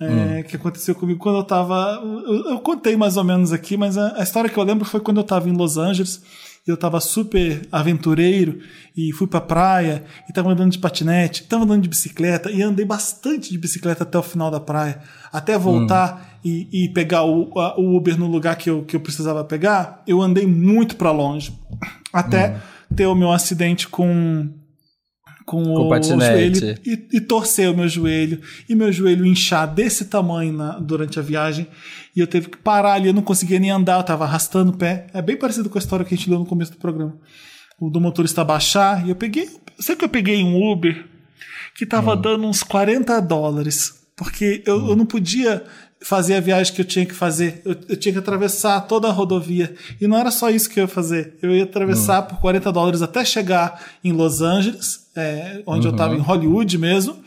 Hum. 0.00 0.38
é, 0.38 0.42
que 0.42 0.56
aconteceu 0.56 0.94
comigo 0.94 1.18
quando 1.20 1.36
eu 1.36 1.44
tava. 1.44 2.00
Eu, 2.02 2.52
eu 2.52 2.58
contei 2.60 2.96
mais 2.96 3.18
ou 3.18 3.24
menos 3.24 3.52
aqui, 3.52 3.76
mas 3.76 3.98
a, 3.98 4.16
a 4.18 4.22
história 4.22 4.48
que 4.48 4.56
eu 4.56 4.64
lembro 4.64 4.86
foi 4.86 4.98
quando 4.98 5.18
eu 5.18 5.24
tava 5.24 5.46
em 5.46 5.52
Los 5.52 5.76
Angeles 5.76 6.22
eu 6.66 6.76
tava 6.76 7.00
super 7.00 7.66
aventureiro 7.72 8.58
e 8.96 9.12
fui 9.12 9.26
pra 9.26 9.40
praia 9.40 10.04
e 10.28 10.32
tava 10.32 10.52
andando 10.52 10.70
de 10.72 10.78
patinete, 10.78 11.44
tava 11.44 11.64
andando 11.64 11.82
de 11.82 11.88
bicicleta 11.88 12.50
e 12.50 12.62
andei 12.62 12.84
bastante 12.84 13.50
de 13.50 13.58
bicicleta 13.58 14.02
até 14.04 14.18
o 14.18 14.22
final 14.22 14.50
da 14.50 14.60
praia, 14.60 15.00
até 15.32 15.56
voltar 15.58 16.38
e, 16.44 16.68
e 16.84 16.88
pegar 16.90 17.24
o, 17.24 17.58
a- 17.58 17.78
o 17.80 17.96
Uber 17.96 18.18
no 18.18 18.26
lugar 18.26 18.56
que 18.56 18.68
eu, 18.70 18.84
que 18.84 18.94
eu 18.94 19.00
precisava 19.00 19.42
pegar. 19.44 20.02
Eu 20.06 20.20
andei 20.22 20.46
muito 20.46 20.96
pra 20.96 21.10
longe. 21.10 21.52
Até 22.12 22.56
ter 22.94 23.06
o 23.06 23.14
meu 23.14 23.30
acidente 23.32 23.88
com 23.88 24.48
com, 25.50 25.64
Com 25.64 25.86
o 25.86 25.88
patinete. 25.88 26.60
joelho 26.60 26.78
e, 26.86 27.08
e 27.16 27.20
torcer 27.20 27.68
o 27.68 27.76
meu 27.76 27.88
joelho 27.88 28.40
e 28.68 28.74
meu 28.76 28.92
joelho 28.92 29.26
inchar 29.26 29.66
desse 29.66 30.04
tamanho 30.04 30.52
na- 30.52 30.78
durante 30.78 31.18
a 31.18 31.22
viagem 31.22 31.66
e 32.14 32.20
eu 32.20 32.26
teve 32.28 32.48
que 32.48 32.56
parar 32.56 32.92
ali, 32.92 33.08
eu 33.08 33.12
não 33.12 33.22
conseguia 33.22 33.58
nem 33.58 33.70
andar, 33.70 33.98
eu 33.98 34.04
tava 34.04 34.22
arrastando 34.24 34.70
o 34.70 34.76
pé. 34.76 35.08
É 35.12 35.20
bem 35.20 35.36
parecido 35.36 35.68
com 35.68 35.76
a 35.76 35.80
história 35.80 36.04
que 36.04 36.14
a 36.14 36.16
gente 36.16 36.28
deu 36.28 36.38
no 36.38 36.46
começo 36.46 36.70
do 36.70 36.78
programa. 36.78 37.16
O 37.80 37.90
do 37.90 38.00
motorista 38.00 38.44
baixar 38.44 39.04
e 39.04 39.10
eu 39.10 39.16
peguei, 39.16 39.48
sei 39.80 39.96
que 39.96 40.04
eu 40.04 40.08
peguei 40.08 40.44
um 40.44 40.70
Uber 40.70 41.04
que 41.74 41.84
tava 41.84 42.14
dando 42.16 42.46
uns 42.46 42.62
40 42.62 43.18
dólares, 43.20 43.94
porque 44.16 44.62
eu, 44.64 44.90
eu 44.90 44.94
não 44.96 45.04
podia 45.06 45.64
fazer 46.02 46.34
a 46.36 46.40
viagem 46.40 46.72
que 46.74 46.80
eu 46.80 46.84
tinha 46.84 47.04
que 47.04 47.14
fazer. 47.14 47.60
Eu, 47.64 47.76
eu 47.88 47.96
tinha 47.96 48.12
que 48.12 48.18
atravessar 48.18 48.80
toda 48.82 49.06
a 49.08 49.12
rodovia. 49.12 49.74
E 50.00 50.06
não 50.06 50.16
era 50.16 50.30
só 50.30 50.48
isso 50.48 50.68
que 50.70 50.80
eu 50.80 50.84
ia 50.84 50.88
fazer. 50.88 51.34
Eu 51.42 51.54
ia 51.54 51.64
atravessar 51.64 52.22
por 52.22 52.38
40 52.40 52.72
dólares 52.72 53.02
até 53.02 53.22
chegar 53.24 53.78
em 54.02 54.10
Los 54.12 54.40
Angeles, 54.40 55.09
é, 55.20 55.62
onde 55.66 55.86
eu 55.86 55.92
estava 55.92 56.14
em 56.14 56.20
Hollywood 56.20 56.78
mesmo. 56.78 57.22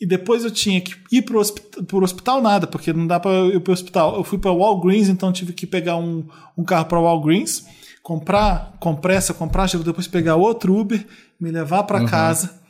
E 0.00 0.06
depois 0.06 0.44
eu 0.44 0.50
tinha 0.50 0.80
que 0.80 0.94
ir 1.12 1.22
pro 1.22 1.38
hospital, 1.38 1.84
pro 1.84 2.02
hospital 2.02 2.40
nada, 2.40 2.66
porque 2.66 2.92
não 2.92 3.06
dá 3.06 3.20
para 3.20 3.32
ir 3.48 3.60
pro 3.60 3.72
hospital. 3.72 4.16
Eu 4.16 4.24
fui 4.24 4.38
para 4.38 4.50
Walgreens, 4.50 5.08
então 5.08 5.30
tive 5.30 5.52
que 5.52 5.66
pegar 5.66 5.96
um, 5.96 6.26
um 6.56 6.64
carro 6.64 6.86
para 6.86 6.98
Walgreens, 6.98 7.66
comprar 8.02 8.78
compressa, 8.80 9.34
comprar 9.34 9.68
depois 9.84 10.06
pegar 10.06 10.36
outro 10.36 10.74
Uber, 10.74 11.06
me 11.38 11.50
levar 11.50 11.82
para 11.82 12.06
casa 12.06 12.60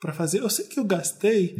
para 0.00 0.14
fazer. 0.14 0.38
Eu 0.38 0.48
sei 0.48 0.64
que 0.64 0.80
eu 0.80 0.84
gastei 0.84 1.56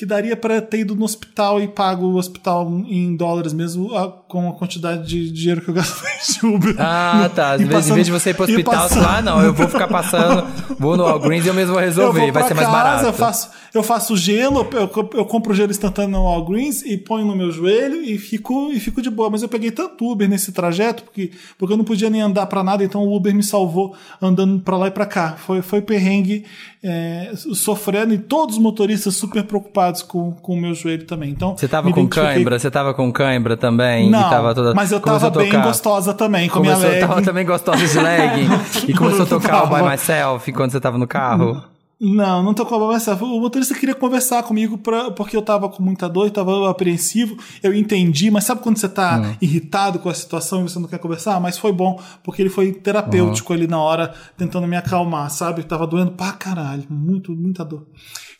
que 0.00 0.06
daria 0.06 0.34
para 0.34 0.62
ter 0.62 0.78
ido 0.78 0.94
no 0.96 1.04
hospital 1.04 1.60
e 1.60 1.68
pago 1.68 2.06
o 2.06 2.16
hospital 2.16 2.66
em 2.88 3.14
dólares 3.14 3.52
mesmo 3.52 3.94
a- 3.94 4.08
com 4.10 4.48
a 4.48 4.52
quantidade 4.54 5.06
de 5.06 5.30
dinheiro 5.30 5.60
que 5.60 5.68
eu 5.68 5.74
gastei 5.76 6.10
de 6.40 6.46
Uber. 6.46 6.74
Ah, 6.78 7.30
tá. 7.34 7.58
Em 7.58 7.60
E 7.60 7.64
vez, 7.66 7.90
em 7.90 7.92
vez 7.92 8.06
de 8.06 8.12
você 8.12 8.30
ir 8.30 8.34
pro 8.34 8.44
hospital, 8.46 8.72
passando- 8.74 9.02
fala, 9.04 9.18
ah, 9.18 9.22
não, 9.22 9.42
eu 9.42 9.52
vou 9.52 9.68
ficar 9.68 9.88
passando, 9.88 10.46
vou 10.78 10.96
no 10.96 11.02
Walgreens 11.04 11.44
e 11.44 11.48
eu 11.48 11.52
mesmo 11.52 11.74
vou 11.74 11.82
resolver, 11.82 12.32
vai 12.32 12.44
ser 12.44 12.54
mais 12.54 12.66
casa, 12.66 12.78
barato. 12.82 13.04
Eu 13.08 13.12
faço, 13.12 13.50
eu 13.74 13.82
faço 13.82 14.16
gelo, 14.16 14.66
eu, 14.72 14.90
eu- 15.18 15.24
compro 15.26 15.52
gelo 15.52 15.70
instantâneo 15.70 16.12
no 16.12 16.24
Walgreens 16.24 16.80
e 16.82 16.96
ponho 16.96 17.26
no 17.26 17.36
meu 17.36 17.50
joelho 17.52 18.02
e 18.02 18.16
fico, 18.16 18.70
e 18.72 18.80
fico 18.80 19.02
de 19.02 19.10
boa. 19.10 19.28
Mas 19.28 19.42
eu 19.42 19.50
peguei 19.50 19.70
tanto 19.70 20.10
Uber 20.10 20.26
nesse 20.26 20.50
trajeto 20.50 21.02
porque, 21.02 21.30
porque 21.58 21.74
eu 21.74 21.76
não 21.76 21.84
podia 21.84 22.08
nem 22.08 22.22
andar 22.22 22.46
pra 22.46 22.64
nada, 22.64 22.82
então 22.82 23.02
o 23.02 23.14
Uber 23.14 23.34
me 23.34 23.42
salvou 23.42 23.94
andando 24.22 24.60
pra 24.60 24.78
lá 24.78 24.86
e 24.86 24.90
pra 24.90 25.04
cá. 25.04 25.36
Foi, 25.36 25.60
foi 25.60 25.82
perrengue, 25.82 26.46
é, 26.82 27.30
sofrendo 27.34 28.14
e 28.14 28.18
todos 28.18 28.56
os 28.56 28.62
motoristas 28.62 29.14
super 29.14 29.44
preocupados 29.44 30.02
com, 30.02 30.32
com 30.32 30.54
o 30.54 30.56
meu 30.60 30.74
joelho 30.74 31.04
também. 31.04 31.30
Então, 31.30 31.56
Você 31.56 31.68
tava 31.68 31.90
com 31.92 32.00
identifiquei- 32.00 32.34
cãibra? 32.34 32.58
Você 32.58 32.70
tava 32.70 32.94
com 32.94 33.12
cãibra 33.12 33.56
também? 33.56 34.08
Não, 34.10 34.18
e 34.20 34.30
tava 34.30 34.54
toda... 34.54 34.74
mas 34.74 34.90
eu 34.90 35.00
começou 35.00 35.30
tava 35.30 35.44
bem 35.44 35.60
gostosa 35.60 36.14
também, 36.14 36.48
com 36.48 36.54
Começou, 36.60 36.88
minha 36.88 37.00
tava 37.00 37.14
legging. 37.14 37.26
também 37.26 37.44
gostosa 37.46 37.86
de 37.86 37.98
legging 37.98 38.48
e 38.88 38.94
começou 38.94 39.22
a 39.24 39.26
tocar 39.28 39.64
o 39.64 39.66
By 39.66 39.74
Tava. 39.74 39.90
Myself 39.90 40.52
quando 40.52 40.70
você 40.72 40.80
tava 40.80 40.96
no 40.96 41.06
carro. 41.06 41.62
Não, 42.00 42.42
não 42.42 42.54
tô 42.54 42.64
com 42.64 42.74
a. 42.76 43.14
O 43.22 43.40
motorista 43.40 43.74
queria 43.74 43.94
conversar 43.94 44.42
comigo 44.42 44.78
pra, 44.78 45.10
porque 45.10 45.36
eu 45.36 45.42
tava 45.42 45.68
com 45.68 45.82
muita 45.82 46.08
dor, 46.08 46.24
eu 46.26 46.30
tava 46.30 46.70
apreensivo. 46.70 47.36
Eu 47.62 47.74
entendi, 47.74 48.30
mas 48.30 48.44
sabe 48.44 48.62
quando 48.62 48.78
você 48.78 48.88
tá 48.88 49.20
Hum. 49.20 49.36
irritado 49.42 49.98
com 49.98 50.08
a 50.08 50.14
situação 50.14 50.60
e 50.60 50.62
você 50.62 50.78
não 50.78 50.88
quer 50.88 50.98
conversar? 50.98 51.38
Mas 51.40 51.58
foi 51.58 51.72
bom, 51.72 52.00
porque 52.22 52.40
ele 52.40 52.48
foi 52.48 52.72
terapêutico 52.72 53.52
ali 53.52 53.66
na 53.66 53.78
hora, 53.78 54.14
tentando 54.36 54.66
me 54.66 54.76
acalmar, 54.76 55.30
sabe? 55.30 55.62
Tava 55.62 55.86
doendo 55.86 56.12
pra 56.12 56.32
caralho, 56.32 56.84
muito, 56.88 57.32
muita 57.32 57.62
dor. 57.62 57.86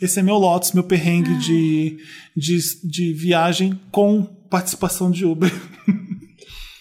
Esse 0.00 0.20
é 0.20 0.22
meu 0.22 0.36
Lotus, 0.36 0.72
meu 0.72 0.82
perrengue 0.84 1.36
de, 1.36 1.98
de, 2.34 2.58
de 2.82 3.12
viagem 3.12 3.78
com 3.92 4.22
participação 4.48 5.10
de 5.10 5.26
Uber. 5.26 5.52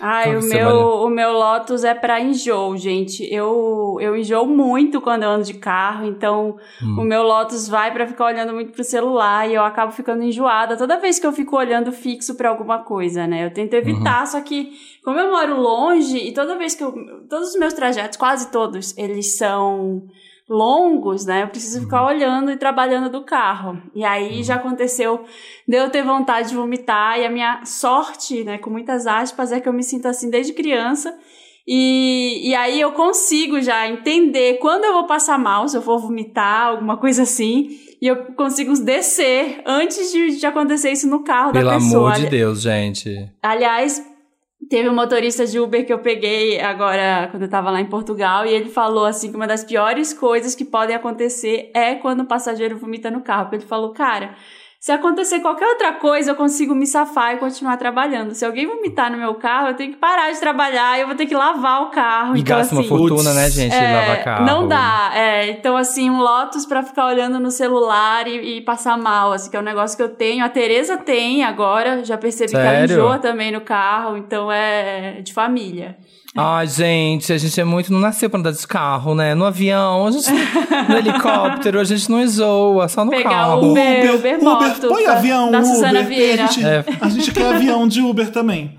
Ai, 0.02 0.38
o 0.38 0.41
meu, 0.41 0.70
o 1.04 1.10
meu 1.10 1.34
Lotus 1.34 1.84
é 1.84 1.93
pra 1.93 2.22
enjoo, 2.22 2.78
gente. 2.78 3.28
Eu, 3.34 3.97
eu 4.00 4.16
enjoo 4.16 4.45
muito 4.47 5.02
quando 5.02 5.24
eu 5.24 5.30
ando 5.30 5.43
de 5.43 5.56
carro, 5.56 6.06
então 6.06 6.56
Hum. 6.82 7.02
o 7.02 7.04
meu 7.04 7.22
Lotus 7.24 7.68
vai 7.68 7.91
pra 7.91 8.08
ficar 8.08 8.26
olhando 8.26 8.54
muito 8.54 8.72
pro 8.72 8.84
celular 8.84 9.50
e 9.50 9.54
eu 9.56 9.64
acabo 9.64 9.91
ficando 9.91 10.24
enjoada 10.24 10.78
toda 10.78 10.97
vez 11.00 11.20
que 11.20 11.28
eu 11.28 11.34
fico 11.34 11.58
olhando 11.58 11.91
fixo 11.91 12.36
pra 12.36 12.50
alguma 12.50 12.80
coisa, 12.80 13.28
né? 13.28 13.45
Eu 13.45 13.52
tento 13.54 13.74
evitar, 13.74 14.26
só 14.26 14.39
que 14.39 14.72
como 15.04 15.20
eu 15.20 15.32
moro 15.32 15.60
longe 15.60 16.18
e 16.18 16.34
toda 16.34 16.58
vez 16.58 16.74
que 16.76 16.84
eu. 16.84 16.93
Todos 17.30 17.50
os 17.50 17.60
meus 17.60 17.74
trajetos, 17.74 18.18
quase 18.18 18.50
todos, 18.52 18.97
eles 18.97 19.36
são 19.38 20.04
longos, 20.50 21.26
né? 21.26 21.43
Eu 21.43 21.47
preciso 21.47 21.82
ficar 21.82 22.04
olhando 22.06 22.52
e 22.52 22.58
trabalhando 22.58 23.10
do 23.10 23.24
carro. 23.24 23.80
E 23.93 24.04
aí 24.04 24.41
já 24.43 24.56
aconteceu 24.56 25.24
de 25.68 25.78
eu 25.78 25.89
ter 25.89 26.04
vontade 26.04 26.50
de 26.50 26.56
vomitar 26.56 27.20
e 27.20 27.26
a 27.26 27.30
minha 27.30 27.64
sorte, 27.66 28.43
né, 28.43 28.58
com 28.58 28.70
muitas 28.70 29.06
aspas, 29.06 29.52
é 29.52 29.60
que 29.60 29.70
eu 29.70 29.74
me 29.74 29.84
sinto 29.84 30.08
assim 30.08 30.30
desde 30.30 30.54
criança. 30.54 31.16
E, 31.68 32.50
e 32.50 32.56
aí 32.56 32.82
eu 32.82 32.93
consigo 32.93 33.62
já 33.62 33.88
entender 33.88 34.58
quando 34.58 34.86
eu 34.86 34.93
vou 34.93 35.06
passar 35.06 35.38
mal, 35.38 35.68
se 35.68 35.78
eu 35.78 35.84
for 35.84 36.00
vomitar, 36.00 36.70
alguma 36.70 36.97
coisa 36.97 37.22
assim, 37.22 37.78
e 38.02 38.08
eu 38.08 38.34
consigo 38.34 38.74
descer 38.80 39.62
antes 39.68 40.12
de, 40.12 40.38
de 40.38 40.45
acontecer 40.47 40.91
isso 40.91 41.08
no 41.08 41.24
carro 41.24 41.52
Pelo 41.52 41.70
da 41.70 41.76
pessoa. 41.76 42.14
amor 42.14 42.24
de 42.24 42.28
Deus, 42.28 42.62
gente. 42.62 43.30
Aliás, 43.43 44.04
teve 44.70 44.88
um 44.88 44.93
motorista 44.93 45.45
de 45.47 45.59
Uber 45.59 45.84
que 45.86 45.91
eu 45.91 45.99
peguei 45.99 46.61
agora 46.61 47.28
quando 47.32 47.43
eu 47.43 47.49
tava 47.49 47.72
lá 47.72 47.82
em 47.82 47.88
Portugal 47.88 48.45
e 48.45 48.53
ele 48.53 48.70
falou 48.70 49.03
assim 49.03 49.32
que 49.32 49.36
uma 49.36 49.47
das 49.47 49.63
piores 49.63 50.13
coisas 50.13 50.53
que 50.53 50.63
podem 50.63 50.95
acontecer 50.95 51.72
é 51.74 51.95
quando 51.95 52.22
o 52.22 52.26
passageiro 52.26 52.78
vomita 52.78 53.09
no 53.09 53.22
carro. 53.22 53.49
Ele 53.51 53.65
falou, 53.65 53.91
cara, 53.91 54.36
se 54.80 54.93
acontecer 54.93 55.41
qualquer 55.41 55.67
outra 55.67 55.91
coisa, 55.91 56.32
eu 56.32 56.36
consigo 56.36 56.73
me 56.73 56.88
safar 56.88 57.36
e 57.36 57.38
continuar 57.38 57.75
trabalhando. 57.75 58.34
Se 58.34 58.45
alguém 58.45 58.65
vomitar 58.65 59.11
no 59.11 59.17
meu 59.17 59.36
carro, 59.36 59.67
eu 59.67 59.73
tenho 59.73 59.91
que 59.91 59.97
parar 59.97 60.32
de 60.32 60.39
trabalhar 60.39 60.97
e 60.97 61.01
eu 61.01 61.07
vou 61.07 61.17
ter 61.17 61.25
que 61.25 61.36
lavar 61.36 61.84
o 61.84 61.89
carro. 61.89 62.38
E 62.38 62.39
então, 62.39 62.57
gasta 62.57 62.73
uma 62.73 62.80
assim, 62.80 62.89
fortuna, 62.89 63.34
né, 63.34 63.49
gente? 63.49 63.75
é, 63.75 63.93
lavar 63.93 64.23
carro. 64.23 64.45
Não 64.45 64.69
dá. 64.69 65.11
É, 65.13 65.49
então, 65.49 65.75
assim, 65.75 66.09
um 66.09 66.19
Lotus 66.21 66.65
pra 66.65 66.82
ficar 66.82 67.07
olhando 67.07 67.41
no 67.41 67.51
celular 67.51 68.25
e, 68.25 68.59
e 68.59 68.61
passar 68.61 68.97
mal, 68.97 69.34
assim, 69.34 69.49
que 69.49 69.57
é 69.57 69.59
um 69.59 69.63
negócio 69.63 69.97
que 69.97 70.03
eu 70.03 70.15
tenho. 70.15 70.45
A 70.45 70.49
Tereza 70.49 70.95
tem 70.95 71.43
agora, 71.43 72.05
já 72.05 72.17
percebi 72.17 72.51
que 72.51 72.57
ela 72.57 72.69
Sério? 72.69 72.93
enjoa 72.93 73.19
também 73.19 73.51
no 73.51 73.59
carro, 73.59 74.15
então 74.15 74.49
é 74.49 75.19
de 75.21 75.34
família. 75.34 75.97
Ai, 76.36 76.67
gente, 76.67 77.34
a 77.34 77.38
gente 77.38 77.59
é 77.59 77.63
muito. 77.63 77.91
Não 77.91 77.99
nasceu 77.99 78.30
pra 78.30 78.39
andar 78.39 78.51
de 78.51 78.67
carro, 78.67 79.15
né? 79.15 79.34
No 79.34 79.45
avião, 79.45 80.05
a 80.05 80.11
gente, 80.11 80.30
no 80.88 80.97
helicóptero, 80.97 81.80
a 81.80 81.84
gente 81.84 82.09
não 82.09 82.25
zoa, 82.27 82.88
só 82.88 83.03
no 83.03 83.11
Pegar 83.11 83.30
carro. 83.30 83.71
Uber, 83.71 84.15
Uber, 84.15 84.43
moto. 84.43 84.88
põe 84.88 85.05
tá? 85.05 85.13
avião, 85.13 85.51
da 85.51 85.59
Uber. 85.59 86.05
Vieira. 86.05 86.43
A 86.43 86.47
gente, 86.47 86.65
a 87.01 87.09
gente 87.09 87.32
quer 87.32 87.55
avião 87.55 87.88
de 87.88 88.01
Uber 88.01 88.32
também. 88.32 88.77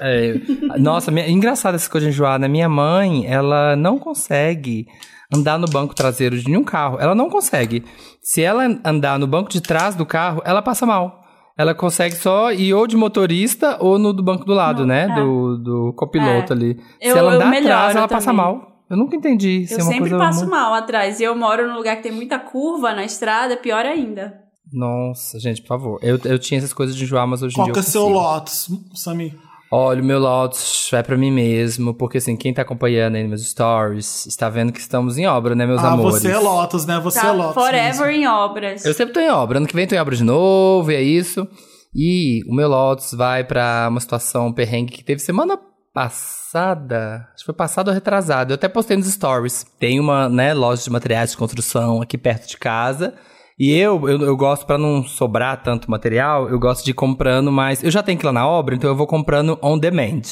É, 0.00 0.34
nossa, 0.78 1.10
minha, 1.10 1.28
engraçado 1.30 1.74
essa 1.76 1.88
coisa 1.88 2.06
de 2.06 2.12
enjoar, 2.12 2.38
né? 2.38 2.48
Minha 2.48 2.68
mãe, 2.68 3.24
ela 3.26 3.76
não 3.76 3.98
consegue 3.98 4.86
andar 5.32 5.58
no 5.58 5.66
banco 5.66 5.94
traseiro 5.94 6.36
de 6.36 6.46
nenhum 6.46 6.64
carro. 6.64 6.98
Ela 7.00 7.14
não 7.14 7.30
consegue. 7.30 7.84
Se 8.20 8.42
ela 8.42 8.64
andar 8.84 9.18
no 9.18 9.26
banco 9.26 9.50
de 9.50 9.60
trás 9.60 9.94
do 9.94 10.04
carro, 10.04 10.42
ela 10.44 10.60
passa 10.60 10.84
mal. 10.84 11.21
Ela 11.56 11.74
consegue 11.74 12.14
só 12.16 12.52
ir 12.52 12.72
ou 12.74 12.86
de 12.86 12.96
motorista 12.96 13.76
ou 13.80 13.98
no 13.98 14.12
do 14.12 14.22
banco 14.22 14.44
do 14.44 14.54
lado, 14.54 14.80
No- 14.82 14.86
né? 14.86 15.02
é. 15.10 15.14
Do, 15.14 15.58
do 15.58 15.92
copiloto 15.94 16.52
É. 16.52 16.56
ali. 16.56 16.80
Eu- 17.00 17.12
Se 17.12 17.18
ela 17.18 17.34
andar 17.34 17.52
atrás, 17.52 17.96
ela 17.96 18.08
passa 18.08 18.26
também. 18.30 18.36
mal. 18.44 18.72
Eu 18.90 18.96
nunca 18.96 19.16
entendi. 19.16 19.62
Isso 19.62 19.74
Eu 19.74 19.78
é 19.78 19.82
uma 19.82 19.92
sempre 19.92 20.10
coisa 20.10 20.24
passo 20.24 20.38
muito... 20.40 20.50
mal 20.50 20.74
atrás. 20.74 21.18
E 21.20 21.24
eu 21.24 21.34
moro 21.36 21.66
num 21.68 21.76
lugar 21.76 21.96
que 21.96 22.02
tem 22.02 22.12
muita 22.12 22.38
curva 22.38 22.92
na 22.94 23.04
estrada, 23.04 23.56
pior 23.56 23.84
ainda. 23.86 24.40
Nossa, 24.72 25.38
gente, 25.38 25.60
por 25.62 25.68
favor. 25.68 25.98
Eu, 26.02 26.18
eu 26.24 26.38
tinha 26.38 26.58
essas 26.58 26.72
coisas 26.72 26.96
de 26.96 27.04
enjoar, 27.04 27.26
mas 27.26 27.42
hoje 27.42 27.54
em 27.54 27.56
Qual 27.56 27.64
dia 27.66 27.72
que 27.74 27.78
é 27.78 27.82
eu 27.82 27.84
seu. 27.84 28.08
Lotus, 28.08 28.68
Samir? 28.94 29.34
Olha, 29.74 30.02
o 30.02 30.04
meu 30.04 30.18
Lotus 30.18 30.92
é 30.92 31.02
pra 31.02 31.16
mim 31.16 31.30
mesmo, 31.30 31.94
porque 31.94 32.18
assim, 32.18 32.36
quem 32.36 32.52
tá 32.52 32.60
acompanhando 32.60 33.14
aí 33.14 33.22
nos 33.22 33.30
meus 33.30 33.48
stories 33.48 34.26
está 34.26 34.50
vendo 34.50 34.70
que 34.70 34.78
estamos 34.78 35.16
em 35.16 35.26
obra, 35.26 35.54
né, 35.54 35.64
meus 35.64 35.82
ah, 35.82 35.92
amores? 35.92 36.20
você 36.20 36.30
é 36.30 36.38
Lotus, 36.38 36.84
né? 36.84 37.00
Você 37.00 37.18
Tá 37.18 37.28
é 37.28 37.32
Lotus. 37.32 37.54
forever 37.54 38.06
mesmo. 38.08 38.22
em 38.22 38.28
obras. 38.28 38.84
Eu 38.84 38.92
sempre 38.92 39.14
tô 39.14 39.20
em 39.20 39.30
obra, 39.30 39.56
ano 39.56 39.66
que 39.66 39.74
vem 39.74 39.86
tô 39.86 39.94
em 39.94 39.98
obra 39.98 40.14
de 40.14 40.22
novo, 40.22 40.92
e 40.92 40.94
é 40.94 41.00
isso. 41.00 41.48
E 41.94 42.42
o 42.46 42.54
meu 42.54 42.68
Lotus 42.68 43.14
vai 43.14 43.44
pra 43.44 43.86
uma 43.88 43.98
situação 43.98 44.48
um 44.48 44.52
perrengue 44.52 44.92
que 44.92 45.02
teve 45.02 45.22
semana 45.22 45.58
passada, 45.94 47.28
acho 47.32 47.38
que 47.38 47.46
foi 47.46 47.54
passado 47.54 47.88
ou 47.88 47.94
retrasado. 47.94 48.52
Eu 48.52 48.56
até 48.56 48.68
postei 48.68 48.98
nos 48.98 49.06
stories. 49.06 49.64
Tem 49.78 49.98
uma, 49.98 50.28
né, 50.28 50.52
loja 50.52 50.82
de 50.82 50.90
materiais 50.90 51.30
de 51.30 51.36
construção 51.38 52.02
aqui 52.02 52.18
perto 52.18 52.46
de 52.46 52.58
casa. 52.58 53.14
E 53.58 53.70
eu, 53.72 54.08
eu, 54.08 54.20
eu 54.22 54.36
gosto, 54.36 54.66
pra 54.66 54.78
não 54.78 55.04
sobrar 55.04 55.62
tanto 55.62 55.90
material, 55.90 56.48
eu 56.48 56.58
gosto 56.58 56.84
de 56.84 56.90
ir 56.90 56.94
comprando 56.94 57.52
mais. 57.52 57.82
Eu 57.82 57.90
já 57.90 58.02
tenho 58.02 58.18
que 58.18 58.24
ir 58.24 58.26
lá 58.26 58.32
na 58.32 58.46
obra, 58.46 58.74
então 58.74 58.90
eu 58.90 58.96
vou 58.96 59.06
comprando 59.06 59.58
on 59.62 59.78
demand. 59.78 60.22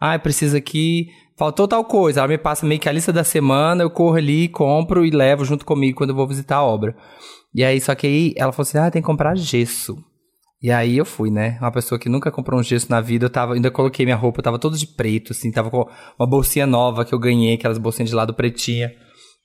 Ah, 0.00 0.18
precisa 0.18 0.58
aqui. 0.58 1.08
Faltou 1.36 1.66
tal 1.66 1.84
coisa. 1.84 2.20
Ela 2.20 2.28
me 2.28 2.38
passa 2.38 2.66
meio 2.66 2.80
que 2.80 2.88
a 2.88 2.92
lista 2.92 3.12
da 3.12 3.24
semana, 3.24 3.82
eu 3.82 3.90
corro 3.90 4.16
ali, 4.16 4.48
compro 4.48 5.04
e 5.04 5.10
levo 5.10 5.44
junto 5.44 5.64
comigo 5.64 5.98
quando 5.98 6.10
eu 6.10 6.16
vou 6.16 6.28
visitar 6.28 6.56
a 6.56 6.64
obra. 6.64 6.94
E 7.54 7.64
aí, 7.64 7.80
só 7.80 7.94
que 7.94 8.06
aí 8.06 8.34
ela 8.36 8.52
falou 8.52 8.68
assim: 8.68 8.78
ah, 8.78 8.90
tem 8.90 9.00
que 9.00 9.06
comprar 9.06 9.36
gesso. 9.36 9.96
E 10.64 10.70
aí 10.70 10.96
eu 10.96 11.04
fui, 11.04 11.30
né? 11.30 11.58
Uma 11.60 11.70
pessoa 11.70 11.98
que 11.98 12.08
nunca 12.08 12.30
comprou 12.32 12.58
um 12.58 12.62
gesso 12.62 12.90
na 12.90 13.00
vida, 13.00 13.26
eu 13.26 13.30
tava, 13.30 13.52
ainda 13.52 13.70
coloquei 13.70 14.06
minha 14.06 14.16
roupa, 14.16 14.38
eu 14.38 14.42
tava 14.42 14.58
todo 14.58 14.78
de 14.78 14.86
preto, 14.86 15.32
assim, 15.32 15.52
tava 15.52 15.70
com 15.70 15.86
uma 16.18 16.26
bolsinha 16.26 16.66
nova 16.66 17.04
que 17.04 17.14
eu 17.14 17.18
ganhei, 17.18 17.54
aquelas 17.54 17.76
bolsinhas 17.76 18.08
de 18.08 18.16
lado 18.16 18.32
pretinha. 18.32 18.90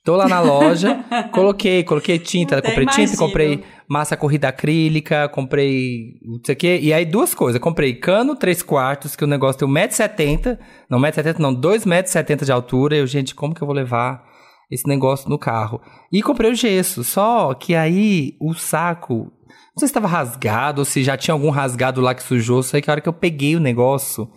Tô 0.02 0.16
lá 0.16 0.26
na 0.26 0.40
loja, 0.40 1.04
coloquei, 1.30 1.84
coloquei 1.84 2.18
tinta, 2.18 2.56
Até 2.56 2.68
comprei 2.68 2.86
tinta, 2.86 3.00
imagino. 3.02 3.18
comprei 3.18 3.64
massa 3.86 4.16
corrida 4.16 4.48
acrílica, 4.48 5.28
comprei 5.28 6.14
não 6.22 6.40
sei 6.44 6.54
o 6.54 6.58
quê. 6.58 6.78
E 6.80 6.92
aí 6.92 7.04
duas 7.04 7.34
coisas, 7.34 7.60
comprei 7.60 7.94
cano 7.94 8.34
3 8.34 8.62
quartos, 8.62 9.14
que 9.14 9.24
o 9.24 9.26
negócio 9.26 9.58
tem 9.58 9.68
1,70m, 9.68 10.58
não 10.88 10.98
1,70m 10.98 11.38
não, 11.38 11.54
2,70m 11.54 12.44
de 12.44 12.52
altura. 12.52 12.96
Eu, 12.96 13.06
gente, 13.06 13.34
como 13.34 13.54
que 13.54 13.62
eu 13.62 13.66
vou 13.66 13.76
levar 13.76 14.24
esse 14.70 14.88
negócio 14.88 15.28
no 15.28 15.38
carro? 15.38 15.82
E 16.10 16.22
comprei 16.22 16.50
o 16.50 16.54
gesso, 16.54 17.04
só 17.04 17.52
que 17.52 17.74
aí 17.74 18.36
o 18.40 18.54
saco, 18.54 19.14
não 19.14 19.78
sei 19.78 19.86
se 19.88 19.90
estava 19.90 20.08
rasgado 20.08 20.80
ou 20.80 20.84
se 20.86 21.02
já 21.04 21.14
tinha 21.16 21.34
algum 21.34 21.50
rasgado 21.50 22.00
lá 22.00 22.14
que 22.14 22.22
sujou, 22.22 22.62
só 22.62 22.80
que 22.80 22.88
a 22.88 22.94
hora 22.94 23.00
que 23.02 23.08
eu 23.08 23.12
peguei 23.12 23.54
o 23.54 23.60
negócio 23.60 24.30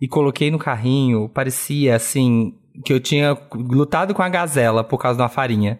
e 0.00 0.06
coloquei 0.06 0.48
no 0.48 0.58
carrinho, 0.60 1.28
parecia 1.28 1.96
assim 1.96 2.52
que 2.84 2.92
eu 2.92 3.00
tinha 3.00 3.36
lutado 3.54 4.14
com 4.14 4.22
a 4.22 4.28
gazela 4.28 4.84
por 4.84 4.98
causa 4.98 5.16
de 5.16 5.22
uma 5.22 5.28
farinha. 5.28 5.78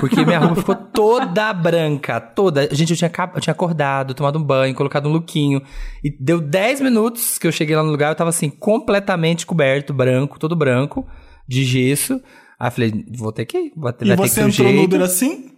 Porque 0.00 0.24
minha 0.24 0.38
roupa 0.38 0.56
ficou 0.56 0.74
toda 0.92 1.52
branca, 1.52 2.20
toda. 2.20 2.74
Gente, 2.74 2.90
eu 2.90 2.96
tinha, 2.96 3.12
eu 3.34 3.40
tinha 3.40 3.52
acordado, 3.52 4.14
tomado 4.14 4.38
um 4.38 4.42
banho, 4.42 4.74
colocado 4.74 5.08
um 5.08 5.12
lookinho. 5.12 5.62
E 6.02 6.10
deu 6.18 6.40
10 6.40 6.80
minutos 6.80 7.38
que 7.38 7.46
eu 7.46 7.52
cheguei 7.52 7.76
lá 7.76 7.82
no 7.82 7.90
lugar, 7.90 8.10
eu 8.10 8.14
tava 8.14 8.30
assim, 8.30 8.48
completamente 8.48 9.44
coberto, 9.44 9.92
branco, 9.92 10.38
todo 10.38 10.56
branco, 10.56 11.06
de 11.46 11.64
gesso. 11.64 12.20
Aí 12.58 12.68
eu 12.68 12.72
falei, 12.72 13.04
vou 13.16 13.32
ter 13.32 13.44
que 13.44 13.58
ir, 13.58 13.72
vou 13.76 13.92
ter, 13.92 14.06
E 14.06 14.08
vai 14.08 14.16
ter 14.16 14.22
que 14.22 14.28
você 14.30 14.40
ter 14.40 14.46
um 14.46 14.48
entrou 14.48 14.72
no. 14.72 14.82
Uber 14.82 15.02
assim? 15.02 15.52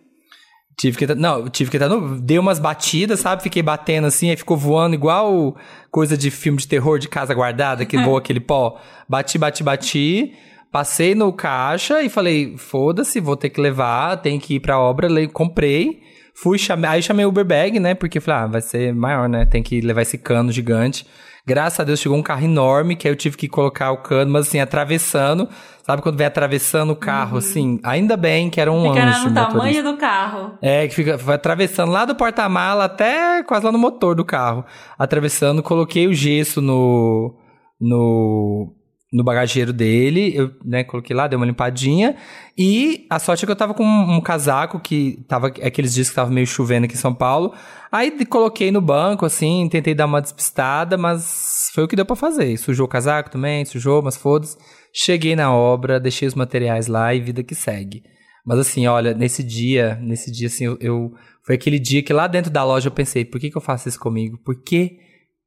Tive 0.78 0.96
que 0.96 1.14
não, 1.14 1.48
tive 1.48 1.70
que 1.70 1.76
entrar 1.76 1.90
no, 1.90 2.18
dei 2.18 2.38
umas 2.38 2.58
batidas, 2.58 3.20
sabe? 3.20 3.42
Fiquei 3.42 3.62
batendo 3.62 4.06
assim, 4.06 4.30
aí 4.30 4.36
ficou 4.36 4.56
voando 4.56 4.94
igual 4.94 5.54
coisa 5.90 6.16
de 6.16 6.30
filme 6.30 6.58
de 6.58 6.66
terror 6.66 6.98
de 6.98 7.06
casa 7.06 7.34
guardada, 7.34 7.84
que 7.84 7.98
voa 8.02 8.18
aquele 8.18 8.40
pó. 8.40 8.80
Bati, 9.08 9.38
bati, 9.38 9.62
bati. 9.62 10.32
Passei 10.70 11.14
no 11.14 11.32
caixa 11.32 12.02
e 12.02 12.08
falei, 12.08 12.56
foda-se, 12.56 13.18
vou 13.20 13.36
ter 13.36 13.50
que 13.50 13.60
levar, 13.60 14.16
tem 14.18 14.38
que 14.38 14.54
ir 14.54 14.60
pra 14.60 14.78
obra, 14.78 15.08
comprei. 15.28 16.00
Fui, 16.32 16.58
chamei, 16.58 16.88
aí 16.88 17.02
chamei 17.02 17.24
o 17.24 17.28
Uber 17.28 17.44
Bag, 17.44 17.80
né? 17.80 17.94
Porque 17.94 18.20
falei, 18.20 18.44
ah, 18.44 18.46
vai 18.46 18.60
ser 18.60 18.94
maior, 18.94 19.28
né? 19.28 19.44
Tem 19.44 19.62
que 19.62 19.80
levar 19.80 20.02
esse 20.02 20.16
cano 20.16 20.52
gigante. 20.52 21.04
Graças 21.46 21.80
a 21.80 21.84
Deus 21.84 21.98
chegou 21.98 22.16
um 22.16 22.22
carro 22.22 22.44
enorme, 22.44 22.94
que 22.94 23.08
aí 23.08 23.12
eu 23.12 23.16
tive 23.16 23.36
que 23.36 23.48
colocar 23.48 23.90
o 23.90 23.98
cano, 23.98 24.30
mas 24.30 24.46
assim, 24.46 24.60
atravessando. 24.60 25.48
Sabe 25.82 26.02
quando 26.02 26.16
vem 26.16 26.26
atravessando 26.26 26.92
o 26.92 26.96
carro, 26.96 27.38
assim? 27.38 27.80
Ainda 27.82 28.16
bem 28.16 28.48
que 28.48 28.60
era 28.60 28.70
um 28.70 28.88
Fica 28.92 29.04
anjo 29.04 29.24
no 29.24 29.30
motorista. 29.30 29.50
tamanho 29.50 29.82
do 29.82 29.96
carro. 29.96 30.58
É, 30.62 30.86
que 30.86 30.94
fica 30.94 31.16
vai 31.16 31.34
atravessando 31.34 31.90
lá 31.90 32.04
do 32.04 32.14
porta-mala 32.14 32.84
até 32.84 33.42
quase 33.42 33.64
lá 33.64 33.72
no 33.72 33.78
motor 33.78 34.14
do 34.14 34.24
carro. 34.24 34.64
Atravessando, 34.96 35.62
coloquei 35.62 36.06
o 36.06 36.14
gesso 36.14 36.60
no, 36.60 37.34
no, 37.80 38.72
no 39.12 39.24
bagageiro 39.24 39.72
dele, 39.72 40.32
eu 40.36 40.52
né, 40.64 40.84
coloquei 40.84 41.14
lá, 41.16 41.26
dei 41.26 41.36
uma 41.36 41.44
limpadinha. 41.46 42.16
E 42.56 43.06
a 43.10 43.18
sorte 43.18 43.44
é 43.44 43.46
que 43.46 43.50
eu 43.50 43.56
tava 43.56 43.74
com 43.74 43.82
um, 43.84 44.16
um 44.16 44.20
casaco 44.20 44.78
que 44.78 45.24
tava 45.28 45.48
aqueles 45.48 45.92
dias 45.92 46.08
que 46.08 46.14
tava 46.14 46.30
meio 46.30 46.46
chovendo 46.46 46.84
aqui 46.84 46.94
em 46.94 46.98
São 46.98 47.12
Paulo. 47.14 47.52
Aí 47.90 48.24
coloquei 48.24 48.70
no 48.70 48.80
banco, 48.80 49.26
assim, 49.26 49.68
tentei 49.68 49.94
dar 49.94 50.06
uma 50.06 50.20
despistada, 50.22 50.96
mas 50.96 51.70
foi 51.74 51.82
o 51.84 51.88
que 51.88 51.96
deu 51.96 52.06
pra 52.06 52.14
fazer. 52.14 52.56
Sujou 52.56 52.86
o 52.86 52.88
casaco 52.88 53.30
também, 53.30 53.64
sujou, 53.64 54.00
mas 54.00 54.16
foda-se. 54.16 54.56
Cheguei 54.94 55.34
na 55.34 55.52
obra, 55.54 55.98
deixei 55.98 56.28
os 56.28 56.34
materiais 56.34 56.86
lá 56.86 57.12
e 57.14 57.20
vida 57.20 57.42
que 57.42 57.54
segue. 57.54 58.02
Mas 58.46 58.58
assim, 58.60 58.86
olha, 58.86 59.12
nesse 59.12 59.42
dia, 59.42 59.96
nesse 60.00 60.30
dia, 60.30 60.46
assim, 60.46 60.64
eu, 60.66 60.78
eu- 60.80 61.12
Foi 61.44 61.56
aquele 61.56 61.78
dia 61.80 62.02
que 62.02 62.12
lá 62.12 62.26
dentro 62.28 62.50
da 62.50 62.62
loja 62.64 62.88
eu 62.88 62.92
pensei, 62.92 63.24
por 63.24 63.40
que, 63.40 63.50
que 63.50 63.56
eu 63.56 63.60
faço 63.62 63.88
isso 63.88 63.98
comigo? 63.98 64.38
Por 64.44 64.62
que, 64.62 64.98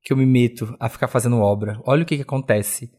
que 0.04 0.12
eu 0.12 0.18
me 0.18 0.26
meto 0.26 0.76
a 0.80 0.90
ficar 0.90 1.08
fazendo 1.08 1.38
obra? 1.38 1.80
Olha 1.86 2.04
o 2.04 2.06
que, 2.06 2.18
que 2.18 2.22
acontece. 2.24 2.90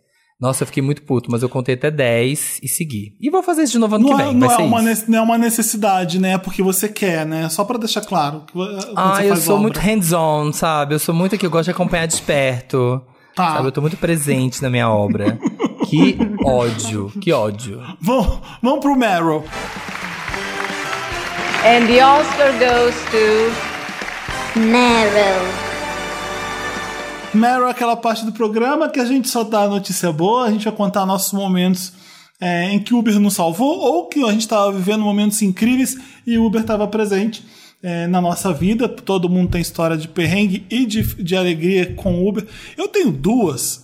Nossa, 0.40 0.62
eu 0.64 0.66
fiquei 0.66 0.82
muito 0.82 1.02
puto, 1.02 1.30
mas 1.30 1.42
eu 1.42 1.48
contei 1.48 1.74
até 1.76 1.90
10 1.90 2.60
e 2.62 2.68
segui. 2.68 3.16
E 3.20 3.30
vou 3.30 3.42
fazer 3.42 3.62
isso 3.62 3.72
de 3.74 3.78
novo 3.78 3.94
ano 3.94 4.08
Não, 4.08 4.16
que 4.16 4.22
é, 4.22 4.26
vem. 4.26 4.34
não, 4.34 4.46
vai 4.48 4.54
é 4.56 4.56
ser 4.58 4.62
uma, 4.66 4.92
isso. 4.92 5.10
não 5.10 5.18
é 5.18 5.22
uma 5.22 5.38
necessidade, 5.38 6.18
né? 6.18 6.32
É 6.32 6.38
porque 6.38 6.62
você 6.62 6.88
quer, 6.88 7.24
né? 7.24 7.48
Só 7.48 7.64
pra 7.64 7.78
deixar 7.78 8.00
claro. 8.02 8.42
que, 8.46 8.52
Ah, 8.96 9.14
você 9.16 9.24
eu 9.24 9.28
faz 9.28 9.40
sou 9.44 9.54
obra. 9.54 9.62
muito 9.62 9.78
hands-on, 9.80 10.52
sabe? 10.52 10.94
Eu 10.94 10.98
sou 10.98 11.14
muito 11.14 11.38
que 11.38 11.46
eu 11.46 11.50
gosto 11.50 11.66
de 11.66 11.70
acompanhar 11.70 12.06
de 12.06 12.20
perto. 12.20 13.00
Tá. 13.34 13.54
Sabe? 13.54 13.68
Eu 13.68 13.72
tô 13.72 13.80
muito 13.80 13.96
presente 13.96 14.60
na 14.60 14.68
minha 14.68 14.88
obra. 14.90 15.38
que 15.88 16.18
ódio, 16.44 17.12
que 17.20 17.32
ódio. 17.32 17.80
Vamos, 18.00 18.38
vamos 18.62 18.80
pro 18.80 18.96
Meryl. 18.96 19.44
And 21.64 21.86
the 21.86 22.04
Oscar 22.04 22.52
goes 22.58 22.94
to 23.10 24.60
Meryl. 24.60 25.73
Meryl 27.34 27.66
é 27.66 27.70
aquela 27.70 27.96
parte 27.96 28.24
do 28.24 28.32
programa 28.32 28.88
que 28.88 29.00
a 29.00 29.04
gente 29.04 29.28
só 29.28 29.42
dá 29.42 29.66
notícia 29.68 30.12
boa, 30.12 30.46
a 30.46 30.50
gente 30.50 30.64
vai 30.64 30.72
contar 30.72 31.04
nossos 31.04 31.32
momentos 31.32 31.92
é, 32.40 32.70
em 32.72 32.78
que 32.78 32.94
o 32.94 32.98
Uber 32.98 33.18
nos 33.18 33.34
salvou 33.34 33.78
ou 33.78 34.08
que 34.08 34.22
a 34.24 34.30
gente 34.30 34.40
estava 34.42 34.70
vivendo 34.72 35.02
momentos 35.02 35.40
incríveis 35.42 35.96
e 36.26 36.38
o 36.38 36.44
Uber 36.44 36.60
estava 36.60 36.86
presente 36.86 37.44
é, 37.82 38.06
na 38.06 38.20
nossa 38.20 38.52
vida. 38.52 38.88
Todo 38.88 39.28
mundo 39.28 39.50
tem 39.50 39.60
história 39.60 39.96
de 39.96 40.08
perrengue 40.08 40.64
e 40.70 40.86
de, 40.86 41.02
de 41.22 41.36
alegria 41.36 41.94
com 41.94 42.14
o 42.14 42.28
Uber. 42.28 42.46
Eu 42.76 42.88
tenho 42.88 43.10
duas. 43.10 43.82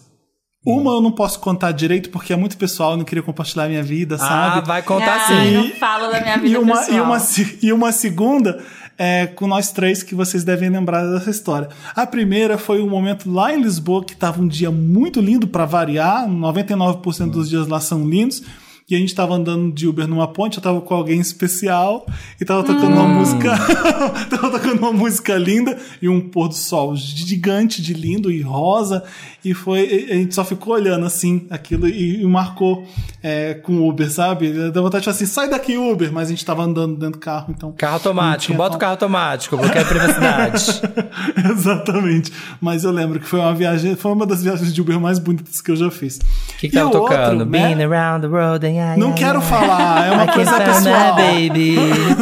Uma 0.65 0.93
eu 0.93 1.01
não 1.01 1.11
posso 1.11 1.41
contar 1.41 1.73
direito 1.73 2.11
porque 2.11 2.35
é 2.35 2.37
muito 2.37 2.59
pessoal, 2.59 2.91
eu 2.91 2.99
não 2.99 3.05
queria 3.05 3.23
compartilhar 3.23 3.67
minha 3.67 3.83
vida, 3.83 4.19
sabe? 4.19 4.59
Ah, 4.59 4.61
vai 4.61 4.83
contar 4.83 5.17
Ah, 5.17 5.27
sim. 5.27 5.53
não 5.53 5.71
falo 5.71 6.09
da 6.09 6.21
minha 6.21 6.37
vida 6.37 6.49
e 6.49 6.57
uma, 6.59 6.77
pessoal. 6.77 6.97
E 6.97 7.01
uma, 7.01 7.19
e 7.63 7.73
uma 7.73 7.93
segunda 7.93 8.63
é 9.03 9.27
com 9.27 9.47
nós 9.47 9.73
três 9.73 10.03
que 10.03 10.15
vocês 10.15 10.45
devem 10.45 10.69
lembrar 10.69 11.07
dessa 11.07 11.31
história. 11.31 11.71
A 11.97 12.07
primeira 12.07 12.59
foi 12.59 12.83
um 12.83 12.91
momento 12.91 13.33
lá 13.33 13.51
em 13.51 13.63
Lisboa 13.63 14.05
que 14.05 14.13
estava 14.13 14.43
um 14.43 14.47
dia 14.47 14.71
muito 14.71 15.23
lindo 15.23 15.49
para 15.49 15.65
variar, 15.65 16.29
99% 16.29 17.31
dos 17.31 17.49
dias 17.49 17.67
lá 17.67 17.81
são 17.81 18.07
lindos. 18.07 18.43
E 18.91 18.97
a 18.97 18.99
gente 18.99 19.15
tava 19.15 19.35
andando 19.35 19.71
de 19.73 19.87
Uber 19.87 20.09
numa 20.09 20.27
ponte, 20.27 20.57
eu 20.59 20.63
tava 20.63 20.81
com 20.81 20.93
alguém 20.95 21.21
especial 21.21 22.05
e 22.41 22.45
tava 22.45 22.65
tocando 22.65 22.89
Hum. 22.91 22.95
uma 22.95 23.07
música. 23.09 23.57
tava 24.29 24.51
tocando 24.51 24.79
uma 24.79 24.93
música 24.93 25.37
linda 25.37 25.79
e 26.03 26.09
um 26.09 26.21
pôr 26.21 26.49
do 26.49 26.55
sol 26.55 26.97
gigante 26.97 27.81
de 27.81 27.95
lindo 27.95 28.31
e 28.33 28.43
rosa. 28.43 29.05
E 29.45 29.55
foi. 29.55 30.09
A 30.11 30.15
gente 30.15 30.35
só 30.35 30.45
ficou 30.45 30.75
olhando 30.75 31.07
assim 31.07 31.47
aquilo 31.51 31.87
e, 31.89 32.21
e 32.21 32.27
marcou 32.27 32.85
é, 33.23 33.55
com 33.55 33.75
o 33.75 33.89
Uber, 33.89 34.11
sabe? 34.11 34.51
Deu 34.71 34.83
vontade 34.83 35.03
de 35.03 35.05
falar 35.05 35.15
assim: 35.15 35.27
sai 35.27 35.49
daqui, 35.49 35.79
Uber, 35.79 36.13
mas 36.13 36.27
a 36.29 36.31
gente 36.31 36.45
tava 36.45 36.63
andando 36.65 36.97
dentro 36.97 37.13
do 37.13 37.19
carro, 37.19 37.55
então. 37.57 37.73
Carro 37.73 37.95
automático, 37.95 38.53
bota 38.55 38.77
o 38.77 38.79
carro 38.79 38.93
automático, 38.93 39.57
porque 39.57 39.79
é 39.79 39.85
privacidade. 39.85 40.83
Exatamente. 41.53 42.33
Mas 42.61 42.85
eu 42.85 42.91
lembro 42.91 43.21
que 43.21 43.27
foi 43.27 43.41
uma 43.41 43.55
viagem, 43.55 43.95
foi 43.97 44.13
uma 44.13 44.27
das 44.27 44.43
viagens 44.43 44.73
de 44.75 44.81
Uber 44.81 44.99
mais 45.01 45.19
bonitas 45.19 45.61
que 45.61 45.71
eu 45.71 45.77
já 45.77 45.91
fiz. 45.91 46.17
O 46.19 46.57
que, 46.59 46.69
que 46.69 46.75
tava 46.75 46.91
o 46.91 47.01
outro, 47.01 47.17
tocando? 47.17 47.47
né? 47.47 47.75
Been 47.75 47.83
around 47.85 48.27
the 48.27 48.29
road 48.29 48.67
and 48.67 48.80
I, 48.81 48.99
Não 48.99 49.11
I, 49.11 49.15
quero 49.15 49.39
I. 49.39 49.43
falar, 49.43 50.07
é 50.07 50.11
uma 50.13 50.33
coisa 50.33 50.53
find 50.57 50.65
pessoal. 50.65 51.17
that 51.17 51.17
baby. 51.49 51.77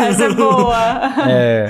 Essa 0.09 0.25
é 0.27 0.33
boa. 0.35 0.79
É. 1.29 1.69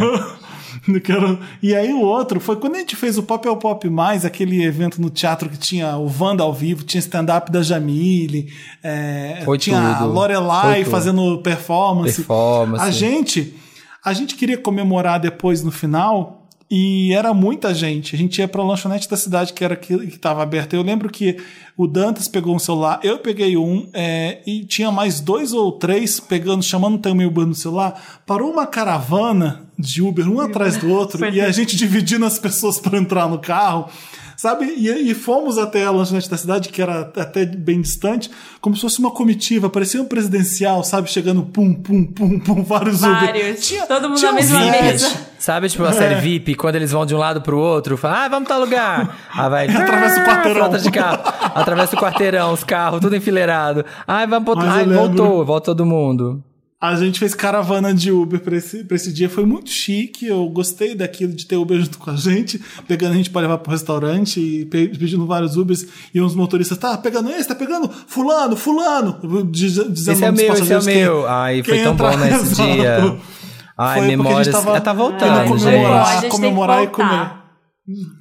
Não 0.87 1.01
quero- 1.01 1.39
E 1.63 1.75
aí 1.75 1.93
o 1.93 2.01
outro 2.01 2.41
foi 2.41 2.57
quando 2.57 2.77
a 2.77 2.79
gente 2.79 2.97
fez 2.97 3.19
o 3.19 3.23
Pop 3.23 3.47
é 3.47 3.51
o 3.51 3.57
Pop 3.59 3.89
Mais, 3.91 4.25
aquele 4.25 4.65
evento 4.65 5.01
no 5.03 5.11
teatro 5.11 5.49
que 5.51 5.59
tinha 5.59 5.97
o 5.99 6.11
Wanda 6.19 6.43
ao 6.43 6.53
vivo, 6.55 6.83
tinha 6.83 6.99
stand-up 7.01 7.53
da 7.53 7.63
Jamile, 7.63 8.51
é, 8.83 9.43
Foi 9.45 9.59
tinha 9.59 9.79
a 9.79 9.95
tudo. 9.95 10.07
Foi 10.07 10.15
Lorelai 10.15 10.85
fazendo 10.85 11.39
performance. 11.43 12.17
Performance. 12.17 12.83
A 12.83 12.91
gente, 12.91 13.55
a 14.03 14.13
gente 14.15 14.35
queria 14.35 14.57
comemorar 14.57 15.21
depois 15.21 15.63
no 15.63 15.71
final 15.71 16.38
e 16.71 17.13
era 17.15 17.33
muita 17.33 17.73
gente. 17.73 18.15
A 18.15 18.19
gente 18.19 18.39
ia 18.39 18.49
pra 18.49 18.63
lanchonete 18.63 19.09
da 19.09 19.17
cidade 19.17 19.53
que 19.53 19.65
era 19.65 19.75
que 19.75 19.95
estava 19.95 20.43
aberta. 20.43 20.77
Eu 20.77 20.83
lembro 20.83 21.09
que 21.09 21.39
o 21.77 21.87
Dantas 21.87 22.29
pegou 22.29 22.55
um 22.55 22.59
celular, 22.59 23.01
eu 23.03 23.19
peguei 23.19 23.57
um 23.57 23.89
é, 23.93 24.41
e 24.47 24.65
tinha 24.65 24.91
mais 24.91 25.21
dois 25.21 25.53
ou 25.53 25.73
três 25.73 26.21
pegando, 26.21 26.63
chamando 26.63 26.99
também 26.99 27.27
o 27.27 27.31
Uber 27.31 27.47
no 27.47 27.55
celular. 27.55 28.21
Parou 28.27 28.53
uma 28.53 28.67
caravana 28.67 29.63
de 29.79 30.03
Uber 30.03 30.29
um 30.29 30.41
atrás 30.41 30.77
do 30.77 30.91
outro 30.91 31.25
e 31.33 31.41
a 31.41 31.51
gente 31.51 31.77
dividindo 31.77 32.27
as 32.27 32.39
pessoas 32.39 32.79
para 32.79 32.99
entrar 32.99 33.29
no 33.29 33.39
carro. 33.39 33.89
Sabe? 34.39 34.67
E, 34.67 35.11
e 35.11 35.15
fomos 35.15 35.59
até 35.59 35.85
a 35.85 35.91
lanchonete 35.91 36.31
da 36.31 36.37
cidade, 36.37 36.69
que 36.69 36.81
era 36.81 37.01
até 37.01 37.45
bem 37.45 37.81
distante, 37.81 38.31
como 38.61 38.77
se 38.77 38.83
fosse 38.83 39.01
uma 39.01 39.11
comitiva, 39.11 39.69
parecia 39.69 40.01
um 40.01 40.05
presidencial, 40.05 40.85
sabe? 40.85 41.11
Chegando 41.11 41.43
pum, 41.43 41.75
pum, 41.75 42.05
pum, 42.05 42.39
pum, 42.39 42.63
vários 42.63 43.03
Uber. 43.03 43.21
Vários. 43.21 43.69
Todo 43.89 44.09
mundo 44.09 44.17
tinha 44.17 44.31
na 44.31 44.37
mesma 44.37 44.61
VIPs. 44.61 44.81
mesa. 44.81 45.27
Sabe, 45.41 45.69
tipo, 45.69 45.83
a 45.83 45.93
série 45.93 46.15
VIP, 46.21 46.55
quando 46.55 46.77
eles 46.77 46.93
vão 46.93 47.05
de 47.05 47.17
um 47.17 47.19
lado 47.19 47.41
pro 47.43 47.59
outro, 47.59 47.97
fala, 47.97 48.27
ah, 48.27 48.29
vamos 48.29 48.49
tal 48.49 48.61
lugar. 48.61 49.19
Aí 49.35 49.51
vai. 49.51 49.69
Atravessa 49.69 50.21
o 50.21 50.25
quarteirão. 50.25 50.61
Frota 50.61 50.79
de 50.79 50.91
carro. 50.93 51.23
Atravessa 51.57 51.97
o 51.97 51.99
quarteirão, 51.99 52.53
os 52.53 52.63
carros, 52.63 53.01
tudo 53.01 53.17
enfileirado. 53.17 53.85
Ai, 54.07 54.25
vamos 54.29 54.45
pro 54.45 54.55
outro. 54.55 54.71
Ai, 54.71 54.85
voltou, 54.87 55.45
volta 55.45 55.65
todo 55.67 55.85
mundo. 55.85 56.45
A 56.81 56.95
gente 56.95 57.19
fez 57.19 57.35
caravana 57.35 57.93
de 57.93 58.13
Uber 58.13 58.39
pra 58.41 58.57
esse, 58.57 58.85
pra 58.85 58.95
esse 58.95 59.13
dia. 59.13 59.29
Foi 59.29 59.45
muito 59.45 59.69
chique. 59.69 60.27
Eu 60.27 60.49
gostei 60.49 60.95
daquilo 60.95 61.33
de 61.33 61.45
ter 61.45 61.57
Uber 61.57 61.77
junto 61.83 61.99
com 61.99 62.09
a 62.11 62.15
gente, 62.15 62.61
pegando 62.87 63.15
a 63.15 63.17
gente 63.17 63.31
pra 63.31 63.41
levar 63.41 63.59
pro 63.59 63.73
restaurante 63.73 64.39
e 64.39 64.65
pe- 64.67 64.87
pedindo 64.89 65.27
vários 65.27 65.57
Ubers. 65.57 65.85
E 66.15 66.21
uns 66.23 66.37
motoristas, 66.37 66.79
tá 66.79 66.97
pegando 66.97 67.31
esse, 67.31 67.49
tá 67.49 67.55
pegando 67.57 67.89
Fulano, 68.07 68.55
Fulano. 68.57 69.19
Diz- 69.51 69.73
Dizendo 69.93 70.13
Esse 70.15 70.25
é 70.25 70.31
meu, 70.31 70.55
esse 70.55 70.73
é 70.73 70.81
meu. 70.83 71.27
Ai, 71.29 71.63
foi 71.65 71.83
tão 71.83 71.95
entrar- 71.95 72.13
bom 72.13 72.17
nesse 72.19 72.43
Exato. 72.53 72.73
dia. 72.73 73.17
Ai, 73.77 73.99
Foi 74.01 74.09
gente 74.09 74.17
memórias. 74.17 74.49
tava 74.49 74.77
É, 74.77 74.81
tá 74.81 74.93
voltando, 74.93 75.49
comemorar, 75.49 76.03
A 76.07 76.11
gente 76.13 76.21
tem 76.21 76.31
que 76.31 76.37
comemorar 76.37 76.83
e 76.85 76.87
comer. 76.89 77.31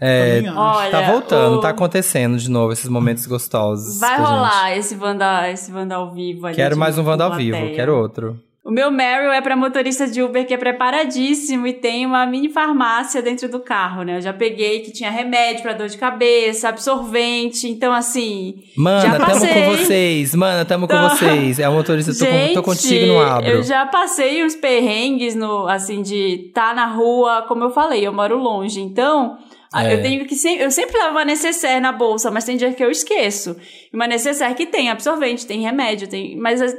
É, 0.01 0.39
acho. 0.47 0.57
Olha, 0.57 0.91
tá 0.91 1.11
voltando, 1.11 1.55
o- 1.57 1.59
tá 1.61 1.69
acontecendo 1.69 2.37
de 2.37 2.49
novo 2.49 2.71
esses 2.73 2.89
momentos 2.89 3.25
gostosos. 3.27 3.99
Vai 3.99 4.13
a 4.13 4.17
gente. 4.17 4.25
rolar 4.25 4.77
esse 4.77 4.95
Wanda, 4.95 5.51
esse 5.51 5.71
Wanda 5.71 5.95
ao 5.95 6.11
vivo 6.13 6.47
ali. 6.47 6.55
Quero 6.55 6.75
mais 6.77 6.97
um 6.97 7.03
Wanda 7.03 7.25
ao 7.25 7.35
vivo, 7.35 7.57
quero 7.75 7.95
outro. 7.95 8.39
O 8.67 8.71
meu 8.71 8.91
Meryl 8.91 9.31
é 9.31 9.39
pra 9.39 9.55
motorista 9.55 10.05
de 10.05 10.21
Uber 10.21 10.45
que 10.45 10.53
é 10.53 10.57
preparadíssimo 10.57 11.65
e 11.67 11.71
tem 11.71 12.05
uma 12.05 12.25
mini 12.25 12.49
farmácia 12.49 13.21
dentro 13.21 13.47
do 13.47 13.61
carro, 13.61 14.03
né? 14.03 14.17
Eu 14.17 14.21
já 14.21 14.33
peguei 14.33 14.81
que 14.81 14.91
tinha 14.91 15.09
remédio 15.09 15.61
pra 15.63 15.71
dor 15.71 15.87
de 15.87 15.97
cabeça, 15.97 16.67
absorvente, 16.67 17.65
então 17.69 17.93
assim. 17.93 18.55
Mana, 18.75 19.17
tamo 19.17 19.39
com 19.47 19.77
vocês. 19.77 20.35
Mana, 20.35 20.65
tamo 20.65 20.85
com 20.85 20.93
Tá. 20.93 21.07
vocês. 21.09 21.59
É 21.59 21.69
o 21.69 21.71
motorista, 21.71 22.11
tô, 22.13 22.25
com- 22.25 22.25
Gente, 22.31 22.53
tô 22.55 22.63
contigo 22.63 23.05
no 23.05 23.19
abro. 23.21 23.47
Eu 23.49 23.63
já 23.63 23.85
passei 23.85 24.43
uns 24.43 24.53
perrengues 24.55 25.33
no, 25.33 25.65
assim, 25.69 26.01
de 26.01 26.47
estar 26.47 26.75
na 26.75 26.87
rua, 26.87 27.43
como 27.47 27.63
eu 27.63 27.69
falei, 27.69 28.05
eu 28.05 28.11
moro 28.11 28.37
longe, 28.37 28.81
então. 28.81 29.37
a- 29.71 29.83
É. 29.85 29.93
Eu 29.95 30.01
tenho 30.01 30.25
que 30.25 30.33
sempre, 30.35 30.63
eu 30.63 30.71
sempre 30.71 30.97
levo 30.97 31.11
uma 31.11 31.25
necessaire 31.25 31.79
na 31.81 31.91
bolsa, 31.91 32.31
mas 32.31 32.45
tem 32.45 32.55
dia 32.57 32.71
que 32.73 32.81
eu 32.83 32.89
esqueço. 32.89 33.55
Uma 33.93 34.07
necessaire 34.07 34.55
que 34.55 34.65
tem 34.65 34.89
absorvente, 34.89 35.45
tem 35.45 35.61
remédio, 35.61 36.07
tem, 36.07 36.37
mas 36.37 36.61
as- 36.61 36.75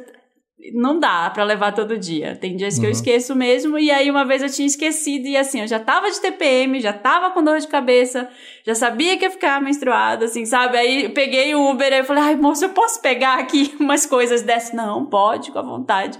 não 0.74 0.98
dá 0.98 1.30
pra 1.30 1.44
levar 1.44 1.72
todo 1.72 1.96
dia. 1.96 2.36
Tem 2.36 2.56
dias 2.56 2.74
Uhum. 2.74 2.80
que 2.80 2.86
eu 2.86 2.90
esqueço 2.90 3.34
mesmo, 3.36 3.78
e 3.78 3.90
aí 3.90 4.10
uma 4.10 4.24
vez 4.24 4.42
eu 4.42 4.50
tinha 4.50 4.66
esquecido, 4.66 5.26
e 5.26 5.36
assim, 5.36 5.60
eu 5.60 5.66
já 5.68 5.78
tava 5.78 6.10
de 6.10 6.20
TPM, 6.20 6.80
já 6.80 6.92
tava 6.92 7.30
com 7.30 7.42
dor 7.44 7.58
de 7.60 7.68
cabeça, 7.68 8.28
já 8.66 8.74
sabia 8.74 9.16
que 9.16 9.24
ia 9.24 9.30
ficar 9.30 9.60
menstruada, 9.62 10.24
assim, 10.24 10.44
sabe? 10.44 10.76
Aí 10.76 11.04
eu 11.04 11.10
peguei 11.10 11.54
o 11.54 11.70
Uber, 11.70 11.92
aí 11.92 12.00
eu 12.00 12.04
falei, 12.04 12.22
ai, 12.24 12.36
moço, 12.36 12.64
eu 12.64 12.70
posso 12.70 13.00
pegar 13.00 13.38
aqui 13.38 13.74
umas 13.80 14.04
coisas 14.04 14.42
dessas? 14.42 14.72
Não, 14.74 15.06
pode, 15.06 15.50
com 15.52 15.58
a 15.58 15.62
vontade. 15.62 16.18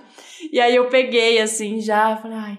E 0.52 0.60
aí 0.60 0.74
eu 0.76 0.86
peguei, 0.86 1.40
assim, 1.40 1.80
já, 1.80 2.16
falei, 2.16 2.38
ai, 2.38 2.58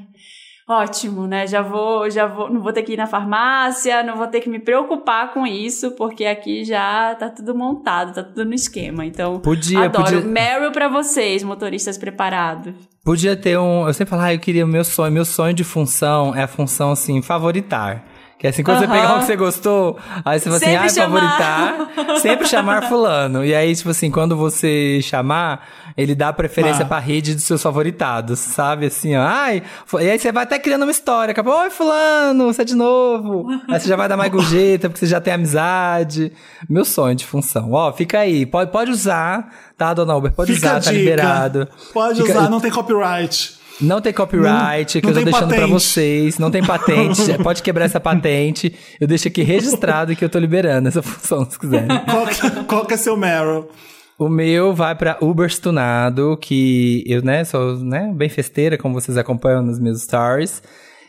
ótimo, 0.69 1.25
né? 1.25 1.47
Já 1.47 1.61
vou, 1.61 2.09
já 2.09 2.27
vou, 2.27 2.49
não 2.49 2.61
vou 2.61 2.71
ter 2.71 2.83
que 2.83 2.93
ir 2.93 2.97
na 2.97 3.07
farmácia, 3.07 4.03
não 4.03 4.15
vou 4.15 4.27
ter 4.27 4.39
que 4.41 4.49
me 4.49 4.59
preocupar 4.59 5.33
com 5.33 5.45
isso, 5.47 5.91
porque 5.91 6.25
aqui 6.25 6.63
já 6.63 7.15
tá 7.15 7.29
tudo 7.29 7.55
montado, 7.55 8.13
tá 8.13 8.23
tudo 8.23 8.45
no 8.45 8.53
esquema. 8.53 9.03
Então, 9.05 9.39
Podia, 9.39 9.85
adoro. 9.85 10.03
podia- 10.05 10.21
Meryl 10.21 10.71
pra 10.71 10.87
vocês, 10.87 11.41
motoristas 11.43 11.97
preparados. 11.97 12.73
Podia 13.03 13.35
ter 13.35 13.57
um. 13.57 13.87
Eu 13.87 13.93
sempre 13.93 14.11
falo, 14.11 14.21
ah, 14.21 14.33
eu 14.33 14.39
queria 14.39 14.63
o 14.63 14.67
meu 14.67 14.83
sonho. 14.83 15.11
Meu 15.11 15.25
sonho 15.25 15.53
de 15.53 15.63
função 15.63 16.35
é 16.35 16.43
a 16.43 16.47
função 16.47 16.91
assim, 16.91 17.21
favoritar. 17.21 18.05
Que 18.39 18.47
é 18.47 18.51
assim, 18.51 18.63
quando 18.63 18.79
você 18.79 18.87
pegar 18.87 19.15
um 19.15 19.19
que 19.19 19.25
você 19.25 19.35
gostou, 19.35 19.99
aí 20.23 20.39
você 20.39 20.45
fala 20.45 20.55
assim, 20.55 20.65
Sempre 20.67 20.85
ah, 20.85 20.89
chamar. 20.89 21.19
favoritar. 21.21 22.19
sempre 22.21 22.47
chamar 22.47 22.83
fulano. 22.87 23.43
E 23.43 23.53
aí, 23.53 23.75
tipo 23.75 23.89
assim, 23.89 24.09
quando 24.09 24.33
você 24.37 25.01
chamar, 25.03 25.67
ele 25.97 26.15
dá 26.15 26.31
preferência 26.31 26.83
Ah. 26.85 26.87
pra 26.87 26.99
rede 26.99 27.35
dos 27.35 27.43
seus 27.43 27.61
favoritados, 27.61 28.39
sabe? 28.39 28.85
Assim, 28.85 29.13
ó. 29.17 29.21
Ai, 29.23 29.61
e 29.99 30.09
aí 30.09 30.17
você 30.17 30.31
vai 30.31 30.43
até 30.43 30.57
criando 30.57 30.83
uma 30.83 30.91
história. 30.91 31.33
Acabou, 31.33 31.53
oi, 31.59 31.69
fulano, 31.69 32.45
você 32.53 32.61
é 32.61 32.65
de 32.65 32.75
novo. 32.75 33.45
Aí 33.67 33.77
você 33.77 33.89
já 33.89 33.97
vai 33.97 34.07
dar 34.07 34.15
mais 34.15 34.31
gorjeta, 34.31 34.87
porque 34.87 34.99
você 35.05 35.11
já 35.11 35.19
tem 35.19 35.33
amizade. 35.33 36.31
Meu 36.69 36.85
sonho 36.85 37.15
de 37.15 37.25
função. 37.25 37.73
Ó, 37.73 37.91
fica 37.91 38.19
aí. 38.19 38.45
Pode, 38.45 38.71
pode 38.71 38.89
usar, 38.89 39.49
tá, 39.77 39.93
dona 39.93 40.15
Uber? 40.15 40.31
Pode 40.31 40.53
Fica 40.55 40.77
usar, 40.77 40.81
tá 40.81 40.91
liberado. 40.93 41.67
Pode 41.93 42.21
Fica- 42.21 42.39
usar, 42.39 42.49
não 42.49 42.61
tem 42.61 42.71
copyright. 42.71 43.58
Não 43.81 44.01
tem 44.01 44.11
copyright, 44.13 44.95
Não- 44.95 45.01
que 45.01 45.07
não 45.07 45.09
eu 45.11 45.19
tô 45.19 45.23
deixando 45.25 45.47
pra 45.49 45.57
patente. 45.57 45.71
vocês. 45.71 46.37
Não 46.39 46.51
tem 46.51 46.63
patente. 46.65 47.37
Pode 47.43 47.61
quebrar 47.63 47.85
essa 47.85 47.99
patente. 47.99 48.73
Eu 48.99 49.07
deixo 49.07 49.27
aqui 49.27 49.41
registrado 49.41 50.15
que 50.15 50.23
eu 50.23 50.29
tô 50.29 50.39
liberando 50.39 50.87
essa 50.87 51.01
função, 51.01 51.49
se 51.49 51.57
quiserem. 51.59 51.87
Qual 52.09 52.27
que, 52.27 52.63
qual 52.65 52.85
que 52.85 52.93
é 52.93 52.97
seu 52.97 53.15
Meryl? 53.17 53.69
O 54.17 54.27
meu 54.27 54.73
vai 54.73 54.95
pra 54.95 55.17
Uber 55.21 55.49
Stunado, 55.49 56.37
que 56.41 57.03
eu, 57.07 57.21
né, 57.21 57.45
sou, 57.45 57.77
né, 57.77 58.11
bem 58.13 58.27
festeira, 58.27 58.77
como 58.77 58.93
vocês 58.99 59.17
acompanham 59.17 59.61
nos 59.63 59.79
meus 59.79 60.01
stories. 60.01 60.61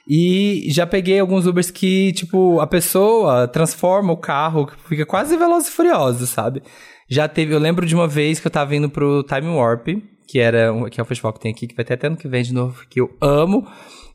E 0.09 0.67
já 0.71 0.87
peguei 0.87 1.19
alguns 1.19 1.47
Ubers 1.47 1.71
que, 1.71 2.13
tipo, 2.13 2.61
a 2.61 2.67
pessoa 2.67 3.47
transforma 3.49 4.13
o 4.13 4.17
carro, 4.17 4.69
fica 4.89 5.05
quase 5.05 5.37
veloz 5.37 5.69
e 5.69 5.71
furioso, 5.73 6.27
sabe? 6.27 6.63
Já 7.09 7.27
teve, 7.29 7.53
eu 7.55 7.59
lembro 7.59 7.85
de 7.85 7.95
uma 7.97 8.07
vez 8.09 8.39
que 8.41 8.47
eu 8.47 8.51
tava 8.51 8.75
indo 8.77 8.89
pro 8.89 9.25
Time 9.25 9.49
Warp, 9.49 9.89
que 10.31 10.39
era 10.39 10.73
um, 10.73 10.89
que 10.89 11.01
é 11.01 11.03
um 11.03 11.07
festival 11.07 11.33
que 11.33 11.41
tem 11.41 11.51
aqui, 11.51 11.67
que 11.67 11.75
vai 11.75 11.85
ter 11.85 11.95
até 11.95 12.07
ano 12.07 12.17
que 12.17 12.29
vem 12.29 12.41
de 12.45 12.55
novo, 12.55 12.85
que 12.89 13.01
eu 13.01 13.11
amo. 13.21 13.67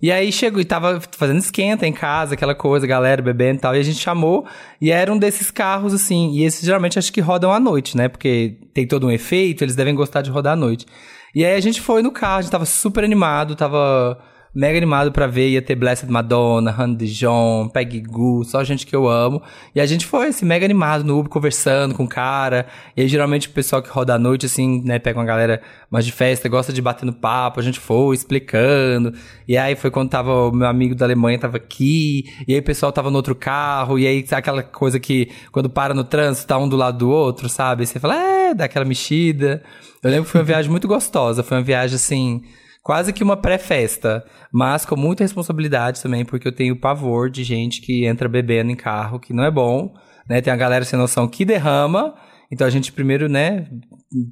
E 0.02 0.10
aí 0.10 0.32
chegou 0.32 0.62
e 0.62 0.66
tava 0.66 1.02
fazendo 1.12 1.40
esquenta 1.40 1.86
em 1.86 1.92
casa, 1.92 2.36
aquela 2.36 2.56
coisa, 2.56 2.88
galera 2.88 3.22
bebendo 3.22 3.58
e 3.58 3.60
tal. 3.60 3.76
E 3.76 3.80
a 3.80 3.84
gente 3.84 4.00
chamou 4.00 4.46
e 4.80 4.92
era 4.92 5.12
um 5.12 5.18
desses 5.18 5.52
carros, 5.52 5.94
assim. 5.94 6.32
E 6.32 6.46
esses 6.46 6.64
geralmente 6.64 6.98
acho 6.98 7.12
que 7.12 7.20
rodam 7.20 7.52
à 7.52 7.60
noite, 7.60 7.98
né? 7.98 8.08
Porque 8.08 8.58
tem 8.74 8.88
todo 8.88 9.08
um 9.08 9.12
efeito, 9.12 9.62
eles 9.62 9.76
devem 9.76 9.94
gostar 9.94 10.22
de 10.22 10.30
rodar 10.30 10.54
à 10.54 10.56
noite. 10.56 10.86
E 11.34 11.44
aí 11.44 11.54
a 11.54 11.60
gente 11.60 11.82
foi 11.82 12.02
no 12.02 12.12
carro, 12.12 12.40
a 12.40 12.42
gente 12.44 12.52
tava 12.52 12.66
super 12.66 13.04
animado, 13.04 13.54
tava 13.54 14.18
mega 14.56 14.78
animado 14.78 15.12
pra 15.12 15.28
ver. 15.28 15.50
Ia 15.50 15.62
ter 15.62 15.76
Blessed 15.76 16.10
Madonna, 16.10 16.72
Hannah 16.72 16.98
Dijon, 16.98 17.68
Peggy 17.68 18.00
Goo, 18.00 18.46
só 18.46 18.64
gente 18.64 18.88
que 18.88 18.96
eu 18.96 19.08
amo. 19.08 19.42
E 19.76 19.82
a 19.82 19.86
gente 19.86 20.06
foi, 20.06 20.28
assim, 20.28 20.46
mega 20.46 20.66
animado 20.66 21.04
no 21.04 21.20
Uber, 21.20 21.30
conversando 21.30 21.94
com 21.94 22.06
o 22.06 22.08
cara. 22.08 22.66
E 22.96 23.02
aí 23.02 23.08
geralmente 23.08 23.50
o 23.50 23.52
pessoal 23.52 23.82
que 23.82 23.90
roda 23.90 24.16
à 24.16 24.20
noite, 24.20 24.46
assim, 24.46 24.82
né, 24.86 24.98
pega 24.98 25.20
uma 25.20 25.26
galera 25.26 25.62
mais 25.92 26.06
de 26.06 26.14
festa, 26.14 26.48
gosta 26.48 26.72
de 26.72 26.82
bater 26.82 27.06
no 27.06 27.14
papo. 27.14 27.60
A 27.60 27.64
gente 27.64 27.80
foi 27.80 28.16
explicando. 28.16 29.14
E 29.46 29.58
aí 29.58 29.76
foi 29.76 29.92
quando 29.92 30.10
tava 30.10 30.48
o 30.48 30.52
meu 30.52 30.68
amigo 30.68 30.96
da 30.96 31.06
Alemanha 31.06 31.38
tava 31.38 31.58
aqui. 31.58 32.24
E 32.48 32.54
aí 32.54 32.60
o 32.60 32.64
pessoal 32.64 32.94
tava 32.94 33.12
no 33.12 33.18
outro 33.18 33.36
carro. 33.36 34.00
E 34.00 34.08
aí 34.08 34.26
sabe 34.26 34.40
aquela 34.40 34.64
coisa 34.64 35.00
que 35.00 35.30
quando 35.52 35.70
para 35.70 35.94
no 35.94 36.06
trânsito, 36.06 36.48
tá 36.48 36.58
um 36.58 36.70
do 36.70 36.78
lado 36.78 37.00
do 37.00 37.10
outro, 37.10 37.50
sabe? 37.50 37.82
Aí 37.84 37.88
você 37.88 38.00
fala, 38.00 38.16
é, 38.16 38.54
dá 38.54 38.66
aquela 38.66 38.86
mexida. 38.86 39.62
Eu 40.02 40.10
lembro 40.10 40.26
que 40.26 40.32
foi 40.32 40.42
uma 40.42 40.46
viagem 40.46 40.72
muito 40.72 40.88
gostosa. 40.88 41.44
Foi 41.44 41.58
uma 41.58 41.64
viagem, 41.64 41.96
assim, 41.96 42.44
quase 42.86 43.12
que 43.12 43.24
uma 43.24 43.36
pré-festa, 43.36 44.24
mas 44.52 44.86
com 44.86 44.96
muita 44.96 45.24
responsabilidade 45.24 46.04
também, 46.04 46.24
porque 46.24 46.48
eu 46.48 46.52
tenho 46.52 46.80
pavor 46.80 47.32
de 47.32 47.44
gente 47.44 47.82
que 47.82 48.06
entra 48.06 48.30
bebendo 48.30 48.70
em 48.70 48.76
carro, 48.76 49.20
que 49.20 49.34
não 49.34 49.44
é 49.44 49.50
bom, 49.50 49.92
né? 50.30 50.40
Tem 50.40 50.54
a 50.54 50.56
galera 50.56 50.86
sem 50.86 50.98
noção 50.98 51.28
que 51.28 51.44
derrama 51.44 52.14
Então 52.52 52.68
a 52.68 52.70
gente 52.70 52.92
primeiro, 52.92 53.28
né, 53.28 53.66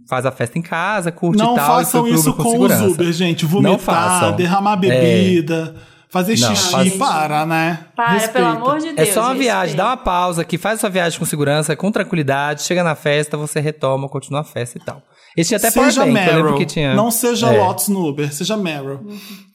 faz 0.08 0.24
a 0.28 0.32
festa 0.32 0.60
em 0.60 0.62
casa, 0.62 1.12
curte 1.12 1.42
Não 1.42 1.54
e 1.54 1.56
tal. 1.56 1.82
e 1.82 1.84
façam 1.84 2.04
pro 2.04 2.14
isso 2.14 2.32
com 2.32 2.44
com 2.44 2.60
os 2.60 2.80
Uber, 2.80 3.12
gente. 3.12 3.44
Não 3.44 3.50
Vomitar, 3.50 3.80
façam. 3.80 4.36
derramar 4.36 4.76
bebida, 4.76 5.74
fazer 6.14 6.40
Não, 6.40 6.56
xixi, 6.56 6.72
faz- 6.72 6.96
para, 6.96 7.46
né? 7.46 7.80
Para, 7.96 8.12
Respeita. 8.12 8.34
pelo 8.34 8.46
amor 8.48 8.80
de 8.80 8.90
É 8.90 8.94
Deus. 8.94 9.10
só 9.10 9.22
uma 9.24 9.34
viagem, 9.34 9.62
respeita. 9.76 9.78
dá 9.84 9.90
uma 9.90 9.98
pausa 9.98 10.44
aqui, 10.44 10.58
faz 10.58 10.80
sua 10.80 10.90
viagem 10.90 11.18
com 11.20 11.26
segurança, 11.26 11.76
com 11.76 11.92
tranquilidade, 11.92 12.62
chega 12.64 12.84
na 12.84 12.96
festa, 12.96 13.36
você 13.36 13.60
retoma, 13.60 14.08
continua 14.08 14.42
a 14.42 14.44
festa 14.46 14.78
e 14.78 14.82
tal. 14.82 15.02
Esse 15.36 15.48
tinha 15.48 15.58
até 15.58 15.72
seja 15.72 16.06
eu 16.06 16.14
Meryl, 16.14 16.56
que 16.58 16.66
tinha. 16.66 16.94
não 16.94 17.10
seja 17.10 17.52
É. 17.52 17.58
Lotus 17.60 17.88
no 17.88 18.08
Uber, 18.08 18.32
seja 18.32 18.56
Meryl. 18.56 19.00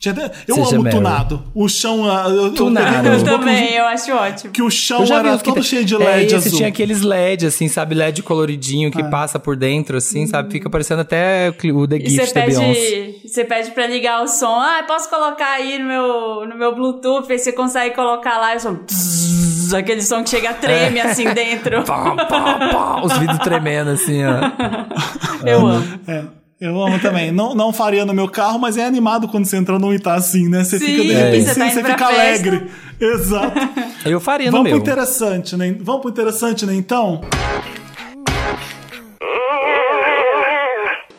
Tinha 0.00 0.12
até- 0.12 0.30
Eu 0.48 0.56
Seja 0.56 0.74
amo 0.74 0.82
Meryl. 0.82 0.98
tunado. 0.98 1.42
O 1.54 1.68
chão. 1.68 2.04
ah, 2.10 2.24
Eu, 2.28 2.46
eu 2.46 2.52
Tunado. 2.54 2.96
Eu 2.96 3.02
blocos 3.20 3.22
também, 3.22 3.74
eu 3.74 3.84
acho 3.84 4.12
ótimo. 4.12 4.52
Que 4.52 4.60
o 4.60 4.70
chão 4.70 5.00
Eu 5.00 5.06
já 5.06 5.22
vi 5.22 5.28
era 5.28 5.38
todo 5.38 5.54
tem- 5.54 5.62
cheio 5.62 5.84
de 5.84 5.94
é, 5.94 5.98
LED 5.98 6.26
esse 6.34 6.48
azul. 6.48 6.56
tinha 6.58 6.68
aqueles 6.68 7.02
LED, 7.02 7.46
assim, 7.46 7.68
sabe? 7.68 7.94
LED 7.94 8.24
coloridinho 8.24 8.90
que 8.90 9.04
passa 9.04 9.38
por 9.38 9.54
dentro, 9.56 9.96
assim, 9.98 10.26
sabe? 10.26 10.50
Fica 10.50 10.68
parecendo 10.68 11.02
até 11.02 11.50
o 11.50 11.86
The 11.86 11.96
E 11.96 12.10
você 12.10 12.10
Gift 12.10 12.34
da 12.34 12.40
Beyoncé. 12.46 12.64
pede, 12.74 13.28
você 13.28 13.44
pede 13.44 13.70
pra 13.70 13.86
ligar 13.86 14.22
o 14.24 14.26
som. 14.26 14.58
Ah, 14.60 14.82
posso 14.86 15.08
colocar 15.08 15.52
aí 15.52 15.78
no 15.78 15.86
meu, 15.86 16.47
no 16.48 16.56
meu 16.56 16.74
Bluetooth? 16.74 17.30
Aí 17.30 17.38
você 17.38 17.52
consegue 17.52 17.94
colocar 17.94 18.38
lá 18.38 18.54
e 18.54 18.58
tzzz, 18.58 19.74
aquele 19.74 20.02
som 20.02 20.22
que 20.24 20.30
chega 20.30 20.54
treme 20.54 21.00
assim 21.00 21.32
dentro. 21.34 21.82
Pá, 21.86 22.14
pá, 22.16 22.68
pá, 22.72 23.00
os 23.04 23.16
vidros 23.18 23.38
tremendo, 23.40 23.90
assim, 23.90 24.22
ó. 24.24 25.46
Eu 25.46 25.66
amo. 25.66 26.00
É, 26.08 26.22
eu 26.60 26.82
amo 26.82 26.98
também. 27.00 27.30
Não, 27.30 27.54
não 27.54 27.72
faria 27.72 28.04
no 28.04 28.12
meu 28.14 28.28
carro, 28.28 28.58
mas 28.58 28.76
é 28.76 28.84
animado 28.84 29.28
quando 29.28 29.44
você 29.44 29.56
entra 29.56 29.78
num 29.78 29.92
e 29.92 29.98
tá 29.98 30.14
assim, 30.14 30.48
né? 30.48 30.64
Você 30.64 30.78
Sim, 30.78 30.86
fica 30.86 31.02
de 31.02 31.12
É. 31.12 31.14
repente, 31.24 31.44
você 31.48 31.54
tá 31.54 31.54
sim, 31.54 31.60
indo 31.66 31.74
você 31.74 31.84
fica 31.84 32.06
festa. 32.06 32.20
alegre. 32.22 32.70
Exato. 33.00 33.58
Eu 34.04 34.20
faria 34.20 34.46
no 34.50 34.52
Vamos 34.58 34.70
pro 34.70 34.78
meu. 34.78 34.82
interessante, 34.82 35.56
né? 35.56 35.76
Vamos 35.80 36.00
pro 36.02 36.10
interessante, 36.10 36.64
né? 36.66 36.74
Então, 36.74 37.20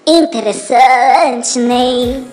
Interessante, 0.07 1.59
Ney. 1.59 2.23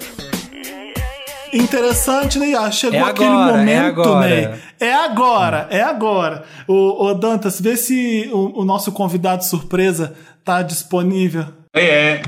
Interessante, 1.53 2.39
né? 2.39 2.55
Ah, 2.55 2.71
chegou 2.71 2.99
É 2.99 3.03
aquele 3.03 3.29
agora, 3.29 3.53
é 3.53 3.57
momento, 3.59 4.01
agora. 4.01 4.29
né? 4.29 4.59
É 4.81 4.95
agora, 4.95 5.67
é 5.71 5.83
agora. 5.83 6.45
O, 6.67 7.07
o 7.07 7.15
Dantas, 7.15 7.61
vê 7.61 7.77
se 7.77 8.29
o, 8.33 8.63
o 8.63 8.65
nosso 8.65 8.93
convidado 8.93 9.45
surpresa 9.45 10.15
tá 10.45 10.63
disponível. 10.63 11.45
É, 11.75 12.23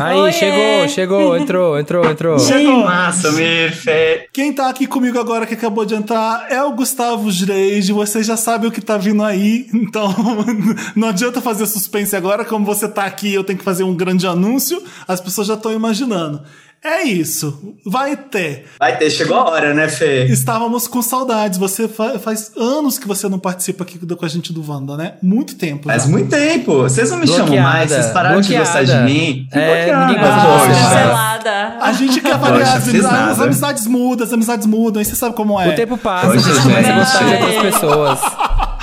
Aí, 0.00 0.16
Oiê. 0.16 0.32
chegou, 0.32 0.88
chegou, 0.88 1.36
entrou, 1.36 1.78
entrou, 1.78 2.10
entrou. 2.10 2.38
Chegou. 2.40 2.84
massa, 2.84 3.30
Mirfe. 3.32 3.90
Quem 4.32 4.50
tá 4.50 4.70
aqui 4.70 4.86
comigo 4.86 5.20
agora 5.20 5.44
que 5.44 5.52
acabou 5.52 5.84
de 5.84 5.94
entrar 5.94 6.46
é 6.50 6.62
o 6.62 6.72
Gustavo 6.72 7.30
Dreige. 7.30 7.92
Você 7.92 8.22
já 8.22 8.34
sabe 8.34 8.66
o 8.66 8.70
que 8.70 8.80
tá 8.80 8.96
vindo 8.96 9.22
aí, 9.22 9.66
então 9.74 10.08
não 10.96 11.08
adianta 11.08 11.42
fazer 11.42 11.66
suspense 11.66 12.16
agora. 12.16 12.46
Como 12.46 12.64
você 12.64 12.88
tá 12.88 13.04
aqui, 13.04 13.34
eu 13.34 13.44
tenho 13.44 13.58
que 13.58 13.64
fazer 13.64 13.84
um 13.84 13.94
grande 13.94 14.26
anúncio. 14.26 14.82
As 15.06 15.20
pessoas 15.20 15.48
já 15.48 15.54
estão 15.54 15.70
imaginando. 15.72 16.40
É 16.82 17.02
isso, 17.02 17.74
vai 17.84 18.16
ter. 18.16 18.64
Vai 18.78 18.96
ter, 18.96 19.10
chegou 19.10 19.36
a 19.36 19.50
hora, 19.50 19.74
né, 19.74 19.86
Fê? 19.86 20.24
Estávamos 20.24 20.88
com 20.88 21.02
saudades. 21.02 21.58
Você 21.58 21.86
fa- 21.86 22.18
faz 22.18 22.52
anos 22.56 22.98
que 22.98 23.06
você 23.06 23.28
não 23.28 23.38
participa 23.38 23.84
aqui 23.84 23.98
com 23.98 24.24
a 24.24 24.28
gente 24.28 24.50
do 24.50 24.64
Wanda, 24.66 24.96
né? 24.96 25.12
Muito 25.22 25.56
tempo. 25.56 25.86
Faz 25.88 26.04
já. 26.04 26.08
muito 26.08 26.30
tempo. 26.30 26.78
Vocês 26.78 27.10
não 27.10 27.18
me 27.18 27.26
chamam 27.26 27.44
Bloqueada, 27.48 27.68
mais, 27.68 27.90
vocês 27.90 28.06
pararam 28.06 28.40
de 28.40 28.48
bloqueada. 28.48 28.80
gostar 28.80 29.04
de 29.04 29.12
mim. 29.12 29.46
É, 29.52 29.66
bloqueada, 29.66 30.06
ninguém 30.06 30.22
gosta 30.22 30.68
de 30.68 30.80
Ah. 30.80 31.78
A 31.82 31.92
gente 31.92 32.20
quer 32.20 32.36
variar 32.38 32.60
Poxa, 32.60 32.76
as, 32.78 32.84
fiz 32.84 33.04
as 33.04 33.40
amizades 33.40 33.86
mudam, 33.86 34.26
as 34.26 34.32
amizades 34.32 34.66
mudam, 34.66 35.02
e 35.02 35.04
você 35.04 35.14
sabe 35.14 35.34
como 35.34 35.60
é. 35.60 35.68
O 35.68 35.74
tempo 35.74 35.98
passa, 35.98 36.28
Poxa, 36.32 36.50
a 36.50 36.54
gente 36.54 36.62
começa 36.62 36.92
a 36.92 36.98
gostar 36.98 37.24
de 37.24 37.34
outras 37.34 37.62
pessoas. 37.62 38.20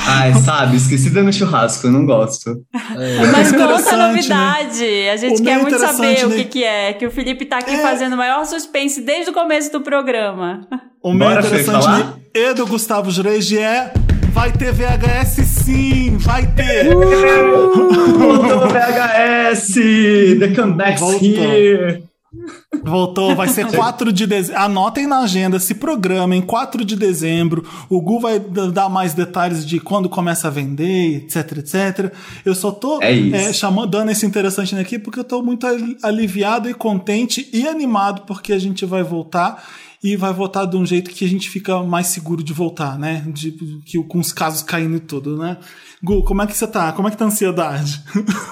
Ai, 0.07 0.33
sabe, 0.35 0.77
esquecida 0.77 1.21
no 1.21 1.31
churrasco, 1.33 1.87
eu 1.87 1.91
não 1.91 2.05
gosto. 2.05 2.61
Mas 2.73 3.51
conta 3.51 3.63
a 3.63 3.79
Interessante, 3.79 3.97
novidade. 4.07 5.09
A 5.11 5.17
gente 5.17 5.41
O 5.41 5.43
quer 5.43 5.51
meio 5.51 5.61
muito 5.61 5.77
saber 5.79 5.93
interessante, 6.11 6.25
o 6.25 6.29
né? 6.29 6.35
que, 6.37 6.43
que 6.45 6.63
é. 6.63 6.93
Que 6.93 7.05
o 7.05 7.11
Felipe 7.11 7.45
tá 7.45 7.57
aqui 7.57 7.73
É. 7.75 7.77
fazendo 7.81 8.13
o 8.13 8.17
maior 8.17 8.45
suspense 8.45 9.01
desde 9.01 9.31
o 9.31 9.33
começo 9.33 9.71
do 9.71 9.81
programa. 9.81 10.61
O 11.03 11.13
Bora, 11.13 11.41
Fê, 11.43 11.47
interessante 11.47 11.83
falar? 11.83 11.99
né? 11.99 12.13
e 12.33 12.53
do 12.53 12.65
Gustavo 12.65 13.11
Jureji 13.11 13.59
é. 13.59 13.91
Vai 14.31 14.51
ter 14.51 14.71
VHS 14.71 15.41
sim, 15.47 16.15
vai 16.17 16.45
ter! 16.53 16.93
Voltou 16.93 18.67
VHS! 18.69 19.73
The 20.39 20.47
comeback's 20.55 20.99
Voltou. 20.99 21.19
here! 21.27 22.03
Voltou, 22.83 23.35
vai 23.35 23.47
ser 23.47 23.67
4 23.71 24.11
de 24.13 24.25
dezembro. 24.25 24.61
Anotem 24.61 25.07
na 25.07 25.19
agenda, 25.19 25.59
se 25.59 25.75
programem, 25.75 26.41
4 26.41 26.85
de 26.85 26.95
dezembro. 26.95 27.63
O 27.89 28.01
Gu 28.01 28.19
vai 28.19 28.39
dar 28.39 28.89
mais 28.89 29.13
detalhes 29.13 29.65
de 29.65 29.79
quando 29.79 30.07
começa 30.09 30.47
a 30.47 30.51
vender, 30.51 31.17
etc, 31.23 31.57
etc. 31.57 32.13
Eu 32.45 32.55
só 32.55 32.71
tô 32.71 33.01
É 33.01 33.17
é, 33.29 33.53
chamando, 33.53 33.89
dando 33.91 34.11
esse 34.11 34.25
interessante 34.25 34.75
aqui 34.75 34.97
porque 34.99 35.19
eu 35.19 35.23
tô 35.23 35.41
muito 35.41 35.65
ali- 35.67 35.97
aliviado 36.03 36.69
e 36.69 36.73
contente 36.73 37.49
e 37.51 37.67
animado 37.67 38.21
porque 38.25 38.53
a 38.53 38.59
gente 38.59 38.85
vai 38.85 39.03
voltar. 39.03 39.63
E 40.03 40.15
vai 40.15 40.31
voltar 40.31 40.65
de 40.65 40.77
um 40.77 40.85
jeito 40.85 41.09
que 41.09 41.25
a 41.25 41.27
gente 41.27 41.49
fica 41.49 41.81
mais 41.81 42.05
seguro 42.07 42.43
de 42.43 42.53
voltar, 42.53 42.99
né? 42.99 43.23
De, 43.33 43.51
que, 43.83 44.01
com 44.03 44.19
os 44.19 44.31
casos 44.31 44.61
caindo 44.61 44.95
e 44.97 44.99
tudo, 44.99 45.35
né? 45.37 45.57
Gu, 46.03 46.23
como 46.23 46.43
é 46.43 46.45
que 46.47 46.55
você 46.55 46.67
tá? 46.67 46.91
Como 46.91 47.07
é 47.07 47.11
que 47.11 47.17
tá 47.17 47.25
a 47.25 47.27
ansiedade? 47.29 47.99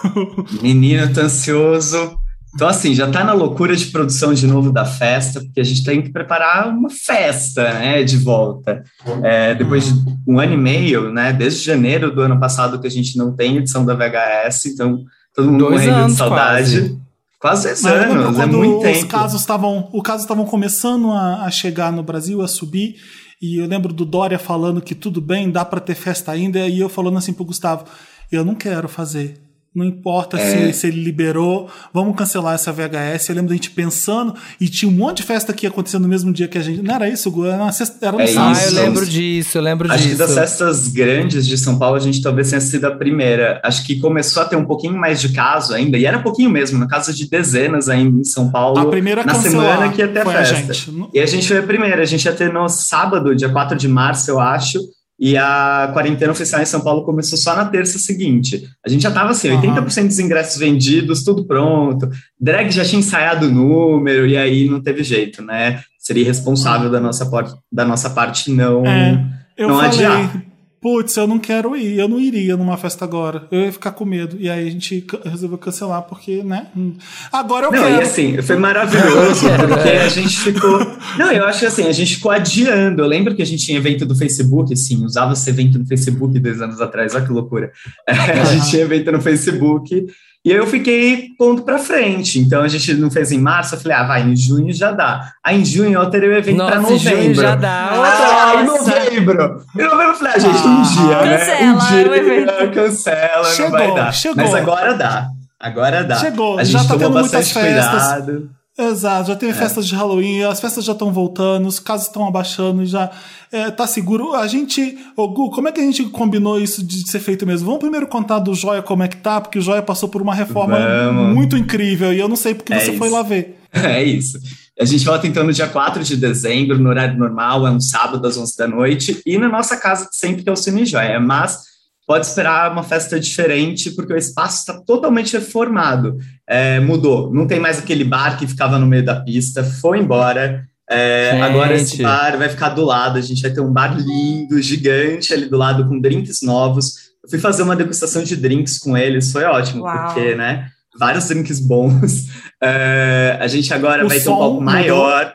Menino, 0.63 1.13
tô 1.13 1.21
ansioso. 1.21 2.17
Então, 2.55 2.69
assim, 2.69 2.95
já 2.95 3.11
tá 3.11 3.21
na 3.21 3.33
loucura 3.33 3.75
de 3.75 3.87
produção 3.87 4.33
de 4.33 4.47
novo 4.47 4.71
da 4.71 4.85
festa, 4.85 5.41
porque 5.41 5.59
a 5.59 5.63
gente 5.63 5.83
tem 5.83 6.01
que 6.01 6.09
preparar 6.09 6.69
uma 6.69 6.89
festa, 6.89 7.73
né, 7.73 8.01
de 8.01 8.15
volta. 8.15 8.81
É, 9.21 9.53
depois 9.53 9.85
de 9.85 9.93
um 10.25 10.39
ano 10.39 10.53
e 10.53 10.57
meio, 10.57 11.11
né, 11.11 11.33
desde 11.33 11.65
janeiro 11.65 12.15
do 12.15 12.21
ano 12.21 12.39
passado 12.39 12.79
que 12.79 12.87
a 12.87 12.91
gente 12.91 13.17
não 13.17 13.35
tem 13.35 13.57
edição 13.57 13.85
da 13.85 13.93
VHS, 13.93 14.67
então 14.67 15.03
todo 15.35 15.51
mundo 15.51 15.65
Dois 15.67 15.85
morrendo 15.85 16.07
de 16.07 16.13
saudade. 16.13 16.97
Quase, 17.37 17.67
dois 17.67 17.81
Mas 17.83 17.93
eu 17.93 17.99
lembro 17.99 18.23
anos, 18.23 18.39
é 18.39 18.45
muito 18.45 18.77
os 18.77 18.83
tempo. 18.83 19.07
casos 19.07 19.41
estavam, 19.41 19.89
o 19.91 20.01
caso 20.01 20.23
estavam 20.23 20.45
começando 20.45 21.11
a, 21.11 21.43
a 21.43 21.51
chegar 21.51 21.91
no 21.91 22.03
Brasil, 22.03 22.41
a 22.41 22.47
subir, 22.47 22.95
e 23.41 23.57
eu 23.57 23.67
lembro 23.67 23.91
do 23.91 24.05
Dória 24.05 24.39
falando 24.39 24.81
que 24.81 24.95
tudo 24.95 25.19
bem, 25.19 25.51
dá 25.51 25.65
pra 25.65 25.81
ter 25.81 25.93
festa 25.93 26.31
ainda, 26.31 26.59
e 26.59 26.79
eu 26.79 26.87
falando 26.87 27.17
assim 27.17 27.33
pro 27.33 27.43
Gustavo, 27.43 27.83
eu 28.31 28.45
não 28.45 28.55
quero 28.55 28.87
fazer. 28.87 29.44
Não 29.75 29.83
importa 29.83 30.37
É. 30.37 30.71
se, 30.71 30.79
se 30.79 30.87
ele 30.87 31.03
liberou, 31.03 31.69
vamos 31.93 32.15
cancelar 32.15 32.55
essa 32.55 32.71
VHS. 32.71 33.27
Eu 33.29 33.35
lembro 33.35 33.49
da 33.49 33.55
gente 33.55 33.71
pensando, 33.71 34.33
e 34.59 34.69
tinha 34.69 34.89
um 34.89 34.93
monte 34.95 35.17
de 35.17 35.23
festa 35.23 35.51
que 35.51 35.65
ia 35.65 35.69
acontecer 35.69 35.99
no 35.99 36.07
mesmo 36.07 36.31
dia 36.31 36.47
que 36.47 36.57
a 36.57 36.61
gente. 36.61 36.81
Não 36.81 36.95
era 36.95 37.09
isso, 37.09 37.29
Gu? 37.29 37.45
Era, 37.45 37.57
na 37.57 37.71
sexta- 37.71 37.97
era 38.07 38.15
no 38.15 38.21
É 38.23 38.27
sábado. 38.27 38.57
Ah, 38.57 38.63
eu 38.65 38.71
lembro 38.73 39.05
disso, 39.05 39.57
eu 39.57 39.61
lembro 39.61 39.91
Acho 39.91 40.03
que 40.03 40.09
disso. 40.09 40.19
das 40.19 40.33
festas 40.33 40.87
grandes 40.87 41.45
de 41.45 41.57
São 41.57 41.77
Paulo, 41.77 41.97
a 41.97 41.99
gente 41.99 42.21
talvez 42.21 42.49
tenha 42.49 42.61
sido 42.61 42.85
a 42.85 42.91
primeira. 42.91 43.59
Acho 43.63 43.85
que 43.85 43.99
começou 43.99 44.41
a 44.43 44.45
ter 44.45 44.55
um 44.55 44.65
pouquinho 44.65 44.97
mais 44.97 45.19
de 45.19 45.29
caso 45.29 45.73
ainda, 45.73 45.97
e 45.97 46.05
era 46.05 46.17
um 46.17 46.23
pouquinho 46.23 46.49
mesmo, 46.49 46.79
na 46.79 46.87
casa 46.87 47.13
de 47.13 47.29
dezenas 47.29 47.89
ainda 47.89 48.19
em 48.19 48.23
São 48.23 48.49
Paulo. 48.49 48.79
A 48.79 48.85
primeira 48.85 49.21
a 49.21 49.25
na 49.25 49.35
semana 49.35 49.89
que 49.91 49.99
ia 50.01 50.07
ter 50.07 50.19
a 50.19 50.23
foi 50.23 50.35
a 50.35 50.45
festa. 50.45 50.73
gente. 50.73 51.09
E 51.13 51.19
a 51.19 51.25
gente 51.25 51.47
foi 51.47 51.57
a 51.57 51.63
primeira, 51.63 52.01
a 52.01 52.05
gente 52.05 52.23
ia 52.23 52.31
ter 52.33 52.51
no 52.53 52.69
sábado, 52.69 53.35
dia 53.35 53.49
4 53.49 53.77
de 53.77 53.87
março, 53.87 54.29
eu 54.31 54.39
acho, 54.39 54.79
e 55.19 55.37
a 55.37 55.89
quarentena 55.93 56.31
oficial 56.31 56.61
em 56.61 56.65
São 56.65 56.81
Paulo 56.81 57.03
começou 57.03 57.37
só 57.37 57.55
na 57.55 57.65
terça 57.65 57.97
seguinte. 57.97 58.67
A 58.85 58.89
gente 58.89 59.01
já 59.01 59.11
tava 59.11 59.31
assim, 59.31 59.49
Aham. 59.49 59.61
80% 59.61 60.07
dos 60.07 60.19
ingressos 60.19 60.57
vendidos, 60.57 61.23
tudo 61.23 61.45
pronto. 61.45 62.09
Drag 62.39 62.69
já 62.69 62.83
tinha 62.83 62.99
ensaiado 62.99 63.47
o 63.47 63.51
número, 63.51 64.27
e 64.27 64.35
aí 64.35 64.69
não 64.69 64.81
teve 64.81 65.03
jeito, 65.03 65.41
né? 65.41 65.81
Seria 65.97 66.23
irresponsável 66.23 66.91
da 66.91 66.99
nossa, 66.99 67.29
da 67.71 67.85
nossa 67.85 68.09
parte 68.09 68.51
não. 68.51 68.85
É, 68.85 69.25
eu 69.57 69.69
não 69.69 69.75
falei, 69.75 70.05
adiar. 70.05 70.45
Putz, 70.85 71.17
eu 71.17 71.25
não 71.25 71.39
quero 71.39 71.75
ir, 71.75 71.97
eu 71.97 72.07
não 72.07 72.19
iria 72.19 72.55
numa 72.55 72.77
festa 72.77 73.03
agora. 73.03 73.47
Eu 73.49 73.61
ia 73.61 73.71
ficar 73.71 73.91
com 73.93 74.05
medo. 74.05 74.37
E 74.39 74.47
aí 74.47 74.67
a 74.67 74.69
gente 74.69 75.03
resolveu 75.23 75.57
cancelar, 75.57 76.03
porque, 76.03 76.43
né? 76.43 76.67
hum. 76.77 76.93
Agora 77.31 77.65
eu 77.65 77.71
Não, 77.71 77.79
quero. 77.81 77.95
e 77.95 78.01
assim, 78.01 78.39
foi 78.43 78.55
maravilhoso, 78.55 79.47
porque 79.67 79.89
a 79.89 80.07
gente 80.07 80.37
ficou. 80.37 80.77
Não, 81.17 81.31
eu 81.31 81.43
acho 81.45 81.61
que 81.61 81.65
assim, 81.65 81.87
a 81.87 81.91
gente 81.91 82.17
ficou 82.17 82.29
adiando. 82.29 83.01
Eu 83.01 83.07
lembro 83.07 83.33
que 83.35 83.41
a 83.41 83.45
gente 83.45 83.65
tinha 83.65 83.79
evento 83.79 84.05
do 84.05 84.13
Facebook, 84.13 84.71
assim, 84.73 85.03
usava 85.03 85.33
esse 85.33 85.49
evento 85.49 85.79
no 85.79 85.87
Facebook 85.87 86.37
dois 86.37 86.61
anos 86.61 86.79
atrás, 86.79 87.15
olha 87.15 87.25
que 87.25 87.31
loucura. 87.31 87.71
a 88.07 88.45
gente 88.45 88.69
tinha 88.69 88.83
evento 88.83 89.11
no 89.11 89.19
Facebook. 89.19 90.05
E 90.45 90.51
eu 90.51 90.67
fiquei 90.67 91.29
ponto 91.39 91.63
pra 91.63 91.79
frente. 91.79 92.37
Então 92.39 92.61
a 92.61 92.67
gente 92.67 92.93
não 92.93 93.09
fez 93.09 93.31
em 93.31 93.39
março, 93.39 93.73
eu 93.73 93.79
falei, 93.79 93.97
ah, 93.97 94.03
vai, 94.03 94.21
em 94.21 94.35
junho 94.35 94.71
já 94.71 94.91
dá. 94.91 95.31
Aí 95.43 95.59
em 95.59 95.65
junho 95.65 95.93
eu 95.93 96.01
alterei 96.01 96.29
o 96.29 96.33
evento 96.37 96.63
pra 96.63 96.79
Nossa, 96.79 96.93
em 96.93 96.99
junho 96.99 97.15
novembro. 97.17 97.41
já 97.41 97.55
dá. 97.55 97.89
Ah, 97.91 98.61
em 98.61 98.65
novembro! 98.65 99.65
Em 99.75 99.83
novembro 99.83 100.03
eu 100.03 100.13
falei, 100.15 100.33
ah, 100.35 100.39
gente, 100.39 100.67
um 100.67 100.81
dia, 100.83 101.15
Cancela 101.17 101.59
né? 101.59 101.71
Um 101.71 101.77
dia, 101.79 102.09
o 102.11 102.15
evento. 102.15 102.71
cancela, 102.75 103.45
Chegou, 103.45 103.71
não 103.71 103.77
vai 103.79 103.95
dar. 103.95 104.13
chegou. 104.13 104.43
Mas 104.43 104.53
agora 104.53 104.93
dá. 104.93 105.27
Agora 105.59 106.03
dá. 106.03 106.15
Chegou, 106.17 106.59
A 106.59 106.63
já 106.63 106.77
gente 106.77 106.87
tá 106.87 106.93
tomou 106.93 106.99
tendo 106.99 107.19
muitas 107.21 107.31
bastante 107.31 107.65
festas. 107.65 108.01
cuidado. 108.03 108.49
Exato, 108.77 109.29
já 109.29 109.35
teve 109.37 109.53
festas 109.53 109.87
de 109.87 109.95
Halloween, 109.95 110.43
as 110.43 110.59
festas 110.59 110.83
já 110.83 110.91
estão 110.91 111.11
voltando, 111.11 111.65
os 111.65 111.79
casos 111.79 112.07
estão 112.07 112.27
abaixando, 112.27 112.85
já 112.85 113.09
é, 113.49 113.71
tá 113.71 113.87
seguro. 113.87 114.33
A 114.35 114.45
gente, 114.47 114.97
ô 115.15 115.29
Gu, 115.29 115.49
como 115.51 115.69
é 115.69 115.71
que 115.71 115.79
a 115.79 115.83
gente 115.83 116.03
combinou 116.05 116.59
isso 116.59 116.83
de 116.83 117.09
ser 117.09 117.19
feito 117.19 117.45
mesmo? 117.47 117.65
Vamos 117.67 117.79
primeiro 117.79 118.05
contar 118.05 118.39
do 118.39 118.53
Joia 118.53 118.81
como 118.81 119.01
é 119.01 119.07
que 119.07 119.15
tá, 119.15 119.39
porque 119.39 119.59
o 119.59 119.61
Joia 119.61 119.81
passou 119.81 120.09
por 120.09 120.21
uma 120.21 120.35
reforma 120.35 120.77
Vamos. 120.77 121.33
muito 121.33 121.55
incrível 121.55 122.11
e 122.13 122.19
eu 122.19 122.27
não 122.27 122.35
sei 122.35 122.53
porque 122.53 122.73
É 122.73 122.79
você 122.81 122.97
foi 122.97 123.07
isso. 123.07 123.15
lá 123.15 123.23
ver. 123.23 123.59
É 123.75 124.01
isso. 124.03 124.39
A 124.79 124.83
gente 124.85 125.03
volta 125.05 125.25
então 125.27 125.43
no 125.45 125.51
dia 125.53 125.67
4 125.67 126.03
de 126.03 126.17
dezembro, 126.17 126.77
no 126.77 126.89
horário 126.89 127.17
normal, 127.17 127.65
é 127.67 127.71
um 127.71 127.79
sábado 127.79 128.25
às 128.27 128.37
11 128.37 128.57
da 128.57 128.67
noite, 128.67 129.21
e 129.25 129.37
na 129.37 129.47
nossa 129.49 129.75
casa 129.77 130.07
sempre, 130.11 130.43
é 130.45 130.51
o 130.51 130.55
Cine 130.55 130.85
Joia. 130.85 131.19
Mas 131.19 131.59
pode 132.07 132.25
esperar 132.25 132.71
uma 132.71 132.83
festa 132.83 133.19
diferente, 133.19 133.91
porque 133.91 134.13
o 134.13 134.17
espaço 134.17 134.59
está 134.59 134.73
totalmente 134.81 135.33
reformado. 135.33 136.17
É, 136.47 136.79
mudou. 136.79 137.33
Não 137.33 137.47
tem 137.47 137.59
mais 137.59 137.79
aquele 137.79 138.03
bar 138.03 138.37
que 138.37 138.47
ficava 138.47 138.77
no 138.77 138.85
meio 138.85 139.03
da 139.03 139.21
pista, 139.21 139.63
foi 139.63 139.99
embora. 139.99 140.63
É, 140.87 141.41
agora 141.41 141.73
esse 141.73 142.01
bar 142.03 142.37
vai 142.37 142.47
ficar 142.47 142.69
do 142.69 142.85
lado, 142.85 143.17
a 143.17 143.21
gente 143.21 143.41
vai 143.41 143.51
ter 143.51 143.61
um 143.61 143.73
bar 143.73 143.97
lindo, 143.97 144.61
gigante 144.61 145.33
ali 145.33 145.49
do 145.49 145.57
lado, 145.57 145.87
com 145.87 145.99
drinks 145.99 146.41
novos. 146.43 147.05
Eu 147.23 147.29
fui 147.29 147.39
fazer 147.39 147.63
uma 147.63 147.75
degustação 147.75 148.23
de 148.23 148.35
drinks 148.35 148.77
com 148.77 148.95
eles, 148.95 149.31
foi 149.31 149.43
ótimo, 149.45 149.83
Uau. 149.83 150.05
porque, 150.05 150.35
né, 150.35 150.69
vários 150.97 151.27
drinks 151.27 151.59
bons. 151.59 152.27
É, 152.63 153.37
a 153.41 153.47
gente 153.47 153.73
agora 153.73 154.05
O 154.05 154.07
vai 154.07 154.19
ter 154.19 154.29
um 154.29 154.37
palco 154.37 154.61
maior. 154.61 155.33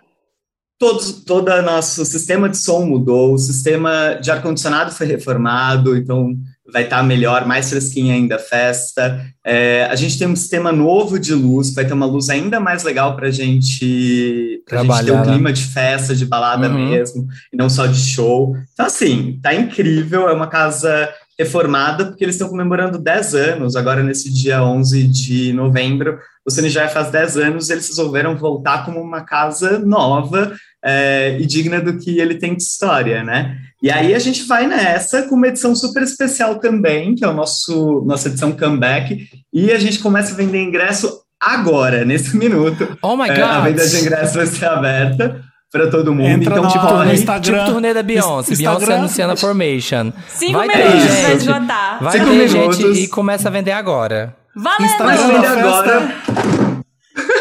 Todos, 0.79 1.13
todo 1.25 1.51
o 1.51 1.63
nosso 1.63 2.05
sistema 2.07 2.49
de 2.49 2.57
som 2.57 2.87
mudou, 2.87 3.35
o 3.35 3.39
sistema 3.39 4.15
de 4.15 4.31
ar-condicionado 4.31 4.91
foi 4.91 5.07
reformado, 5.07 5.95
então 5.95 6.35
vai 6.73 6.85
estar 6.85 7.03
melhor, 7.03 7.47
mais 7.47 7.71
fresquinha 7.71 8.15
ainda 8.15 8.37
a 8.37 8.39
festa. 8.39 9.21
É, 9.45 9.87
a 9.91 9.97
gente 9.97 10.19
tem 10.19 10.29
um 10.29 10.37
sistema 10.37 10.71
novo 10.73 11.19
de 11.19 11.35
luz, 11.35 11.75
vai 11.75 11.85
ter 11.85 11.93
uma 11.93 12.07
luz 12.07 12.29
ainda 12.29 12.61
mais 12.61 12.83
legal 12.85 13.17
para 13.17 13.31
gente, 13.31 14.63
pra 14.67 14.83
gente 14.83 14.89
ter 14.89 14.95
Trabalhar, 14.97 15.13
um 15.15 15.27
né? 15.27 15.33
clima 15.33 15.53
de 15.53 15.65
festa, 15.65 16.15
de 16.15 16.27
balada 16.27 16.69
Uhum. 16.69 16.91
mesmo, 16.91 17.27
e 17.53 17.57
não 17.57 17.69
só 17.71 17.87
de 17.87 17.99
show. 17.99 18.57
Então, 18.73 18.87
assim, 18.87 19.39
tá 19.43 19.55
incrível, 19.55 20.29
é 20.29 20.33
uma 20.33 20.47
casa 20.47 21.09
reformada, 21.39 22.05
porque 22.07 22.23
eles 22.23 22.35
estão 22.35 22.51
comemorando 22.51 22.99
10 22.99 23.35
anos, 23.35 23.75
agora 23.75 24.03
nesse 24.03 24.31
dia 24.31 24.63
11 24.63 25.05
de 25.07 25.53
novembro, 25.55 26.19
o 26.47 26.69
já 26.69 26.87
faz 26.89 27.11
10 27.11 27.37
anos, 27.39 27.71
eles 27.71 27.89
resolveram 27.89 28.37
voltar 28.37 28.85
como 28.85 29.01
uma 29.01 29.23
casa 29.23 29.79
nova 29.79 30.53
é, 30.85 31.36
e 31.40 31.47
digna 31.47 31.81
do 31.81 31.98
que 31.98 32.19
ele 32.19 32.35
tem 32.36 32.55
de 32.57 32.62
história, 32.62 33.23
né? 33.23 33.57
E 33.82 33.90
aí 33.90 34.15
a 34.15 34.19
gente 34.19 34.44
vai 34.44 34.66
nessa 34.66 35.23
com 35.23 35.35
uma 35.35 35.48
edição 35.48 35.74
super 35.74 36.02
especial 36.02 36.57
também, 36.59 37.15
que 37.15 37.24
é 37.24 37.28
o 37.28 37.32
nosso 37.32 38.02
nossa 38.07 38.28
edição 38.28 38.52
comeback, 38.52 39.27
e 39.52 39.70
a 39.73 39.78
gente 39.78 39.98
começa 40.01 40.32
a 40.35 40.36
vender 40.36 40.62
ingresso 40.62 41.20
agora, 41.40 42.05
nesse 42.05 42.36
minuto. 42.36 42.97
Oh 43.02 43.16
my 43.16 43.28
É, 43.28 43.43
a 43.43 43.61
venda 43.61 43.86
de 43.86 43.90
god! 43.97 44.07
ingresso 44.07 44.35
vai 44.35 44.47
ser 44.47 44.66
aberta 44.66 45.40
para 45.73 45.86
todo 45.90 46.12
mundo. 46.12 46.27
Entra 46.28 46.59
então, 46.59 46.69
tipo, 46.69 46.85
no. 46.86 47.12
Instagram. 47.15 47.59
Tipo 47.61 47.73
turnê 47.73 47.94
da 47.94 48.02
Beyoncé. 48.02 48.57
Beyoncé 48.57 48.93
anunciando 48.94 49.32
a 49.32 49.36
Formation. 49.36 50.12
Cinco 50.28 50.59
vai 50.59 50.69
ter 50.69 50.77
minutos 50.78 51.07
pra 51.07 51.15
gente. 51.28 51.36
esgotar. 51.39 52.02
Vai 52.02 52.12
Cinco 52.12 52.24
ter 52.31 52.48
minutos. 52.48 52.77
gente 52.77 53.01
e 53.05 53.09
começa 53.09 53.48
a 53.48 53.51
vender 53.51 53.73
agora. 53.73 54.36
Valendo! 54.55 54.85
Instagram 54.85 55.07
Mas 55.07 55.20
da 55.20 55.55
vende 55.55 55.62
festa. 55.62 55.69
agora. 55.69 56.60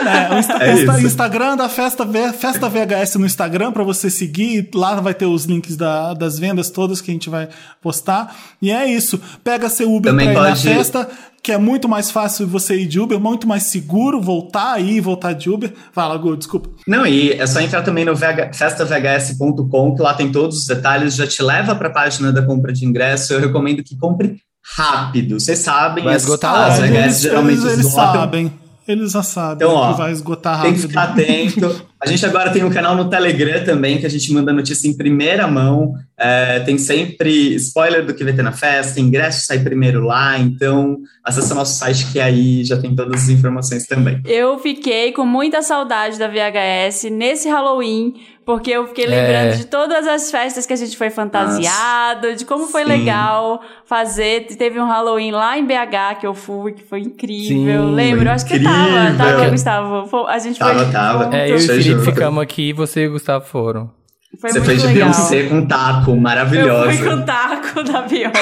É, 0.05 0.33
o 0.33 0.39
Insta- 0.39 0.53
É 0.63 0.73
Insta-. 0.73 1.01
Instagram 1.01 1.57
da 1.57 1.67
festa, 1.69 2.05
V- 2.05 2.33
festa 2.33 2.69
VHS 2.69 3.15
no 3.17 3.25
Instagram 3.25 3.71
para 3.71 3.83
você 3.83 4.09
seguir. 4.09 4.69
Lá 4.73 4.95
vai 5.01 5.13
ter 5.13 5.25
os 5.25 5.45
links 5.45 5.75
da- 5.75 6.13
das 6.13 6.37
vendas 6.39 6.69
todas 6.69 7.01
que 7.01 7.11
a 7.11 7.13
gente 7.13 7.29
vai 7.29 7.49
postar. 7.81 8.35
E 8.61 8.71
é 8.71 8.85
isso. 8.87 9.19
Pega 9.43 9.69
seu 9.69 9.93
Uber 9.93 10.11
Também 10.11 10.33
pra 10.33 10.49
ir 10.49 10.51
pode- 10.53 10.67
na 10.69 10.75
festa, 10.75 11.09
que 11.41 11.51
é 11.51 11.57
muito 11.57 11.87
mais 11.87 12.11
fácil 12.11 12.47
você 12.47 12.75
ir 12.81 12.85
de 12.85 12.99
Uber, 12.99 13.19
muito 13.19 13.47
mais 13.47 13.63
seguro 13.63 14.21
voltar 14.21 14.73
aí 14.73 14.97
e 14.97 15.01
voltar 15.01 15.33
de 15.33 15.49
Uber. 15.49 15.71
Fala, 15.93 16.17
Gu, 16.17 16.35
desculpa. 16.37 16.69
Não, 16.87 17.05
e 17.05 17.31
é 17.31 17.45
só 17.47 17.59
entrar 17.61 17.81
também 17.81 18.03
no 18.05 18.15
VH 18.15 18.51
festavhs.com, 18.53 19.95
que 19.95 20.01
lá 20.01 20.13
tem 20.13 20.31
todos 20.31 20.57
os 20.59 20.65
detalhes, 20.65 21.15
já 21.15 21.25
te 21.27 21.41
leva 21.41 21.75
para 21.75 21.87
a 21.87 21.91
página 21.91 22.31
da 22.31 22.41
compra 22.41 22.71
de 22.73 22.85
ingresso. 22.85 23.33
Eu 23.33 23.39
recomendo 23.39 23.83
que 23.83 23.97
compre 23.97 24.37
rápido. 24.75 25.39
Vocês 25.39 25.59
sabem, 25.59 26.03
Vai 26.03 26.15
as, 26.15 26.23
esgotar 26.23 26.71
as. 26.71 26.79
VHS 26.79 26.89
eles, 27.03 27.19
geralmente 27.21 27.61
eles, 27.61 27.73
eles 27.73 27.91
sabem. 27.91 28.51
Eles 28.89 29.11
já 29.11 29.21
sabem 29.21 29.67
Então, 29.67 29.77
ó, 29.77 29.91
que 29.91 29.97
vai 29.99 30.11
esgotar 30.11 30.61
Tem 30.63 30.71
rápido. 30.71 30.81
que 30.81 30.87
ficar 30.87 31.03
atento. 31.03 31.85
A 32.01 32.07
gente 32.07 32.25
agora 32.25 32.49
tem 32.51 32.63
um 32.63 32.69
canal 32.69 32.95
no 32.95 33.09
Telegram 33.09 33.63
também, 33.65 33.97
que 33.97 34.05
a 34.05 34.09
gente 34.09 34.31
manda 34.31 34.53
notícia 34.53 34.87
em 34.87 34.95
primeira 34.95 35.47
mão. 35.47 35.93
É, 36.17 36.59
tem 36.61 36.77
sempre 36.77 37.55
spoiler 37.55 38.05
do 38.05 38.13
que 38.13 38.23
vai 38.23 38.31
ter 38.33 38.41
na 38.41 38.51
festa, 38.53 38.99
ingresso 39.01 39.45
sai 39.45 39.59
primeiro 39.59 40.01
lá. 40.05 40.37
Então, 40.39 40.97
acessa 41.23 41.53
nosso 41.53 41.77
site 41.77 42.05
que 42.11 42.19
aí 42.19 42.63
já 42.63 42.77
tem 42.77 42.95
todas 42.95 43.23
as 43.23 43.29
informações 43.29 43.85
também. 43.85 44.21
Eu 44.25 44.57
fiquei 44.59 45.11
com 45.11 45.25
muita 45.25 45.61
saudade 45.61 46.17
da 46.17 46.27
VHS 46.27 47.09
nesse 47.11 47.49
Halloween, 47.49 48.13
porque 48.45 48.71
eu 48.71 48.87
fiquei 48.87 49.05
É. 49.05 49.07
lembrando 49.09 49.57
de 49.57 49.65
todas 49.65 50.07
as 50.07 50.31
festas 50.31 50.65
que 50.65 50.73
a 50.73 50.75
gente 50.77 50.97
foi 50.97 51.09
fantasiado, 51.09 52.35
de 52.35 52.45
como 52.45 52.67
foi 52.67 52.83
Sim. 52.83 52.89
legal 52.89 53.61
fazer. 53.85 54.47
Teve 54.57 54.79
um 54.79 54.87
Halloween 54.87 55.31
lá 55.31 55.57
em 55.57 55.65
BH 55.65 56.15
que 56.19 56.27
eu 56.27 56.33
fui, 56.33 56.73
que 56.73 56.83
foi 56.83 57.01
incrível. 57.01 57.87
Sim, 57.89 57.93
Lembro, 57.95 58.25
foi 58.25 58.31
acho 58.33 58.45
que 58.45 58.59
tava, 58.59 59.15
tava, 59.17 59.49
Gustavo. 59.49 60.27
A 60.27 60.39
gente 60.39 60.57
Tava, 60.59 60.83
foi. 60.83 60.91
tava. 60.91 61.23
junto. 61.25 61.35
É, 61.35 61.51
eu 61.51 61.57
e 61.57 61.88
Felipe 61.93 62.11
ficamos 62.11 62.41
aqui 62.43 62.69
e 62.69 62.73
você 62.73 63.03
e 63.03 63.07
o 63.07 63.11
Gustavo 63.11 63.45
foram. 63.45 63.91
Foi 64.39 64.51
Você 64.51 64.59
muito 64.59 64.69
fez 64.69 64.81
de 64.81 64.87
legal. 64.87 65.09
Beyoncé 65.09 65.43
com 65.49 65.65
taco, 65.65 66.11
Eu 66.11 66.17
maravilhosa. 66.17 66.91
fui 66.93 67.07
com 67.09 67.15
o 67.15 67.25
taco 67.25 67.83
da 67.83 68.01
Beyoncé. 68.03 68.39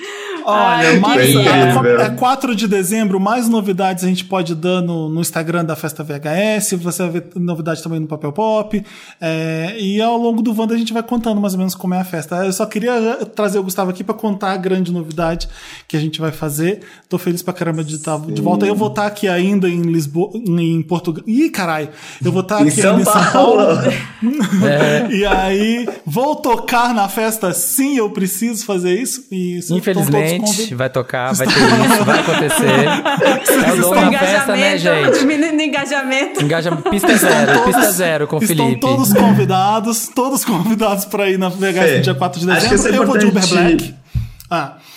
Olha, 0.44 0.88
Ai, 0.90 0.98
mais, 0.98 1.20
é, 1.20 1.30
incrível. 1.30 2.00
é 2.00 2.10
4 2.10 2.54
de 2.54 2.68
dezembro, 2.68 3.18
mais 3.18 3.48
novidades 3.48 4.04
a 4.04 4.06
gente 4.08 4.24
pode 4.24 4.54
dar 4.54 4.82
no, 4.82 5.08
no 5.08 5.20
Instagram 5.20 5.64
da 5.64 5.74
Festa 5.74 6.04
VHS, 6.04 6.72
você 6.82 7.02
vai 7.02 7.12
ver 7.12 7.26
novidade 7.36 7.82
também 7.82 7.98
no 7.98 8.06
Papel 8.06 8.30
Pop, 8.32 8.84
é, 9.20 9.74
e 9.78 10.00
ao 10.02 10.16
longo 10.18 10.42
do 10.42 10.58
Wanda 10.58 10.74
a 10.74 10.78
gente 10.78 10.92
vai 10.92 11.02
contando 11.02 11.40
mais 11.40 11.54
ou 11.54 11.58
menos 11.58 11.74
como 11.74 11.94
é 11.94 12.00
a 12.00 12.04
festa. 12.04 12.44
Eu 12.44 12.52
só 12.52 12.66
queria 12.66 13.16
trazer 13.34 13.58
o 13.58 13.62
Gustavo 13.62 13.90
aqui 13.90 14.04
para 14.04 14.14
contar 14.14 14.52
a 14.52 14.56
grande 14.56 14.92
novidade 14.92 15.48
que 15.88 15.96
a 15.96 16.00
gente 16.00 16.20
vai 16.20 16.30
fazer. 16.30 16.80
Tô 17.08 17.16
feliz 17.18 17.42
pra 17.42 17.54
caramba 17.54 17.82
de 17.82 17.96
estar 17.96 18.18
de 18.20 18.42
volta. 18.42 18.66
Eu 18.66 18.74
vou 18.74 18.88
estar 18.88 19.06
aqui 19.06 19.28
ainda 19.28 19.68
em 19.68 19.82
Lisboa, 19.82 20.30
em 20.34 20.82
Portugal. 20.82 21.24
Ih, 21.26 21.48
caralho! 21.50 21.88
Eu 22.24 22.32
vou 22.32 22.42
estar 22.42 22.60
Em 22.60 22.68
aqui 22.68 22.80
São 22.82 23.00
em 23.00 23.04
São 23.04 23.32
Paulo. 23.32 23.64
Paulo. 23.64 23.78
E 25.10 25.24
aí, 25.24 25.88
vou 26.04 26.36
tocar 26.36 26.94
na 26.94 27.08
festa 27.08 27.52
sim, 27.52 27.96
eu 27.96 28.10
preciso 28.10 28.64
fazer 28.64 28.98
isso. 28.98 29.24
E 29.30 29.60
Infelizmente, 29.70 30.33
vai 30.74 30.88
tocar, 30.90 31.32
vai 31.34 31.46
ter 31.46 31.52
isso, 31.52 32.04
vai 32.04 32.20
acontecer. 32.20 32.84
É 33.64 33.72
o 33.72 33.76
dono 33.80 34.10
da 34.10 34.18
festa, 34.18 34.56
né, 34.56 34.76
gente? 34.78 35.18
diminuindo 35.18 35.60
engajamento. 35.62 36.42
Engaja 36.42 36.72
pista 36.76 37.16
zero, 37.16 37.60
pista 37.64 37.92
zero 37.92 38.26
com 38.26 38.36
o 38.36 38.42
Estão 38.42 38.56
Felipe. 38.66 38.80
todos 38.80 39.12
convidados, 39.12 40.08
todos 40.14 40.44
convidados 40.44 41.04
para 41.04 41.30
ir 41.30 41.38
na 41.38 41.48
VHS 41.48 41.74
Fê, 41.74 41.96
no 41.96 42.02
dia 42.02 42.14
4 42.14 42.40
de 42.40 42.50
acho 42.50 42.60
que 42.62 42.70
dezembro. 42.70 42.96
é 42.96 42.98
Eu 43.02 43.06
vou 43.06 43.18
de 43.18 43.26
Uber 43.26 43.42
importante- 43.44 43.76
Black. 43.76 43.94
Ah, 44.50 44.74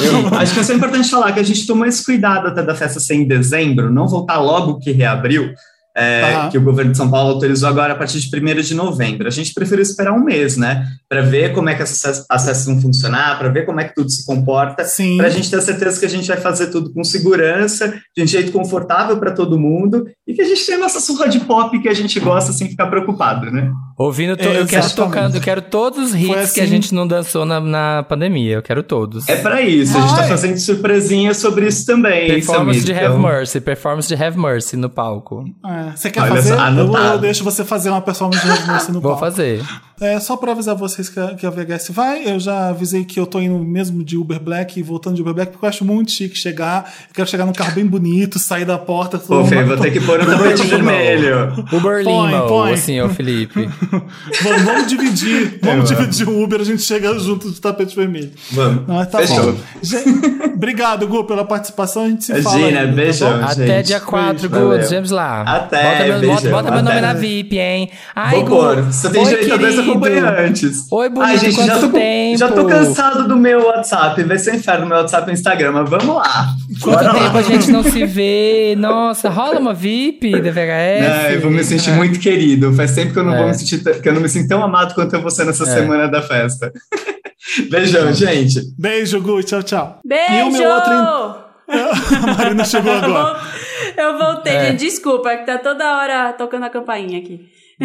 Eu 0.00 0.38
acho 0.38 0.54
que 0.54 0.60
é 0.60 0.62
só 0.62 0.72
importante 0.72 1.08
falar 1.10 1.32
que 1.32 1.40
a 1.40 1.42
gente 1.42 1.66
tomou 1.66 1.86
esse 1.86 2.04
cuidado 2.04 2.48
até 2.48 2.62
da 2.62 2.74
festa 2.74 2.98
ser 2.98 3.14
em 3.14 3.26
dezembro, 3.26 3.92
não 3.92 4.08
voltar 4.08 4.38
logo 4.38 4.78
que 4.78 4.90
reabriu, 4.92 5.52
é, 5.96 6.22
Aham. 6.22 6.50
que 6.50 6.58
o 6.58 6.62
governo 6.62 6.92
de 6.92 6.96
São 6.96 7.10
Paulo 7.10 7.32
autorizou 7.34 7.68
agora 7.68 7.92
a 7.92 7.96
partir 7.96 8.18
de 8.18 8.36
1 8.36 8.62
de 8.62 8.74
novembro. 8.74 9.28
A 9.28 9.30
gente 9.30 9.52
preferiu 9.52 9.82
esperar 9.82 10.12
um 10.12 10.24
mês, 10.24 10.56
né? 10.56 10.86
Para 11.08 11.22
ver 11.22 11.52
como 11.52 11.68
é 11.68 11.74
que 11.74 11.82
essas 11.82 12.24
as 12.28 12.44
festas 12.44 12.66
vão 12.66 12.80
funcionar, 12.80 13.38
para 13.38 13.48
ver 13.48 13.66
como 13.66 13.80
é 13.80 13.84
que 13.84 13.94
tudo 13.94 14.10
se 14.10 14.24
comporta, 14.24 14.84
para 15.16 15.26
a 15.26 15.30
gente 15.30 15.50
ter 15.50 15.60
certeza 15.60 16.00
que 16.00 16.06
a 16.06 16.08
gente 16.08 16.26
vai 16.26 16.38
fazer 16.38 16.68
tudo 16.68 16.92
com 16.92 17.04
segurança, 17.04 17.94
de 18.16 18.22
um 18.22 18.26
jeito 18.26 18.52
confortável 18.52 19.18
para 19.18 19.32
todo 19.32 19.58
mundo 19.58 20.06
e 20.26 20.34
que 20.34 20.40
a 20.42 20.44
gente 20.44 20.64
tenha 20.64 20.78
a 20.78 20.80
nossa 20.82 21.00
surra 21.00 21.28
de 21.28 21.40
pop 21.40 21.76
que 21.80 21.88
a 21.88 21.94
gente 21.94 22.18
gosta 22.20 22.52
sem 22.52 22.68
ficar 22.68 22.86
preocupado, 22.86 23.50
né? 23.50 23.70
Ouvindo, 23.98 24.36
to- 24.36 24.44
eu 24.44 24.66
quero 24.66 24.88
tocando, 24.94 25.34
eu 25.36 25.40
quero 25.40 25.60
todos 25.62 25.98
os 26.10 26.14
hits 26.14 26.26
Foi 26.26 26.34
que 26.34 26.40
a 26.60 26.62
assim- 26.64 26.66
gente 26.66 26.94
não 26.94 27.06
dançou 27.06 27.44
na, 27.44 27.60
na 27.60 28.02
pandemia. 28.08 28.54
Eu 28.54 28.62
quero 28.62 28.82
todos. 28.82 29.28
É 29.28 29.36
para 29.36 29.60
isso, 29.62 29.96
a 29.96 30.00
gente 30.00 30.10
está 30.10 30.22
Ai. 30.22 30.28
fazendo 30.28 30.56
surpresinha 30.58 31.34
sobre 31.34 31.66
isso 31.66 31.84
também. 31.86 32.26
Performance 32.28 32.80
Samir, 32.80 32.84
de 32.84 32.92
então- 33.04 33.14
Have 33.14 33.22
Mercy, 33.22 33.60
performance 33.60 34.08
de 34.08 34.14
Have 34.24 34.38
Mercy 34.38 34.76
no 34.76 34.88
palco. 34.88 35.44
É, 35.64 35.96
você 35.96 36.10
quer 36.10 36.22
Olha 36.22 36.30
fazer? 36.36 36.56
só, 36.56 36.68
Eu, 36.70 36.94
eu 36.96 37.18
deixo 37.18 37.44
você 37.44 37.64
fazer 37.64 37.90
uma 37.90 38.00
performance 38.00 38.40
de 38.44 38.50
Revolução 38.52 38.94
no 38.94 39.00
Vou 39.00 39.10
palco. 39.12 39.20
fazer. 39.26 39.62
É, 40.02 40.18
só 40.18 40.36
para 40.36 40.50
avisar 40.50 40.74
vocês 40.74 41.08
que 41.08 41.20
a, 41.20 41.34
que 41.34 41.46
a 41.46 41.50
VHS 41.50 41.90
vai, 41.90 42.26
eu 42.28 42.40
já 42.40 42.70
avisei 42.70 43.04
que 43.04 43.20
eu 43.20 43.24
tô 43.26 43.40
indo 43.40 43.56
mesmo 43.58 44.02
de 44.02 44.16
Uber 44.16 44.40
Black 44.40 44.80
e 44.80 44.82
voltando 44.82 45.14
de 45.14 45.22
Uber 45.22 45.32
Black, 45.32 45.52
porque 45.52 45.64
eu 45.64 45.68
acho 45.68 45.84
muito 45.84 46.10
chique 46.10 46.36
chegar. 46.36 46.92
Eu 47.08 47.14
quero 47.14 47.28
chegar 47.28 47.46
num 47.46 47.52
carro 47.52 47.72
bem 47.72 47.86
bonito, 47.86 48.36
sair 48.38 48.64
da 48.64 48.76
porta. 48.76 49.16
Pô, 49.18 49.44
Fê, 49.44 49.62
vou 49.62 49.76
ter 49.76 49.92
que 49.92 50.00
pôr 50.00 50.18
o 50.20 50.26
tapete 50.26 50.66
vermelho. 50.66 51.52
Uber 51.72 52.02
Põe, 52.02 52.30
Limo, 52.32 52.46
põe. 52.48 52.72
assim, 52.72 53.00
ô 53.00 53.08
Felipe. 53.08 53.68
Vamos, 54.42 54.62
vamos 54.62 54.86
dividir. 54.88 55.58
Vamos 55.62 55.90
Eu 55.90 55.96
dividir 55.96 56.28
o 56.28 56.42
Uber, 56.42 56.60
a 56.60 56.64
gente 56.64 56.82
chega 56.82 57.16
junto 57.20 57.50
de 57.50 57.60
tapete 57.60 57.94
vermelho. 57.94 58.30
Vamos. 58.50 58.82
Mas 58.88 59.08
tá 59.08 59.18
Fechou. 59.18 59.52
bom. 59.52 59.58
Gente, 59.82 60.08
obrigado, 60.54 61.06
Gu, 61.06 61.24
pela 61.24 61.44
participação. 61.44 62.04
A 62.04 62.08
gente 62.08 62.24
se 62.24 62.42
fala. 62.42 62.58
Imagina, 62.58 62.80
ainda, 62.80 62.90
tá 62.90 62.96
beijão. 62.96 63.38
bom? 63.38 63.44
Até 63.44 63.66
gente. 63.76 63.86
dia 63.86 64.00
4, 64.00 64.48
Beijo, 64.48 64.48
Good, 64.48 64.74
valeu. 64.76 64.88
vemos 64.88 65.10
lá. 65.10 65.42
Até, 65.42 65.82
Bota 65.82 66.04
meu, 66.04 66.18
beijão, 66.20 66.34
bota, 66.36 66.50
bota 66.50 66.70
meu 66.72 66.82
nome 66.82 67.00
na 67.00 67.12
VIP, 67.14 67.58
hein? 67.58 67.90
Ai, 68.16 68.34
Vou 68.36 68.44
Gu, 68.44 68.50
pôr. 68.50 68.82
Você 68.82 69.10
tem 69.10 69.24
direito 69.24 69.52
a 69.54 69.91
dois 69.98 70.12
querido. 70.12 70.26
acompanhantes. 70.28 70.86
Oi, 70.90 71.08
bonito, 71.08 71.28
Ai, 71.30 71.38
gente, 71.38 71.66
já 71.66 71.78
tô, 71.78 71.88
tempo? 71.88 72.38
já 72.38 72.48
tô 72.50 72.64
cansado 72.66 73.28
do 73.28 73.36
meu 73.36 73.66
WhatsApp. 73.66 74.22
Vai 74.24 74.38
ser 74.38 74.52
um 74.52 74.56
inferno 74.56 74.86
meu 74.86 74.96
WhatsApp 74.98 75.30
e 75.30 75.34
Instagram, 75.34 75.72
mas 75.72 75.88
vamos 75.90 76.16
lá. 76.16 76.46
Quanto 76.80 76.96
Bora 77.04 77.12
tempo 77.14 77.34
lá. 77.34 77.38
a 77.38 77.42
gente 77.42 77.70
não 77.70 77.82
se 77.82 78.04
vê? 78.06 78.74
Nossa, 78.78 79.28
rola 79.28 79.58
uma 79.60 79.74
VIP 79.74 80.32
da 80.40 80.50
VHS? 80.50 81.08
Não, 81.08 81.30
eu 81.30 81.40
vou 81.40 81.50
me 81.50 81.64
sentir 81.64 81.90
muito 81.92 82.18
querido. 82.18 82.72
Faz 82.74 82.94
tempo 82.94 83.12
que 83.12 83.18
eu 83.18 83.24
não 83.24 83.34
É. 83.34 83.38
vou 83.38 83.48
me 83.48 83.54
sentir, 83.54 83.82
que 84.00 84.08
eu 84.08 84.12
não 84.14 84.20
me 84.20 84.28
sinto 84.28 84.48
tão 84.48 84.62
amado 84.62 84.94
quanto 84.94 85.14
eu 85.14 85.20
vou 85.20 85.30
ser 85.30 85.44
nessa 85.44 85.64
É. 85.64 85.66
semana 85.66 86.08
da 86.08 86.22
festa. 86.22 86.72
Beijão, 87.70 88.12
gente. 88.12 88.60
Beijo, 88.78 89.20
Gu. 89.20 89.42
Tchau, 89.42 89.62
tchau. 89.62 89.98
Beijo! 90.04 90.32
E 90.32 90.42
o 90.42 90.50
meu 90.52 90.70
outro. 90.70 91.42
A 91.72 92.34
Marina 92.36 92.64
chegou 92.64 92.92
Eu 92.92 92.98
agora. 93.04 93.40
Eu 93.96 94.18
voltei, 94.18 94.52
É. 94.54 94.66
gente. 94.70 94.80
Desculpa, 94.80 95.30
é 95.30 95.36
que 95.38 95.46
tá 95.46 95.58
toda 95.58 95.96
hora 95.98 96.32
tocando 96.34 96.64
a 96.64 96.70
campainha 96.70 97.18
aqui. 97.18 97.40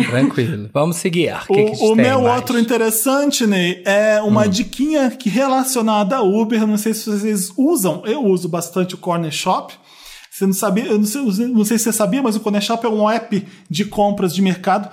Tranquilo. 0.05 0.69
Vamos 0.73 0.97
seguir. 0.97 1.33
O, 1.49 1.53
que 1.53 1.71
que 1.71 1.83
O, 1.83 1.95
meu 1.95 2.21
mais? 2.21 2.35
outro 2.35 2.59
interessante, 2.59 3.45
Ney, 3.47 3.81
é 3.85 4.21
uma 4.21 4.45
Hum. 4.45 4.49
diquinha 4.49 5.09
que 5.11 5.29
relacionada 5.29 6.17
a 6.17 6.21
Uber. 6.21 6.65
Não 6.67 6.77
sei 6.77 6.93
se 6.93 7.09
vocês 7.09 7.51
usam. 7.57 8.03
Eu 8.05 8.23
uso 8.25 8.47
bastante 8.47 8.95
o 8.95 8.97
Corner 8.97 9.31
Shop. 9.31 9.73
Você 10.31 10.45
não 10.45 10.53
sabia? 10.53 10.85
Eu 10.85 10.97
não 10.99 11.05
sei, 11.05 11.21
não 11.47 11.65
sei 11.65 11.77
se 11.77 11.85
você 11.85 11.93
sabia, 11.93 12.21
mas 12.21 12.35
o 12.35 12.39
Corner 12.39 12.61
Shop 12.61 12.85
é 12.85 12.89
um 12.89 13.09
app 13.09 13.43
de 13.69 13.85
compras 13.85 14.33
de 14.33 14.41
mercado 14.41 14.89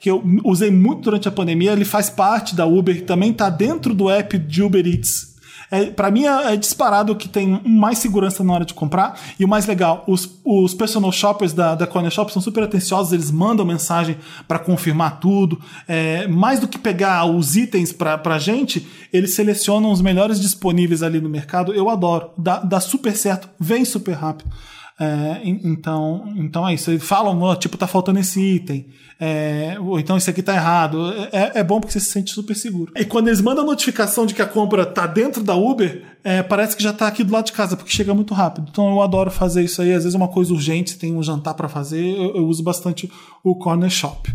que 0.00 0.10
eu 0.10 0.22
usei 0.44 0.70
muito 0.70 1.02
durante 1.02 1.26
a 1.28 1.30
pandemia. 1.30 1.72
Ele 1.72 1.84
faz 1.84 2.08
parte 2.08 2.54
da 2.54 2.64
Uber, 2.66 3.04
também 3.04 3.30
está 3.30 3.48
dentro 3.50 3.94
do 3.94 4.08
app 4.10 4.38
de 4.38 4.62
Uber 4.62 4.86
Eats. 4.86 5.35
É, 5.70 5.86
para 5.86 6.10
mim 6.10 6.24
é, 6.24 6.54
é 6.54 6.56
disparado 6.56 7.14
que 7.16 7.28
tem 7.28 7.60
mais 7.64 7.98
segurança 7.98 8.44
na 8.44 8.52
hora 8.52 8.64
de 8.64 8.74
comprar. 8.74 9.18
E 9.38 9.44
o 9.44 9.48
mais 9.48 9.66
legal, 9.66 10.04
os, 10.06 10.38
os 10.44 10.74
personal 10.74 11.10
shoppers 11.10 11.52
da, 11.52 11.74
da 11.74 11.86
Corner 11.86 12.10
Shop 12.10 12.32
são 12.32 12.42
super 12.42 12.62
atenciosos, 12.62 13.12
eles 13.12 13.30
mandam 13.30 13.64
mensagem 13.64 14.16
para 14.46 14.58
confirmar 14.58 15.20
tudo. 15.20 15.60
É, 15.86 16.26
mais 16.28 16.60
do 16.60 16.68
que 16.68 16.78
pegar 16.78 17.24
os 17.24 17.56
itens 17.56 17.92
pra, 17.92 18.16
pra 18.16 18.38
gente, 18.38 18.86
eles 19.12 19.34
selecionam 19.34 19.90
os 19.90 20.00
melhores 20.00 20.40
disponíveis 20.40 21.02
ali 21.02 21.20
no 21.20 21.28
mercado. 21.28 21.74
Eu 21.74 21.88
adoro, 21.88 22.30
dá, 22.36 22.60
dá 22.60 22.80
super 22.80 23.16
certo, 23.16 23.48
vem 23.58 23.84
super 23.84 24.12
rápido. 24.12 24.50
É, 24.98 25.40
en- 25.44 25.60
então, 25.64 26.32
então 26.36 26.66
é 26.66 26.74
isso. 26.74 26.90
Eles 26.90 27.02
falam, 27.04 27.54
tipo, 27.56 27.76
tá 27.76 27.86
faltando 27.86 28.18
esse 28.18 28.40
item. 28.40 28.86
É, 29.18 29.76
ou 29.80 29.98
então 29.98 30.16
isso 30.16 30.28
aqui 30.28 30.42
tá 30.42 30.54
errado. 30.54 31.10
É, 31.32 31.60
é 31.60 31.64
bom 31.64 31.80
porque 31.80 31.92
você 31.92 32.00
se 32.00 32.10
sente 32.10 32.30
super 32.32 32.54
seguro. 32.54 32.92
E 32.96 33.04
quando 33.04 33.28
eles 33.28 33.40
mandam 33.40 33.64
a 33.64 33.66
notificação 33.66 34.26
de 34.26 34.34
que 34.34 34.42
a 34.42 34.46
compra 34.46 34.84
tá 34.86 35.06
dentro 35.06 35.42
da 35.42 35.54
Uber, 35.54 36.02
é, 36.24 36.42
parece 36.42 36.76
que 36.76 36.82
já 36.82 36.92
tá 36.92 37.06
aqui 37.06 37.22
do 37.24 37.32
lado 37.32 37.46
de 37.46 37.52
casa, 37.52 37.76
porque 37.76 37.90
chega 37.90 38.14
muito 38.14 38.32
rápido. 38.34 38.68
Então 38.70 38.90
eu 38.90 39.02
adoro 39.02 39.30
fazer 39.30 39.62
isso 39.64 39.80
aí. 39.82 39.92
Às 39.92 40.04
vezes 40.04 40.14
é 40.14 40.18
uma 40.18 40.28
coisa 40.28 40.52
urgente, 40.52 40.98
tem 40.98 41.14
um 41.14 41.22
jantar 41.22 41.54
para 41.54 41.68
fazer, 41.68 42.04
eu, 42.04 42.36
eu 42.36 42.46
uso 42.46 42.62
bastante 42.62 43.10
o 43.44 43.54
Corner 43.54 43.90
Shop. 43.90 44.30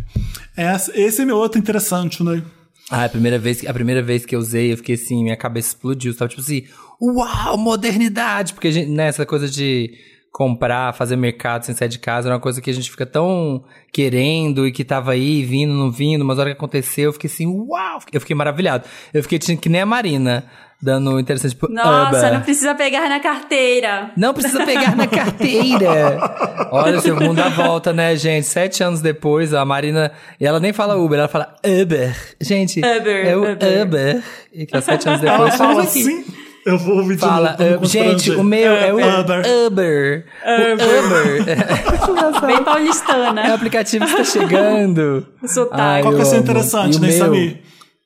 Esse, 0.57 0.91
esse 0.99 1.21
é 1.21 1.25
meu 1.25 1.37
outro 1.37 1.59
interessante, 1.59 2.23
né? 2.23 2.43
Ah, 2.89 3.05
a 3.05 3.09
primeira, 3.09 3.39
vez, 3.39 3.65
a 3.65 3.73
primeira 3.73 4.01
vez 4.03 4.25
que 4.25 4.35
eu 4.35 4.39
usei, 4.39 4.73
eu 4.73 4.77
fiquei 4.77 4.95
assim, 4.95 5.23
minha 5.23 5.37
cabeça 5.37 5.69
explodiu. 5.69 6.13
Tava 6.15 6.27
tipo 6.29 6.41
assim, 6.41 6.63
uau, 7.01 7.57
modernidade! 7.57 8.53
Porque 8.53 8.71
gente, 8.71 8.89
né, 8.91 9.07
essa 9.07 9.25
coisa 9.25 9.47
de 9.47 9.93
comprar, 10.31 10.93
fazer 10.93 11.15
mercado 11.17 11.63
sem 11.65 11.75
sair 11.75 11.89
de 11.89 11.99
casa, 11.99 12.27
era 12.29 12.35
uma 12.35 12.41
coisa 12.41 12.61
que 12.61 12.69
a 12.69 12.73
gente 12.73 12.89
fica 12.89 13.05
tão 13.05 13.63
querendo 13.91 14.65
e 14.65 14.71
que 14.71 14.83
tava 14.85 15.11
aí, 15.11 15.43
vindo, 15.43 15.73
não 15.73 15.91
vindo, 15.91 16.23
mas 16.23 16.39
a 16.39 16.41
hora 16.43 16.51
que 16.51 16.57
aconteceu, 16.57 17.05
eu 17.05 17.13
fiquei 17.13 17.29
assim, 17.29 17.45
uau! 17.45 17.99
Eu 18.13 18.19
fiquei 18.21 18.35
maravilhado. 18.35 18.85
Eu 19.13 19.21
fiquei 19.23 19.37
tipo, 19.37 19.61
que 19.61 19.67
nem 19.67 19.81
a 19.81 19.85
Marina, 19.85 20.45
dando 20.81 21.19
interessante, 21.19 21.51
tipo, 21.51 21.67
Nossa, 21.69 22.17
"Uba". 22.17 22.31
não 22.31 22.41
precisa 22.41 22.73
pegar 22.73 23.09
na 23.09 23.19
carteira. 23.19 24.11
Não 24.15 24.33
precisa 24.33 24.65
pegar 24.65 24.95
na 24.95 25.05
carteira. 25.05 26.17
Olha, 26.71 26.99
seu 27.01 27.15
mundo 27.15 27.35
dá 27.35 27.49
volta, 27.49 27.91
né, 27.91 28.15
gente? 28.15 28.47
Sete 28.47 28.81
anos 28.83 29.01
depois, 29.01 29.53
a 29.53 29.65
Marina. 29.65 30.11
E 30.39 30.45
ela 30.47 30.59
nem 30.61 30.71
fala 30.71 30.95
Uber, 30.95 31.19
ela 31.19 31.27
fala 31.27 31.55
Uber. 31.63 32.15
Gente, 32.39 32.79
Uber, 32.79 33.27
é 33.27 33.35
o 33.35 33.51
Uber. 33.51 33.81
Uber. 33.83 34.23
E 34.53 34.65
que 34.65 34.77
há 34.77 34.81
sete 34.81 35.07
anos 35.09 35.21
Ela 35.23 35.33
depois 35.37 35.55
fala 35.55 35.69
fala 35.73 35.83
aqui. 35.83 35.99
assim. 36.01 36.25
Eu 36.65 36.77
vou 36.77 36.97
ouvir 36.97 37.15
de 37.15 37.21
Fala, 37.21 37.51
novo. 37.51 37.63
me 37.63 37.75
"Uber". 37.77 37.87
gente, 37.89 38.31
o 38.31 38.43
meu 38.43 38.71
é 38.73 38.93
o 38.93 38.97
Uber. 38.97 39.43
Uber. 39.67 40.25
O 40.45 40.73
Uber. 40.73 41.45
Bem 42.45 42.55
É 42.55 42.59
o 42.59 42.63
paulistana. 42.63 43.53
aplicativo 43.53 44.05
que 44.05 44.11
está 44.11 44.23
chegando. 44.23 45.27
Ai, 45.71 46.01
Qual 46.01 46.13
que 46.15 46.21
é 46.21 46.25
amo. 46.25 46.35
interessante, 46.35 46.99
meu- 46.99 47.11
Samir? 47.17 47.61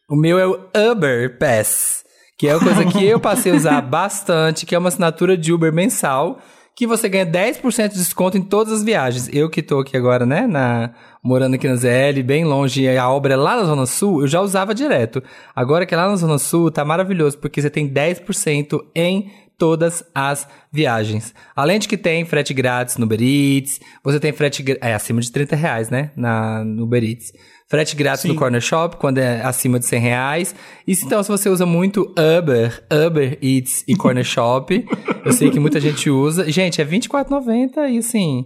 O 0.10 0.16
meu 0.16 0.38
é 0.40 0.46
o 0.48 0.60
Uber 0.92 1.38
Pass, 1.40 2.04
que 2.38 2.48
é 2.48 2.56
uma 2.56 2.64
coisa 2.64 2.86
que 2.86 3.04
eu 3.06 3.20
passei 3.20 3.52
a 3.52 3.56
usar 3.56 3.82
bastante, 3.90 4.66
que 4.66 4.76
é 4.76 4.78
uma 4.78 4.90
assinatura 4.90 5.36
de 5.36 5.52
Uber 5.52 5.74
mensal, 5.74 6.40
que 6.76 6.86
você 6.86 7.08
ganha 7.08 7.26
10% 7.26 7.90
de 7.90 7.98
desconto 7.98 8.38
em 8.38 8.42
todas 8.42 8.74
as 8.74 8.84
viagens. 8.84 9.30
Eu 9.34 9.50
que 9.50 9.64
tô 9.64 9.80
aqui 9.80 9.96
agora, 9.96 10.26
né, 10.26 10.46
na, 10.46 10.92
morando 11.24 11.56
aqui 11.56 11.68
na 11.68 11.76
ZL, 11.76 12.22
bem 12.24 12.44
longe, 12.44 12.86
a 12.98 13.10
obra 13.10 13.34
é 13.34 13.38
lá 13.38 13.56
na 13.56 13.64
Zona 13.64 13.86
Sul, 13.86 14.22
eu 14.22 14.28
já 14.28 14.42
usava 14.42 14.76
direto. 14.76 15.24
Agora 15.56 15.86
que 15.86 15.94
é 15.94 15.98
lá 15.98 16.10
na 16.10 16.18
Zona 16.18 16.38
Sul, 16.38 16.70
tá 16.70 16.84
maravilhoso, 16.84 17.38
porque 17.38 17.62
você 17.62 17.70
tem 17.70 17.88
10% 17.88 18.84
em 18.94 19.32
todas 19.58 20.04
as 20.14 20.48
viagens. 20.72 21.34
Além 21.56 21.80
de 21.80 21.88
que 21.88 21.98
tem 21.98 22.26
frete 22.26 22.54
grátis 22.54 22.98
no 22.98 23.06
Uber 23.06 23.22
Eats, 23.22 23.80
você 24.04 24.20
tem 24.20 24.32
frete... 24.32 24.64
É, 24.82 24.94
acima 24.94 25.22
de 25.22 25.32
30 25.32 25.56
reais, 25.56 25.90
né, 25.90 26.12
na, 26.16 26.64
no 26.64 26.84
Uber 26.84 27.04
Eats. 27.04 27.32
Frete 27.68 27.96
grátis 27.96 28.22
Sim. 28.22 28.28
no 28.30 28.36
Corner 28.36 28.62
Shop, 28.62 28.98
quando 28.98 29.18
é 29.18 29.42
acima 29.42 29.80
de 29.80 29.86
100 29.86 30.00
reais. 30.00 30.56
E 30.88 30.94
então, 30.94 31.24
se 31.24 31.30
você 31.30 31.50
usa 31.50 31.66
muito 31.66 32.14
Uber, 32.38 32.86
Uber 33.08 33.40
Eats 33.42 33.84
e 33.88 33.96
Corner 33.96 34.24
Shop, 34.24 34.86
eu 35.26 35.34
sei 35.34 35.50
que 35.50 35.60
muita 35.60 35.80
gente 35.80 36.10
usa. 36.10 36.50
Gente, 36.52 36.80
é 36.80 36.84
R$24,90 36.84 37.90
e 37.92 37.98
assim... 37.98 38.46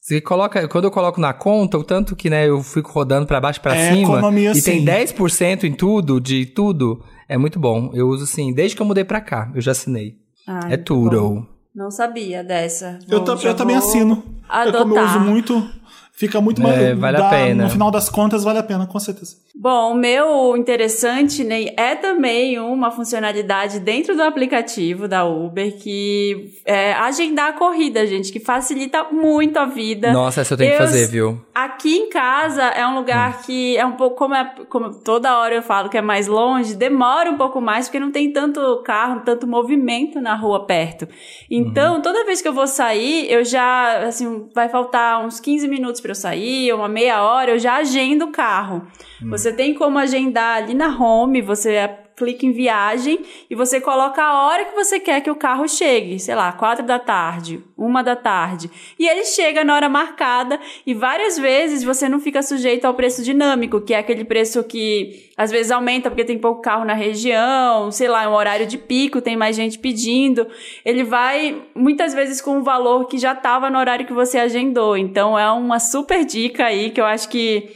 Você 0.00 0.20
coloca, 0.20 0.68
quando 0.68 0.84
eu 0.84 0.90
coloco 0.92 1.20
na 1.20 1.32
conta, 1.32 1.76
o 1.76 1.82
tanto 1.82 2.14
que 2.14 2.30
né, 2.30 2.48
eu 2.48 2.62
fico 2.62 2.92
rodando 2.92 3.26
pra 3.26 3.40
baixo 3.40 3.58
e 3.58 3.62
pra 3.62 3.74
É 3.74 3.92
cima, 3.92 4.18
economia, 4.18 4.52
e 4.52 4.62
tem 4.62 4.78
sim. 4.78 4.84
10% 4.84 5.64
em 5.64 5.72
tudo, 5.72 6.20
de 6.20 6.46
tudo, 6.46 7.02
é 7.28 7.36
muito 7.36 7.58
bom. 7.58 7.90
Eu 7.92 8.06
uso 8.06 8.22
assim, 8.22 8.54
desde 8.54 8.76
que 8.76 8.82
eu 8.82 8.86
mudei 8.86 9.02
pra 9.02 9.20
cá, 9.20 9.50
eu 9.52 9.60
já 9.60 9.72
assinei. 9.72 10.14
Ai, 10.46 10.74
é 10.74 10.76
tudo. 10.76 11.20
bom. 11.20 11.46
Não 11.74 11.90
sabia 11.90 12.42
dessa. 12.42 12.98
Eu, 13.08 13.22
Vou- 13.24 13.36
eu 13.42 13.54
também 13.54 13.78
vou 13.78 13.86
assino. 13.88 14.12
Eu, 14.14 14.72
como 14.72 14.94
eu 14.94 14.98
Adotar. 14.98 15.16
uso 15.18 15.20
muito, 15.30 15.70
fica 16.16 16.40
muito 16.40 16.60
É, 16.62 16.64
mais. 16.64 16.98
vale 16.98 17.16
a 17.18 17.28
pena. 17.28 17.64
No 17.64 17.70
final 17.70 17.90
das 17.90 18.08
contas, 18.08 18.42
vale 18.42 18.58
a 18.58 18.62
pena, 18.62 18.86
com 18.86 18.98
certeza. 18.98 19.36
Bom, 19.54 19.92
o 19.92 19.94
meu 19.94 20.56
interessante, 20.56 21.42
Ney, 21.44 21.72
é 21.76 21.94
também 21.94 22.58
uma 22.58 22.90
funcionalidade 22.90 23.80
dentro 23.80 24.14
do 24.14 24.22
aplicativo 24.22 25.08
da 25.08 25.24
Uber 25.24 25.76
que 25.78 26.52
é 26.64 26.92
agendar 26.92 27.48
a 27.48 27.52
corrida, 27.54 28.06
gente, 28.06 28.30
que 28.32 28.38
facilita 28.40 29.04
muito 29.10 29.56
a 29.58 29.64
vida. 29.64 30.12
Nossa, 30.12 30.42
essa 30.42 30.54
eu 30.54 30.58
tenho 30.58 30.70
que 30.70 30.76
Eu- 30.76 30.80
fazer, 30.86 31.06
viu? 31.08 31.40
Aqui 31.54 31.96
em 31.96 32.10
casa 32.10 32.62
é 32.64 32.86
um 32.86 32.90
Hum. 32.90 32.94
lugar 32.96 33.42
que 33.42 33.76
é 33.78 33.84
um 33.86 33.92
pouco, 33.92 34.16
como, 34.16 34.34
é, 34.34 34.44
como 34.68 34.90
toda 35.02 35.38
hora 35.38 35.54
eu 35.54 35.62
falo 35.62 35.88
que 35.88 35.96
é 35.96 36.02
mais 36.02 36.26
longe, 36.26 36.74
demora 36.74 37.30
um 37.30 37.36
pouco 37.38 37.60
mais 37.60 37.86
porque 37.86 37.98
não 38.00 38.10
tem 38.10 38.30
tanto 38.32 38.82
carro, 38.84 39.22
tanto 39.24 39.46
movimento 39.46 40.20
na 40.20 40.34
rua 40.34 40.66
perto. 40.66 41.08
Então, 41.50 41.96
Uhum. 41.96 42.02
toda 42.02 42.24
vez 42.26 42.42
que 42.42 42.48
eu 42.48 42.52
vou 42.52 42.66
sair, 42.66 43.30
eu 43.32 43.42
já, 43.44 44.00
assim, 44.06 44.48
vai 44.54 44.68
faltar 44.68 45.24
uns 45.24 45.40
15 45.40 45.66
minutos 45.66 46.00
para 46.06 46.12
eu 46.12 46.14
sair, 46.14 46.72
uma 46.72 46.88
meia 46.88 47.22
hora, 47.22 47.50
eu 47.50 47.58
já 47.58 47.76
agendo 47.76 48.26
o 48.26 48.32
carro. 48.32 48.86
Hum. 49.20 49.30
Você 49.30 49.52
tem 49.52 49.74
como 49.74 49.98
agendar 49.98 50.58
ali 50.58 50.72
na 50.72 50.88
home, 50.96 51.42
você 51.42 51.76
clica 52.16 52.46
em 52.46 52.50
viagem 52.50 53.20
e 53.48 53.54
você 53.54 53.78
coloca 53.78 54.22
a 54.22 54.46
hora 54.46 54.64
que 54.64 54.74
você 54.74 54.98
quer 54.98 55.20
que 55.20 55.30
o 55.30 55.36
carro 55.36 55.68
chegue, 55.68 56.18
sei 56.18 56.34
lá, 56.34 56.50
quatro 56.50 56.84
da 56.84 56.98
tarde, 56.98 57.62
uma 57.76 58.02
da 58.02 58.16
tarde. 58.16 58.70
E 58.98 59.06
ele 59.06 59.24
chega 59.24 59.62
na 59.62 59.74
hora 59.74 59.88
marcada 59.88 60.58
e 60.86 60.94
várias 60.94 61.38
vezes 61.38 61.84
você 61.84 62.08
não 62.08 62.18
fica 62.18 62.42
sujeito 62.42 62.86
ao 62.86 62.94
preço 62.94 63.22
dinâmico, 63.22 63.82
que 63.82 63.92
é 63.92 63.98
aquele 63.98 64.24
preço 64.24 64.64
que 64.64 65.30
às 65.36 65.50
vezes 65.50 65.70
aumenta 65.70 66.08
porque 66.08 66.24
tem 66.24 66.38
pouco 66.38 66.62
carro 66.62 66.86
na 66.86 66.94
região, 66.94 67.90
sei 67.92 68.08
lá, 68.08 68.22
é 68.22 68.28
um 68.28 68.34
horário 68.34 68.66
de 68.66 68.78
pico, 68.78 69.20
tem 69.20 69.36
mais 69.36 69.54
gente 69.54 69.78
pedindo. 69.78 70.46
Ele 70.84 71.04
vai 71.04 71.62
muitas 71.74 72.14
vezes 72.14 72.40
com 72.40 72.58
um 72.58 72.62
valor 72.62 73.06
que 73.06 73.18
já 73.18 73.32
estava 73.32 73.68
no 73.68 73.78
horário 73.78 74.06
que 74.06 74.14
você 74.14 74.38
agendou. 74.38 74.96
Então 74.96 75.38
é 75.38 75.50
uma 75.50 75.78
super 75.78 76.24
dica 76.24 76.64
aí 76.64 76.90
que 76.90 77.00
eu 77.00 77.04
acho 77.04 77.28
que 77.28 77.68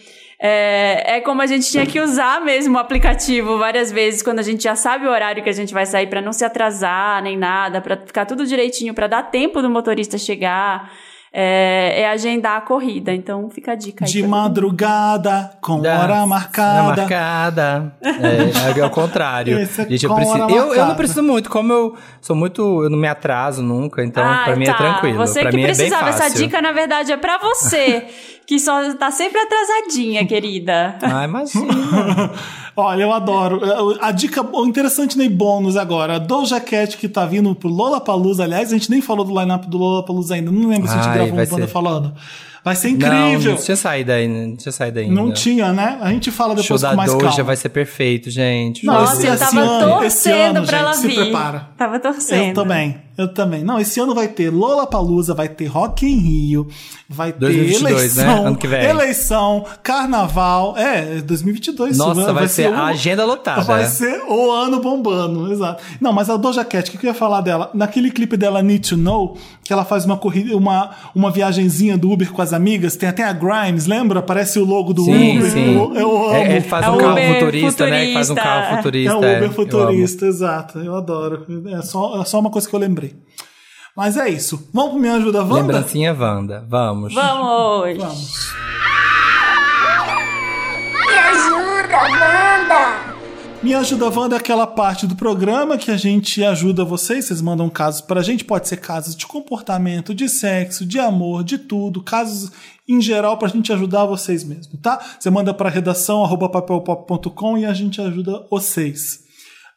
é, 0.43 1.17
é 1.17 1.21
como 1.21 1.43
a 1.43 1.47
gente 1.47 1.71
tinha 1.71 1.85
que 1.85 2.01
usar 2.01 2.41
mesmo 2.41 2.77
o 2.77 2.81
aplicativo 2.81 3.59
várias 3.59 3.93
vezes 3.93 4.23
quando 4.23 4.39
a 4.39 4.43
gente 4.43 4.63
já 4.63 4.75
sabe 4.75 5.07
o 5.07 5.11
horário 5.11 5.43
que 5.43 5.51
a 5.51 5.53
gente 5.53 5.75
vai 5.75 5.85
sair 5.85 6.07
para 6.07 6.23
não 6.23 6.33
se 6.33 6.45
atrasar 6.45 7.23
nem 7.23 7.37
nada, 7.37 7.81
para 7.81 7.97
ficar 7.99 8.25
tudo 8.25 8.47
direitinho, 8.47 8.95
para 8.95 9.07
dar 9.07 9.25
tempo 9.25 9.61
do 9.61 9.69
motorista 9.69 10.17
chegar. 10.17 10.91
É, 11.33 12.01
é 12.03 12.09
agendar 12.11 12.57
a 12.57 12.61
corrida. 12.61 13.15
Então 13.15 13.49
fica 13.51 13.71
a 13.71 13.75
dica 13.77 14.05
aí. 14.05 14.11
De 14.11 14.21
madrugada, 14.27 15.53
com 15.61 15.81
Da- 15.81 15.93
hora 16.01 16.15
Hora 16.15 16.27
marcada. 16.27 16.83
marcada. 16.97 17.93
É, 18.03 18.81
é 18.81 18.85
o 18.85 18.91
contrário. 18.91 19.57
Esse 19.63 19.83
é 19.83 19.89
Gente, 19.89 20.07
eu, 20.07 20.15
preciso, 20.15 20.39
eu, 20.51 20.75
eu 20.75 20.87
não 20.87 20.95
preciso 20.97 21.23
muito, 21.23 21.49
como 21.49 21.73
eu 21.73 21.97
sou 22.21 22.35
muito. 22.35 22.83
Eu 22.83 22.91
não 22.91 22.99
me 22.99 23.07
atraso 23.07 23.63
nunca, 23.63 24.03
então 24.05 24.25
Ah, 24.25 24.43
pra 24.45 24.57
mim 24.57 24.65
é 24.65 24.73
tá. 24.73 24.75
tranquilo. 24.77 25.19
Você 25.19 25.43
pra 25.43 25.51
que 25.51 25.57
mim 25.57 25.63
é 25.63 25.67
bem 25.67 25.75
precisava. 25.77 26.07
fácil. 26.07 26.25
Essa 26.27 26.35
dica, 26.37 26.61
na 26.61 26.73
verdade, 26.73 27.13
é 27.13 27.17
pra 27.17 27.39
você, 27.39 28.07
que 28.51 28.59
só 28.59 28.93
tá 28.95 29.13
sempre 29.13 29.39
atrasadinha, 29.39 30.27
querida. 30.27 30.99
Ah, 31.03 31.23
imagina. 31.25 31.73
Olha, 32.75 33.05
eu 33.05 33.13
adoro. 33.13 33.61
A 34.01 34.11
dica 34.11 34.45
o 34.45 34.67
interessante 34.67 35.17
nem 35.17 35.31
bônus 35.31 35.77
agora. 35.77 36.19
Doja 36.19 36.59
Cat 36.61 36.97
que 36.97 37.09
tá 37.09 37.25
vindo 37.25 37.55
pro 37.55 37.69
Lollapalooza. 37.69 38.43
Aliás, 38.43 38.73
a 38.73 38.77
gente 38.77 38.91
nem 38.91 39.01
falou 39.01 39.25
do 39.25 39.39
line-up 39.39 39.69
do 39.69 39.79
Lollapalooza 39.79 40.35
ainda. 40.35 40.51
Não 40.51 40.69
lembro 40.69 40.89
se 40.89 40.95
a 40.95 40.97
gente 40.97 41.09
Ai, 41.11 41.15
gravou 41.15 41.33
um 41.33 41.37
banda 41.37 41.67
ser- 41.67 41.67
falando. 41.69 42.13
Vai 42.65 42.77
ser 42.77 42.89
Não, 42.93 42.97
incrível. 43.33 43.55
não 43.55 43.63
tinha 43.63 43.77
saído 43.77 44.13
ainda. 44.13 44.47
Não 44.47 44.57
tinha 44.57 44.73
saído 44.73 44.99
ainda. 44.99 45.15
Não 45.15 45.33
tinha, 45.33 45.73
né? 45.73 45.99
A 46.03 46.11
gente 46.11 46.31
fala 46.31 46.55
show 46.57 46.63
depois 46.63 46.81
da 46.83 46.91
com 46.91 46.97
mais 46.97 47.15
calma. 47.15 47.43
vai 47.43 47.57
ser 47.57 47.69
perfeito, 47.71 48.31
gente. 48.31 48.85
Não, 48.85 48.95
Nossa, 48.95 49.15
esse- 49.15 49.27
eu 49.27 49.35
esse 49.35 49.45
tava 49.45 49.61
ano- 49.61 50.05
esse 50.05 50.25
torcendo 50.31 50.57
ano, 50.59 50.67
pra 50.67 50.79
gente, 50.79 50.87
ela 50.87 50.95
se 50.95 51.07
vir. 51.09 51.15
prepara. 51.17 51.69
Tava 51.79 51.99
torcendo. 51.99 52.49
Eu 52.49 52.55
também, 52.55 52.99
eu 53.17 53.29
também. 53.29 53.65
Não, 53.65 53.81
esse 53.81 53.99
ano 53.99 54.15
vai 54.15 54.29
ter 54.29 54.51
Lollapalooza, 54.51 55.33
vai 55.35 55.49
ter 55.49 55.67
Rock 55.67 56.05
in 56.07 56.19
Rio, 56.19 56.69
vai 57.09 57.33
ter 57.33 57.39
2022, 57.39 58.17
né? 58.17 58.23
eleição, 58.25 58.47
Ano 58.47 58.57
que 58.57 58.67
vem. 58.69 58.85
eleição, 58.85 59.65
carnaval, 59.83 60.77
é, 60.77 61.21
2022. 61.23 61.97
Nossa, 61.97 62.33
vai, 62.33 62.49
ser 62.49 62.71
o- 62.71 62.75
a 62.75 62.87
agenda 62.87 63.25
lotada. 63.25 63.63
Vai 63.63 63.87
ser 63.87 64.21
o 64.29 64.51
ano 64.51 64.81
bombando, 64.81 65.53
exato. 65.53 65.83
Não, 66.01 66.13
mas 66.13 66.29
a 66.29 66.37
Doja 66.37 66.65
Cat, 66.65 66.89
o 66.89 66.93
que 66.93 66.99
que 66.99 67.07
eu 67.07 67.11
ia 67.11 67.15
falar 67.15 67.41
dela? 67.41 67.71
Naquele 67.75 68.11
clipe 68.11 68.37
dela, 68.37 68.63
Need 68.63 68.91
to 68.91 68.97
Know, 68.97 69.37
que 69.65 69.73
ela 69.73 69.85
faz 69.85 70.05
uma 70.05 70.17
corrida, 70.17 70.57
uma, 70.57 70.91
uma 71.15 71.31
viagenzinha 71.31 71.97
do 71.97 72.11
Uber 72.11 72.31
com 72.33 72.43
as 72.43 72.50
das 72.51 72.53
amigas, 72.53 72.97
tem 72.97 73.09
até 73.09 73.25
a 73.25 73.33
Grimes, 73.33 73.87
lembra? 73.87 74.19
Aparece 74.21 74.59
o 74.59 74.65
logo 74.65 74.93
do 74.93 75.05
Sim, 75.05 75.39
Uber. 75.39 75.51
sim. 75.51 75.75
Eu, 75.77 75.95
eu 75.95 76.25
amo. 76.29 76.35
É, 76.35 76.57
ele 76.57 76.61
faz 76.63 76.85
É 76.87 76.91
um 76.91 76.95
o 76.95 76.99
carro 76.99 77.13
Uber 77.13 77.35
futurista, 77.35 77.87
né? 77.87 78.07
Que 78.07 78.13
faz 78.15 78.31
um 78.31 78.35
futurista. 78.35 78.61
carro 78.61 78.77
futurista. 78.77 79.11
É 79.13 79.15
o 79.15 79.23
eu 79.25 79.29
Uber 79.37 79.45
amo. 79.45 79.53
futurista, 79.55 80.27
exato. 80.27 80.79
Eu 80.81 80.97
adoro. 80.97 81.47
É 81.69 81.83
só, 81.83 82.21
é 82.21 82.25
só 82.25 82.39
uma 82.41 82.51
coisa 82.51 82.69
que 82.69 82.75
eu 82.75 82.81
lembrei. 82.81 83.15
Mas 83.97 84.17
é 84.17 84.29
isso. 84.29 84.69
Vamos 84.73 84.93
pro 84.93 85.01
Me 85.01 85.09
Ajuda 85.09 85.43
Wanda? 85.43 85.55
Lembrancinha 85.55 86.15
Wanda. 86.19 86.65
Vamos. 86.69 87.13
Vamos! 87.13 87.97
Vamos. 87.99 88.60
Me 93.63 93.75
Ajuda 93.75 94.09
Wanda 94.09 94.37
é 94.37 94.39
aquela 94.39 94.67
parte 94.67 95.07
do 95.07 95.15
programa 95.15 95.77
que 95.77 95.91
a 95.91 95.97
gente 95.97 96.43
ajuda 96.43 96.83
vocês. 96.83 97.27
Vocês 97.27 97.43
mandam 97.43 97.69
casos 97.69 98.01
pra 98.01 98.23
gente. 98.23 98.43
Pode 98.43 98.67
ser 98.67 98.79
casos 98.79 99.15
de 99.15 99.27
comportamento, 99.27 100.15
de 100.15 100.31
sexo, 100.31 100.87
de 100.87 100.99
amor, 100.99 101.45
de 101.45 101.59
tudo. 101.59 102.03
Casos 102.03 102.51
em 102.89 103.03
geral 103.03 103.37
pra 103.37 103.49
gente 103.49 103.71
ajudar 103.71 104.07
vocês 104.07 104.45
mesmo, 104.45 104.79
tá? 104.79 104.99
Você 105.19 105.29
manda 105.29 105.53
pra 105.53 105.69
redação 105.69 106.25
arroba 106.25 106.49
papelpop.com 106.49 107.59
e 107.59 107.67
a 107.67 107.75
gente 107.75 108.01
ajuda 108.01 108.47
vocês. 108.51 109.21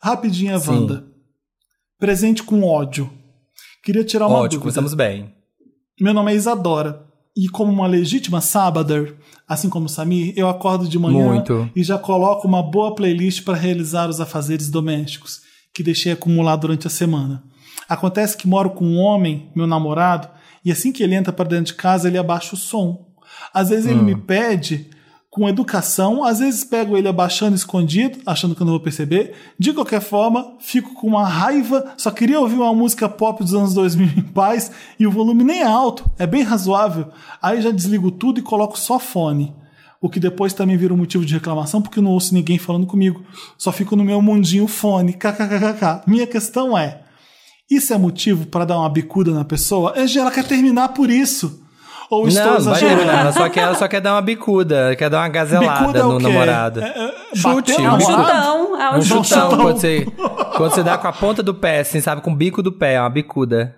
Rapidinha, 0.01 0.57
Sim. 0.57 0.71
Wanda. 0.71 1.05
Presente 1.99 2.41
com 2.41 2.63
ódio. 2.63 3.11
Queria 3.83 4.03
tirar 4.05 4.27
uma 4.27 4.37
Ótimo, 4.37 4.43
dúvida. 4.43 4.61
começamos 4.61 4.93
bem. 4.93 5.33
Meu 5.99 6.13
nome 6.13 6.31
é 6.31 6.35
Isadora. 6.35 7.05
E 7.35 7.49
como 7.49 7.71
uma 7.71 7.87
legítima 7.87 8.41
sábader, 8.41 9.15
assim 9.47 9.69
como 9.69 9.87
o 9.87 9.89
Samir, 9.89 10.33
eu 10.35 10.47
acordo 10.47 10.87
de 10.87 10.99
manhã 10.99 11.33
Muito. 11.33 11.69
e 11.75 11.83
já 11.83 11.97
coloco 11.97 12.47
uma 12.47 12.61
boa 12.61 12.93
playlist 12.93 13.43
para 13.43 13.57
realizar 13.57 14.07
os 14.07 14.21
afazeres 14.21 14.69
domésticos 14.69 15.41
que 15.73 15.81
deixei 15.81 16.11
acumular 16.11 16.55
durante 16.55 16.85
a 16.85 16.91
semana. 16.91 17.43
Acontece 17.89 18.37
que 18.37 18.47
moro 18.47 18.69
com 18.69 18.85
um 18.85 18.99
homem, 18.99 19.49
meu 19.55 19.65
namorado, 19.65 20.29
e 20.63 20.71
assim 20.71 20.91
que 20.91 21.01
ele 21.01 21.15
entra 21.15 21.33
para 21.33 21.49
dentro 21.49 21.65
de 21.65 21.73
casa, 21.73 22.07
ele 22.07 22.17
abaixa 22.17 22.53
o 22.53 22.57
som. 22.57 23.07
Às 23.53 23.69
vezes 23.69 23.87
ele 23.87 24.01
me 24.01 24.15
pede 24.15 24.89
com 25.33 25.49
educação, 25.49 26.23
às 26.23 26.37
vezes 26.37 26.63
pego 26.63 26.95
ele 26.95 27.07
abaixando 27.07 27.55
escondido, 27.55 28.19
achando 28.23 28.53
que 28.53 28.61
eu 28.61 28.65
não 28.65 28.73
vou 28.73 28.79
perceber. 28.79 29.33
De 29.57 29.73
qualquer 29.73 29.99
forma, 29.99 30.57
fico 30.59 30.93
com 30.93 31.07
uma 31.07 31.27
raiva, 31.27 31.95
só 31.97 32.11
queria 32.11 32.39
ouvir 32.39 32.57
uma 32.57 32.71
música 32.71 33.09
pop 33.09 33.43
dos 33.43 33.55
anos 33.55 33.73
2000 33.73 34.09
em 34.15 34.21
paz 34.21 34.71
e 34.99 35.07
o 35.07 35.11
volume 35.11 35.43
nem 35.43 35.61
é 35.61 35.65
alto, 35.65 36.07
é 36.19 36.27
bem 36.27 36.43
razoável. 36.43 37.07
Aí 37.41 37.63
já 37.63 37.71
desligo 37.71 38.11
tudo 38.11 38.39
e 38.39 38.43
coloco 38.43 38.77
só 38.77 38.99
fone. 38.99 39.55
O 39.99 40.07
que 40.07 40.19
depois 40.19 40.53
também 40.53 40.77
vira 40.77 40.93
um 40.93 40.97
motivo 40.97 41.25
de 41.25 41.33
reclamação 41.33 41.81
porque 41.81 41.97
eu 41.97 42.03
não 42.03 42.11
ouço 42.11 42.31
ninguém 42.31 42.59
falando 42.59 42.85
comigo. 42.85 43.25
Só 43.57 43.71
fico 43.71 43.95
no 43.95 44.03
meu 44.03 44.21
mundinho 44.21 44.67
fone. 44.67 45.13
KKKK. 45.13 46.03
Minha 46.05 46.27
questão 46.27 46.77
é: 46.77 47.01
isso 47.71 47.91
é 47.91 47.97
motivo 47.97 48.45
para 48.45 48.65
dar 48.65 48.77
uma 48.77 48.89
bicuda 48.89 49.31
na 49.31 49.43
pessoa? 49.43 49.93
É, 49.95 50.05
ela 50.15 50.29
quer 50.29 50.45
terminar 50.45 50.89
por 50.89 51.09
isso. 51.09 51.62
Ou 52.09 52.27
estou 52.27 52.45
Não, 52.45 52.53
não 52.53 52.63
vai 52.63 52.73
exagerando? 52.73 53.11
Ela 53.11 53.31
só, 53.31 53.49
quer, 53.49 53.59
ela 53.61 53.75
só 53.75 53.87
quer 53.87 54.01
dar 54.01 54.13
uma 54.13 54.21
bicuda, 54.21 54.95
quer 54.95 55.09
dar 55.09 55.19
uma 55.19 55.29
gazelada 55.29 55.79
Bicuda 55.79 55.99
é 55.99 56.03
o 56.03 56.07
no 56.13 56.19
namorado. 56.19 56.81
É, 56.81 56.87
é, 56.87 57.35
Chute, 57.35 57.71
É 57.71 57.91
um 57.91 57.99
chutão, 57.99 58.81
é 58.81 58.91
um 58.91 58.97
Um 58.97 59.01
chutão. 59.01 59.23
chutão, 59.23 59.49
chutão. 59.49 59.57
quando 59.57 59.77
você, 59.79 60.07
quando 60.55 60.71
você 60.71 60.83
dá 60.83 60.97
com 60.97 61.07
a 61.07 61.13
ponta 61.13 61.41
do 61.41 61.53
pé, 61.53 61.79
assim, 61.79 61.99
sabe? 62.01 62.21
Com 62.21 62.31
o 62.31 62.35
bico 62.35 62.61
do 62.61 62.71
pé, 62.71 62.93
é 62.93 62.99
uma 62.99 63.09
bicuda. 63.09 63.75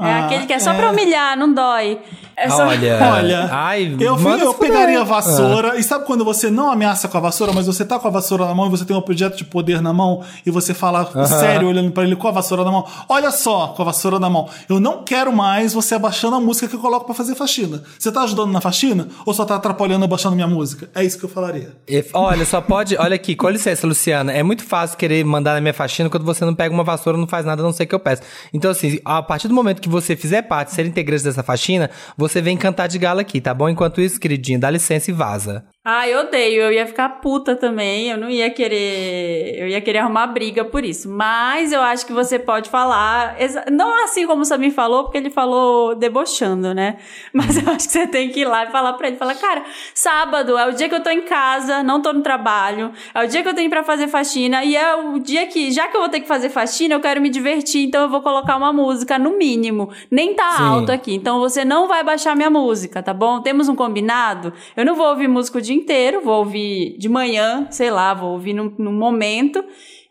É 0.00 0.12
aquele 0.20 0.46
que 0.46 0.52
é 0.52 0.58
só 0.58 0.74
pra 0.74 0.90
humilhar, 0.90 1.36
não 1.36 1.52
dói. 1.52 1.98
É 2.36 2.48
só... 2.48 2.68
Olha, 2.68 2.98
Olha, 3.14 3.48
ai, 3.50 3.96
eu, 3.98 4.16
manda 4.16 4.44
eu 4.44 4.54
pegaria 4.54 5.00
a 5.00 5.04
vassoura. 5.04 5.76
E 5.76 5.82
sabe 5.82 6.04
quando 6.04 6.24
você 6.24 6.48
não 6.50 6.70
ameaça 6.70 7.08
com 7.08 7.18
a 7.18 7.20
vassoura, 7.20 7.52
mas 7.52 7.66
você 7.66 7.84
tá 7.84 7.98
com 7.98 8.06
a 8.06 8.10
vassoura 8.12 8.46
na 8.46 8.54
mão 8.54 8.68
e 8.68 8.70
você 8.70 8.84
tem 8.84 8.94
um 8.94 8.98
objeto 9.00 9.36
de 9.36 9.44
poder 9.44 9.82
na 9.82 9.92
mão 9.92 10.22
e 10.46 10.50
você 10.50 10.72
fala 10.72 11.10
sério, 11.26 11.66
olhando 11.68 11.90
pra 11.90 12.04
ele 12.04 12.14
com 12.14 12.28
a 12.28 12.30
vassoura 12.30 12.62
na 12.64 12.70
mão? 12.70 12.86
Olha 13.08 13.32
só, 13.32 13.68
com 13.68 13.82
a 13.82 13.86
vassoura 13.86 14.20
na 14.20 14.30
mão. 14.30 14.48
Eu 14.68 14.78
não 14.78 15.02
quero 15.02 15.32
mais 15.32 15.72
você 15.74 15.96
abaixando 15.96 16.36
a 16.36 16.40
música 16.40 16.68
que 16.68 16.76
eu 16.76 16.80
coloco 16.80 17.06
pra 17.06 17.14
fazer 17.14 17.34
faxina. 17.34 17.82
Você 17.98 18.12
tá 18.12 18.22
ajudando 18.22 18.52
na 18.52 18.60
faxina 18.60 19.08
ou 19.26 19.34
só 19.34 19.44
tá 19.44 19.56
atrapalhando 19.56 20.04
abaixando 20.04 20.36
minha 20.36 20.46
música? 20.46 20.88
É 20.94 21.02
isso 21.04 21.18
que 21.18 21.24
eu 21.24 21.28
falaria. 21.28 21.72
E- 21.88 22.04
Olha, 22.12 22.44
só 22.44 22.60
pode. 22.60 22.96
Olha 22.96 23.16
aqui, 23.16 23.34
com 23.34 23.48
licença, 23.48 23.84
Luciana. 23.84 24.32
É 24.32 24.44
muito 24.44 24.62
fácil 24.62 24.96
querer 24.96 25.24
mandar 25.24 25.54
na 25.54 25.60
minha 25.60 25.74
faxina 25.74 26.08
quando 26.08 26.24
você 26.24 26.44
não 26.44 26.54
pega 26.54 26.72
uma 26.72 26.84
vassoura, 26.84 27.18
não 27.18 27.26
faz 27.26 27.44
nada, 27.44 27.62
a 27.62 27.64
não 27.64 27.72
sei 27.72 27.84
o 27.84 27.88
que 27.88 27.94
eu 27.96 28.00
peço. 28.00 28.22
Então, 28.54 28.70
assim, 28.70 29.00
a 29.04 29.20
partir 29.22 29.48
do 29.48 29.54
momento 29.54 29.80
que 29.82 29.87
você 29.88 30.14
fizer 30.16 30.42
parte, 30.42 30.72
ser 30.72 30.86
integrante 30.86 31.24
dessa 31.24 31.42
faxina, 31.42 31.90
você 32.16 32.40
vem 32.40 32.56
cantar 32.56 32.86
de 32.86 32.98
gala 32.98 33.20
aqui, 33.20 33.40
tá 33.40 33.52
bom? 33.54 33.68
Enquanto 33.68 34.00
isso, 34.00 34.20
queridinho, 34.20 34.60
dá 34.60 34.70
licença 34.70 35.10
e 35.10 35.14
vaza. 35.14 35.64
Ah, 35.84 36.06
eu 36.06 36.20
odeio. 36.20 36.62
Eu 36.62 36.72
ia 36.72 36.86
ficar 36.86 37.08
puta 37.20 37.56
também. 37.56 38.10
Eu 38.10 38.18
não 38.18 38.28
ia 38.28 38.50
querer. 38.50 39.54
Eu 39.58 39.68
ia 39.68 39.80
querer 39.80 39.98
arrumar 40.00 40.26
briga 40.26 40.64
por 40.64 40.84
isso. 40.84 41.08
Mas 41.08 41.72
eu 41.72 41.80
acho 41.80 42.04
que 42.04 42.12
você 42.12 42.38
pode 42.38 42.68
falar. 42.68 43.36
Não 43.72 44.04
assim 44.04 44.26
como 44.26 44.42
o 44.42 44.44
Samir 44.44 44.72
falou, 44.72 45.04
porque 45.04 45.16
ele 45.16 45.30
falou 45.30 45.94
debochando, 45.94 46.74
né? 46.74 46.98
Mas 47.32 47.56
eu 47.56 47.72
acho 47.72 47.86
que 47.86 47.92
você 47.92 48.06
tem 48.06 48.28
que 48.28 48.40
ir 48.40 48.44
lá 48.44 48.64
e 48.64 48.70
falar 48.70 48.92
pra 48.94 49.08
ele: 49.08 49.16
falar, 49.16 49.34
cara, 49.36 49.64
sábado 49.94 50.58
é 50.58 50.68
o 50.68 50.72
dia 50.72 50.88
que 50.88 50.94
eu 50.94 51.02
tô 51.02 51.10
em 51.10 51.22
casa, 51.22 51.82
não 51.82 52.02
tô 52.02 52.12
no 52.12 52.22
trabalho. 52.22 52.92
É 53.14 53.24
o 53.24 53.28
dia 53.28 53.42
que 53.42 53.48
eu 53.48 53.54
tenho 53.54 53.70
pra 53.70 53.82
fazer 53.82 54.08
faxina. 54.08 54.64
E 54.64 54.76
é 54.76 54.94
o 54.94 55.18
dia 55.18 55.46
que, 55.46 55.70
já 55.70 55.88
que 55.88 55.96
eu 55.96 56.00
vou 56.00 56.10
ter 56.10 56.20
que 56.20 56.28
fazer 56.28 56.50
faxina, 56.50 56.94
eu 56.94 57.00
quero 57.00 57.20
me 57.20 57.30
divertir. 57.30 57.86
Então 57.86 58.02
eu 58.02 58.10
vou 58.10 58.20
colocar 58.20 58.56
uma 58.56 58.72
música, 58.72 59.18
no 59.18 59.38
mínimo. 59.38 59.90
Nem 60.10 60.34
tá 60.34 60.52
Sim. 60.56 60.62
alto 60.64 60.92
aqui. 60.92 61.14
Então 61.14 61.38
você 61.38 61.64
não 61.64 61.88
vai 61.88 62.04
baixar 62.04 62.36
minha 62.36 62.50
música, 62.50 63.02
tá 63.02 63.14
bom? 63.14 63.40
Temos 63.40 63.68
um 63.68 63.76
combinado? 63.76 64.52
Eu 64.76 64.84
não 64.84 64.94
vou 64.94 65.08
ouvir 65.08 65.28
música 65.28 65.58
o 65.58 65.62
dia 65.68 65.76
inteiro, 65.76 66.22
vou 66.22 66.38
ouvir 66.38 66.96
de 66.98 67.08
manhã, 67.08 67.68
sei 67.70 67.90
lá, 67.90 68.14
vou 68.14 68.32
ouvir 68.32 68.54
num, 68.54 68.74
num 68.78 68.92
momento. 68.92 69.62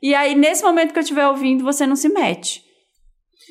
E 0.02 0.14
aí, 0.14 0.36
nesse 0.36 0.64
momento 0.64 0.94
que 0.94 1.00
eu 1.00 1.04
estiver 1.04 1.28
ouvindo, 1.28 1.64
você 1.64 1.86
não 1.86 1.96
se 1.96 2.10
mete. 2.10 2.62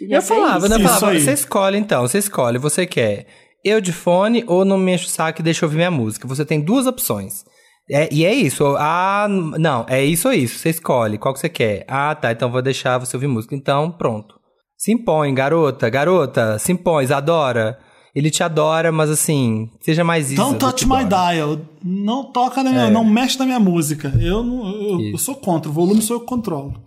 E 0.01 0.13
Eu 0.13 0.19
é 0.19 0.23
falava, 0.23 0.67
isso. 0.67 0.69
né? 0.69 0.77
Eu 0.77 0.89
falava, 0.89 1.19
você 1.19 1.33
escolhe 1.33 1.79
então, 1.79 2.03
você 2.03 2.19
escolhe, 2.19 2.59
você 2.59 2.87
quer 2.87 3.27
eu 3.65 3.81
de 3.81 3.93
fone 3.93 4.45
ou 4.47 4.65
não 4.65 4.79
me 4.79 4.95
enche 4.95 5.07
o 5.07 5.09
saco 5.09 5.41
e 5.41 5.43
deixa 5.43 5.65
eu 5.65 5.67
ouvir 5.67 5.79
minha 5.79 5.91
música. 5.91 6.29
Você 6.29 6.45
tem 6.45 6.61
duas 6.61 6.87
opções. 6.87 7.45
É, 7.91 8.09
e 8.13 8.25
é 8.25 8.33
isso. 8.33 8.77
Ah, 8.79 9.27
não, 9.29 9.85
é 9.89 10.05
isso 10.05 10.29
ou 10.29 10.35
isso. 10.35 10.59
Você 10.59 10.71
escolhe 10.71 11.19
qual 11.19 11.35
que 11.35 11.41
você 11.41 11.49
quer. 11.49 11.85
Ah, 11.89 12.15
tá, 12.15 12.31
então 12.31 12.51
vou 12.51 12.63
deixar 12.63 12.99
você 12.99 13.17
ouvir 13.17 13.27
música. 13.27 13.57
Então, 13.57 13.91
pronto. 13.91 14.37
Se 14.79 14.93
impõe, 14.93 15.35
garota, 15.35 15.91
garota, 15.91 16.59
se 16.61 16.71
impõe, 16.71 17.11
adora. 17.13 17.77
Ele 18.17 18.31
te 18.31 18.43
adora, 18.43 18.91
mas 18.91 19.11
assim, 19.11 19.69
seja 19.79 20.03
mais 20.03 20.31
isso. 20.31 20.43
Don't 20.43 20.59
touch 20.59 20.89
my 20.89 21.05
dial. 21.05 21.61
Não 21.85 22.25
toca 22.25 22.65
na 22.65 22.71
minha, 22.71 22.91
não 22.91 23.05
mexe 23.05 23.39
na 23.39 23.45
minha 23.45 23.61
música. 23.61 24.11
Eu, 24.19 24.43
não, 24.43 24.71
eu, 24.71 25.01
eu 25.11 25.19
sou 25.19 25.35
contra. 25.35 25.71
O 25.71 25.75
volume 25.75 26.01
sou 26.01 26.17
eu 26.17 26.21
que 26.21 26.27
controlo. 26.27 26.83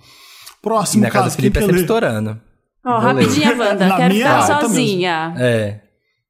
Próximo 0.60 1.03
Na 1.03 1.11
casa 1.11 1.26
caso, 1.26 1.35
do 1.35 1.39
Felipe 1.39 1.60
é 1.60 1.61
sempre 1.61 1.81
estourando. 1.81 2.41
Ó, 2.84 2.97
ler. 2.97 3.03
rapidinha, 3.03 3.56
Wanda. 3.56 3.95
Quero 3.95 4.15
ficar 4.15 4.41
sozinha. 4.61 5.35
É. 5.38 5.80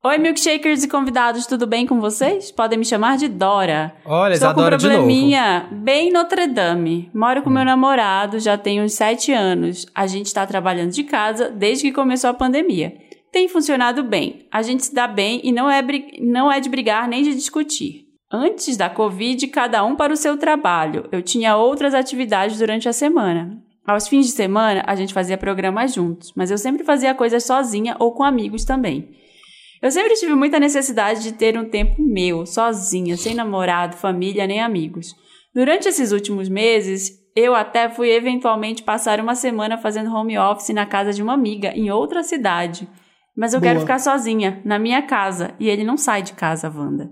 Oi, 0.04 0.18
milkshakers 0.18 0.84
e 0.84 0.90
convidados, 0.90 1.46
tudo 1.46 1.66
bem 1.66 1.88
com 1.88 2.02
vocês? 2.02 2.52
Podem 2.52 2.80
me 2.80 2.86
chamar 2.86 3.18
de 3.18 3.30
Dora. 3.30 3.94
Olha, 4.06 4.34
Estou 4.34 4.54
com 4.54 4.62
um 4.62 4.66
probleminha 4.66 5.68
bem 5.72 6.12
Notre 6.12 6.46
Dame. 6.48 7.10
Moro 7.14 7.42
com 7.42 7.50
meu 7.50 7.64
namorado, 7.64 8.38
já 8.38 8.58
tem 8.58 8.82
uns 8.82 8.94
sete 8.94 9.32
anos. 9.32 9.86
A 9.96 10.08
gente 10.08 10.26
está 10.26 10.46
trabalhando 10.46 10.92
de 10.92 11.04
casa 11.04 11.50
desde 11.50 11.84
que 11.86 11.94
começou 11.94 12.30
a 12.30 12.34
pandemia. 12.34 12.94
Tem 13.32 13.48
funcionado 13.48 14.04
bem. 14.04 14.48
A 14.52 14.62
gente 14.62 14.86
se 14.86 14.94
dá 14.94 15.08
bem 15.08 15.40
e 15.44 15.52
não 15.52 15.70
é, 15.70 15.82
não 16.20 16.52
é 16.52 16.60
de 16.60 16.70
brigar 16.70 17.08
nem 17.08 17.24
de 17.24 17.34
discutir. 17.34 18.08
Antes 18.32 18.78
da 18.78 18.90
Covid, 18.90 19.48
cada 19.48 19.84
um 19.84 19.96
para 19.96 20.14
o 20.14 20.18
seu 20.18 20.38
trabalho. 20.38 21.08
Eu 21.12 21.22
tinha 21.22 21.58
outras 21.58 21.94
atividades 21.94 22.58
durante 22.60 22.88
a 22.88 22.94
semana. 22.94 23.62
Aos 23.86 24.08
fins 24.08 24.28
de 24.28 24.34
semana, 24.34 24.84
a 24.86 24.96
gente 24.96 25.14
fazia 25.14 25.38
programas 25.38 25.96
juntos, 25.96 26.32
mas 26.36 26.52
eu 26.52 26.58
sempre 26.58 26.84
fazia 26.84 27.16
coisas 27.16 27.44
sozinha 27.44 27.96
ou 28.00 28.14
com 28.14 28.24
amigos 28.24 28.64
também. 28.64 29.16
Eu 29.82 29.90
sempre 29.90 30.14
tive 30.16 30.36
muita 30.36 30.60
necessidade 30.60 31.24
de 31.24 31.32
ter 31.32 31.58
um 31.58 31.70
tempo 31.70 32.00
meu, 32.00 32.46
sozinha, 32.46 33.18
sem 33.18 33.34
namorado, 33.34 33.98
família 33.98 34.46
nem 34.46 34.62
amigos. 34.62 35.16
Durante 35.56 35.88
esses 35.88 36.12
últimos 36.12 36.50
meses, 36.50 37.12
eu 37.36 37.56
até 37.56 37.90
fui 37.90 38.12
eventualmente 38.12 38.84
passar 38.84 39.20
uma 39.20 39.34
semana 39.34 39.78
fazendo 39.78 40.14
home 40.14 40.38
office 40.38 40.70
na 40.70 40.86
casa 40.86 41.12
de 41.12 41.24
uma 41.24 41.34
amiga 41.34 41.70
em 41.76 41.90
outra 41.90 42.22
cidade. 42.22 42.88
Mas 43.40 43.54
eu 43.54 43.62
quero 43.62 43.76
Boa. 43.76 43.82
ficar 43.82 44.00
sozinha, 44.00 44.62
na 44.66 44.78
minha 44.78 45.02
casa, 45.02 45.54
e 45.58 45.70
ele 45.70 45.86
não 45.86 45.96
sai 45.96 46.22
de 46.22 46.34
casa, 46.34 46.70
Wanda. 46.70 47.10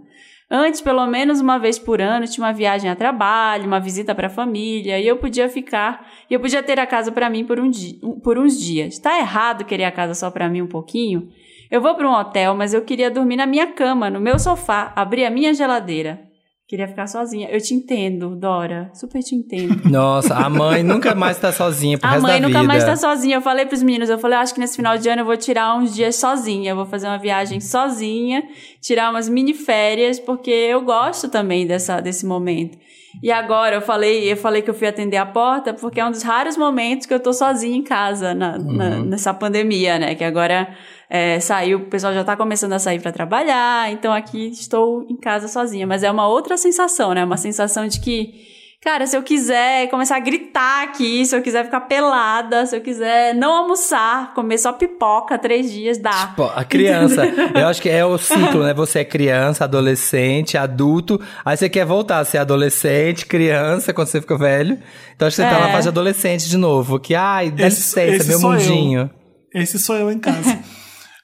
Antes, 0.51 0.81
pelo 0.81 1.05
menos 1.07 1.39
uma 1.39 1.57
vez 1.57 1.79
por 1.79 2.01
ano, 2.01 2.25
tinha 2.27 2.45
uma 2.45 2.51
viagem 2.51 2.89
a 2.89 2.95
trabalho, 2.97 3.65
uma 3.65 3.79
visita 3.79 4.13
para 4.13 4.27
a 4.27 4.29
família, 4.29 4.99
e 4.99 5.07
eu 5.07 5.15
podia 5.17 5.47
ficar, 5.47 6.05
e 6.29 6.33
eu 6.33 6.39
podia 6.41 6.61
ter 6.61 6.79
a 6.79 6.85
casa 6.85 7.13
para 7.13 7.29
mim 7.29 7.45
por, 7.45 7.59
um 7.61 7.69
di- 7.69 7.97
um- 8.03 8.19
por 8.19 8.37
uns 8.37 8.59
dias. 8.59 8.99
Tá 8.99 9.17
errado 9.19 9.63
querer 9.63 9.85
a 9.85 9.91
casa 9.91 10.13
só 10.13 10.29
para 10.29 10.49
mim 10.49 10.61
um 10.61 10.67
pouquinho? 10.67 11.29
Eu 11.71 11.79
vou 11.81 11.95
para 11.95 12.09
um 12.09 12.13
hotel, 12.13 12.53
mas 12.55 12.73
eu 12.73 12.81
queria 12.81 13.09
dormir 13.09 13.37
na 13.37 13.45
minha 13.45 13.67
cama, 13.67 14.09
no 14.09 14.19
meu 14.19 14.37
sofá, 14.37 14.91
abrir 14.97 15.23
a 15.25 15.29
minha 15.29 15.53
geladeira. 15.53 16.26
Queria 16.67 16.85
ficar 16.85 17.07
sozinha. 17.07 17.47
Eu 17.49 17.61
te 17.61 17.73
entendo, 17.73 18.35
Dora. 18.35 18.89
Super 18.93 19.23
te 19.23 19.33
entendo. 19.33 19.81
Nossa, 19.89 20.35
a 20.35 20.49
mãe 20.49 20.83
nunca 20.83 21.15
mais 21.15 21.37
tá 21.39 21.49
sozinha 21.51 21.97
pro 21.97 22.05
A 22.07 22.11
resto 22.11 22.23
mãe 22.23 22.41
da 22.41 22.47
nunca 22.47 22.59
vida. 22.59 22.67
mais 22.73 22.83
tá 22.83 22.95
sozinha. 22.97 23.37
Eu 23.37 23.41
falei 23.41 23.65
pros 23.65 23.81
meninos, 23.81 24.09
eu 24.09 24.19
falei, 24.19 24.37
"Eu 24.37 24.41
acho 24.41 24.53
que 24.53 24.59
nesse 24.59 24.75
final 24.75 24.97
de 24.97 25.07
ano 25.07 25.21
eu 25.21 25.25
vou 25.25 25.37
tirar 25.37 25.77
uns 25.77 25.95
dias 25.95 26.17
sozinha. 26.17 26.71
Eu 26.71 26.75
vou 26.75 26.85
fazer 26.85 27.07
uma 27.07 27.17
viagem 27.17 27.61
sozinha, 27.61 28.43
tirar 28.81 29.09
umas 29.11 29.29
mini 29.29 29.53
férias, 29.53 30.19
porque 30.19 30.51
eu 30.51 30.81
gosto 30.81 31.29
também 31.29 31.65
dessa, 31.65 32.01
desse 32.01 32.25
momento. 32.25 32.77
E 33.23 33.31
agora 33.31 33.77
eu 33.77 33.81
falei, 33.81 34.29
eu 34.31 34.35
falei 34.37 34.61
que 34.61 34.69
eu 34.69 34.73
fui 34.75 34.87
atender 34.87 35.17
a 35.17 35.25
porta 35.25 35.73
porque 35.73 35.99
é 36.01 36.05
um 36.05 36.11
dos 36.11 36.21
raros 36.21 36.55
momentos 36.57 37.07
que 37.07 37.13
eu 37.13 37.19
tô 37.19 37.31
sozinha 37.33 37.75
em 37.77 37.81
casa 37.81 38.33
na, 38.35 38.57
na- 38.59 38.99
nessa 39.03 39.33
pandemia, 39.33 39.97
né? 39.97 40.13
Que 40.15 40.23
agora 40.23 40.67
é, 41.09 41.39
saiu, 41.39 41.79
o 41.79 41.85
pessoal 41.85 42.13
já 42.13 42.23
tá 42.23 42.35
começando 42.35 42.73
a 42.73 42.79
sair 42.79 43.01
para 43.01 43.11
trabalhar, 43.11 43.91
então 43.91 44.11
aqui 44.13 44.47
estou 44.51 45.05
em 45.09 45.15
casa 45.17 45.47
sozinha. 45.47 45.85
Mas 45.87 46.03
é 46.03 46.11
uma 46.11 46.27
outra 46.27 46.57
sensação, 46.57 47.13
né? 47.13 47.23
Uma 47.23 47.37
sensação 47.37 47.87
de 47.87 47.99
que 47.99 48.45
Cara, 48.79 49.07
se 49.07 49.17
eu 49.17 49.23
quiser 49.23 49.89
começar 49.89 50.15
a 50.17 50.19
gritar 50.19 50.83
aqui, 50.83 51.25
se 51.25 51.35
eu 51.35 51.41
quiser 51.41 51.65
ficar 51.65 51.81
pelada, 51.81 52.63
se 52.67 52.77
eu 52.77 52.79
quiser 52.79 53.33
não 53.33 53.51
almoçar, 53.51 54.35
comer 54.35 54.59
só 54.59 54.71
pipoca 54.71 55.35
três 55.37 55.71
dias, 55.71 55.97
dá. 55.97 56.27
Pô, 56.35 56.43
a 56.45 56.63
criança, 56.63 57.25
eu 57.25 57.67
acho 57.67 57.81
que 57.81 57.89
é 57.89 58.05
o 58.05 58.19
ciclo, 58.19 58.63
né? 58.63 58.75
Você 58.75 58.99
é 58.99 59.03
criança, 59.03 59.63
adolescente, 59.63 60.59
adulto, 60.59 61.19
aí 61.43 61.57
você 61.57 61.67
quer 61.67 61.85
voltar 61.85 62.19
a 62.19 62.23
ser 62.25 62.37
adolescente, 62.37 63.25
criança, 63.25 63.91
quando 63.93 64.07
você 64.09 64.21
fica 64.21 64.37
velho. 64.37 64.77
Então 65.15 65.27
acho 65.27 65.35
que 65.37 65.41
você 65.43 65.49
tá 65.49 65.57
É. 65.57 65.61
na 65.61 65.69
fase 65.69 65.83
de 65.83 65.89
adolescente 65.89 66.47
de 66.47 66.55
novo, 66.57 66.99
que, 66.99 67.15
ai, 67.15 67.49
dá 67.49 67.65
Esse- 67.67 67.77
licença, 67.79 68.15
esse 68.15 68.29
meu 68.29 68.39
sou 68.39 68.53
eu. 68.53 68.59
mundinho. 68.59 69.09
Esse 69.55 69.79
sou 69.79 69.95
eu 69.95 70.11
em 70.11 70.19
casa. 70.19 70.59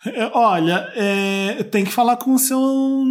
É, 0.06 0.30
Olha, 0.34 0.90
é, 0.96 1.64
tem 1.72 1.84
que 1.84 1.92
falar 1.92 2.18
com 2.18 2.34
o 2.34 2.40
seu 2.40 3.04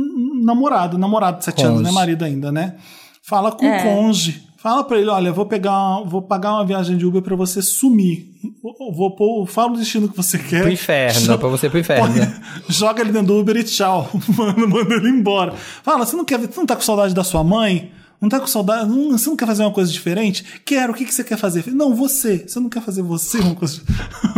namorado, 0.45 0.99
namorado 0.99 1.39
de 1.39 1.45
sete 1.45 1.63
anos, 1.65 1.79
Cônjuge. 1.79 1.91
né? 1.95 2.01
Marido 2.01 2.25
ainda, 2.25 2.53
né? 2.53 2.75
Fala 3.23 3.53
com 3.53 3.65
É. 3.67 3.79
o 3.79 3.83
conge. 3.83 4.43
Fala 4.59 4.85
pra 4.85 4.97
ele, 4.97 5.09
olha, 5.09 5.29
eu 5.29 5.35
vou 5.35 5.47
pegar, 5.47 6.03
vou 6.07 6.23
pagar 6.23 6.53
uma 6.55 6.65
viagem 6.65 6.97
de 6.97 7.05
Uber 7.05 7.21
pra 7.21 7.35
você 7.35 7.61
sumir. 7.61 8.27
Vou, 8.63 8.95
vou 8.95 9.17
pôr, 9.17 9.45
fala 9.47 9.73
o 9.73 9.77
destino 9.77 10.09
que 10.09 10.17
você 10.17 10.39
quer. 10.39 10.61
Pro 10.63 10.71
inferno, 10.71 11.21
Jo- 11.21 11.39
pra 11.39 11.49
você 11.49 11.67
ir 11.67 11.71
pro 11.71 11.79
inferno. 11.81 12.07
põe- 12.15 12.33
joga 12.69 13.01
ele 13.01 13.11
dentro 13.11 13.29
do 13.29 13.41
Uber 13.41 13.57
e 13.57 13.65
tchau. 13.65 14.09
Manda, 14.37 14.67
manda 14.69 14.95
ele 14.95 15.09
embora. 15.09 15.53
Fala, 15.83 16.07
você 16.07 16.15
não 16.15 16.25
quer, 16.25 16.39
você 16.39 16.59
não 16.61 16.67
tá 16.67 16.77
com 16.77 16.83
saudade 16.83 17.13
da 17.13 17.25
sua 17.25 17.43
mãe? 17.43 17.91
Não 18.23 18.29
tá 18.29 18.39
com 18.39 18.47
saudade? 18.47 18.89
não- 18.89 19.11
você 19.19 19.29
não 19.29 19.37
quer 19.37 19.47
fazer 19.47 19.63
uma 19.65 19.73
coisa 19.73 19.91
diferente? 19.93 20.63
Quero, 20.65 20.93
o 20.93 20.95
que, 20.95 21.05
que 21.05 21.13
você 21.13 21.25
quer 21.25 21.37
fazer? 21.37 21.67
Não, 21.75 21.93
você. 21.95 22.45
Você 22.47 22.61
não 22.61 22.69
quer 22.71 22.81
fazer 22.81 23.03
você 23.03 23.39
uma 23.41 23.55
coisa. 23.57 23.83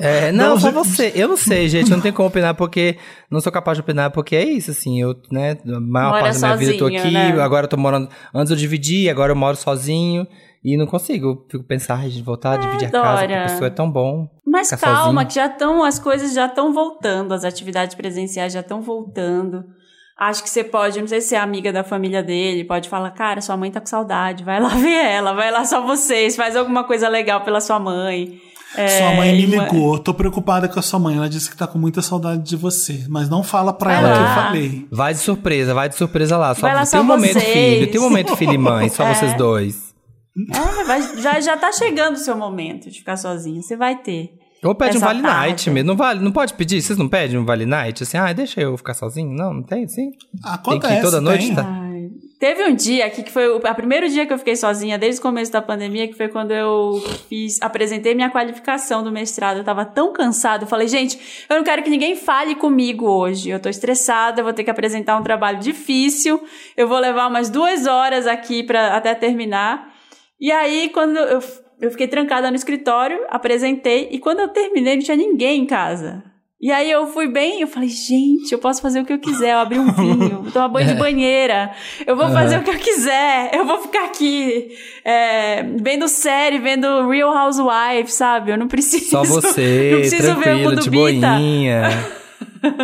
É, 0.00 0.30
não, 0.32 0.56
um 0.56 0.60
só 0.60 0.68
de- 0.68 0.74
você. 0.74 1.12
Eu 1.14 1.28
não 1.28 1.36
sei, 1.36 1.68
gente. 1.68 1.90
Eu 1.90 1.96
não 1.96 2.02
tenho 2.02 2.12
como 2.14 2.28
opinar 2.28 2.54
porque 2.54 2.96
não 3.30 3.40
sou 3.40 3.50
capaz 3.52 3.78
de 3.78 3.82
opinar 3.82 4.10
porque 4.10 4.34
é 4.36 4.44
isso, 4.44 4.70
assim. 4.70 5.00
Eu, 5.00 5.14
né, 5.30 5.56
a 5.64 5.80
maior 5.80 6.10
Mora 6.10 6.22
parte 6.24 6.40
da 6.40 6.46
minha 6.48 6.56
vida 6.58 6.72
eu 6.72 6.78
tô 6.78 6.86
aqui, 6.86 7.10
né? 7.10 7.40
agora 7.40 7.64
eu 7.64 7.68
tô 7.70 7.76
morando. 7.76 8.08
Antes 8.34 8.50
eu 8.50 8.56
dividi, 8.56 9.08
agora 9.08 9.32
eu 9.32 9.36
moro 9.36 9.56
sozinho 9.56 10.26
e 10.62 10.76
não 10.76 10.86
consigo. 10.86 11.26
Eu 11.28 11.46
fico 11.48 11.64
pensando, 11.64 12.00
ai, 12.00 12.10
gente, 12.10 12.22
voltar 12.24 12.54
a 12.54 12.56
dividir 12.56 12.88
a 12.88 12.90
casa 12.90 13.26
com 13.28 13.34
a 13.34 13.42
pessoa 13.44 13.66
é 13.68 13.70
tão 13.70 13.90
bom. 13.90 14.28
Mas 14.44 14.70
calma, 14.70 14.96
sozinho. 15.22 15.26
que 15.28 15.34
já 15.34 15.46
estão, 15.46 15.82
as 15.84 15.98
coisas 15.98 16.34
já 16.34 16.46
estão 16.46 16.72
voltando, 16.72 17.32
as 17.32 17.44
atividades 17.44 17.94
presenciais 17.94 18.52
já 18.52 18.60
estão 18.60 18.82
voltando. 18.82 19.64
Acho 20.18 20.42
que 20.42 20.48
você 20.48 20.64
pode, 20.64 20.98
não 21.00 21.06
sei 21.08 21.20
se 21.20 21.34
é 21.34 21.38
amiga 21.38 21.70
da 21.72 21.84
família 21.84 22.22
dele, 22.22 22.64
pode 22.64 22.88
falar, 22.88 23.10
cara, 23.10 23.40
sua 23.42 23.56
mãe 23.56 23.70
tá 23.70 23.80
com 23.80 23.86
saudade, 23.86 24.42
vai 24.44 24.58
lá 24.58 24.68
ver 24.74 25.04
ela, 25.04 25.34
vai 25.34 25.50
lá 25.50 25.64
só 25.66 25.82
vocês, 25.82 26.34
faz 26.36 26.56
alguma 26.56 26.84
coisa 26.84 27.06
legal 27.08 27.42
pela 27.42 27.60
sua 27.60 27.78
mãe. 27.78 28.40
É, 28.74 28.88
Sua 28.98 29.14
mãe 29.14 29.32
me 29.32 29.46
ligou, 29.46 29.98
tô 29.98 30.12
preocupada 30.12 30.68
com 30.68 30.78
a 30.78 30.82
sua 30.82 30.98
mãe. 30.98 31.16
Ela 31.16 31.30
disse 31.30 31.48
que 31.48 31.56
tá 31.56 31.66
com 31.66 31.78
muita 31.78 32.02
saudade 32.02 32.42
de 32.42 32.56
você. 32.56 33.06
Mas 33.08 33.26
não 33.26 33.42
fala 33.42 33.72
pra 33.72 33.88
Vai 33.94 33.98
ela 34.04 34.12
que 34.12 34.18
eu 34.18 34.22
lá. 34.24 34.34
falei. 34.34 34.86
Vai 34.90 35.14
de 35.14 35.20
surpresa, 35.20 35.72
vai 35.72 35.88
de 35.88 35.94
surpresa 35.94 36.36
lá. 36.36 36.54
Só, 36.54 36.62
Vai 36.62 36.74
lá 36.74 36.80
tem 36.80 36.86
só 36.86 37.00
um 37.00 37.04
momento 37.04 37.34
vocês. 37.40 37.52
filho, 37.52 37.90
tem 37.90 38.00
um 38.00 38.04
momento 38.04 38.36
filho 38.36 38.52
e 38.52 38.58
mãe, 38.58 38.88
só 38.90 39.04
É. 39.06 39.14
vocês 39.14 39.34
dois. 39.38 39.94
É, 40.54 40.84
vai- 40.84 41.16
já, 41.22 41.40
já 41.40 41.56
tá 41.56 41.72
chegando 41.72 42.16
o 42.16 42.18
seu 42.18 42.36
momento 42.36 42.90
de 42.90 42.98
ficar 42.98 43.16
sozinho, 43.16 43.62
você 43.62 43.76
vai 43.76 43.96
ter. 43.96 44.30
Ou 44.66 44.74
pede 44.74 44.96
um 44.96 45.00
Vale 45.00 45.22
Night 45.22 45.64
tarde. 45.64 45.70
mesmo. 45.70 45.88
Não, 45.88 45.96
vale, 45.96 46.20
não 46.20 46.32
pode 46.32 46.54
pedir? 46.54 46.82
Vocês 46.82 46.98
não 46.98 47.08
pedem 47.08 47.38
um 47.38 47.44
Vale 47.44 47.66
Night? 47.66 48.02
Assim, 48.02 48.16
ah, 48.18 48.32
deixa 48.32 48.60
eu 48.60 48.76
ficar 48.76 48.94
sozinho? 48.94 49.30
Não, 49.32 49.52
não 49.54 49.62
tem 49.62 49.84
assim? 49.84 50.10
Acontece, 50.44 51.02
toda 51.02 51.20
noite, 51.20 51.46
tem. 51.46 51.54
tá? 51.54 51.64
Ai, 51.66 51.86
Teve 52.38 52.64
um 52.64 52.74
dia 52.74 53.06
aqui 53.06 53.22
que 53.22 53.32
foi 53.32 53.48
o 53.48 53.66
a 53.66 53.72
primeiro 53.74 54.06
dia 54.10 54.26
que 54.26 54.32
eu 54.32 54.36
fiquei 54.36 54.54
sozinha 54.56 54.98
desde 54.98 55.20
o 55.20 55.22
começo 55.22 55.50
da 55.50 55.62
pandemia, 55.62 56.06
que 56.06 56.12
foi 56.12 56.28
quando 56.28 56.50
eu 56.50 57.02
fiz, 57.30 57.60
apresentei 57.62 58.14
minha 58.14 58.28
qualificação 58.28 59.02
do 59.02 59.10
mestrado. 59.10 59.56
Eu 59.56 59.64
tava 59.64 59.86
tão 59.86 60.12
cansada, 60.12 60.64
eu 60.64 60.68
falei, 60.68 60.86
gente, 60.86 61.18
eu 61.48 61.56
não 61.56 61.64
quero 61.64 61.82
que 61.82 61.88
ninguém 61.88 62.14
fale 62.14 62.54
comigo 62.54 63.06
hoje. 63.08 63.48
Eu 63.48 63.58
tô 63.58 63.70
estressada, 63.70 64.40
eu 64.40 64.44
vou 64.44 64.52
ter 64.52 64.64
que 64.64 64.70
apresentar 64.70 65.16
um 65.18 65.22
trabalho 65.22 65.58
difícil. 65.60 66.38
Eu 66.76 66.86
vou 66.86 66.98
levar 66.98 67.26
umas 67.26 67.48
duas 67.48 67.86
horas 67.86 68.26
aqui 68.26 68.62
para 68.62 68.94
até 68.94 69.14
terminar. 69.14 69.90
E 70.38 70.52
aí, 70.52 70.90
quando 70.90 71.16
eu, 71.16 71.40
eu 71.80 71.90
fiquei 71.90 72.08
trancada 72.08 72.50
no 72.50 72.56
escritório, 72.56 73.18
apresentei, 73.28 74.08
e 74.10 74.18
quando 74.18 74.40
eu 74.40 74.48
terminei, 74.48 74.96
não 74.96 75.02
tinha 75.02 75.16
ninguém 75.16 75.62
em 75.62 75.66
casa. 75.66 76.22
E 76.58 76.72
aí 76.72 76.90
eu 76.90 77.06
fui 77.08 77.28
bem, 77.28 77.60
eu 77.60 77.66
falei, 77.66 77.88
gente, 77.90 78.50
eu 78.50 78.58
posso 78.58 78.80
fazer 78.80 79.00
o 79.00 79.04
que 79.04 79.12
eu 79.12 79.18
quiser, 79.18 79.52
eu 79.52 79.58
abri 79.58 79.78
um 79.78 79.92
vinho, 79.92 80.42
vou 80.42 80.50
tomar 80.50 80.68
banho 80.68 80.88
de 80.88 80.94
banheira, 80.94 81.70
eu 82.06 82.16
vou 82.16 82.30
fazer 82.30 82.58
o 82.58 82.62
que 82.62 82.70
eu 82.70 82.78
quiser, 82.78 83.50
eu 83.54 83.66
vou 83.66 83.82
ficar 83.82 84.06
aqui 84.06 84.70
é, 85.04 85.62
vendo 85.62 86.08
série, 86.08 86.58
vendo 86.58 87.08
Real 87.08 87.30
Housewives, 87.30 88.14
sabe? 88.14 88.52
Eu 88.52 88.56
não 88.56 88.68
preciso. 88.68 89.10
Só 89.10 89.18
não 89.22 89.26
você, 89.26 89.96
preciso 89.98 90.34
ver 90.36 90.66
o 90.66 90.74
tranquila, 90.74 91.38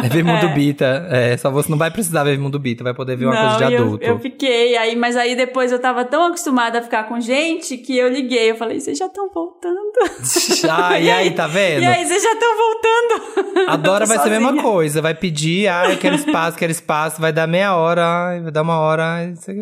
É 0.05 0.09
ver 0.09 0.25
mundo 0.25 0.47
É. 0.47 0.55
bita. 0.55 1.07
É, 1.11 1.37
só 1.37 1.51
você 1.51 1.71
não 1.71 1.79
vai 1.79 1.91
precisar 1.91 2.25
ver 2.25 2.39
mundo 2.39 2.59
bita, 2.59 2.83
vai 2.85 2.95
poder 2.95 3.17
ver 3.17 3.27
uma 3.27 3.37
coisa 3.37 3.57
de 3.67 3.73
e 3.73 3.77
eu- 3.77 3.83
adulto. 3.85 4.05
Eu, 4.05 4.19
fiquei, 4.19 4.77
aí, 4.77 4.95
mas 4.97 5.17
aí 5.17 5.35
depois 5.37 5.71
eu 5.73 5.79
tava 5.81 6.05
tão 6.05 6.25
acostumada 6.27 6.79
a 6.79 6.83
ficar 6.83 7.05
com 7.09 7.21
gente 7.21 7.77
que 7.79 7.97
eu 7.97 8.09
liguei. 8.09 8.51
Eu 8.51 8.57
falei, 8.57 8.81
vocês 8.81 8.97
já 8.99 9.07
estão 9.07 9.29
voltando. 9.33 9.93
Ah, 10.71 10.99
e 11.01 11.11
aí, 11.11 11.31
tá 11.33 11.47
vendo? 11.47 11.83
E 11.83 11.87
aí, 11.87 12.05
vocês 12.07 12.23
já 12.23 12.33
estão 12.33 12.49
voltando. 12.57 13.71
A 13.71 13.77
Dora 13.77 14.05
Eu 14.05 14.09
tô 14.09 14.15
vai 14.15 14.23
ser 14.23 14.29
a 14.29 14.31
mesma 14.33 14.49
sozinha. 14.49 14.63
coisa, 14.63 15.03
vai 15.03 15.15
pedir, 15.15 15.69
ah, 15.69 15.91
eu 15.91 15.99
quero 15.99 16.15
espaço, 16.17 16.57
quero 16.59 16.73
espaço, 16.73 17.21
vai 17.21 17.33
dar 17.33 17.47
meia 17.47 17.75
hora, 17.77 18.03
ai, 18.05 18.41
vai 18.43 18.53
dar 18.53 18.63
uma 18.63 18.79
hora, 18.79 19.03
ai, 19.05 19.35
você 19.35 19.53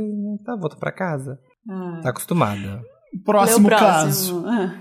tá, 0.44 0.56
volta 0.56 0.76
pra 0.76 0.92
casa. 0.92 1.38
Ah. 1.68 2.00
Tá 2.02 2.10
acostumada. 2.10 2.80
Próximo, 3.24 3.68
Lê 3.68 3.74
o 3.74 3.78
caso. 3.78 4.40
próximo. 4.42 4.46
Ah, 4.48 4.74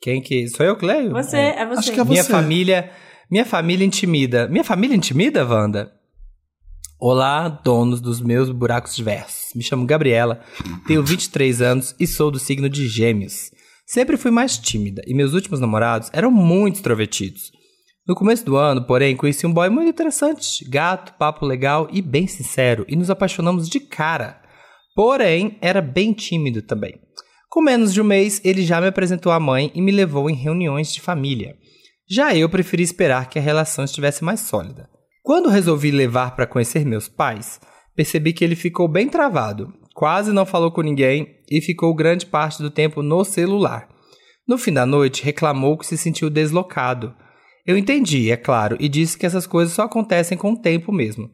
Quem 0.00 0.20
que. 0.22 0.48
Sou 0.48 0.64
eu 0.64 0.76
que 0.76 0.84
leio? 0.86 1.10
Você, 1.12 1.36
É. 1.36 1.60
é, 1.62 1.66
você. 1.66 1.78
Acho 1.80 1.92
que 1.92 2.00
é 2.00 2.04
Minha 2.04 2.22
você. 2.22 2.32
família. 2.32 2.90
Minha 3.34 3.44
família 3.44 3.84
intimida. 3.84 4.46
Minha 4.46 4.62
família 4.62 4.94
intimida, 4.94 5.44
Wanda? 5.44 5.92
Olá, 7.00 7.48
donos 7.48 8.00
dos 8.00 8.20
meus 8.20 8.48
buracos 8.48 8.94
diversos. 8.94 9.52
Me 9.56 9.60
chamo 9.60 9.84
Gabriela, 9.86 10.40
tenho 10.86 11.02
23 11.02 11.60
anos 11.60 11.96
e 11.98 12.06
sou 12.06 12.30
do 12.30 12.38
signo 12.38 12.68
de 12.68 12.86
Gêmeos. 12.86 13.50
Sempre 13.84 14.16
fui 14.16 14.30
mais 14.30 14.56
tímida 14.56 15.02
e 15.04 15.12
meus 15.12 15.32
últimos 15.32 15.58
namorados 15.58 16.10
eram 16.12 16.30
muito 16.30 16.76
extrovertidos. 16.76 17.50
No 18.06 18.14
começo 18.14 18.44
do 18.44 18.56
ano, 18.56 18.86
porém, 18.86 19.16
conheci 19.16 19.44
um 19.44 19.52
boy 19.52 19.68
muito 19.68 19.90
interessante, 19.90 20.64
gato, 20.70 21.14
papo 21.18 21.44
legal 21.44 21.88
e 21.90 22.00
bem 22.00 22.28
sincero, 22.28 22.84
e 22.86 22.94
nos 22.94 23.10
apaixonamos 23.10 23.68
de 23.68 23.80
cara. 23.80 24.40
Porém, 24.94 25.58
era 25.60 25.82
bem 25.82 26.12
tímido 26.12 26.62
também. 26.62 27.00
Com 27.50 27.60
menos 27.60 27.92
de 27.92 28.00
um 28.00 28.04
mês, 28.04 28.40
ele 28.44 28.62
já 28.62 28.80
me 28.80 28.86
apresentou 28.86 29.32
à 29.32 29.40
mãe 29.40 29.72
e 29.74 29.82
me 29.82 29.90
levou 29.90 30.30
em 30.30 30.34
reuniões 30.34 30.94
de 30.94 31.00
família. 31.00 31.56
Já 32.14 32.32
eu 32.32 32.48
preferi 32.48 32.84
esperar 32.84 33.28
que 33.28 33.40
a 33.40 33.42
relação 33.42 33.84
estivesse 33.84 34.22
mais 34.22 34.38
sólida. 34.38 34.88
Quando 35.20 35.48
resolvi 35.48 35.90
levar 35.90 36.36
para 36.36 36.46
conhecer 36.46 36.86
meus 36.86 37.08
pais, 37.08 37.60
percebi 37.96 38.32
que 38.32 38.44
ele 38.44 38.54
ficou 38.54 38.86
bem 38.86 39.08
travado, 39.08 39.74
quase 39.96 40.32
não 40.32 40.46
falou 40.46 40.70
com 40.70 40.80
ninguém 40.80 41.40
e 41.50 41.60
ficou 41.60 41.92
grande 41.92 42.24
parte 42.24 42.62
do 42.62 42.70
tempo 42.70 43.02
no 43.02 43.24
celular. 43.24 43.88
No 44.46 44.56
fim 44.56 44.72
da 44.72 44.86
noite, 44.86 45.24
reclamou 45.24 45.76
que 45.76 45.84
se 45.84 45.98
sentiu 45.98 46.30
deslocado. 46.30 47.12
Eu 47.66 47.76
entendi, 47.76 48.30
é 48.30 48.36
claro, 48.36 48.76
e 48.78 48.88
disse 48.88 49.18
que 49.18 49.26
essas 49.26 49.44
coisas 49.44 49.74
só 49.74 49.82
acontecem 49.82 50.38
com 50.38 50.52
o 50.52 50.56
tempo 50.56 50.92
mesmo. 50.92 51.28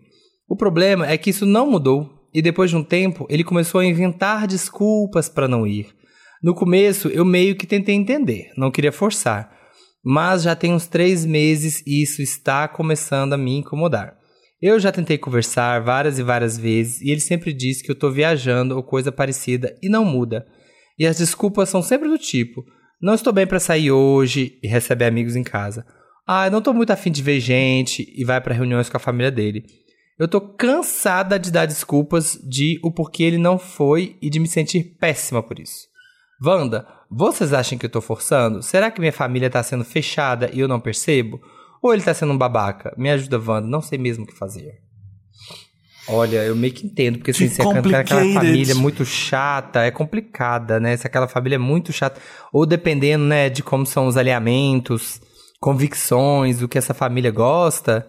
O 0.48 0.56
problema 0.56 1.06
é 1.06 1.18
que 1.18 1.28
isso 1.28 1.44
não 1.44 1.70
mudou, 1.70 2.08
e 2.32 2.40
depois 2.40 2.70
de 2.70 2.76
um 2.76 2.82
tempo 2.82 3.26
ele 3.28 3.44
começou 3.44 3.82
a 3.82 3.84
inventar 3.84 4.46
desculpas 4.46 5.28
para 5.28 5.46
não 5.46 5.66
ir. 5.66 5.88
No 6.42 6.54
começo 6.54 7.08
eu 7.08 7.26
meio 7.26 7.54
que 7.54 7.66
tentei 7.66 7.94
entender, 7.94 8.50
não 8.56 8.70
queria 8.70 8.90
forçar, 8.90 9.59
mas 10.04 10.42
já 10.42 10.54
tem 10.56 10.72
uns 10.72 10.86
três 10.86 11.24
meses 11.24 11.82
e 11.86 12.02
isso 12.02 12.22
está 12.22 12.66
começando 12.66 13.32
a 13.32 13.38
me 13.38 13.56
incomodar. 13.56 14.16
Eu 14.60 14.78
já 14.78 14.92
tentei 14.92 15.16
conversar 15.16 15.80
várias 15.80 16.18
e 16.18 16.22
várias 16.22 16.58
vezes 16.58 17.00
e 17.00 17.10
ele 17.10 17.20
sempre 17.20 17.52
diz 17.52 17.80
que 17.80 17.90
eu 17.90 17.94
estou 17.94 18.12
viajando 18.12 18.76
ou 18.76 18.82
coisa 18.82 19.10
parecida 19.10 19.74
e 19.82 19.88
não 19.88 20.04
muda. 20.04 20.46
E 20.98 21.06
as 21.06 21.18
desculpas 21.18 21.68
são 21.68 21.82
sempre 21.82 22.08
do 22.08 22.18
tipo: 22.18 22.62
não 23.00 23.14
estou 23.14 23.32
bem 23.32 23.46
para 23.46 23.58
sair 23.58 23.90
hoje 23.90 24.58
e 24.62 24.68
receber 24.68 25.06
amigos 25.06 25.34
em 25.34 25.42
casa. 25.42 25.86
Ah, 26.26 26.46
eu 26.46 26.50
não 26.50 26.60
tô 26.60 26.74
muito 26.74 26.90
afim 26.90 27.10
de 27.10 27.22
ver 27.22 27.40
gente 27.40 28.06
e 28.14 28.24
vai 28.24 28.40
para 28.40 28.54
reuniões 28.54 28.90
com 28.90 28.96
a 28.96 29.00
família 29.00 29.30
dele. 29.30 29.64
Eu 30.18 30.28
tô 30.28 30.38
cansada 30.38 31.38
de 31.38 31.50
dar 31.50 31.64
desculpas 31.64 32.38
de 32.46 32.78
o 32.84 32.92
porquê 32.92 33.22
ele 33.22 33.38
não 33.38 33.58
foi 33.58 34.18
e 34.20 34.28
de 34.28 34.38
me 34.38 34.46
sentir 34.46 34.96
péssima 35.00 35.42
por 35.42 35.58
isso. 35.58 35.88
Wanda, 36.44 36.86
vocês 37.10 37.52
acham 37.52 37.76
que 37.76 37.84
eu 37.84 37.90
tô 37.90 38.00
forçando? 38.00 38.62
Será 38.62 38.90
que 38.90 39.00
minha 39.00 39.12
família 39.12 39.50
tá 39.50 39.62
sendo 39.62 39.84
fechada 39.84 40.48
e 40.52 40.60
eu 40.60 40.68
não 40.68 40.78
percebo? 40.78 41.40
Ou 41.82 41.92
ele 41.92 42.02
tá 42.02 42.14
sendo 42.14 42.32
um 42.32 42.38
babaca? 42.38 42.94
Me 42.96 43.10
ajuda, 43.10 43.38
Wanda, 43.38 43.66
não 43.66 43.82
sei 43.82 43.98
mesmo 43.98 44.24
o 44.24 44.26
que 44.26 44.36
fazer. 44.36 44.74
Olha, 46.08 46.44
eu 46.44 46.56
meio 46.56 46.72
que 46.72 46.86
entendo, 46.86 47.18
porque 47.18 47.30
assim, 47.30 47.48
se 47.48 47.60
aquela 47.60 47.98
aquela 47.98 48.32
família 48.32 48.74
muito 48.74 49.04
chata, 49.04 49.82
é 49.82 49.90
complicada, 49.90 50.80
né? 50.80 50.96
Se 50.96 51.06
aquela 51.06 51.28
família 51.28 51.56
é 51.56 51.58
muito 51.58 51.92
chata, 51.92 52.20
ou 52.52 52.66
dependendo, 52.66 53.24
né, 53.24 53.48
de 53.48 53.62
como 53.62 53.86
são 53.86 54.06
os 54.06 54.16
alinhamentos, 54.16 55.20
convicções, 55.60 56.62
o 56.62 56.68
que 56.68 56.78
essa 56.78 56.94
família 56.94 57.30
gosta, 57.30 58.08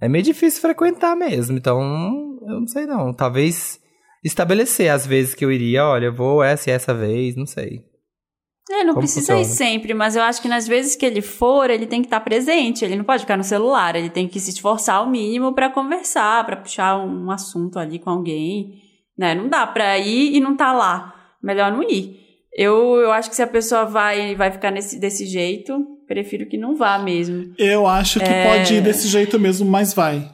é 0.00 0.08
meio 0.08 0.24
difícil 0.24 0.60
frequentar 0.60 1.14
mesmo. 1.16 1.56
Então, 1.56 1.80
eu 2.42 2.60
não 2.60 2.66
sei 2.66 2.86
não. 2.86 3.12
Talvez 3.12 3.78
estabelecer 4.24 4.90
as 4.90 5.06
vezes 5.06 5.34
que 5.34 5.44
eu 5.44 5.50
iria. 5.50 5.84
Olha, 5.84 6.06
eu 6.06 6.14
vou 6.14 6.42
essa 6.42 6.70
e 6.70 6.72
essa 6.72 6.94
vez, 6.94 7.36
não 7.36 7.46
sei. 7.46 7.91
É, 8.70 8.84
não 8.84 8.94
Como 8.94 9.00
precisa 9.00 9.34
ir 9.34 9.44
funciona? 9.44 9.54
sempre, 9.56 9.92
mas 9.94 10.14
eu 10.16 10.22
acho 10.22 10.40
que 10.40 10.48
nas 10.48 10.66
vezes 10.68 10.94
que 10.96 11.04
ele 11.04 11.20
for, 11.20 11.68
ele 11.68 11.86
tem 11.86 12.00
que 12.00 12.06
estar 12.06 12.20
presente. 12.20 12.84
Ele 12.84 12.96
não 12.96 13.04
pode 13.04 13.22
ficar 13.22 13.36
no 13.36 13.44
celular, 13.44 13.96
ele 13.96 14.08
tem 14.08 14.28
que 14.28 14.38
se 14.40 14.50
esforçar 14.50 14.96
ao 14.96 15.08
mínimo 15.10 15.52
pra 15.52 15.68
conversar, 15.68 16.44
pra 16.46 16.56
puxar 16.56 16.96
um 17.04 17.30
assunto 17.30 17.78
ali 17.78 17.98
com 17.98 18.08
alguém, 18.10 18.74
né? 19.18 19.34
Não 19.34 19.48
dá 19.48 19.66
pra 19.66 19.98
ir 19.98 20.36
e 20.36 20.40
não 20.40 20.56
tá 20.56 20.72
lá. 20.72 21.12
Melhor 21.42 21.72
não 21.72 21.82
ir. 21.82 22.20
Eu, 22.54 22.96
eu 22.96 23.10
acho 23.12 23.30
que 23.30 23.36
se 23.36 23.42
a 23.42 23.46
pessoa 23.46 23.84
vai 23.84 24.34
vai 24.36 24.50
ficar 24.52 24.70
nesse, 24.70 24.98
desse 25.00 25.26
jeito, 25.26 25.84
prefiro 26.06 26.46
que 26.46 26.56
não 26.56 26.76
vá 26.76 26.98
mesmo. 26.98 27.52
Eu 27.58 27.86
acho 27.86 28.20
que 28.20 28.26
É. 28.26 28.46
pode 28.46 28.74
ir 28.74 28.80
desse 28.82 29.08
jeito 29.08 29.40
mesmo, 29.40 29.68
mas 29.68 29.92
vai. 29.92 30.30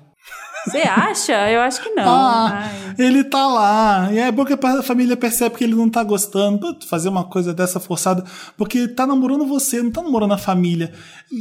Você 0.67 0.79
acha? 0.79 1.51
Eu 1.51 1.61
acho 1.61 1.83
que 1.83 1.91
não. 1.91 2.05
Ah, 2.07 2.71
ele 2.99 3.25
tá 3.25 3.47
lá. 3.47 4.09
E 4.13 4.19
é 4.19 4.31
bom 4.31 4.45
que 4.45 4.53
a 4.53 4.83
família 4.83 5.17
percebe 5.17 5.57
que 5.57 5.65
ele 5.65 5.75
não 5.75 5.89
tá 5.89 6.03
gostando. 6.03 6.59
Pô, 6.59 6.87
fazer 6.87 7.09
uma 7.09 7.25
coisa 7.25 7.55
dessa 7.55 7.81
forçada. 7.81 8.25
Porque 8.57 8.87
tá 8.89 9.07
namorando 9.07 9.47
você, 9.47 9.83
não 9.83 9.91
tá 9.91 10.03
namorando 10.03 10.33
a 10.33 10.39
família. 10.39 10.93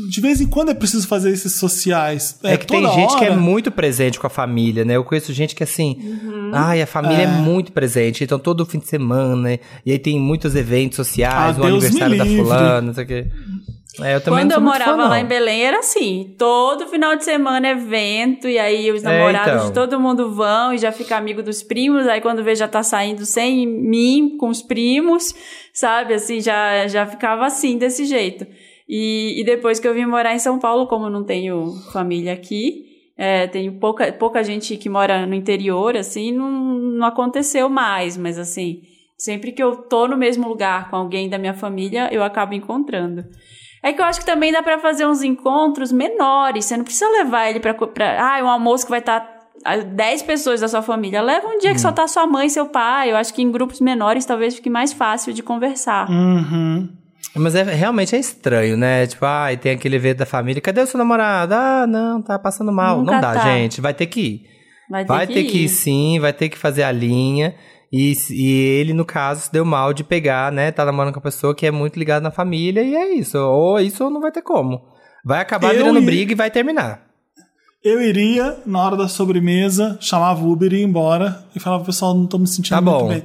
De 0.09 0.21
vez 0.21 0.39
em 0.41 0.47
quando 0.47 0.69
é 0.69 0.73
preciso 0.73 1.07
fazer 1.07 1.31
esses 1.31 1.53
sociais. 1.55 2.37
É, 2.43 2.57
que 2.57 2.67
tem 2.67 2.85
gente 2.93 3.17
que 3.17 3.25
é 3.25 3.31
hora. 3.31 3.39
muito 3.39 3.71
presente 3.71 4.19
com 4.19 4.27
a 4.27 4.29
família, 4.29 4.85
né? 4.85 4.95
Eu 4.95 5.03
conheço 5.03 5.33
gente 5.33 5.55
que 5.55 5.63
assim, 5.63 5.97
Uhum. 6.23 6.51
ai, 6.53 6.81
a 6.81 6.87
família 6.87 7.23
é. 7.23 7.23
É. 7.23 7.27
muito 7.27 7.71
presente, 7.71 8.23
então 8.23 8.37
todo 8.39 8.65
fim 8.65 8.79
de 8.79 8.87
semana, 8.87 9.35
né? 9.35 9.59
E 9.85 9.91
aí 9.91 9.99
tem 9.99 10.19
muitos 10.19 10.55
eventos 10.55 10.95
sociais, 10.97 11.57
Ah, 11.57 11.61
o 11.61 11.65
Deus 11.65 11.89
me 11.91 12.01
aniversário 12.01 12.17
da 12.17 12.25
fulana, 12.43 12.81
não 12.81 12.93
sei 12.93 13.03
o 13.03 13.07
quê. 13.07 13.27
É, 14.01 14.15
eu 14.15 14.21
Quando 14.21 14.51
eu 14.51 14.61
muito 14.61 14.77
fã, 14.77 14.85
morava 14.95 15.07
lá 15.09 15.19
em 15.19 15.25
Belém 15.25 15.63
era 15.63 15.79
assim, 15.79 16.35
todo 16.37 16.87
final 16.87 17.15
de 17.15 17.23
semana 17.23 17.69
evento 17.69 18.47
e 18.47 18.59
aí 18.59 18.91
os 18.91 19.01
namorados 19.01 19.53
então. 19.53 19.67
de 19.67 19.73
todo 19.73 19.99
mundo 19.99 20.31
vão 20.31 20.73
e 20.73 20.77
já 20.77 20.91
fica 20.91 21.17
amigo 21.17 21.41
dos 21.41 21.63
primos, 21.63 22.07
aí 22.07 22.21
quando 22.21 22.43
vê 22.43 22.55
já 22.55 22.67
tá 22.67 22.83
saindo 22.83 23.25
sem 23.25 23.65
mim 23.65 24.37
com 24.37 24.49
os 24.49 24.61
primos, 24.61 25.33
sabe? 25.73 26.13
Assim, 26.13 26.39
já 26.39 26.87
já 26.87 27.05
ficava 27.05 27.45
assim 27.45 27.77
desse 27.77 28.05
jeito. 28.05 28.45
E, 28.87 29.41
e 29.41 29.43
depois 29.43 29.79
que 29.79 29.87
eu 29.87 29.93
vim 29.93 30.05
morar 30.05 30.33
em 30.33 30.39
São 30.39 30.59
Paulo, 30.59 30.87
como 30.87 31.09
não 31.09 31.23
tenho 31.23 31.73
família 31.91 32.33
aqui, 32.33 32.85
é, 33.17 33.47
tenho 33.47 33.73
pouca, 33.79 34.11
pouca 34.13 34.43
gente 34.43 34.77
que 34.77 34.87
mora 34.87 35.25
no 35.25 35.33
interior, 35.33 35.97
assim, 35.97 36.31
não, 36.31 36.51
não 36.51 37.05
aconteceu 37.05 37.67
mais, 37.67 38.15
mas 38.15 38.37
assim, 38.37 38.83
sempre 39.17 39.51
que 39.51 39.61
eu 39.61 39.75
tô 39.75 40.07
no 40.07 40.15
mesmo 40.15 40.47
lugar 40.47 40.89
com 40.89 40.95
alguém 40.95 41.27
da 41.27 41.37
minha 41.37 41.53
família, 41.53 42.09
eu 42.11 42.23
acabo 42.23 42.53
encontrando. 42.53 43.25
É 43.83 43.93
que 43.93 44.01
eu 44.01 44.05
acho 44.05 44.19
que 44.19 44.25
também 44.25 44.51
dá 44.51 44.61
pra 44.61 44.79
fazer 44.79 45.05
uns 45.05 45.21
encontros 45.21 45.91
menores. 45.91 46.65
Você 46.65 46.75
não 46.77 46.83
precisa 46.83 47.09
levar 47.09 47.49
ele 47.49 47.59
pra. 47.59 47.73
pra 47.73 48.37
ah, 48.37 48.43
um 48.43 48.49
almoço 48.49 48.85
que 48.85 48.89
vai 48.89 48.99
estar 48.99 49.37
10 49.93 50.21
pessoas 50.23 50.61
da 50.61 50.67
sua 50.67 50.81
família. 50.81 51.21
Leva 51.21 51.47
um 51.47 51.59
dia 51.59 51.73
que 51.73 51.81
só 51.81 51.91
tá 51.91 52.07
sua 52.07 52.25
mãe 52.25 52.47
e 52.47 52.49
seu 52.49 52.67
pai. 52.67 53.11
Eu 53.11 53.17
acho 53.17 53.33
que 53.33 53.41
em 53.41 53.51
grupos 53.51 53.79
menores 53.79 54.25
talvez 54.25 54.55
fique 54.55 54.69
mais 54.69 54.93
fácil 54.93 55.33
de 55.33 55.43
conversar. 55.43 56.09
Uhum. 56.09 56.89
Mas 57.35 57.55
é, 57.55 57.63
realmente 57.63 58.15
é 58.15 58.19
estranho, 58.19 58.77
né? 58.77 59.05
Tipo, 59.05 59.25
ai, 59.25 59.57
tem 59.57 59.73
aquele 59.73 59.95
evento 59.95 60.19
da 60.19 60.25
família, 60.25 60.61
cadê 60.61 60.81
o 60.81 60.87
seu 60.87 60.97
namorado? 60.97 61.53
Ah, 61.53 61.85
não, 61.87 62.21
tá 62.21 62.39
passando 62.39 62.71
mal. 62.71 62.99
Nunca 62.99 63.13
não 63.13 63.21
dá, 63.21 63.33
tá. 63.33 63.39
gente, 63.41 63.81
vai 63.81 63.93
ter 63.93 64.07
que 64.07 64.21
ir. 64.21 64.41
Vai 64.89 65.03
ter, 65.03 65.07
Vai 65.07 65.27
que, 65.27 65.33
ter 65.33 65.43
que 65.43 65.57
ir 65.57 65.65
ir. 65.65 65.69
sim, 65.69 66.19
vai 66.19 66.31
ter 66.33 66.49
que 66.49 66.57
fazer 66.57 66.83
a 66.83 66.91
linha. 66.91 67.53
E, 67.91 68.13
e 68.31 68.51
ele, 68.79 68.93
no 68.93 69.05
caso, 69.05 69.41
se 69.41 69.51
deu 69.51 69.63
mal 69.63 69.93
de 69.93 70.03
pegar, 70.03 70.51
né? 70.51 70.71
Tá 70.71 70.83
namorando 70.85 71.13
com 71.13 71.19
a 71.19 71.23
pessoa 71.23 71.55
que 71.55 71.65
é 71.65 71.71
muito 71.71 71.97
ligada 71.97 72.21
na 72.21 72.31
família 72.31 72.81
e 72.83 72.95
é 72.95 73.13
isso. 73.13 73.37
Ou 73.37 73.79
isso 73.79 74.03
ou 74.03 74.09
não 74.09 74.19
vai 74.21 74.31
ter 74.31 74.41
como. 74.41 74.81
Vai 75.23 75.39
acabar 75.41 75.73
Eu 75.73 75.79
virando 75.79 75.99
ia- 75.99 76.05
briga 76.05 76.31
e 76.31 76.35
vai 76.35 76.51
terminar. 76.51 77.05
Eu 77.83 78.01
iria, 78.01 78.57
na 78.65 78.83
hora 78.83 78.97
da 78.97 79.07
sobremesa, 79.07 79.97
chamava 80.01 80.43
o 80.43 80.51
Uber 80.51 80.73
e 80.73 80.77
ia 80.79 80.83
embora 80.83 81.45
e 81.55 81.59
falava, 81.59 81.85
pessoal, 81.85 82.13
não 82.13 82.25
tô 82.27 82.37
me 82.37 82.47
sentindo 82.47 82.75
Tá 82.75 82.81
muito 82.81 82.99
bom. 82.99 83.07
bem. 83.07 83.23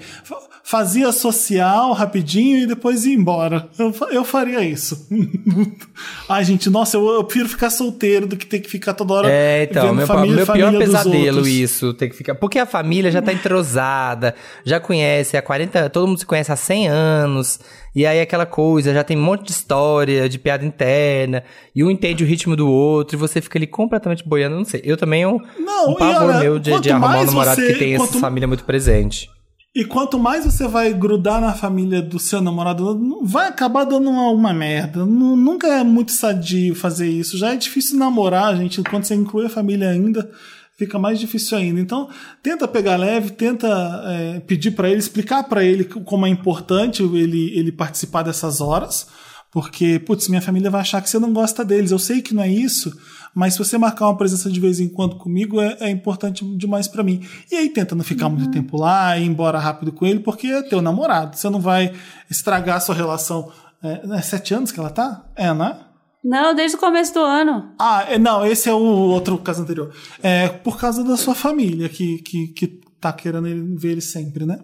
Fa- 0.64 0.82
Fazia 0.82 1.12
social 1.12 1.92
rapidinho 1.92 2.58
e 2.58 2.66
depois 2.66 3.04
ia 3.04 3.14
embora. 3.14 3.68
Eu, 3.78 3.94
eu 4.10 4.24
faria 4.24 4.60
isso. 4.64 5.06
Ai, 6.28 6.44
gente, 6.44 6.68
nossa, 6.70 6.96
eu, 6.96 7.06
eu 7.08 7.24
prefiro 7.24 7.48
ficar 7.48 7.70
solteiro 7.70 8.26
do 8.26 8.36
que 8.36 8.46
ter 8.46 8.58
que 8.60 8.68
ficar 8.68 8.94
toda 8.94 9.12
hora. 9.14 9.28
É, 9.30 9.64
então, 9.64 9.94
meu, 9.94 10.06
família, 10.06 10.36
meu 10.36 10.46
pior 10.46 10.56
família 10.72 10.78
pesadelo 10.86 11.46
isso, 11.46 11.92
ter 11.94 12.08
que 12.08 12.16
ficar. 12.16 12.34
Porque 12.34 12.58
a 12.58 12.66
família 12.66 13.10
já 13.10 13.20
tá 13.22 13.32
entrosada, 13.32 14.34
já 14.64 14.80
conhece 14.80 15.36
há 15.36 15.42
40, 15.42 15.88
todo 15.90 16.06
mundo 16.06 16.18
se 16.18 16.26
conhece 16.26 16.50
há 16.52 16.56
100 16.56 16.88
anos, 16.88 17.60
e 17.94 18.06
aí 18.06 18.20
aquela 18.20 18.46
coisa, 18.46 18.92
já 18.94 19.04
tem 19.04 19.16
um 19.16 19.22
monte 19.22 19.44
de 19.46 19.52
história, 19.52 20.28
de 20.28 20.38
piada 20.38 20.64
interna, 20.64 21.44
e 21.74 21.84
um 21.84 21.90
entende 21.90 22.24
o 22.24 22.26
ritmo 22.26 22.56
do 22.56 22.68
outro, 22.68 23.16
e 23.16 23.18
você 23.18 23.40
fica 23.40 23.58
ali 23.58 23.66
completamente 23.66 24.26
boiando, 24.26 24.56
não 24.56 24.64
sei. 24.64 24.80
Eu 24.84 24.96
também 24.96 25.24
um, 25.26 25.38
Não, 25.58 25.90
um 25.90 25.94
pavor 25.94 26.30
olha, 26.30 26.40
meu 26.40 26.58
de, 26.58 26.78
de 26.80 26.90
arrumar 26.90 27.20
um 27.20 27.24
namorado 27.26 27.60
você- 27.60 27.72
que 27.72 27.78
tem 27.78 27.94
essa 27.94 28.04
quanto- 28.06 28.18
família 28.20 28.46
muito 28.48 28.64
presente. 28.64 29.30
E 29.74 29.84
quanto 29.86 30.18
mais 30.18 30.44
você 30.44 30.68
vai 30.68 30.92
grudar 30.92 31.40
na 31.40 31.54
família 31.54 32.02
do 32.02 32.18
seu 32.18 32.42
namorado, 32.42 33.20
vai 33.24 33.48
acabar 33.48 33.84
dando 33.84 34.10
uma, 34.10 34.28
uma 34.30 34.52
merda. 34.52 35.06
Nu- 35.06 35.34
Nunca 35.36 35.66
é 35.66 35.82
muito 35.82 36.12
sadio 36.12 36.74
fazer 36.74 37.08
isso. 37.08 37.38
Já 37.38 37.54
é 37.54 37.56
difícil 37.56 37.98
namorar, 37.98 38.54
gente. 38.56 38.82
Quando 38.82 39.04
você 39.04 39.14
inclui 39.14 39.46
a 39.46 39.50
família 39.50 39.88
ainda, 39.88 40.30
fica 40.76 40.98
mais 40.98 41.18
difícil 41.18 41.56
ainda. 41.56 41.80
Então, 41.80 42.10
tenta 42.42 42.68
pegar 42.68 42.96
leve, 42.96 43.30
tenta 43.30 43.66
é, 44.08 44.40
pedir 44.40 44.72
pra 44.72 44.90
ele, 44.90 44.98
explicar 44.98 45.44
pra 45.44 45.64
ele 45.64 45.84
como 45.84 46.26
é 46.26 46.28
importante 46.28 47.02
ele, 47.02 47.50
ele 47.58 47.72
participar 47.72 48.22
dessas 48.24 48.60
horas. 48.60 49.06
Porque, 49.50 49.98
putz, 49.98 50.28
minha 50.28 50.42
família 50.42 50.70
vai 50.70 50.82
achar 50.82 51.00
que 51.00 51.08
você 51.08 51.18
não 51.18 51.32
gosta 51.32 51.64
deles. 51.64 51.90
Eu 51.90 51.98
sei 51.98 52.20
que 52.20 52.34
não 52.34 52.42
é 52.42 52.48
isso, 52.48 52.94
mas 53.34 53.54
se 53.54 53.58
você 53.58 53.78
marcar 53.78 54.06
uma 54.06 54.16
presença 54.16 54.50
de 54.50 54.60
vez 54.60 54.78
em 54.80 54.88
quando 54.88 55.16
comigo, 55.16 55.60
é, 55.60 55.76
é 55.80 55.90
importante 55.90 56.44
demais 56.56 56.86
pra 56.88 57.02
mim. 57.02 57.20
E 57.50 57.56
aí 57.56 57.68
tenta 57.68 57.94
não 57.94 58.04
ficar 58.04 58.28
muito 58.28 58.50
tempo 58.50 58.76
lá, 58.76 59.16
ir 59.18 59.26
embora 59.26 59.58
rápido 59.58 59.92
com 59.92 60.04
ele, 60.06 60.20
porque 60.20 60.46
é 60.48 60.62
teu 60.62 60.82
namorado. 60.82 61.36
Você 61.36 61.48
não 61.48 61.60
vai 61.60 61.92
estragar 62.30 62.76
a 62.76 62.80
sua 62.80 62.94
relação. 62.94 63.50
É, 63.82 64.00
é 64.16 64.22
sete 64.22 64.54
anos 64.54 64.70
que 64.70 64.78
ela 64.78 64.90
tá? 64.90 65.24
É, 65.36 65.52
não 65.52 65.64
é? 65.66 65.78
Não, 66.24 66.54
desde 66.54 66.76
o 66.76 66.80
começo 66.80 67.12
do 67.14 67.20
ano. 67.20 67.72
Ah, 67.80 68.04
é, 68.08 68.16
não, 68.18 68.46
esse 68.46 68.68
é 68.68 68.72
o 68.72 68.78
outro 68.78 69.36
caso 69.38 69.62
anterior. 69.62 69.92
É 70.22 70.48
por 70.48 70.78
causa 70.78 71.02
da 71.02 71.16
sua 71.16 71.34
família 71.34 71.88
que, 71.88 72.18
que, 72.18 72.46
que 72.48 72.80
tá 73.00 73.12
querendo 73.12 73.48
ele- 73.48 73.76
ver 73.76 73.92
ele 73.92 74.00
sempre, 74.00 74.46
né? 74.46 74.58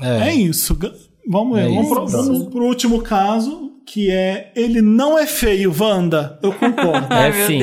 É, 0.00 0.32
isso. 0.34 0.74
Ga- 0.76 0.92
Vamos, 1.28 1.56
ver. 1.58 1.64
É 1.64 1.68
vamos, 1.68 1.84
isso, 1.86 1.94
pro, 1.94 2.06
vamos 2.06 2.48
pro 2.50 2.64
último 2.66 3.02
caso, 3.02 3.72
que 3.86 4.10
é 4.10 4.52
ele 4.56 4.80
não 4.82 5.18
é 5.18 5.26
feio, 5.26 5.74
Wanda. 5.78 6.38
Eu 6.42 6.52
concordo. 6.52 7.06
É 7.12 7.32
sim. 7.46 7.62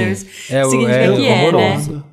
É 0.50 0.66
o- 0.66 0.70
Significa 0.70 0.96
é 0.98 1.16
que 1.16 1.26
é, 1.26 1.30
né? 1.30 1.48
horroroso. 1.48 2.04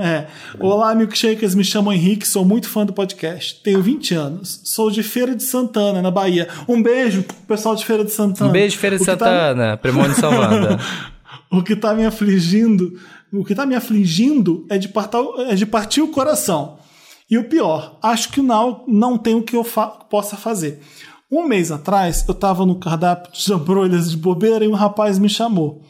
É. 0.00 0.26
Olá, 0.58 0.92
milkshakers. 0.94 1.54
Me 1.54 1.62
chamo 1.62 1.92
Henrique, 1.92 2.26
sou 2.26 2.44
muito 2.44 2.68
fã 2.68 2.84
do 2.84 2.92
podcast. 2.92 3.62
Tenho 3.62 3.80
20 3.80 4.14
anos. 4.14 4.60
Sou 4.64 4.90
de 4.90 5.02
Feira 5.04 5.36
de 5.36 5.42
Santana, 5.44 6.02
na 6.02 6.10
Bahia. 6.10 6.48
Um 6.68 6.82
beijo 6.82 7.22
pro 7.22 7.36
pessoal 7.46 7.76
de 7.76 7.84
Feira 7.84 8.04
de 8.04 8.10
Santana. 8.10 8.50
Um 8.50 8.52
beijo, 8.52 8.76
Feira 8.78 8.98
de 8.98 9.04
tá- 9.04 9.12
Santana, 9.12 9.76
Premonição 9.76 10.32
Wanda. 10.36 10.80
o 11.50 11.62
que 11.62 11.76
tá 11.76 11.94
me 11.94 12.04
afligindo, 12.04 12.98
o 13.32 13.44
que 13.44 13.54
tá 13.54 13.64
me 13.64 13.76
afligindo 13.76 14.66
é 14.68 14.76
de, 14.78 14.88
partar, 14.88 15.22
é 15.48 15.54
de 15.54 15.64
partir 15.64 16.00
o 16.00 16.08
coração. 16.08 16.78
E 17.30 17.38
o 17.38 17.44
pior, 17.44 17.98
acho 18.02 18.30
que 18.30 18.42
não, 18.42 18.82
não 18.88 19.16
tem 19.16 19.34
o 19.36 19.42
que 19.42 19.54
eu 19.54 19.62
fa- 19.62 19.86
possa 19.86 20.36
fazer. 20.36 20.80
Um 21.32 21.48
mês 21.48 21.72
atrás, 21.72 22.24
eu 22.28 22.34
tava 22.34 22.66
no 22.66 22.74
cardápio 22.78 23.32
de 23.32 23.42
jambrolhas 23.42 24.10
de 24.10 24.16
bobeira 24.18 24.62
e 24.64 24.68
um 24.68 24.74
rapaz 24.74 25.18
me 25.18 25.30
chamou. 25.30 25.82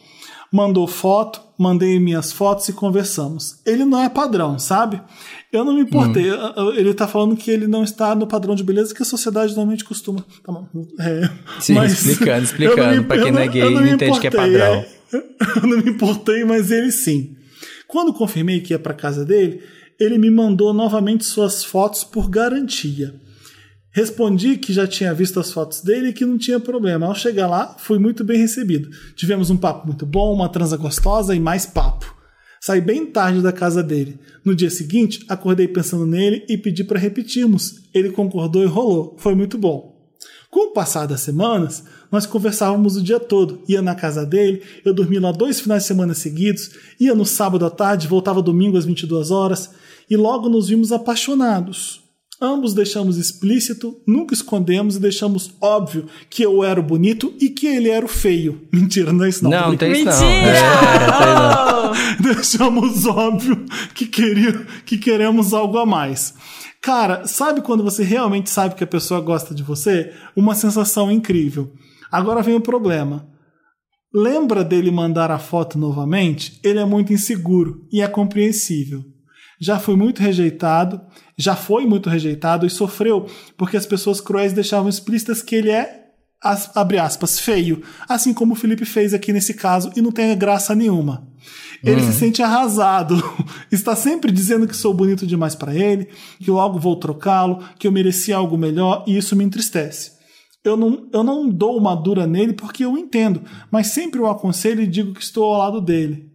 Mandou 0.53 0.87
foto, 0.87 1.41
mandei 1.59 1.99
minhas 1.99 2.31
fotos 2.31 2.69
e 2.69 2.73
conversamos. 2.73 3.57
Ele 3.67 3.85
não 3.85 3.99
é 4.01 4.09
padrão, 4.09 4.59
sabe? 4.59 5.01
Eu 5.51 5.65
não 5.65 5.75
me 5.75 5.81
importei. 5.81 6.27
Ele 6.77 6.93
tá 6.95 7.09
falando 7.09 7.35
que 7.37 7.51
ele 7.51 7.67
não 7.67 7.83
está 7.83 8.15
no 8.15 8.27
padrão 8.27 8.55
de 8.55 8.63
beleza 8.63 8.95
que 8.95 9.03
a 9.03 9.07
sociedade 9.07 9.55
normalmente 9.55 9.83
costuma. 9.85 10.25
Tá 10.45 10.53
bom. 10.53 10.67
É, 11.01 11.29
Sim, 11.59 11.83
explicando, 11.85 12.45
explicando, 12.45 12.97
me- 13.01 13.03
pra 13.07 13.21
quem 13.23 13.33
não 13.33 13.41
é 13.41 13.49
gay, 13.49 13.71
não 13.75 13.87
entende 13.87 14.21
que 14.21 14.27
é 14.27 14.31
padrão. 14.31 14.75
é. 14.75 14.87
Eu 15.63 15.67
não 15.69 15.79
me 15.79 15.91
importei, 15.91 16.45
mas 16.45 16.71
ele 16.71 16.91
sim. 16.93 17.35
Quando 17.89 18.13
confirmei 18.15 18.61
que 18.61 18.73
ia 18.73 18.79
para 18.79 18.95
casa 18.95 19.25
dele, 19.25 19.61
ele 19.99 20.17
me 20.19 20.31
mandou 20.31 20.73
novamente 20.73 21.25
suas 21.25 21.65
fotos 21.65 22.05
por 22.05 22.29
garantia. 22.31 23.15
Respondi 23.95 24.57
que 24.57 24.73
já 24.73 24.87
tinha 24.87 25.13
visto 25.13 25.39
as 25.39 25.53
fotos 25.53 25.83
dele 25.83 26.09
e 26.09 26.13
que 26.15 26.25
não 26.25 26.39
tinha 26.39 26.59
problema. 26.59 27.07
Ao 27.07 27.15
chegar 27.15 27.47
lá, 27.47 27.77
fui 27.79 27.99
muito 27.99 28.25
bem 28.25 28.39
recebido. 28.39 28.89
Tivemos 29.15 29.51
um 29.51 29.57
papo 29.57 29.87
muito 29.87 30.07
bom, 30.07 30.33
uma 30.33 30.49
transa 30.49 30.79
gostosa 30.79 31.35
e 31.35 31.41
mais 31.41 31.67
papo. 31.67 32.15
Saí 32.59 32.81
bem 32.81 33.05
tarde 33.05 33.43
da 33.43 33.53
casa 33.53 33.83
dele. 33.83 34.19
No 34.43 34.55
dia 34.55 34.71
seguinte, 34.71 35.25
acordei 35.29 35.69
pensando 35.69 36.07
nele 36.07 36.47
e 36.49 36.57
pedi 36.57 36.83
para 36.85 36.99
repetirmos. 36.99 37.83
Ele 37.93 38.11
concordou 38.11 38.63
e 38.63 38.67
rolou. 38.67 39.15
Foi 39.19 39.35
muito 39.35 39.59
bom. 39.59 39.93
Com 40.49 40.69
o 40.69 40.73
passar 40.73 41.07
das 41.07 41.21
semanas, 41.21 41.85
nós 42.11 42.25
conversávamos 42.25 42.97
o 42.97 43.03
dia 43.03 43.19
todo. 43.19 43.63
Ia 43.69 43.83
na 43.83 43.95
casa 43.95 44.25
dele, 44.25 44.63
eu 44.85 44.95
dormia 44.95 45.21
lá 45.21 45.33
dois 45.33 45.61
finais 45.61 45.83
de 45.83 45.89
semana 45.89 46.15
seguidos, 46.15 46.71
ia 47.01 47.15
no 47.15 47.25
sábado 47.25 47.65
à 47.65 47.71
tarde, 47.71 48.07
voltava 48.07 48.43
domingo 48.43 48.77
às 48.77 48.85
22 48.85 49.31
horas, 49.31 49.71
e 50.09 50.17
logo 50.17 50.49
nos 50.51 50.69
vimos 50.69 50.93
apaixonados. 50.93 52.02
Ambos 52.43 52.75
deixamos 52.75 53.19
explícito, 53.19 54.03
nunca 54.05 54.35
escondemos 54.35 54.97
e 54.97 55.01
deixamos 55.01 55.55
óbvio 55.61 56.07
que 56.29 56.43
eu 56.43 56.65
era 56.65 56.81
o 56.81 56.83
bonito 56.83 57.33
e 57.41 57.49
que 57.49 57.69
ele 57.69 57.89
era 57.89 58.05
o 58.05 58.09
feio. 58.09 58.67
Mentira, 58.73 59.13
não 59.13 59.25
é 59.25 59.29
isso 59.29 59.45
não. 59.45 59.51
Não, 59.53 59.69
não 59.69 59.77
tem 59.77 59.93
isso 59.93 60.07
não. 60.07 60.29
Mentira! 60.29 60.59
É, 60.59 61.35
não. 61.37 61.93
deixamos 62.35 63.07
óbvio 63.07 63.65
que, 63.95 64.07
queria, 64.07 64.67
que 64.85 64.99
queremos 64.99 65.55
algo 65.55 65.79
a 65.79 65.87
mais. 65.87 66.35
Cara, 66.83 67.29
sabe 67.29 67.61
quando 67.61 67.85
você 67.85 68.03
realmente 68.03 68.51
sabe 68.51 68.75
que 68.75 68.83
a 68.83 68.89
pessoa 68.89 69.21
gosta 69.21 69.55
de 69.55 69.63
você? 69.63 70.13
Uma 70.35 70.57
sensação 70.57 71.13
incrível. 71.13 71.73
Agora 72.11 72.43
vem 72.43 72.57
o 72.57 72.61
problema. 72.61 73.25
Lembra 74.13 74.65
dele 74.65 74.91
mandar 74.91 75.31
a 75.31 75.39
foto 75.39 75.79
novamente? 75.79 76.59
Ele 76.65 76.81
é 76.81 76.85
muito 76.85 77.13
inseguro 77.13 77.87
e 77.93 78.03
é 78.03 78.09
compreensível. 78.09 79.12
Já 79.63 79.79
foi 79.79 79.95
muito 79.95 80.21
rejeitado, 80.21 81.01
já 81.39 81.55
foi 81.55 81.87
muito 81.87 82.11
rejeitado 82.11 82.67
e 82.67 82.71
sofreu 82.71 83.27
porque 83.57 83.77
as 83.77 83.87
pessoas 83.87 84.21
cruéis 84.21 84.53
deixavam 84.53 84.89
explícitas 84.89 85.41
que 85.41 85.55
ele 85.55 85.71
é, 85.71 86.01
as- 86.43 86.77
abre 86.77 86.99
aspas, 86.99 87.39
feio, 87.39 87.81
assim 88.09 88.35
como 88.35 88.55
o 88.55 88.57
Felipe 88.57 88.85
fez 88.85 89.15
aqui 89.15 89.33
nesse 89.33 89.55
caso 89.55 89.93
e 89.95 90.03
não 90.03 90.11
tem 90.11 90.37
graça 90.37 90.75
nenhuma. 90.75 91.29
Ele 91.85 92.01
se 92.03 92.13
sente 92.13 92.43
arrasado, 92.43 93.15
está 93.71 93.95
sempre 93.95 94.33
dizendo 94.33 94.67
que 94.67 94.77
sou 94.77 94.93
bonito 94.93 95.25
demais 95.25 95.55
para 95.55 95.73
ele, 95.75 96.09
que 96.41 96.51
logo 96.51 96.81
vou 96.81 96.97
trocá-lo, 96.97 97.63
que 97.79 97.87
eu 97.87 97.93
merecia 97.93 98.37
algo 98.37 98.59
melhor 98.59 99.05
e 99.07 99.17
isso 99.17 99.37
me 99.37 99.45
entristece. 99.45 100.11
Eu 100.65 100.77
não, 100.77 101.09
eu 101.13 101.23
não 101.23 101.49
dou 101.49 101.77
uma 101.79 101.95
dura 101.95 102.27
nele 102.27 102.53
porque 102.53 102.85
eu 102.85 102.99
entendo, 102.99 103.43
mas 103.71 103.89
sempre 103.89 104.21
o 104.21 104.27
aconselho 104.27 104.83
e 104.83 104.87
digo 104.89 105.13
que 105.15 105.23
estou 105.23 105.45
ao 105.45 105.59
lado 105.59 105.81
dele. 105.81 106.31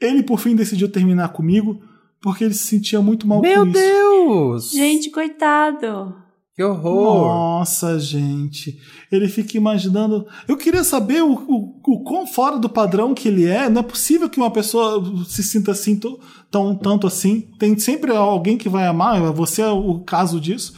Ele, 0.00 0.22
por 0.22 0.38
fim, 0.38 0.54
decidiu 0.54 0.88
terminar 0.88 1.28
comigo 1.30 1.80
porque 2.22 2.44
ele 2.44 2.54
se 2.54 2.64
sentia 2.66 3.02
muito 3.02 3.26
mal 3.26 3.40
Meu 3.40 3.62
com 3.62 3.70
isso. 3.70 3.78
Deus! 3.78 4.70
Gente, 4.70 5.10
coitado. 5.10 6.14
Que 6.54 6.62
horror! 6.62 7.26
Nossa, 7.28 7.98
gente. 7.98 8.78
Ele 9.10 9.26
fica 9.26 9.56
imaginando. 9.56 10.26
Eu 10.46 10.56
queria 10.56 10.84
saber 10.84 11.22
o, 11.22 11.32
o, 11.32 11.80
o 11.86 12.04
quão 12.04 12.26
fora 12.26 12.58
do 12.58 12.68
padrão 12.68 13.14
que 13.14 13.26
ele 13.26 13.46
é. 13.46 13.70
Não 13.70 13.80
é 13.80 13.84
possível 13.84 14.28
que 14.28 14.38
uma 14.38 14.50
pessoa 14.50 15.02
se 15.26 15.42
sinta 15.42 15.72
assim, 15.72 15.96
to- 15.96 16.20
tão, 16.50 16.76
tanto 16.76 17.06
assim. 17.06 17.48
Tem 17.58 17.78
sempre 17.78 18.14
alguém 18.14 18.58
que 18.58 18.68
vai 18.68 18.86
amar. 18.86 19.32
Você 19.32 19.62
é 19.62 19.68
o 19.70 20.00
caso 20.00 20.38
disso. 20.38 20.74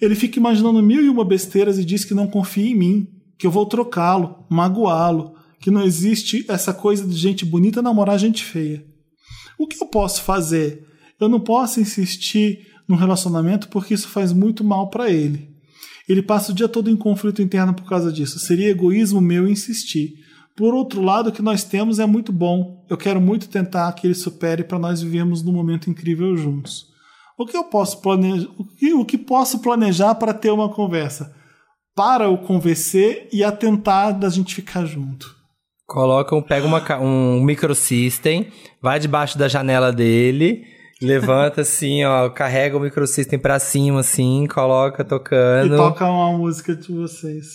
Ele 0.00 0.14
fica 0.14 0.38
imaginando 0.38 0.82
mil 0.82 1.04
e 1.04 1.10
uma 1.10 1.24
besteiras 1.26 1.78
e 1.78 1.84
diz 1.84 2.06
que 2.06 2.14
não 2.14 2.26
confia 2.26 2.70
em 2.70 2.74
mim, 2.74 3.06
que 3.38 3.46
eu 3.46 3.50
vou 3.50 3.66
trocá-lo, 3.66 4.46
magoá-lo, 4.48 5.34
que 5.60 5.70
não 5.70 5.82
existe 5.82 6.46
essa 6.48 6.72
coisa 6.72 7.06
de 7.06 7.14
gente 7.14 7.44
bonita 7.44 7.82
namorar 7.82 8.18
gente 8.18 8.42
feia. 8.42 8.82
O 9.58 9.66
que 9.66 9.76
eu 9.82 9.88
posso 9.88 10.22
fazer? 10.22 10.86
Eu 11.20 11.28
não 11.28 11.40
posso 11.40 11.80
insistir 11.80 12.66
num 12.88 12.96
relacionamento 12.96 13.68
porque 13.68 13.94
isso 13.94 14.08
faz 14.08 14.32
muito 14.32 14.64
mal 14.64 14.88
para 14.88 15.10
ele. 15.10 15.48
Ele 16.08 16.22
passa 16.22 16.52
o 16.52 16.54
dia 16.54 16.68
todo 16.68 16.88
em 16.88 16.96
conflito 16.96 17.42
interno 17.42 17.74
por 17.74 17.86
causa 17.86 18.10
disso. 18.10 18.38
Seria 18.38 18.70
egoísmo 18.70 19.20
meu 19.20 19.46
insistir. 19.46 20.14
Por 20.56 20.74
outro 20.74 21.02
lado, 21.02 21.28
o 21.28 21.32
que 21.32 21.42
nós 21.42 21.62
temos 21.62 21.98
é 21.98 22.06
muito 22.06 22.32
bom. 22.32 22.84
Eu 22.88 22.96
quero 22.96 23.20
muito 23.20 23.48
tentar 23.48 23.92
que 23.92 24.06
ele 24.06 24.14
supere 24.14 24.64
para 24.64 24.78
nós 24.78 25.02
vivermos 25.02 25.42
num 25.42 25.52
momento 25.52 25.90
incrível 25.90 26.36
juntos. 26.36 26.86
O 27.38 27.46
que 27.46 27.56
eu 27.56 27.62
posso 27.62 28.00
planejar? 28.00 28.48
O 28.96 29.04
que, 29.04 29.16
posso 29.16 29.60
planejar 29.60 30.16
para 30.16 30.34
ter 30.34 30.50
uma 30.50 30.68
conversa? 30.68 31.32
Para 31.94 32.28
o 32.28 32.38
convencer 32.38 33.28
e 33.32 33.44
atentar 33.44 34.18
da 34.18 34.28
gente 34.28 34.54
ficar 34.54 34.84
junto. 34.84 35.36
Coloca, 35.86 36.40
pega 36.42 36.66
uma, 36.66 36.98
um 36.98 37.40
microsystem, 37.40 38.48
vai 38.82 38.98
debaixo 38.98 39.38
da 39.38 39.46
janela 39.46 39.92
dele, 39.92 40.64
levanta 41.00 41.60
assim, 41.62 42.04
ó, 42.04 42.28
carrega 42.30 42.76
o 42.76 42.80
microsystem 42.80 43.38
pra 43.38 43.58
cima, 43.58 44.00
assim, 44.00 44.46
coloca 44.52 45.02
E 45.02 45.06
tocando. 45.06 45.76
toca 45.76 46.04
uma 46.06 46.36
música 46.36 46.74
de 46.74 46.92
vocês. 46.92 47.46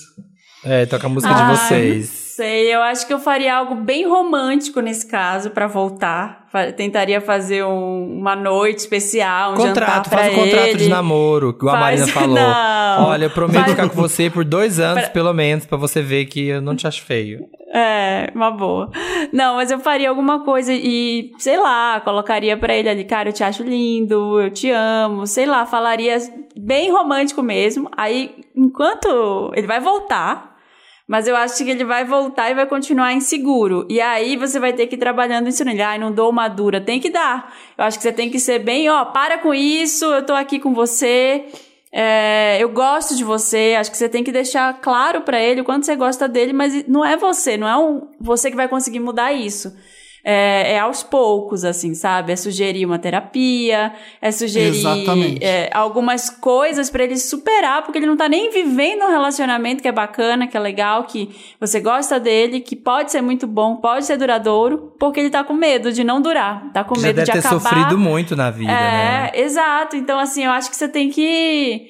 É, 0.66 0.86
toca 0.86 1.08
a 1.08 1.10
música 1.10 1.34
Ai, 1.34 1.54
de 1.54 1.60
vocês. 1.60 2.06
Sei, 2.36 2.74
eu 2.74 2.82
acho 2.82 3.06
que 3.06 3.14
eu 3.14 3.20
faria 3.20 3.54
algo 3.56 3.76
bem 3.76 4.08
romântico 4.08 4.80
nesse 4.80 5.06
caso 5.06 5.50
pra 5.52 5.68
voltar. 5.68 6.48
Tentaria 6.78 7.20
fazer 7.22 7.64
um- 7.66 8.18
uma 8.20 8.36
noite 8.36 8.80
especial, 8.80 9.54
um 9.54 9.58
Contrato, 9.58 9.76
jantar 9.76 10.10
pra 10.10 10.18
faz 10.20 10.34
um 10.34 10.36
contrato 10.40 10.68
ele. 10.70 10.78
de 10.86 10.90
namoro, 10.90 11.50
igual 11.50 11.76
a 11.76 11.80
Marina 11.80 12.08
falou. 12.08 12.34
Não. 12.36 13.04
Olha, 13.08 13.26
eu 13.26 13.30
prometo 13.30 13.60
Faz- 13.60 13.72
ficar 13.72 13.90
com 13.90 13.96
você 14.02 14.30
por 14.30 14.46
dois 14.46 14.80
anos, 14.80 15.08
pelo 15.10 15.34
menos, 15.34 15.66
pra 15.66 15.78
você 15.78 16.02
ver 16.02 16.26
que 16.26 16.48
eu 16.48 16.62
não 16.62 16.76
te 16.76 16.88
acho 16.88 17.04
feio. 17.04 17.42
É, 17.76 18.30
uma 18.36 18.52
boa. 18.52 18.92
Não, 19.32 19.56
mas 19.56 19.72
eu 19.72 19.80
faria 19.80 20.08
alguma 20.08 20.44
coisa 20.44 20.72
e, 20.72 21.32
sei 21.40 21.58
lá, 21.58 22.00
colocaria 22.02 22.56
pra 22.56 22.76
ele 22.76 22.88
ali, 22.88 23.04
cara, 23.04 23.30
eu 23.30 23.34
te 23.34 23.44
acho 23.44 23.64
lindo, 23.64 24.40
eu 24.40 24.52
te 24.52 24.70
amo, 24.70 25.26
sei 25.26 25.48
lá, 25.48 25.66
falaria 25.66 26.16
bem 26.56 26.92
romântico 26.92 27.42
mesmo. 27.42 27.90
Aí, 27.98 28.36
enquanto 28.56 29.52
ele 29.56 29.66
vai 29.66 29.80
voltar, 29.80 30.56
mas 31.08 31.28
eu 31.28 31.36
acho 31.36 31.66
que 31.66 31.72
ele 31.72 31.84
vai 31.84 32.06
voltar 32.06 32.52
e 32.52 32.54
vai 32.54 32.68
continuar 32.68 33.12
inseguro. 33.12 33.88
E 33.90 34.00
aí 34.00 34.38
você 34.38 34.60
vai 34.60 34.74
ter 34.74 34.86
que 34.86 34.94
ir 34.94 35.00
trabalhando 35.00 35.50
isso 35.50 35.66
nele. 35.66 35.82
Ai, 35.82 35.98
não 35.98 36.12
dou 36.12 36.30
uma 36.30 36.48
dura. 36.48 36.80
Tem 36.80 37.00
que 37.00 37.10
dar. 37.10 37.56
Eu 37.76 37.86
acho 37.86 37.98
que 37.98 38.04
você 38.04 38.14
tem 38.14 38.30
que 38.30 38.40
ser 38.40 38.60
bem, 38.60 38.88
ó, 38.88 39.06
para 39.06 39.40
com 39.40 39.52
isso, 39.52 40.06
eu 40.06 40.24
tô 40.24 40.34
aqui 40.34 40.60
com 40.60 40.76
você. 40.76 41.48
É, 41.96 42.58
eu 42.60 42.70
gosto 42.70 43.16
de 43.16 43.24
você, 43.24 43.76
acho 43.78 43.92
que 43.92 43.98
você 43.98 44.10
tem 44.10 44.24
que 44.24 44.32
deixar 44.32 44.82
claro 44.82 45.22
pra 45.22 45.40
ele 45.40 45.62
o 45.62 45.64
quanto 45.64 45.86
você 45.86 45.96
gosta 45.96 46.28
dele, 46.28 46.52
mas 46.52 46.88
não 46.88 47.06
é 47.06 47.16
você, 47.16 47.56
não 47.56 47.68
é 47.68 47.78
um, 47.78 48.08
você 48.20 48.50
que 48.50 48.58
vai 48.58 48.68
conseguir 48.68 49.00
mudar 49.00 49.32
isso. 49.32 49.72
É, 50.26 50.76
é 50.76 50.80
aos 50.80 51.04
poucos, 51.04 51.66
assim, 51.66 51.94
sabe? 51.94 52.32
É 52.32 52.36
sugerir 52.38 52.86
uma 52.86 52.98
terapia, 52.98 53.94
é 54.22 54.32
sugerir 54.32 54.82
é, 55.42 55.70
algumas 55.74 56.30
coisas 56.30 56.90
pra 56.90 57.04
ele 57.04 57.18
superar, 57.18 57.84
porque 57.84 57.98
ele 58.00 58.06
não 58.06 58.16
tá 58.16 58.30
nem 58.30 58.50
vivendo 58.50 59.04
um 59.04 59.10
relacionamento 59.10 59.82
que 59.82 59.88
é 59.88 59.92
bacana, 59.92 60.48
que 60.48 60.56
é 60.56 60.60
legal, 60.62 61.04
que 61.04 61.30
você 61.60 61.82
gosta 61.82 62.22
dele, 62.22 62.62
que 62.62 62.74
pode 62.74 63.12
ser 63.12 63.22
muito 63.22 63.46
bom, 63.46 63.76
pode 63.76 64.06
ser 64.06 64.16
duradouro, 64.16 64.96
porque 64.98 65.20
ele 65.20 65.30
tá 65.30 65.44
com 65.44 65.54
medo 65.54 65.92
de 65.92 66.06
não 66.06 66.22
durar, 66.22 66.72
tá 66.72 66.86
com 66.86 66.96
Já 66.96 67.08
medo 67.08 67.16
deve 67.18 67.26
de 67.26 67.32
ter 67.34 67.40
acabar. 67.40 67.60
sofrido 67.60 67.98
muito 67.98 68.34
na 68.34 68.50
vida, 68.50 68.72
né? 68.72 69.30
É, 69.34 69.42
exato. 69.42 69.98
Então, 69.98 70.18
assim, 70.18 70.46
eu 70.46 70.52
acho 70.52 70.70
que 70.70 70.78
você 70.78 70.88
tem 70.88 71.10
que 71.10 71.86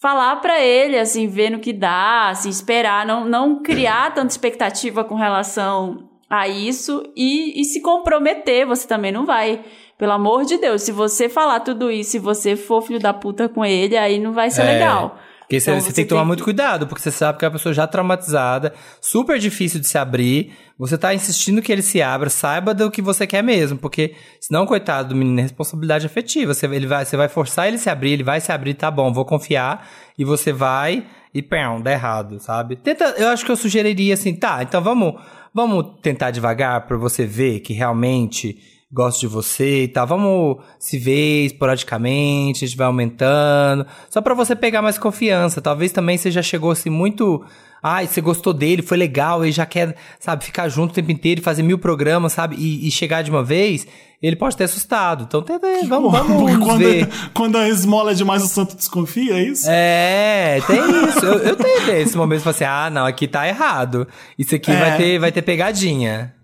falar 0.00 0.36
pra 0.36 0.60
ele, 0.60 0.98
assim, 0.98 1.28
ver 1.28 1.50
no 1.50 1.60
que 1.60 1.72
dá, 1.72 2.30
assim, 2.30 2.48
esperar, 2.48 3.06
não, 3.06 3.24
não 3.24 3.62
criar 3.62 4.12
tanta 4.12 4.32
expectativa 4.32 5.04
com 5.04 5.14
relação 5.14 6.09
a 6.30 6.46
isso 6.46 7.02
e, 7.16 7.60
e 7.60 7.64
se 7.64 7.80
comprometer. 7.82 8.64
Você 8.66 8.86
também 8.86 9.10
não 9.10 9.26
vai. 9.26 9.60
Pelo 9.98 10.12
amor 10.12 10.44
de 10.46 10.56
Deus, 10.56 10.82
se 10.82 10.92
você 10.92 11.28
falar 11.28 11.60
tudo 11.60 11.90
isso 11.90 12.16
e 12.16 12.20
você 12.20 12.56
for 12.56 12.80
filho 12.80 13.00
da 13.00 13.12
puta 13.12 13.48
com 13.48 13.64
ele, 13.64 13.96
aí 13.98 14.18
não 14.18 14.32
vai 14.32 14.48
ser 14.50 14.62
É. 14.62 14.72
legal. 14.74 15.18
Porque 15.50 15.58
você, 15.58 15.70
Então 15.72 15.80
você 15.80 15.86
você 15.88 15.92
tem 15.94 16.04
que 16.04 16.08
tomar 16.10 16.20
tem 16.20 16.28
muito 16.28 16.44
cuidado, 16.44 16.86
porque 16.86 17.02
você 17.02 17.10
sabe 17.10 17.36
que 17.36 17.44
é 17.44 17.48
uma 17.48 17.54
pessoa 17.54 17.72
já 17.72 17.84
traumatizada, 17.84 18.72
super 19.00 19.36
difícil 19.36 19.80
de 19.80 19.88
se 19.88 19.98
abrir. 19.98 20.52
Você 20.78 20.96
tá 20.96 21.12
insistindo 21.12 21.60
que 21.60 21.72
ele 21.72 21.82
se 21.82 22.00
abra, 22.00 22.30
saiba 22.30 22.72
do 22.72 22.88
que 22.88 23.02
você 23.02 23.26
quer 23.26 23.42
mesmo, 23.42 23.76
porque 23.76 24.14
senão, 24.40 24.64
coitado 24.64 25.08
do 25.08 25.16
menino, 25.16 25.40
é 25.40 25.42
responsabilidade 25.42 26.06
afetiva. 26.06 26.54
Você, 26.54 26.66
ele 26.66 26.86
vai, 26.86 27.04
você 27.04 27.16
vai 27.16 27.28
forçar 27.28 27.66
ele 27.66 27.78
a 27.78 27.80
se 27.80 27.90
abrir, 27.90 28.12
ele 28.12 28.22
vai 28.22 28.40
se 28.40 28.52
abrir, 28.52 28.74
tá 28.74 28.92
bom, 28.92 29.12
vou 29.12 29.24
confiar, 29.24 29.88
e 30.16 30.24
você 30.24 30.52
vai 30.52 31.04
e 31.34 31.42
pão, 31.42 31.82
dá 31.82 31.90
errado, 31.90 32.38
sabe? 32.38 32.76
Tenta, 32.76 33.16
eu 33.18 33.26
acho 33.26 33.44
que 33.44 33.50
eu 33.50 33.56
sugeriria 33.56 34.14
assim, 34.14 34.36
tá, 34.36 34.62
então 34.62 34.80
vamos, 34.80 35.20
vamos 35.52 35.98
tentar 36.00 36.30
devagar 36.30 36.86
pra 36.86 36.96
você 36.96 37.26
ver 37.26 37.58
que 37.58 37.72
realmente 37.72 38.56
gosto 38.92 39.20
de 39.20 39.26
você 39.26 39.84
e 39.84 39.88
tal. 39.88 40.06
Vamos 40.06 40.56
se 40.78 40.98
ver 40.98 41.46
esporadicamente, 41.46 42.64
a 42.64 42.68
gente 42.68 42.76
vai 42.76 42.86
aumentando. 42.86 43.86
Só 44.08 44.20
pra 44.20 44.34
você 44.34 44.54
pegar 44.56 44.82
mais 44.82 44.98
confiança. 44.98 45.60
Talvez 45.60 45.92
também 45.92 46.16
você 46.18 46.30
já 46.30 46.42
chegou 46.42 46.70
assim 46.70 46.90
muito. 46.90 47.44
Ai, 47.82 48.06
você 48.06 48.20
gostou 48.20 48.52
dele, 48.52 48.82
foi 48.82 48.98
legal, 48.98 49.42
e 49.42 49.50
já 49.50 49.64
quer, 49.64 49.96
sabe, 50.18 50.44
ficar 50.44 50.68
junto 50.68 50.90
o 50.90 50.94
tempo 50.94 51.10
inteiro 51.10 51.40
e 51.40 51.42
fazer 51.42 51.62
mil 51.62 51.78
programas, 51.78 52.34
sabe? 52.34 52.54
E, 52.58 52.86
e 52.86 52.90
chegar 52.90 53.22
de 53.22 53.30
uma 53.30 53.42
vez, 53.42 53.86
ele 54.22 54.36
pode 54.36 54.54
ter 54.54 54.64
assustado. 54.64 55.24
Então 55.26 55.40
tenta, 55.40 55.66
vamos, 55.88 56.12
Porque 56.12 56.28
vamos 56.34 56.52
nos 56.58 56.66
quando, 56.66 56.78
ver. 56.80 57.08
quando 57.32 57.56
a 57.56 57.66
esmola 57.70 58.10
é 58.10 58.14
demais, 58.14 58.42
o 58.44 58.48
santo 58.48 58.76
desconfia, 58.76 59.32
é 59.32 59.42
isso? 59.44 59.64
É, 59.66 60.60
tem 60.66 60.78
isso. 61.08 61.24
Eu, 61.24 61.38
eu 61.38 61.56
tenho 61.56 61.90
esse 62.02 62.14
momento 62.18 62.40
de 62.40 62.44
falar 62.44 62.54
assim: 62.56 62.64
ah, 62.64 62.90
não, 62.90 63.06
aqui 63.06 63.26
tá 63.26 63.48
errado. 63.48 64.06
Isso 64.38 64.54
aqui 64.54 64.70
É. 64.70 64.76
vai, 64.78 64.96
ter, 64.98 65.18
vai 65.18 65.32
ter 65.32 65.40
pegadinha. 65.40 66.34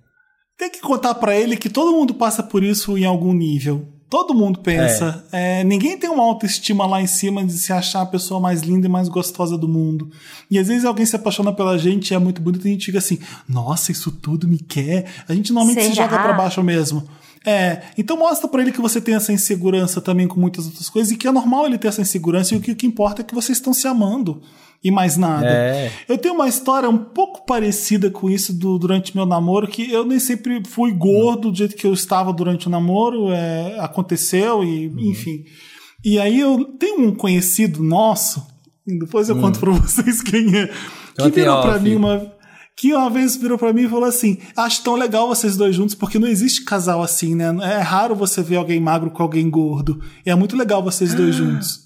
Tem 0.58 0.70
que 0.70 0.80
contar 0.80 1.14
pra 1.14 1.36
ele 1.36 1.56
que 1.56 1.68
todo 1.68 1.92
mundo 1.92 2.14
passa 2.14 2.42
por 2.42 2.64
isso 2.64 2.96
em 2.96 3.04
algum 3.04 3.32
nível. 3.32 3.86
Todo 4.08 4.34
mundo 4.34 4.60
pensa. 4.60 5.24
É, 5.32 5.64
ninguém 5.64 5.98
tem 5.98 6.08
uma 6.08 6.22
autoestima 6.22 6.86
lá 6.86 7.02
em 7.02 7.08
cima 7.08 7.44
de 7.44 7.52
se 7.52 7.72
achar 7.72 8.02
a 8.02 8.06
pessoa 8.06 8.38
mais 8.38 8.62
linda 8.62 8.86
e 8.86 8.90
mais 8.90 9.08
gostosa 9.08 9.58
do 9.58 9.66
mundo. 9.68 10.08
E 10.48 10.58
às 10.58 10.68
vezes 10.68 10.84
alguém 10.84 11.04
se 11.04 11.16
apaixona 11.16 11.52
pela 11.52 11.76
gente 11.76 12.12
e 12.12 12.14
é 12.14 12.18
muito 12.18 12.40
bonito 12.40 12.66
e 12.66 12.70
a 12.70 12.72
gente 12.72 12.86
fica 12.86 12.98
assim: 12.98 13.18
nossa, 13.48 13.90
isso 13.90 14.12
tudo 14.12 14.46
me 14.46 14.58
quer. 14.58 15.06
A 15.28 15.34
gente 15.34 15.52
normalmente 15.52 15.82
se 15.82 15.94
Será? 15.94 16.08
joga 16.08 16.22
pra 16.22 16.32
baixo 16.34 16.62
mesmo. 16.62 17.06
É, 17.44 17.82
então 17.98 18.16
mostra 18.16 18.48
pra 18.48 18.62
ele 18.62 18.72
que 18.72 18.80
você 18.80 19.00
tem 19.00 19.14
essa 19.14 19.32
insegurança 19.32 20.00
também 20.00 20.26
com 20.26 20.38
muitas 20.40 20.66
outras 20.66 20.88
coisas 20.88 21.12
e 21.12 21.16
que 21.16 21.28
é 21.28 21.32
normal 21.32 21.66
ele 21.66 21.78
ter 21.78 21.88
essa 21.88 22.00
insegurança 22.00 22.54
e 22.54 22.58
o 22.58 22.60
que, 22.60 22.72
o 22.72 22.76
que 22.76 22.86
importa 22.86 23.22
é 23.22 23.24
que 23.24 23.34
vocês 23.34 23.58
estão 23.58 23.72
se 23.72 23.86
amando 23.86 24.42
e 24.86 24.90
mais 24.90 25.16
nada. 25.16 25.46
É. 25.48 25.90
Eu 26.08 26.16
tenho 26.18 26.34
uma 26.34 26.48
história 26.48 26.88
um 26.88 26.96
pouco 26.98 27.44
parecida 27.46 28.10
com 28.10 28.28
isso 28.30 28.52
do- 28.52 28.78
durante 28.78 29.14
meu 29.16 29.26
namoro, 29.26 29.66
que 29.66 29.90
eu 29.90 30.04
nem 30.04 30.18
sempre 30.18 30.62
fui 30.66 30.92
gordo 30.92 31.50
do 31.50 31.56
jeito 31.56 31.74
que 31.76 31.86
eu 31.86 31.92
estava 31.92 32.32
durante 32.32 32.66
o 32.66 32.70
namoro, 32.70 33.30
é, 33.30 33.78
aconteceu 33.80 34.62
e 34.64 34.86
enfim. 35.10 35.44
E 36.04 36.18
aí 36.18 36.38
eu 36.40 36.64
tenho 36.78 37.08
um 37.08 37.14
conhecido 37.14 37.82
nosso, 37.82 38.46
depois 38.86 39.28
eu 39.28 39.40
conto 39.40 39.58
pra 39.58 39.70
vocês 39.72 40.22
quem 40.22 40.56
é, 40.56 40.66
que 40.66 41.30
virou 41.30 41.56
off. 41.74 41.80
mim 41.80 41.96
uma. 41.96 42.36
Que 42.78 42.92
uma 42.92 43.08
vez 43.08 43.34
virou 43.36 43.56
pra 43.56 43.72
mim 43.72 43.84
e 43.84 43.88
falou 43.88 44.04
assim: 44.04 44.36
Acho 44.54 44.82
tão 44.84 44.96
legal 44.96 45.26
vocês 45.28 45.56
dois 45.56 45.74
juntos, 45.74 45.94
porque 45.94 46.18
não 46.18 46.28
existe 46.28 46.62
casal 46.62 47.02
assim, 47.02 47.34
né? 47.34 47.46
É 47.62 47.78
raro 47.80 48.14
você 48.14 48.42
ver 48.42 48.56
alguém 48.56 48.78
magro 48.78 49.10
com 49.10 49.22
alguém 49.22 49.48
gordo. 49.48 49.98
E 50.26 50.30
é 50.30 50.34
muito 50.34 50.54
legal 50.54 50.82
vocês 50.82 51.14
dois 51.14 51.34
juntos. 51.34 51.85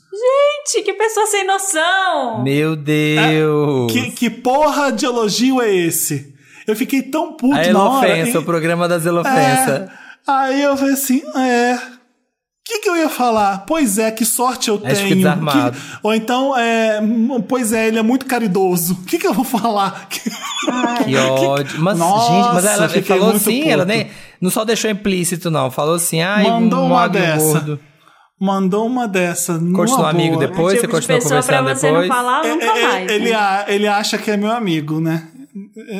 Gente, 0.67 0.85
que 0.85 0.93
pessoa 0.95 1.27
sem 1.27 1.47
noção! 1.47 2.43
Meu 2.43 2.77
Deus! 2.77 3.91
Que, 3.93 4.11
que 4.11 4.31
porra 4.31 4.93
de 4.93 5.07
elogio 5.07 5.61
é 5.61 5.75
esse? 5.75 6.35
Eu 6.67 6.77
fiquei 6.77 7.03
tão 7.03 7.33
puto 7.33 7.55
a 7.57 7.73
na 7.73 7.83
hora. 7.89 8.09
elofensa, 8.09 8.39
e- 8.39 8.41
o 8.41 8.45
programa 8.45 8.87
das 8.89 9.05
elofensas. 9.07 9.81
É. 9.81 9.89
Aí 10.27 10.63
eu 10.63 10.77
falei 10.77 10.95
assim, 10.95 11.23
é. 11.37 11.75
O 11.77 12.73
que, 12.73 12.79
que 12.81 12.89
eu 12.89 12.97
ia 12.97 13.09
falar? 13.09 13.65
Pois 13.67 13.99
é, 13.99 14.13
que 14.13 14.25
sorte 14.25 14.69
eu 14.69 14.79
tenho. 14.79 15.17
desarmado. 15.17 15.73
Que- 15.73 15.79
Ou 16.05 16.15
então, 16.15 16.57
é, 16.57 17.01
pois 17.49 17.73
é, 17.73 17.89
ele 17.89 17.99
é 17.99 18.03
muito 18.03 18.27
caridoso. 18.27 18.93
O 18.95 19.05
que, 19.07 19.19
que 19.19 19.27
eu 19.27 19.35
vou 19.35 19.45
falar? 19.45 20.07
Que 21.05 21.17
ódio. 21.17 21.81
Mas, 21.81 21.99
Nossa, 21.99 22.33
gente, 22.33 22.55
mas 22.55 22.65
ela 22.67 22.89
falou 23.03 23.31
assim, 23.31 23.59
puto. 23.61 23.71
ela 23.73 23.85
nem. 23.85 24.09
Não 24.41 24.51
só 24.51 24.65
deixou 24.65 24.91
implícito, 24.91 25.51
não. 25.51 25.71
Falou 25.71 25.95
assim, 25.95 26.21
ai, 26.21 26.45
Mandou 26.45 26.81
um 26.85 26.87
uma 26.87 27.09
dessa. 27.09 27.39
gordo. 27.41 27.81
Mandou 28.41 28.87
uma 28.87 29.07
dessa. 29.07 29.55
Continuou 29.59 30.07
amigo 30.07 30.37
boa. 30.37 30.47
depois, 30.49 30.75
É 30.75 30.77
você 30.81 30.87
tipo 30.87 31.01
de 31.01 31.07
continua 31.07 31.19
pessoa 31.21 31.43
pra 31.43 31.59
conversando 31.59 31.79
você 31.79 31.87
depois. 31.89 32.09
não 32.09 32.15
falar 32.17 32.45
É, 32.47 32.49
nunca 32.55 32.65
é, 32.65 32.83
mais. 32.89 33.11
ele, 33.13 33.31
né? 33.31 33.35
a- 33.37 33.65
ele 33.69 33.87
acha 33.87 34.17
que 34.19 34.31
é 34.31 34.37
meu 34.37 34.51
amigo, 34.51 34.99
né? 35.01 35.29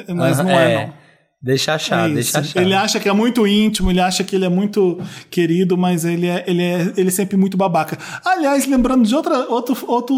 É, 0.09 0.15
Mas 0.15 0.39
Aham, 0.39 0.49
não 0.49 0.59
é, 0.59 0.87
não. 0.87 1.01
Deixa 1.43 1.75
achar, 1.75 2.09
É 2.11 2.13
deixa 2.15 2.39
achar. 2.41 2.61
Ele 2.63 2.75
acha 2.75 3.01
que 3.01 3.09
é 3.09 3.13
muito 3.15 3.47
íntimo, 3.47 3.91
ele 3.91 4.01
acha 4.01 4.23
que 4.23 4.37
ele 4.37 4.45
é 4.45 4.49
muito 4.49 4.99
querido, 5.31 5.77
mas 5.77 6.05
ele 6.05 6.27
é, 6.27 6.45
ele 6.47 6.63
é, 6.63 6.93
ele 6.99 7.09
é 7.09 7.11
sempre 7.11 7.37
muito 7.37 7.57
babaca. 7.57 7.99
Aliás, 8.25 8.67
lembrando 8.67 9.07
de 9.07 9.15
outra, 9.15 9.47
outra, 9.49 9.75
outra 9.87 10.15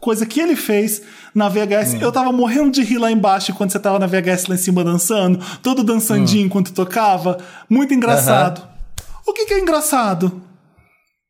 coisa 0.00 0.26
que 0.26 0.40
ele 0.40 0.56
fez 0.56 1.02
na 1.34 1.48
VHS, 1.48 1.94
Hum. 1.94 1.98
eu 2.00 2.10
tava 2.12 2.32
morrendo 2.32 2.70
de 2.72 2.82
rir 2.82 2.98
lá 2.98 3.10
embaixo 3.12 3.52
quando 3.54 3.70
você 3.70 3.78
tava 3.78 3.98
na 4.00 4.06
VHS 4.08 4.46
lá 4.48 4.54
em 4.56 4.58
cima 4.58 4.82
dançando, 4.84 5.38
todo 5.62 5.82
dançandinho 5.84 6.42
Hum. 6.42 6.46
enquanto 6.46 6.72
tocava. 6.72 7.38
Muito 7.70 7.94
engraçado. 7.94 8.62
O 9.26 9.32
que, 9.32 9.46
que 9.46 9.54
é 9.54 9.60
engraçado? 9.60 10.42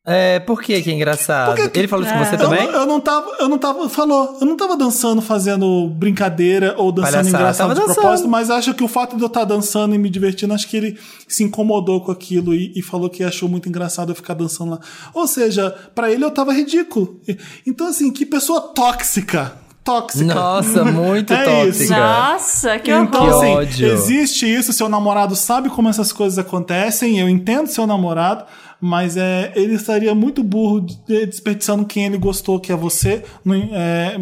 É, 0.09 0.39
por 0.39 0.61
que 0.61 0.81
que 0.81 0.89
é 0.89 0.93
engraçado? 0.93 1.53
Que 1.55 1.67
que- 1.69 1.79
Ele 1.79 1.87
falou 1.89 2.05
isso 2.05 2.13
com 2.13 2.21
É. 2.21 2.25
você 2.25 2.35
Eu, 2.35 2.39
também? 2.39 2.65
não- 2.71 2.79
eu 2.79 2.85
não 2.85 2.99
tava, 3.01 3.29
eu 3.41 3.49
não 3.49 3.57
tava, 3.57 3.89
falou, 3.89 4.37
eu 4.39 4.47
não 4.47 4.55
tava 4.55 4.77
dançando 4.77 5.21
fazendo 5.21 5.89
brincadeira 5.89 6.75
ou 6.77 6.93
dançando 6.93 7.11
Palhaçada, 7.11 7.37
engraçado 7.37 7.67
tava 7.67 7.73
de 7.73 7.79
dançando. 7.81 7.95
propósito, 8.01 8.29
mas 8.29 8.49
acho 8.49 8.73
que 8.73 8.83
o 8.85 8.87
fato 8.87 9.17
de 9.17 9.21
eu 9.21 9.27
estar 9.27 9.43
dançando 9.43 9.93
e 9.93 9.97
me 9.97 10.09
divertindo, 10.09 10.53
acho 10.53 10.65
que 10.69 10.77
ele 10.77 10.97
se 11.27 11.43
incomodou 11.43 11.99
com 11.99 12.09
aquilo 12.11 12.53
e, 12.55 12.71
e 12.73 12.81
falou 12.81 13.09
que 13.09 13.21
achou 13.21 13.49
muito 13.49 13.67
engraçado 13.67 14.09
eu 14.11 14.15
ficar 14.15 14.33
dançando 14.33 14.71
lá. 14.71 14.79
Ou 15.13 15.27
seja, 15.27 15.75
pra 15.93 16.09
ele 16.09 16.23
eu 16.23 16.31
tava 16.31 16.53
ridículo. 16.53 17.19
Então 17.65 17.87
assim, 17.87 18.09
que 18.09 18.25
pessoa 18.25 18.61
tóxica. 18.61 19.55
Tóxica. 19.87 20.33
Nossa, 20.35 20.83
muito 20.85 21.31
É 21.33 21.43
tóxica. 21.43 21.83
isso. 21.83 21.93
Nossa, 21.93 22.79
que 22.79 22.91
Então, 22.91 23.23
horror. 23.23 23.37
assim, 23.41 23.55
ódio. 23.55 23.87
existe 23.87 24.45
isso, 24.53 24.73
seu 24.73 24.89
namorado 24.89 25.35
sabe 25.35 25.69
como 25.69 25.87
essas 25.89 26.11
coisas 26.11 26.37
acontecem, 26.37 27.19
eu 27.19 27.29
entendo 27.29 27.67
seu 27.67 27.87
namorado, 27.87 28.45
mas 28.81 29.15
é, 29.17 29.51
ele 29.55 29.75
estaria 29.75 30.13
muito 30.13 30.43
burro 30.43 30.81
de- 30.81 31.25
desperdiçando 31.25 31.85
quem 31.85 32.05
ele 32.05 32.17
gostou, 32.17 32.59
que 32.59 32.71
é 32.71 32.75
você, 32.75 33.23
no- 33.45 33.55
é, 33.55 34.17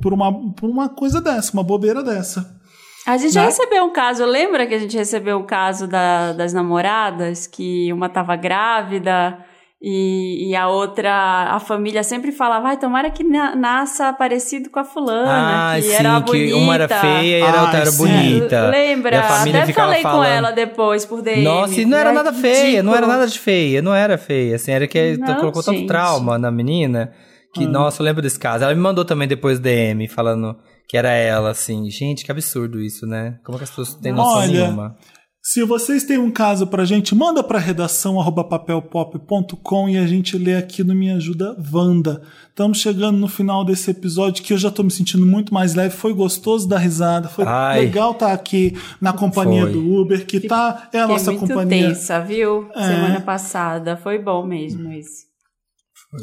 por, 0.00 0.12
uma, 0.12 0.32
por 0.54 0.68
uma 0.70 0.88
coisa 0.88 1.20
dessa, 1.20 1.52
uma 1.52 1.62
bobeira 1.62 2.02
dessa. 2.02 2.58
A 3.06 3.16
gente 3.16 3.32
já 3.32 3.40
Né? 3.42 3.46
recebeu 3.46 3.84
um 3.84 3.92
caso, 3.92 4.24
lembra 4.24 4.66
que 4.66 4.74
a 4.74 4.78
gente 4.78 4.96
recebeu 4.96 5.38
o 5.38 5.44
caso 5.44 5.86
da- 5.86 6.32
das 6.32 6.52
namoradas, 6.52 7.46
que 7.46 7.92
uma 7.92 8.08
tava 8.08 8.36
grávida 8.36 9.38
e, 9.82 10.50
e 10.50 10.54
a 10.56 10.68
outra, 10.68 11.54
a 11.54 11.58
família 11.58 12.02
sempre 12.02 12.32
falava, 12.32 12.64
vai, 12.64 12.76
tomara 12.76 13.10
que 13.10 13.24
na- 13.24 13.56
nasça 13.56 14.12
parecido 14.12 14.68
com 14.68 14.78
a 14.78 14.84
fulana, 14.84 15.72
Ah, 15.72 15.76
que 15.76 15.82
sim, 15.82 15.92
era 15.92 16.20
que 16.20 16.26
bonita. 16.30 16.56
uma 16.56 16.74
era 16.74 16.88
feia 16.88 17.38
e 17.38 17.42
a 17.42 17.46
outra 17.62 17.68
Ai, 17.76 17.80
era 17.80 17.90
sim. 17.90 17.96
bonita. 17.96 18.68
Lembra? 18.68 19.14
E 19.14 19.18
a 19.18 19.22
família 19.22 19.58
Até 19.60 19.66
ficava 19.68 19.88
falei 19.88 20.02
falando. 20.02 20.18
com 20.18 20.24
ela 20.24 20.50
depois 20.50 21.06
por 21.06 21.22
DM. 21.22 21.42
Nossa, 21.44 21.80
e 21.80 21.84
não 21.86 21.96
era 21.96 22.10
Ai, 22.10 22.14
nada 22.14 22.32
feia, 22.32 22.82
não 22.82 22.94
era 22.94 23.06
nada 23.06 23.26
de 23.26 23.38
feia, 23.38 23.80
não 23.80 23.94
era 23.94 24.18
feia, 24.18 24.56
assim, 24.56 24.70
era 24.72 24.86
que 24.86 25.16
Não, 25.16 25.36
colocou 25.36 25.62
tanto 25.62 25.78
gente. 25.78 25.88
trauma 25.88 26.38
na 26.38 26.50
menina, 26.50 27.12
que, 27.54 27.66
nossa, 27.66 28.02
eu 28.02 28.04
lembro 28.04 28.20
desse 28.22 28.38
caso. 28.38 28.62
Ela 28.64 28.74
me 28.74 28.80
mandou 28.80 29.04
também 29.04 29.26
depois 29.26 29.58
DM, 29.58 30.06
falando 30.08 30.56
que 30.86 30.96
era 30.96 31.10
ela, 31.10 31.50
assim, 31.50 31.88
gente, 31.90 32.24
que 32.24 32.30
absurdo 32.30 32.80
isso, 32.80 33.06
né? 33.06 33.38
Como 33.44 33.56
que 33.56 33.64
as 33.64 33.70
pessoas 33.70 33.94
não 33.94 34.00
têm 34.02 34.12
noção 34.12 34.40
Olha, 34.40 34.48
nenhuma? 34.64 34.96
Se 35.42 35.64
vocês 35.64 36.04
têm 36.04 36.18
um 36.18 36.30
caso 36.30 36.66
pra 36.66 36.84
gente, 36.84 37.14
manda 37.14 37.42
pra 37.42 37.58
redação 37.58 38.20
arroba 38.20 38.44
papelpop.com 38.44 39.88
e 39.88 39.96
a 39.96 40.06
gente 40.06 40.36
lê 40.36 40.54
aqui 40.54 40.84
no 40.84 40.94
Me 40.94 41.10
Ajuda 41.10 41.56
Wanda. 41.72 42.20
Estamos 42.50 42.78
chegando 42.78 43.16
no 43.16 43.26
final 43.26 43.64
desse 43.64 43.90
episódio 43.90 44.44
que 44.44 44.52
eu 44.52 44.58
já 44.58 44.70
tô 44.70 44.82
me 44.82 44.90
sentindo 44.90 45.24
muito 45.24 45.52
mais 45.54 45.74
leve. 45.74 45.96
Foi 45.96 46.12
gostoso 46.12 46.68
dar 46.68 46.76
risada, 46.76 47.26
foi 47.28 47.46
Ai. 47.46 47.80
legal 47.80 48.12
estar 48.12 48.32
aqui 48.32 48.78
na 49.00 49.14
companhia 49.14 49.62
Foi. 49.62 49.72
do 49.72 49.80
Uber, 50.00 50.26
que 50.26 50.40
tá, 50.40 50.88
é 50.92 50.98
a 50.98 51.02
Fiquei 51.02 51.06
nossa 51.06 51.32
muito 51.32 51.46
companhia. 51.48 51.88
tensa, 51.88 52.20
viu? 52.20 52.68
É. 52.76 52.82
Semana 52.86 53.20
passada. 53.22 53.96
Foi 53.96 54.18
bom 54.18 54.44
mesmo 54.46 54.92
isso. 54.92 55.30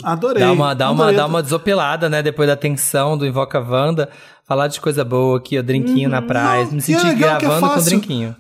Adorei. 0.04 0.44
Dá 0.44 0.52
uma, 0.52 0.76
dá, 0.76 0.92
uma, 0.92 1.04
adorei. 1.06 1.18
dá 1.18 1.26
uma 1.26 1.42
desopilada, 1.42 2.08
né? 2.08 2.22
Depois 2.22 2.48
da 2.48 2.56
tensão 2.56 3.18
do 3.18 3.26
Invoca 3.26 3.60
Wanda. 3.60 4.10
Falar 4.48 4.68
de 4.68 4.80
coisa 4.80 5.04
boa 5.04 5.40
aqui, 5.40 5.58
ó, 5.58 5.62
drinquinho 5.64 6.08
na 6.08 6.22
praia. 6.22 6.66
Não, 6.66 6.74
Me 6.74 6.82
senti 6.82 7.00
é 7.08 7.16
que 7.16 7.24
é 7.24 7.40
gravando 7.40 7.62
com 7.62 7.68
fácil. 7.68 7.90
drinquinho. 7.90 8.36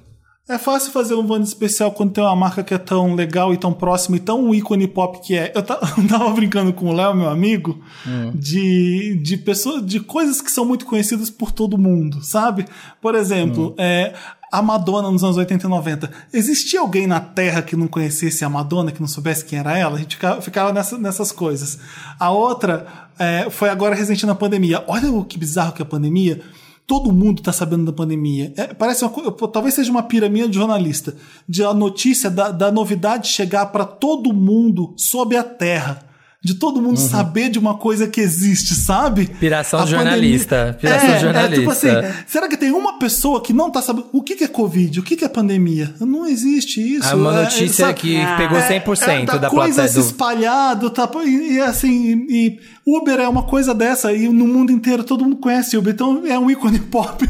É 0.49 0.57
fácil 0.57 0.93
fazer 0.93 1.13
um 1.13 1.29
Wanda 1.29 1.43
especial 1.45 1.91
quando 1.91 2.11
tem 2.13 2.23
uma 2.23 2.35
marca 2.35 2.63
que 2.63 2.73
é 2.73 2.77
tão 2.77 3.13
legal 3.15 3.53
e 3.53 3.57
tão 3.57 3.73
próxima 3.73 4.15
e 4.15 4.19
tão 4.19 4.55
ícone 4.55 4.87
pop 4.87 5.19
que 5.21 5.35
é. 5.35 5.51
Eu 5.55 5.61
tava 5.63 6.29
brincando 6.31 6.71
com 6.71 6.85
o 6.87 6.93
Léo, 6.93 7.13
meu 7.13 7.29
amigo, 7.29 7.81
Hum. 8.07 8.31
de, 8.33 9.19
de 9.21 9.35
pessoas, 9.37 9.85
de 9.85 9.99
coisas 9.99 10.39
que 10.41 10.49
são 10.49 10.63
muito 10.63 10.85
conhecidas 10.85 11.29
por 11.29 11.51
todo 11.51 11.77
mundo, 11.77 12.23
sabe? 12.23 12.65
Por 13.01 13.13
exemplo, 13.13 13.71
Hum. 13.71 13.75
é, 13.77 14.13
a 14.49 14.61
Madonna 14.61 15.11
nos 15.11 15.21
anos 15.21 15.35
80 15.35 15.67
e 15.67 15.69
90. 15.69 16.09
Existia 16.31 16.79
alguém 16.79 17.05
na 17.07 17.19
Terra 17.19 17.61
que 17.61 17.75
não 17.75 17.85
conhecesse 17.87 18.45
a 18.45 18.49
Madonna, 18.49 18.93
que 18.93 19.01
não 19.01 19.07
soubesse 19.07 19.43
quem 19.43 19.59
era 19.59 19.77
ela? 19.77 19.97
A 19.97 19.99
gente 19.99 20.15
ficava, 20.15 20.41
ficava 20.41 20.71
nessa- 20.71 20.97
nessas 20.97 21.33
coisas. 21.33 21.77
A 22.17 22.31
outra 22.31 22.87
é, 23.19 23.49
foi 23.49 23.67
agora 23.67 23.93
recente 23.93 24.25
na 24.25 24.33
pandemia. 24.33 24.81
Olha 24.87 25.11
o 25.11 25.25
que 25.25 25.37
bizarro 25.37 25.73
que 25.73 25.81
é 25.81 25.85
a 25.85 25.89
pandemia. 25.89 26.39
Todo 26.87 27.11
mundo 27.11 27.39
está 27.39 27.51
sabendo 27.51 27.85
da 27.85 27.91
pandemia. 27.91 28.53
É, 28.55 28.73
parece 28.73 29.03
uma 29.03 29.11
talvez 29.49 29.73
seja 29.73 29.91
uma 29.91 30.03
pirâmide 30.03 30.47
de 30.47 30.55
jornalista, 30.55 31.15
de 31.47 31.61
a 31.61 31.73
notícia 31.73 32.29
da, 32.29 32.49
da 32.49 32.71
novidade 32.71 33.27
chegar 33.27 33.65
para 33.67 33.83
todo 33.83 34.33
mundo 34.33 34.93
sob 34.95 35.35
a 35.35 35.43
terra. 35.43 36.06
De 36.47 36.53
todo 36.55 36.81
mundo 36.81 36.97
saber 36.97 37.49
de 37.49 37.59
uma 37.59 37.73
coisa 37.73 38.07
que 38.07 38.21
existe, 38.21 38.73
sabe? 38.73 39.25
Piração 39.27 39.83
de 39.83 39.91
jornalista, 39.91 40.55
pandemia- 40.55 40.79
piração 40.79 41.09
é, 41.09 41.15
de 41.15 41.21
jornalista. 41.21 41.55
É, 41.55 41.59
tipo 41.59 41.71
assim, 41.71 42.23
será 42.25 42.47
que 42.47 42.55
tem 42.55 42.71
uma 42.71 42.97
pessoa 42.97 43.41
que 43.41 43.51
não 43.51 43.69
tá 43.69 43.81
sabendo 43.81 44.07
o 44.13 44.23
que, 44.23 44.33
que 44.33 44.45
é 44.45 44.47
Covid, 44.47 45.01
o 45.01 45.03
que, 45.03 45.17
que 45.17 45.25
é 45.25 45.27
pandemia? 45.27 45.93
Não 45.99 46.25
existe 46.25 46.79
isso. 46.79 47.05
É 47.09 47.15
uma 47.15 47.37
é, 47.37 47.43
notícia 47.43 47.87
sabe? 47.87 47.99
que 47.99 48.15
Ah. 48.15 48.37
pegou 48.37 48.57
É, 48.57 48.79
100% 48.79 49.35
é, 49.35 49.39
da 49.39 49.49
coisa 49.49 49.73
plateia 49.75 49.93
do... 49.93 49.99
espalhado, 49.99 50.89
tá? 50.89 51.09
E, 51.25 51.55
e 51.55 51.59
assim, 51.59 52.25
e 52.29 52.59
Uber 52.85 53.19
é 53.19 53.27
uma 53.27 53.43
coisa 53.43 53.73
dessa, 53.75 54.13
e 54.13 54.29
no 54.29 54.47
mundo 54.47 54.71
inteiro 54.71 55.03
todo 55.03 55.25
mundo 55.25 55.35
conhece 55.35 55.75
Uber, 55.75 55.93
então 55.93 56.25
é 56.25 56.39
um 56.39 56.49
ícone 56.49 56.79
pop 56.89 57.27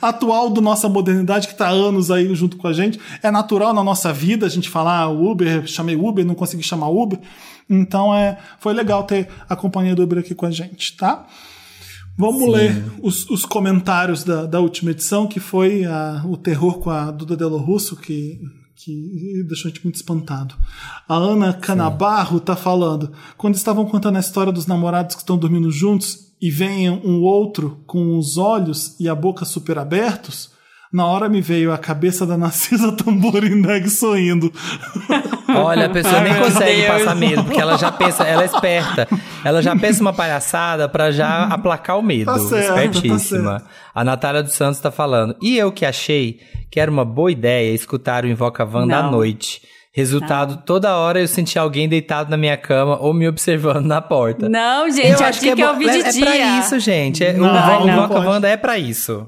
atual 0.00 0.50
da 0.50 0.60
nossa 0.60 0.88
modernidade 0.88 1.48
que 1.48 1.54
tá 1.56 1.66
há 1.66 1.70
anos 1.70 2.12
aí 2.12 2.32
junto 2.34 2.56
com 2.56 2.68
a 2.68 2.72
gente. 2.72 3.00
É 3.24 3.28
natural 3.28 3.74
na 3.74 3.82
nossa 3.82 4.12
vida 4.12 4.46
a 4.46 4.48
gente 4.48 4.68
falar 4.68 5.00
ah, 5.00 5.08
Uber, 5.08 5.66
chamei 5.66 5.96
Uber, 5.96 6.24
não 6.24 6.36
consegui 6.36 6.62
chamar 6.62 6.88
Uber. 6.90 7.18
Então 7.68 8.14
é, 8.14 8.38
foi 8.58 8.72
legal 8.74 9.04
ter 9.04 9.28
a 9.48 9.56
companhia 9.56 9.94
do 9.94 10.02
Uber 10.02 10.18
aqui 10.18 10.34
com 10.34 10.46
a 10.46 10.50
gente, 10.50 10.96
tá? 10.96 11.26
Vamos 12.16 12.46
ler 12.52 12.84
os, 13.02 13.28
os 13.30 13.46
comentários 13.46 14.22
da, 14.22 14.44
da 14.44 14.60
última 14.60 14.90
edição, 14.90 15.26
que 15.26 15.40
foi 15.40 15.84
a- 15.84 16.22
o 16.26 16.36
terror 16.36 16.78
com 16.78 16.90
a 16.90 17.10
Duda 17.10 17.34
Delo 17.36 17.56
Russo, 17.56 17.96
que, 17.96 18.38
que 18.76 19.42
deixou 19.48 19.70
a 19.70 19.72
gente 19.72 19.82
muito 19.82 19.96
espantado. 19.96 20.54
A 21.08 21.14
Ana 21.14 21.54
Canabarro 21.54 22.38
tá 22.38 22.54
falando: 22.54 23.12
quando 23.38 23.54
estavam 23.54 23.86
contando 23.86 24.16
a 24.16 24.20
história 24.20 24.52
dos 24.52 24.66
namorados 24.66 25.14
que 25.16 25.22
estão 25.22 25.38
dormindo 25.38 25.70
juntos 25.70 26.32
e 26.40 26.50
vem 26.50 26.90
um 26.90 27.22
outro 27.22 27.82
com 27.86 28.18
os 28.18 28.36
olhos 28.36 28.94
e 29.00 29.08
a 29.08 29.14
boca 29.14 29.46
super 29.46 29.78
abertos, 29.78 30.50
na 30.92 31.06
hora 31.06 31.28
me 31.28 31.40
veio 31.40 31.72
a 31.72 31.78
cabeça 31.78 32.26
da 32.26 32.36
Narcisa 32.36 32.92
Tamborindeg 32.92 33.88
sorrindo. 33.88 34.52
Olha, 35.48 35.86
a 35.86 35.90
pessoa 35.90 36.20
nem 36.20 36.34
consegue 36.34 36.86
passar 36.86 37.14
medo, 37.14 37.44
porque 37.44 37.60
ela 37.60 37.76
já 37.78 37.90
pensa, 37.90 38.24
ela 38.24 38.42
é 38.42 38.46
esperta. 38.46 39.08
Ela 39.44 39.62
já 39.62 39.74
pensa 39.76 40.00
uma 40.00 40.12
palhaçada 40.12 40.88
pra 40.88 41.10
já 41.10 41.44
aplacar 41.44 41.98
o 41.98 42.02
medo. 42.02 42.26
Tá 42.26 42.38
certo, 42.38 42.74
tá 42.74 42.84
Espertíssima. 42.84 43.58
certo. 43.60 43.66
A 43.94 44.04
Natália 44.04 44.42
dos 44.42 44.52
Santos 44.52 44.80
tá 44.80 44.90
falando. 44.90 45.36
E 45.40 45.56
eu 45.56 45.72
que 45.72 45.84
achei 45.84 46.40
que 46.70 46.78
era 46.78 46.90
uma 46.90 47.04
boa 47.04 47.30
ideia 47.30 47.74
escutar 47.74 48.24
o 48.24 48.28
Invoca 48.28 48.64
Wanda 48.64 48.98
à 48.98 49.02
Não. 49.04 49.12
noite. 49.12 49.60
Resultado, 49.94 50.62
toda 50.64 50.96
hora 50.96 51.20
eu 51.20 51.28
senti 51.28 51.58
alguém 51.58 51.86
deitado 51.86 52.30
na 52.30 52.36
minha 52.38 52.56
cama 52.56 52.96
ou 52.98 53.12
me 53.12 53.28
observando 53.28 53.84
na 53.84 54.00
porta. 54.00 54.48
Não, 54.48 54.90
gente, 54.90 55.08
eu, 55.08 55.12
acho 55.14 55.24
achei 55.24 55.54
que, 55.54 55.60
é 55.62 55.64
é, 55.66 55.68
é 55.68 56.20
pra 56.20 56.36
isso, 56.58 56.80
gente. 56.80 57.22
É, 57.22 57.34
Não, 57.34 57.46
o 57.82 57.86
não 57.86 57.88
Invoca. 57.88 58.20
Wanda 58.20 58.48
é 58.48 58.56
pra 58.56 58.78
isso. 58.78 59.26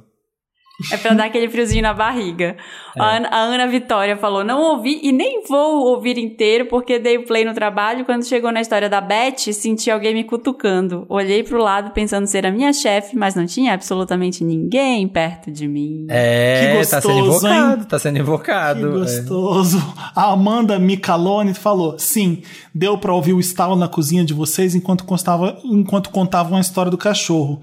É 0.92 0.96
pra 0.96 1.14
dar 1.14 1.26
aquele 1.26 1.48
friozinho 1.48 1.82
na 1.82 1.94
barriga. 1.94 2.56
A, 2.98 3.16
Ana, 3.16 3.28
a 3.28 3.38
Ana 3.42 3.66
Vitória 3.68 4.16
falou: 4.16 4.42
não 4.42 4.60
ouvi 4.60 4.98
e 5.04 5.12
nem 5.12 5.44
vou 5.48 5.84
ouvir 5.86 6.18
inteiro 6.18 6.66
porque 6.66 6.98
dei 6.98 7.16
o 7.16 7.24
play 7.24 7.44
no 7.44 7.54
trabalho. 7.54 8.04
Quando 8.04 8.24
chegou 8.26 8.50
na 8.50 8.60
história 8.60 8.88
da 8.88 9.00
Beth, 9.00 9.52
senti 9.52 9.88
alguém 9.90 10.12
me 10.14 10.24
cutucando. 10.24 11.06
Olhei 11.08 11.44
pro 11.44 11.58
lado 11.62 11.92
pensando 11.92 12.26
ser 12.26 12.44
a 12.44 12.50
minha 12.50 12.72
chefe, 12.72 13.16
mas 13.16 13.36
não 13.36 13.46
tinha 13.46 13.72
absolutamente 13.72 14.42
ninguém 14.42 15.06
perto 15.06 15.50
de 15.52 15.68
mim. 15.68 16.06
É, 16.10 16.78
Que 16.82 16.90
tá 16.90 17.00
sendo 17.00 17.14
gostoso, 17.24 17.46
invocado, 17.46 17.80
hein? 17.80 17.86
tá 17.88 17.98
sendo 17.98 18.14
Que 18.14 18.20
invocado. 18.20 18.86
é. 18.88 18.90
gostoso. 18.98 19.94
A 20.14 20.32
Amanda 20.32 20.76
Micalone 20.78 21.54
falou: 21.54 21.96
sim, 22.00 22.42
deu 22.74 22.98
pra 22.98 23.14
ouvir 23.14 23.32
o 23.32 23.38
estalo 23.38 23.76
na 23.76 23.86
cozinha 23.86 24.24
de 24.24 24.34
vocês 24.34 24.74
enquanto, 24.74 25.04
constava, 25.04 25.56
enquanto 25.64 26.10
contavam 26.10 26.58
a 26.58 26.60
história 26.60 26.90
do 26.90 26.98
cachorro. 26.98 27.60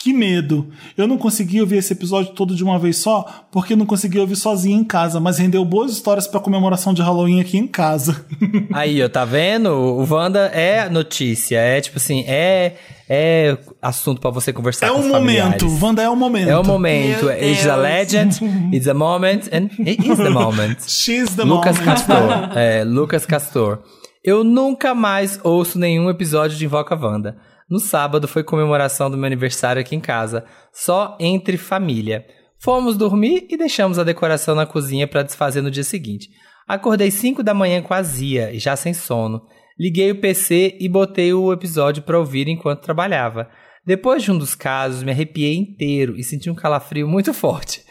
Que 0.00 0.12
medo! 0.12 0.68
Eu 0.96 1.08
não 1.08 1.18
consegui 1.18 1.60
ouvir 1.60 1.78
esse 1.78 1.92
episódio 1.92 2.32
todo 2.32 2.54
de 2.54 2.62
uma 2.62 2.78
vez 2.78 2.98
só, 2.98 3.26
porque 3.50 3.74
não 3.74 3.84
consegui 3.84 4.20
ouvir 4.20 4.36
sozinho 4.36 4.78
em 4.78 4.84
casa, 4.84 5.18
mas 5.18 5.38
rendeu 5.38 5.64
boas 5.64 5.90
histórias 5.90 6.24
pra 6.24 6.38
comemoração 6.38 6.94
de 6.94 7.02
Halloween 7.02 7.40
aqui 7.40 7.58
em 7.58 7.66
casa. 7.66 8.24
Aí, 8.72 9.02
ó, 9.02 9.08
tá 9.08 9.24
vendo? 9.24 9.70
O 9.70 10.06
Wanda 10.08 10.46
é 10.54 10.88
notícia, 10.88 11.58
é 11.58 11.80
tipo 11.80 11.96
assim, 11.96 12.22
é, 12.28 12.74
é 13.08 13.58
assunto 13.82 14.20
pra 14.20 14.30
você 14.30 14.52
conversar 14.52 14.86
é 14.86 14.90
com 14.90 14.98
o 14.98 15.00
os 15.00 15.06
momento, 15.08 15.42
familiares. 15.42 15.82
Wanda 15.82 16.02
é 16.02 16.08
o 16.08 16.14
momento. 16.14 16.48
É 16.48 16.56
o 16.56 16.64
momento. 16.64 17.28
It's 17.30 17.66
a 17.66 17.74
legend, 17.74 18.38
it's 18.72 18.86
a 18.86 18.94
moment, 18.94 19.48
and 19.52 19.68
it 19.84 20.00
is 20.08 20.16
the 20.16 20.30
moment. 20.30 20.76
She's 20.86 21.34
the 21.34 21.42
Lucas 21.42 21.76
moment. 21.76 21.84
Castor. 21.84 22.50
É, 22.54 22.84
Lucas 22.84 23.26
Castor. 23.26 23.80
Eu 24.22 24.44
nunca 24.44 24.94
mais 24.94 25.40
ouço 25.42 25.76
nenhum 25.76 26.08
episódio 26.08 26.56
de 26.56 26.64
Invoca 26.64 26.94
Wanda. 26.94 27.36
No 27.70 27.78
sábado 27.78 28.26
foi 28.26 28.42
comemoração 28.42 29.10
do 29.10 29.16
meu 29.16 29.26
aniversário 29.26 29.80
aqui 29.80 29.94
em 29.94 30.00
casa, 30.00 30.44
só 30.72 31.16
entre 31.20 31.58
família. 31.58 32.26
Fomos 32.58 32.96
dormir 32.96 33.46
e 33.50 33.56
deixamos 33.56 33.98
a 33.98 34.04
decoração 34.04 34.54
na 34.54 34.64
cozinha 34.64 35.06
para 35.06 35.22
desfazer 35.22 35.60
no 35.60 35.70
dia 35.70 35.84
seguinte. 35.84 36.30
Acordei 36.66 37.10
5 37.10 37.42
da 37.42 37.52
manhã 37.52 37.82
com 37.82 37.92
azia 37.92 38.52
e 38.52 38.58
já 38.58 38.74
sem 38.74 38.94
sono. 38.94 39.42
Liguei 39.78 40.10
o 40.10 40.20
PC 40.20 40.76
e 40.80 40.88
botei 40.88 41.32
o 41.32 41.52
episódio 41.52 42.02
para 42.02 42.18
ouvir 42.18 42.48
enquanto 42.48 42.82
trabalhava. 42.82 43.48
Depois 43.86 44.22
de 44.22 44.32
um 44.32 44.38
dos 44.38 44.54
casos, 44.54 45.02
me 45.02 45.12
arrepiei 45.12 45.54
inteiro 45.54 46.16
e 46.16 46.24
senti 46.24 46.50
um 46.50 46.54
calafrio 46.54 47.06
muito 47.06 47.32
forte. 47.32 47.82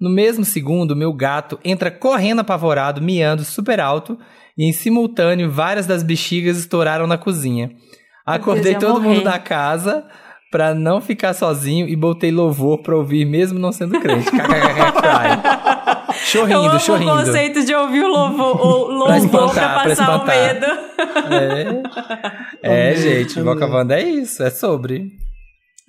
No 0.00 0.10
mesmo 0.10 0.44
segundo, 0.44 0.96
meu 0.96 1.12
gato 1.12 1.58
entra 1.64 1.90
correndo 1.90 2.40
apavorado, 2.40 3.02
miando 3.02 3.44
super 3.44 3.78
alto, 3.78 4.18
e 4.56 4.68
em 4.68 4.72
simultâneo 4.72 5.50
várias 5.50 5.86
das 5.86 6.02
bexigas 6.02 6.58
estouraram 6.58 7.06
na 7.06 7.18
cozinha. 7.18 7.70
Acordei 8.26 8.74
todo 8.76 9.00
morrer. 9.00 9.08
mundo 9.16 9.24
da 9.24 9.38
casa 9.38 10.04
pra 10.50 10.72
não 10.74 11.00
ficar 11.00 11.34
sozinho 11.34 11.88
e 11.88 11.94
botei 11.96 12.30
louvor 12.30 12.80
pra 12.82 12.96
ouvir 12.96 13.24
mesmo 13.24 13.58
não 13.58 13.72
sendo 13.72 13.98
crente. 14.00 14.30
Chorrindo, 16.26 16.58
amo 16.60 16.76
o 16.76 16.80
chorrindo. 16.80 17.10
conceito 17.10 17.64
de 17.64 17.74
ouvir 17.74 18.02
o 18.04 18.08
louvor, 18.08 18.60
o 18.60 18.90
louvor 18.90 19.06
pra, 19.06 19.18
espantar, 19.18 19.74
pra 19.82 19.88
passar 19.88 20.10
o 20.10 20.16
espantar. 20.16 20.36
medo. 20.36 21.88
É, 22.62 22.90
é 22.92 22.96
gente, 22.96 23.40
Boca 23.42 23.66
Wanda 23.66 23.98
é 24.00 24.02
isso, 24.04 24.42
é 24.42 24.50
sobre. 24.50 25.10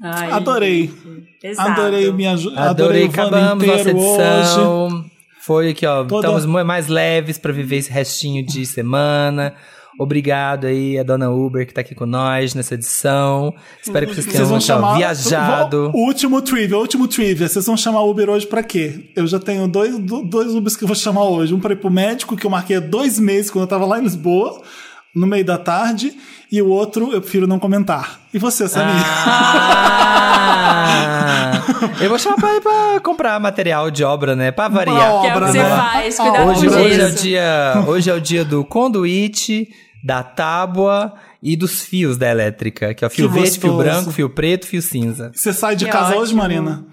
Ai, 0.03 0.31
Adorei. 0.31 0.91
pesado. 1.41 1.69
Adorei 1.81 2.11
minha 2.11 2.33
ajuda. 2.33 2.59
Adorei, 2.69 3.03
o 3.03 3.07
Wanda 3.07 3.21
acabamos 3.21 3.67
nossa 3.67 3.79
inteiro 3.81 3.97
hoje. 3.99 4.21
edição. 4.39 5.05
Foi 5.41 5.69
aqui, 5.69 5.85
ó. 5.85 6.03
Toda- 6.03 6.27
Estamos 6.39 6.65
mais 6.65 6.87
leves 6.87 7.37
pra 7.37 7.51
viver 7.53 7.77
esse 7.77 7.91
restinho 7.91 8.43
de 8.45 8.65
semana. 8.65 9.53
Obrigado 9.97 10.67
aí 10.67 10.97
a 10.99 11.03
dona 11.03 11.30
Uber 11.31 11.65
que 11.65 11.73
tá 11.73 11.81
aqui 11.81 11.95
com 11.95 12.05
nós 12.05 12.53
nessa 12.53 12.73
edição. 12.73 13.53
Espero 13.81 14.07
que 14.07 14.13
vocês 14.15 14.26
tenham 14.26 14.45
Vocês 14.47 14.63
chamar. 14.63 14.97
viajado. 14.97 15.91
O 15.93 16.05
último 16.05 16.41
trivia, 16.41 16.77
o 16.77 16.81
último 16.81 17.07
trivia. 17.07 17.47
Vocês 17.47 17.65
vão 17.65 17.77
chamar 17.77 18.03
Uber 18.03 18.30
hoje 18.30 18.45
pra 18.45 18.61
quê? 18.61 19.09
Eu 19.15 19.26
já 19.26 19.39
tenho 19.39 19.67
dois, 19.67 19.97
do- 19.97 20.23
dois 20.23 20.53
Ubers 20.53 20.76
que 20.76 20.84
eu 20.84 20.88
vou 20.88 20.95
chamar 20.95 21.23
hoje. 21.23 21.53
Um 21.53 21.59
pra 21.59 21.73
ir 21.73 21.77
pro 21.77 21.89
médico, 21.89 22.35
que 22.35 22.45
eu 22.45 22.49
marquei 22.51 22.76
há 22.76 22.80
dois 22.81 23.17
meses 23.19 23.49
quando 23.49 23.63
eu 23.63 23.67
tava 23.69 23.85
lá 23.85 23.99
em 23.99 24.03
Lisboa, 24.03 24.61
no 25.15 25.25
meio 25.25 25.45
da 25.45 25.57
tarde. 25.57 26.13
E 26.51 26.61
o 26.61 26.67
outro 26.67 27.11
eu 27.11 27.19
prefiro 27.21 27.47
não 27.47 27.57
comentar. 27.57 28.19
E 28.33 28.37
você, 28.37 28.67
Samir? 28.67 28.93
Ah, 30.67 31.61
eu 31.99 32.09
vou 32.09 32.19
chamar 32.19 32.35
pra 32.37 32.55
ir 32.55 32.61
pra 32.61 32.99
comprar 33.01 33.39
material 33.39 33.89
de 33.89 34.03
obra, 34.03 34.35
né? 34.35 34.51
Pra 34.51 34.67
variar. 34.67 34.97
Que 34.97 35.03
é 35.03 35.09
o 35.09 35.21
que 35.21 35.27
obra, 35.27 35.47
você 35.51 35.57
né? 35.63 35.69
faz, 35.69 36.17
cuidado 36.17 36.49
Hoje, 36.49 36.67
com 36.67 36.75
hoje, 36.75 37.01
é 37.01 37.05
o 37.05 37.11
dia, 37.11 37.83
hoje 37.87 38.09
é 38.09 38.13
o 38.13 38.21
dia 38.21 38.45
do 38.45 38.63
conduíte, 38.63 39.67
da 40.03 40.21
tábua 40.23 41.13
e 41.41 41.55
dos 41.55 41.81
fios 41.81 42.17
da 42.17 42.29
elétrica. 42.29 42.93
Que 42.93 43.03
é 43.03 43.07
o 43.07 43.09
fio 43.09 43.27
Que 43.27 43.33
verde, 43.33 43.59
fio 43.59 43.71
gostoso. 43.73 43.83
branco, 43.83 44.11
fio 44.11 44.29
preto, 44.29 44.67
fio 44.67 44.81
cinza. 44.81 45.31
Você 45.33 45.51
sai 45.53 45.75
de 45.75 45.85
Que 45.85 45.91
casa 45.91 46.11
hoje, 46.11 46.19
ótimo. 46.33 46.41
Marina? 46.41 46.85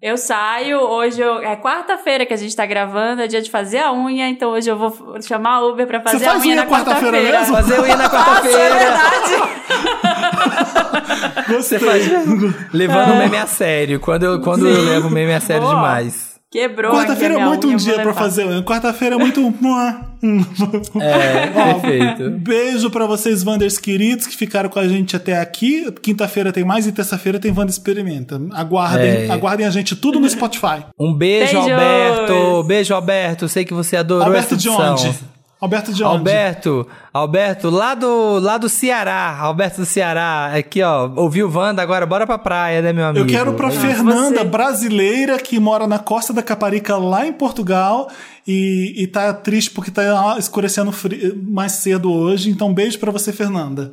Eu 0.00 0.18
saio, 0.18 0.78
hoje 0.80 1.20
eu- 1.22 1.38
é 1.40 1.56
quarta-feira 1.56 2.26
que 2.26 2.34
a 2.34 2.36
gente 2.36 2.54
tá 2.54 2.66
gravando, 2.66 3.22
é 3.22 3.26
dia 3.26 3.40
de 3.40 3.50
fazer 3.50 3.78
a 3.78 3.90
unha, 3.92 4.28
então 4.28 4.50
hoje 4.50 4.70
eu 4.70 4.76
vou 4.76 4.94
chamar 5.22 5.54
a 5.54 5.66
Uber 5.66 5.86
pra 5.86 6.00
fazer 6.02 6.18
Você 6.18 6.24
faz 6.26 6.36
a 6.36 6.40
unha, 6.44 6.52
unha 6.54 6.64
na 6.64 6.70
quarta-feira 6.70 7.16
quarta-feira. 7.16 7.38
mesmo? 7.40 7.56
Fazer 7.56 7.80
unha 7.80 7.96
na 7.96 8.04
Nossa, 8.08 8.16
é 8.16 8.24
quarta-feira. 8.24 8.74
verdade. 8.74 9.32
Gostei. 11.48 11.78
Você 11.78 11.86
faz 11.86 12.06
levando 12.74 13.12
o 13.12 13.16
meme 13.16 13.36
a 13.38 13.46
sério. 13.46 13.98
Quando 13.98 14.24
eu, 14.24 14.40
quando 14.42 14.68
eu 14.68 14.82
levo 14.82 15.08
o 15.08 15.10
meme 15.10 15.32
a 15.32 15.40
sério 15.40 15.62
Boa. 15.62 15.74
demais. 15.74 16.35
Quebrou 16.56 16.90
Quarta-feira 16.92 17.34
é 17.34 17.36
a 17.36 17.40
minha 17.40 17.48
muito 17.50 17.68
um 17.68 17.76
dia 17.76 17.96
levar. 17.96 18.14
fazer 18.14 18.46
unha. 18.46 18.62
Quarta-feira 18.62 19.16
é 19.16 19.18
muito. 19.18 19.40
É, 21.00 21.52
Ó, 21.54 21.74
perfeito. 21.80 22.30
Beijo 22.40 22.90
pra 22.90 23.04
vocês, 23.06 23.42
Wanders 23.44 23.76
queridos, 23.78 24.26
que 24.26 24.34
ficaram 24.34 24.70
com 24.70 24.78
a 24.78 24.88
gente 24.88 25.14
até 25.14 25.38
aqui. 25.38 25.92
Quinta-feira 26.02 26.50
tem 26.52 26.64
mais 26.64 26.86
e 26.86 26.92
terça-feira 26.92 27.38
tem 27.38 27.52
Wanda 27.52 27.70
Experimenta. 27.70 28.40
Aguardem, 28.54 29.26
É. 29.26 29.30
aguardem 29.30 29.66
a 29.66 29.70
gente 29.70 29.94
tudo 29.94 30.18
no 30.18 30.28
Spotify. 30.30 30.84
Um 30.98 31.12
beijo, 31.14 31.52
Beijos. 31.52 31.70
Alberto. 31.72 32.62
Beijo, 32.64 32.94
Alberto. 32.94 33.48
Sei 33.48 33.64
que 33.64 33.74
você 33.74 33.96
adorou 33.96 34.24
Alberto 34.24 34.54
essa 34.54 34.56
de 34.56 34.68
edição. 34.68 34.92
onde? 34.94 35.14
Alberto 35.58 35.92
de 35.92 36.04
onde? 36.04 36.16
Alberto, 36.18 36.86
Alberto, 37.14 37.70
lá 37.70 37.94
do, 37.94 38.38
lá 38.40 38.58
do 38.58 38.68
Ceará, 38.68 39.38
Alberto 39.40 39.80
do 39.80 39.86
Ceará, 39.86 40.52
aqui 40.54 40.82
ó, 40.82 41.10
ouviu 41.16 41.50
Wanda, 41.50 41.80
agora 41.80 42.04
bora 42.04 42.26
pra 42.26 42.36
praia, 42.36 42.82
né, 42.82 42.92
meu 42.92 43.06
amigo? 43.06 43.24
Eu 43.24 43.28
quero 43.30 43.54
pra 43.54 43.68
É 43.68 43.70
isso. 43.70 43.80
Fernanda, 43.80 44.40
você. 44.40 44.44
brasileira, 44.44 45.38
que 45.38 45.58
mora 45.58 45.86
na 45.86 45.98
costa 45.98 46.32
da 46.34 46.42
Caparica, 46.42 46.98
lá 46.98 47.26
em 47.26 47.32
Portugal, 47.32 48.10
e, 48.46 48.94
e 48.96 49.06
tá 49.06 49.32
triste 49.34 49.70
porque 49.70 49.90
tá 49.90 50.36
escurecendo 50.38 50.92
mais 51.48 51.72
cedo 51.72 52.12
hoje. 52.12 52.50
Então, 52.50 52.72
beijo 52.72 52.98
pra 52.98 53.10
você, 53.10 53.32
Fernanda. 53.32 53.92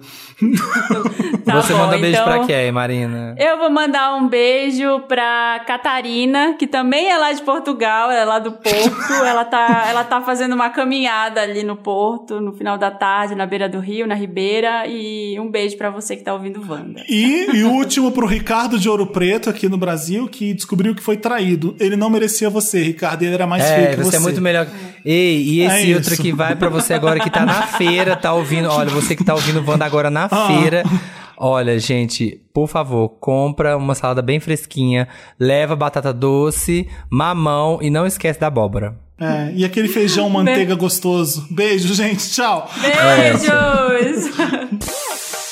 Tá 1.45 1.61
Você 1.61 1.73
bom, 1.73 1.79
manda 1.79 1.97
beijo 1.97 2.19
então- 2.21 2.23
pra 2.25 2.45
quem, 2.45 2.71
Marina? 2.71 3.35
Eu 3.37 3.57
vou 3.57 3.69
mandar 3.69 4.15
um 4.15 4.27
beijo 4.27 4.99
pra 5.07 5.61
Catarina, 5.65 6.53
que 6.57 6.65
também 6.67 7.09
é 7.11 7.17
lá 7.17 7.31
de 7.33 7.41
Portugal, 7.41 8.09
ela 8.11 8.19
é 8.21 8.25
lá 8.25 8.39
do 8.39 8.51
Porto. 8.53 9.13
ela, 9.25 9.43
tá, 9.45 9.85
ela 9.89 10.03
tá 10.03 10.21
fazendo 10.21 10.53
uma 10.53 10.69
caminhada 10.69 11.41
ali 11.41 11.63
no 11.63 11.75
Porto, 11.75 12.39
no 12.39 12.53
final 12.53 12.77
da 12.77 12.91
tarde, 12.91 13.35
na 13.35 13.45
beira 13.45 13.67
do 13.67 13.79
rio, 13.79 14.07
na 14.07 14.15
Ribeira. 14.15 14.87
E 14.87 15.39
um 15.39 15.49
beijo 15.49 15.77
pra 15.77 15.89
você 15.89 16.15
que 16.15 16.23
tá 16.23 16.33
ouvindo 16.33 16.63
Wanda. 16.67 17.03
E, 17.09 17.47
e 17.57 17.63
o 17.63 17.71
último 17.71 18.11
pro 18.11 18.25
Ricardo 18.27 18.79
de 18.79 18.87
Ouro 18.89 19.07
Preto, 19.07 19.49
aqui 19.49 19.67
no 19.67 19.77
Brasil, 19.77 20.27
que 20.27 20.53
descobriu 20.53 20.95
que 20.95 21.01
foi 21.03 21.17
traído. 21.17 21.75
Ele 21.79 21.95
não 21.95 22.09
merecia 22.09 22.49
você, 22.49 22.81
Ricardo, 22.81 23.23
ele 23.23 23.33
era 23.33 23.47
mais 23.47 23.63
feio 23.63 23.87
É, 23.87 23.89
que 23.91 23.97
você, 23.97 24.11
você. 24.11 24.15
é 24.17 24.19
muito 24.19 24.41
melhor. 24.43 24.67
Ei, 25.05 25.41
e 25.41 25.61
esse 25.61 25.91
É 25.91 25.95
outro 25.95 26.15
que 26.17 26.31
vai 26.31 26.55
pra 26.55 26.69
você 26.69 26.93
agora 26.93 27.19
que 27.19 27.29
tá 27.29 27.45
na 27.45 27.63
feira, 27.77 28.15
tá 28.15 28.33
ouvindo. 28.33 28.69
Olha, 28.69 28.89
você 28.91 29.15
que 29.15 29.23
tá 29.23 29.33
ouvindo 29.33 29.63
Wanda 29.67 29.85
agora 29.85 30.09
na 30.09 30.25
Ah. 30.29 30.47
feira. 30.47 30.83
Olha, 31.35 31.77
gente, 31.79 32.39
por 32.53 32.67
favor, 32.67 33.09
compra 33.19 33.75
uma 33.75 33.95
salada 33.95 34.21
bem 34.21 34.39
fresquinha, 34.39 35.07
leva 35.39 35.75
batata 35.75 36.13
doce, 36.13 36.87
mamão 37.09 37.79
e 37.81 37.89
não 37.89 38.05
esquece 38.05 38.39
da 38.39 38.47
abóbora. 38.47 38.95
É, 39.19 39.51
e 39.55 39.65
aquele 39.65 39.87
feijão 39.87 40.29
manteiga 40.29 40.75
gostoso. 40.75 41.47
Beijo, 41.49 41.93
gente. 41.93 42.29
Tchau. 42.31 42.69
Beijos! 42.81 44.29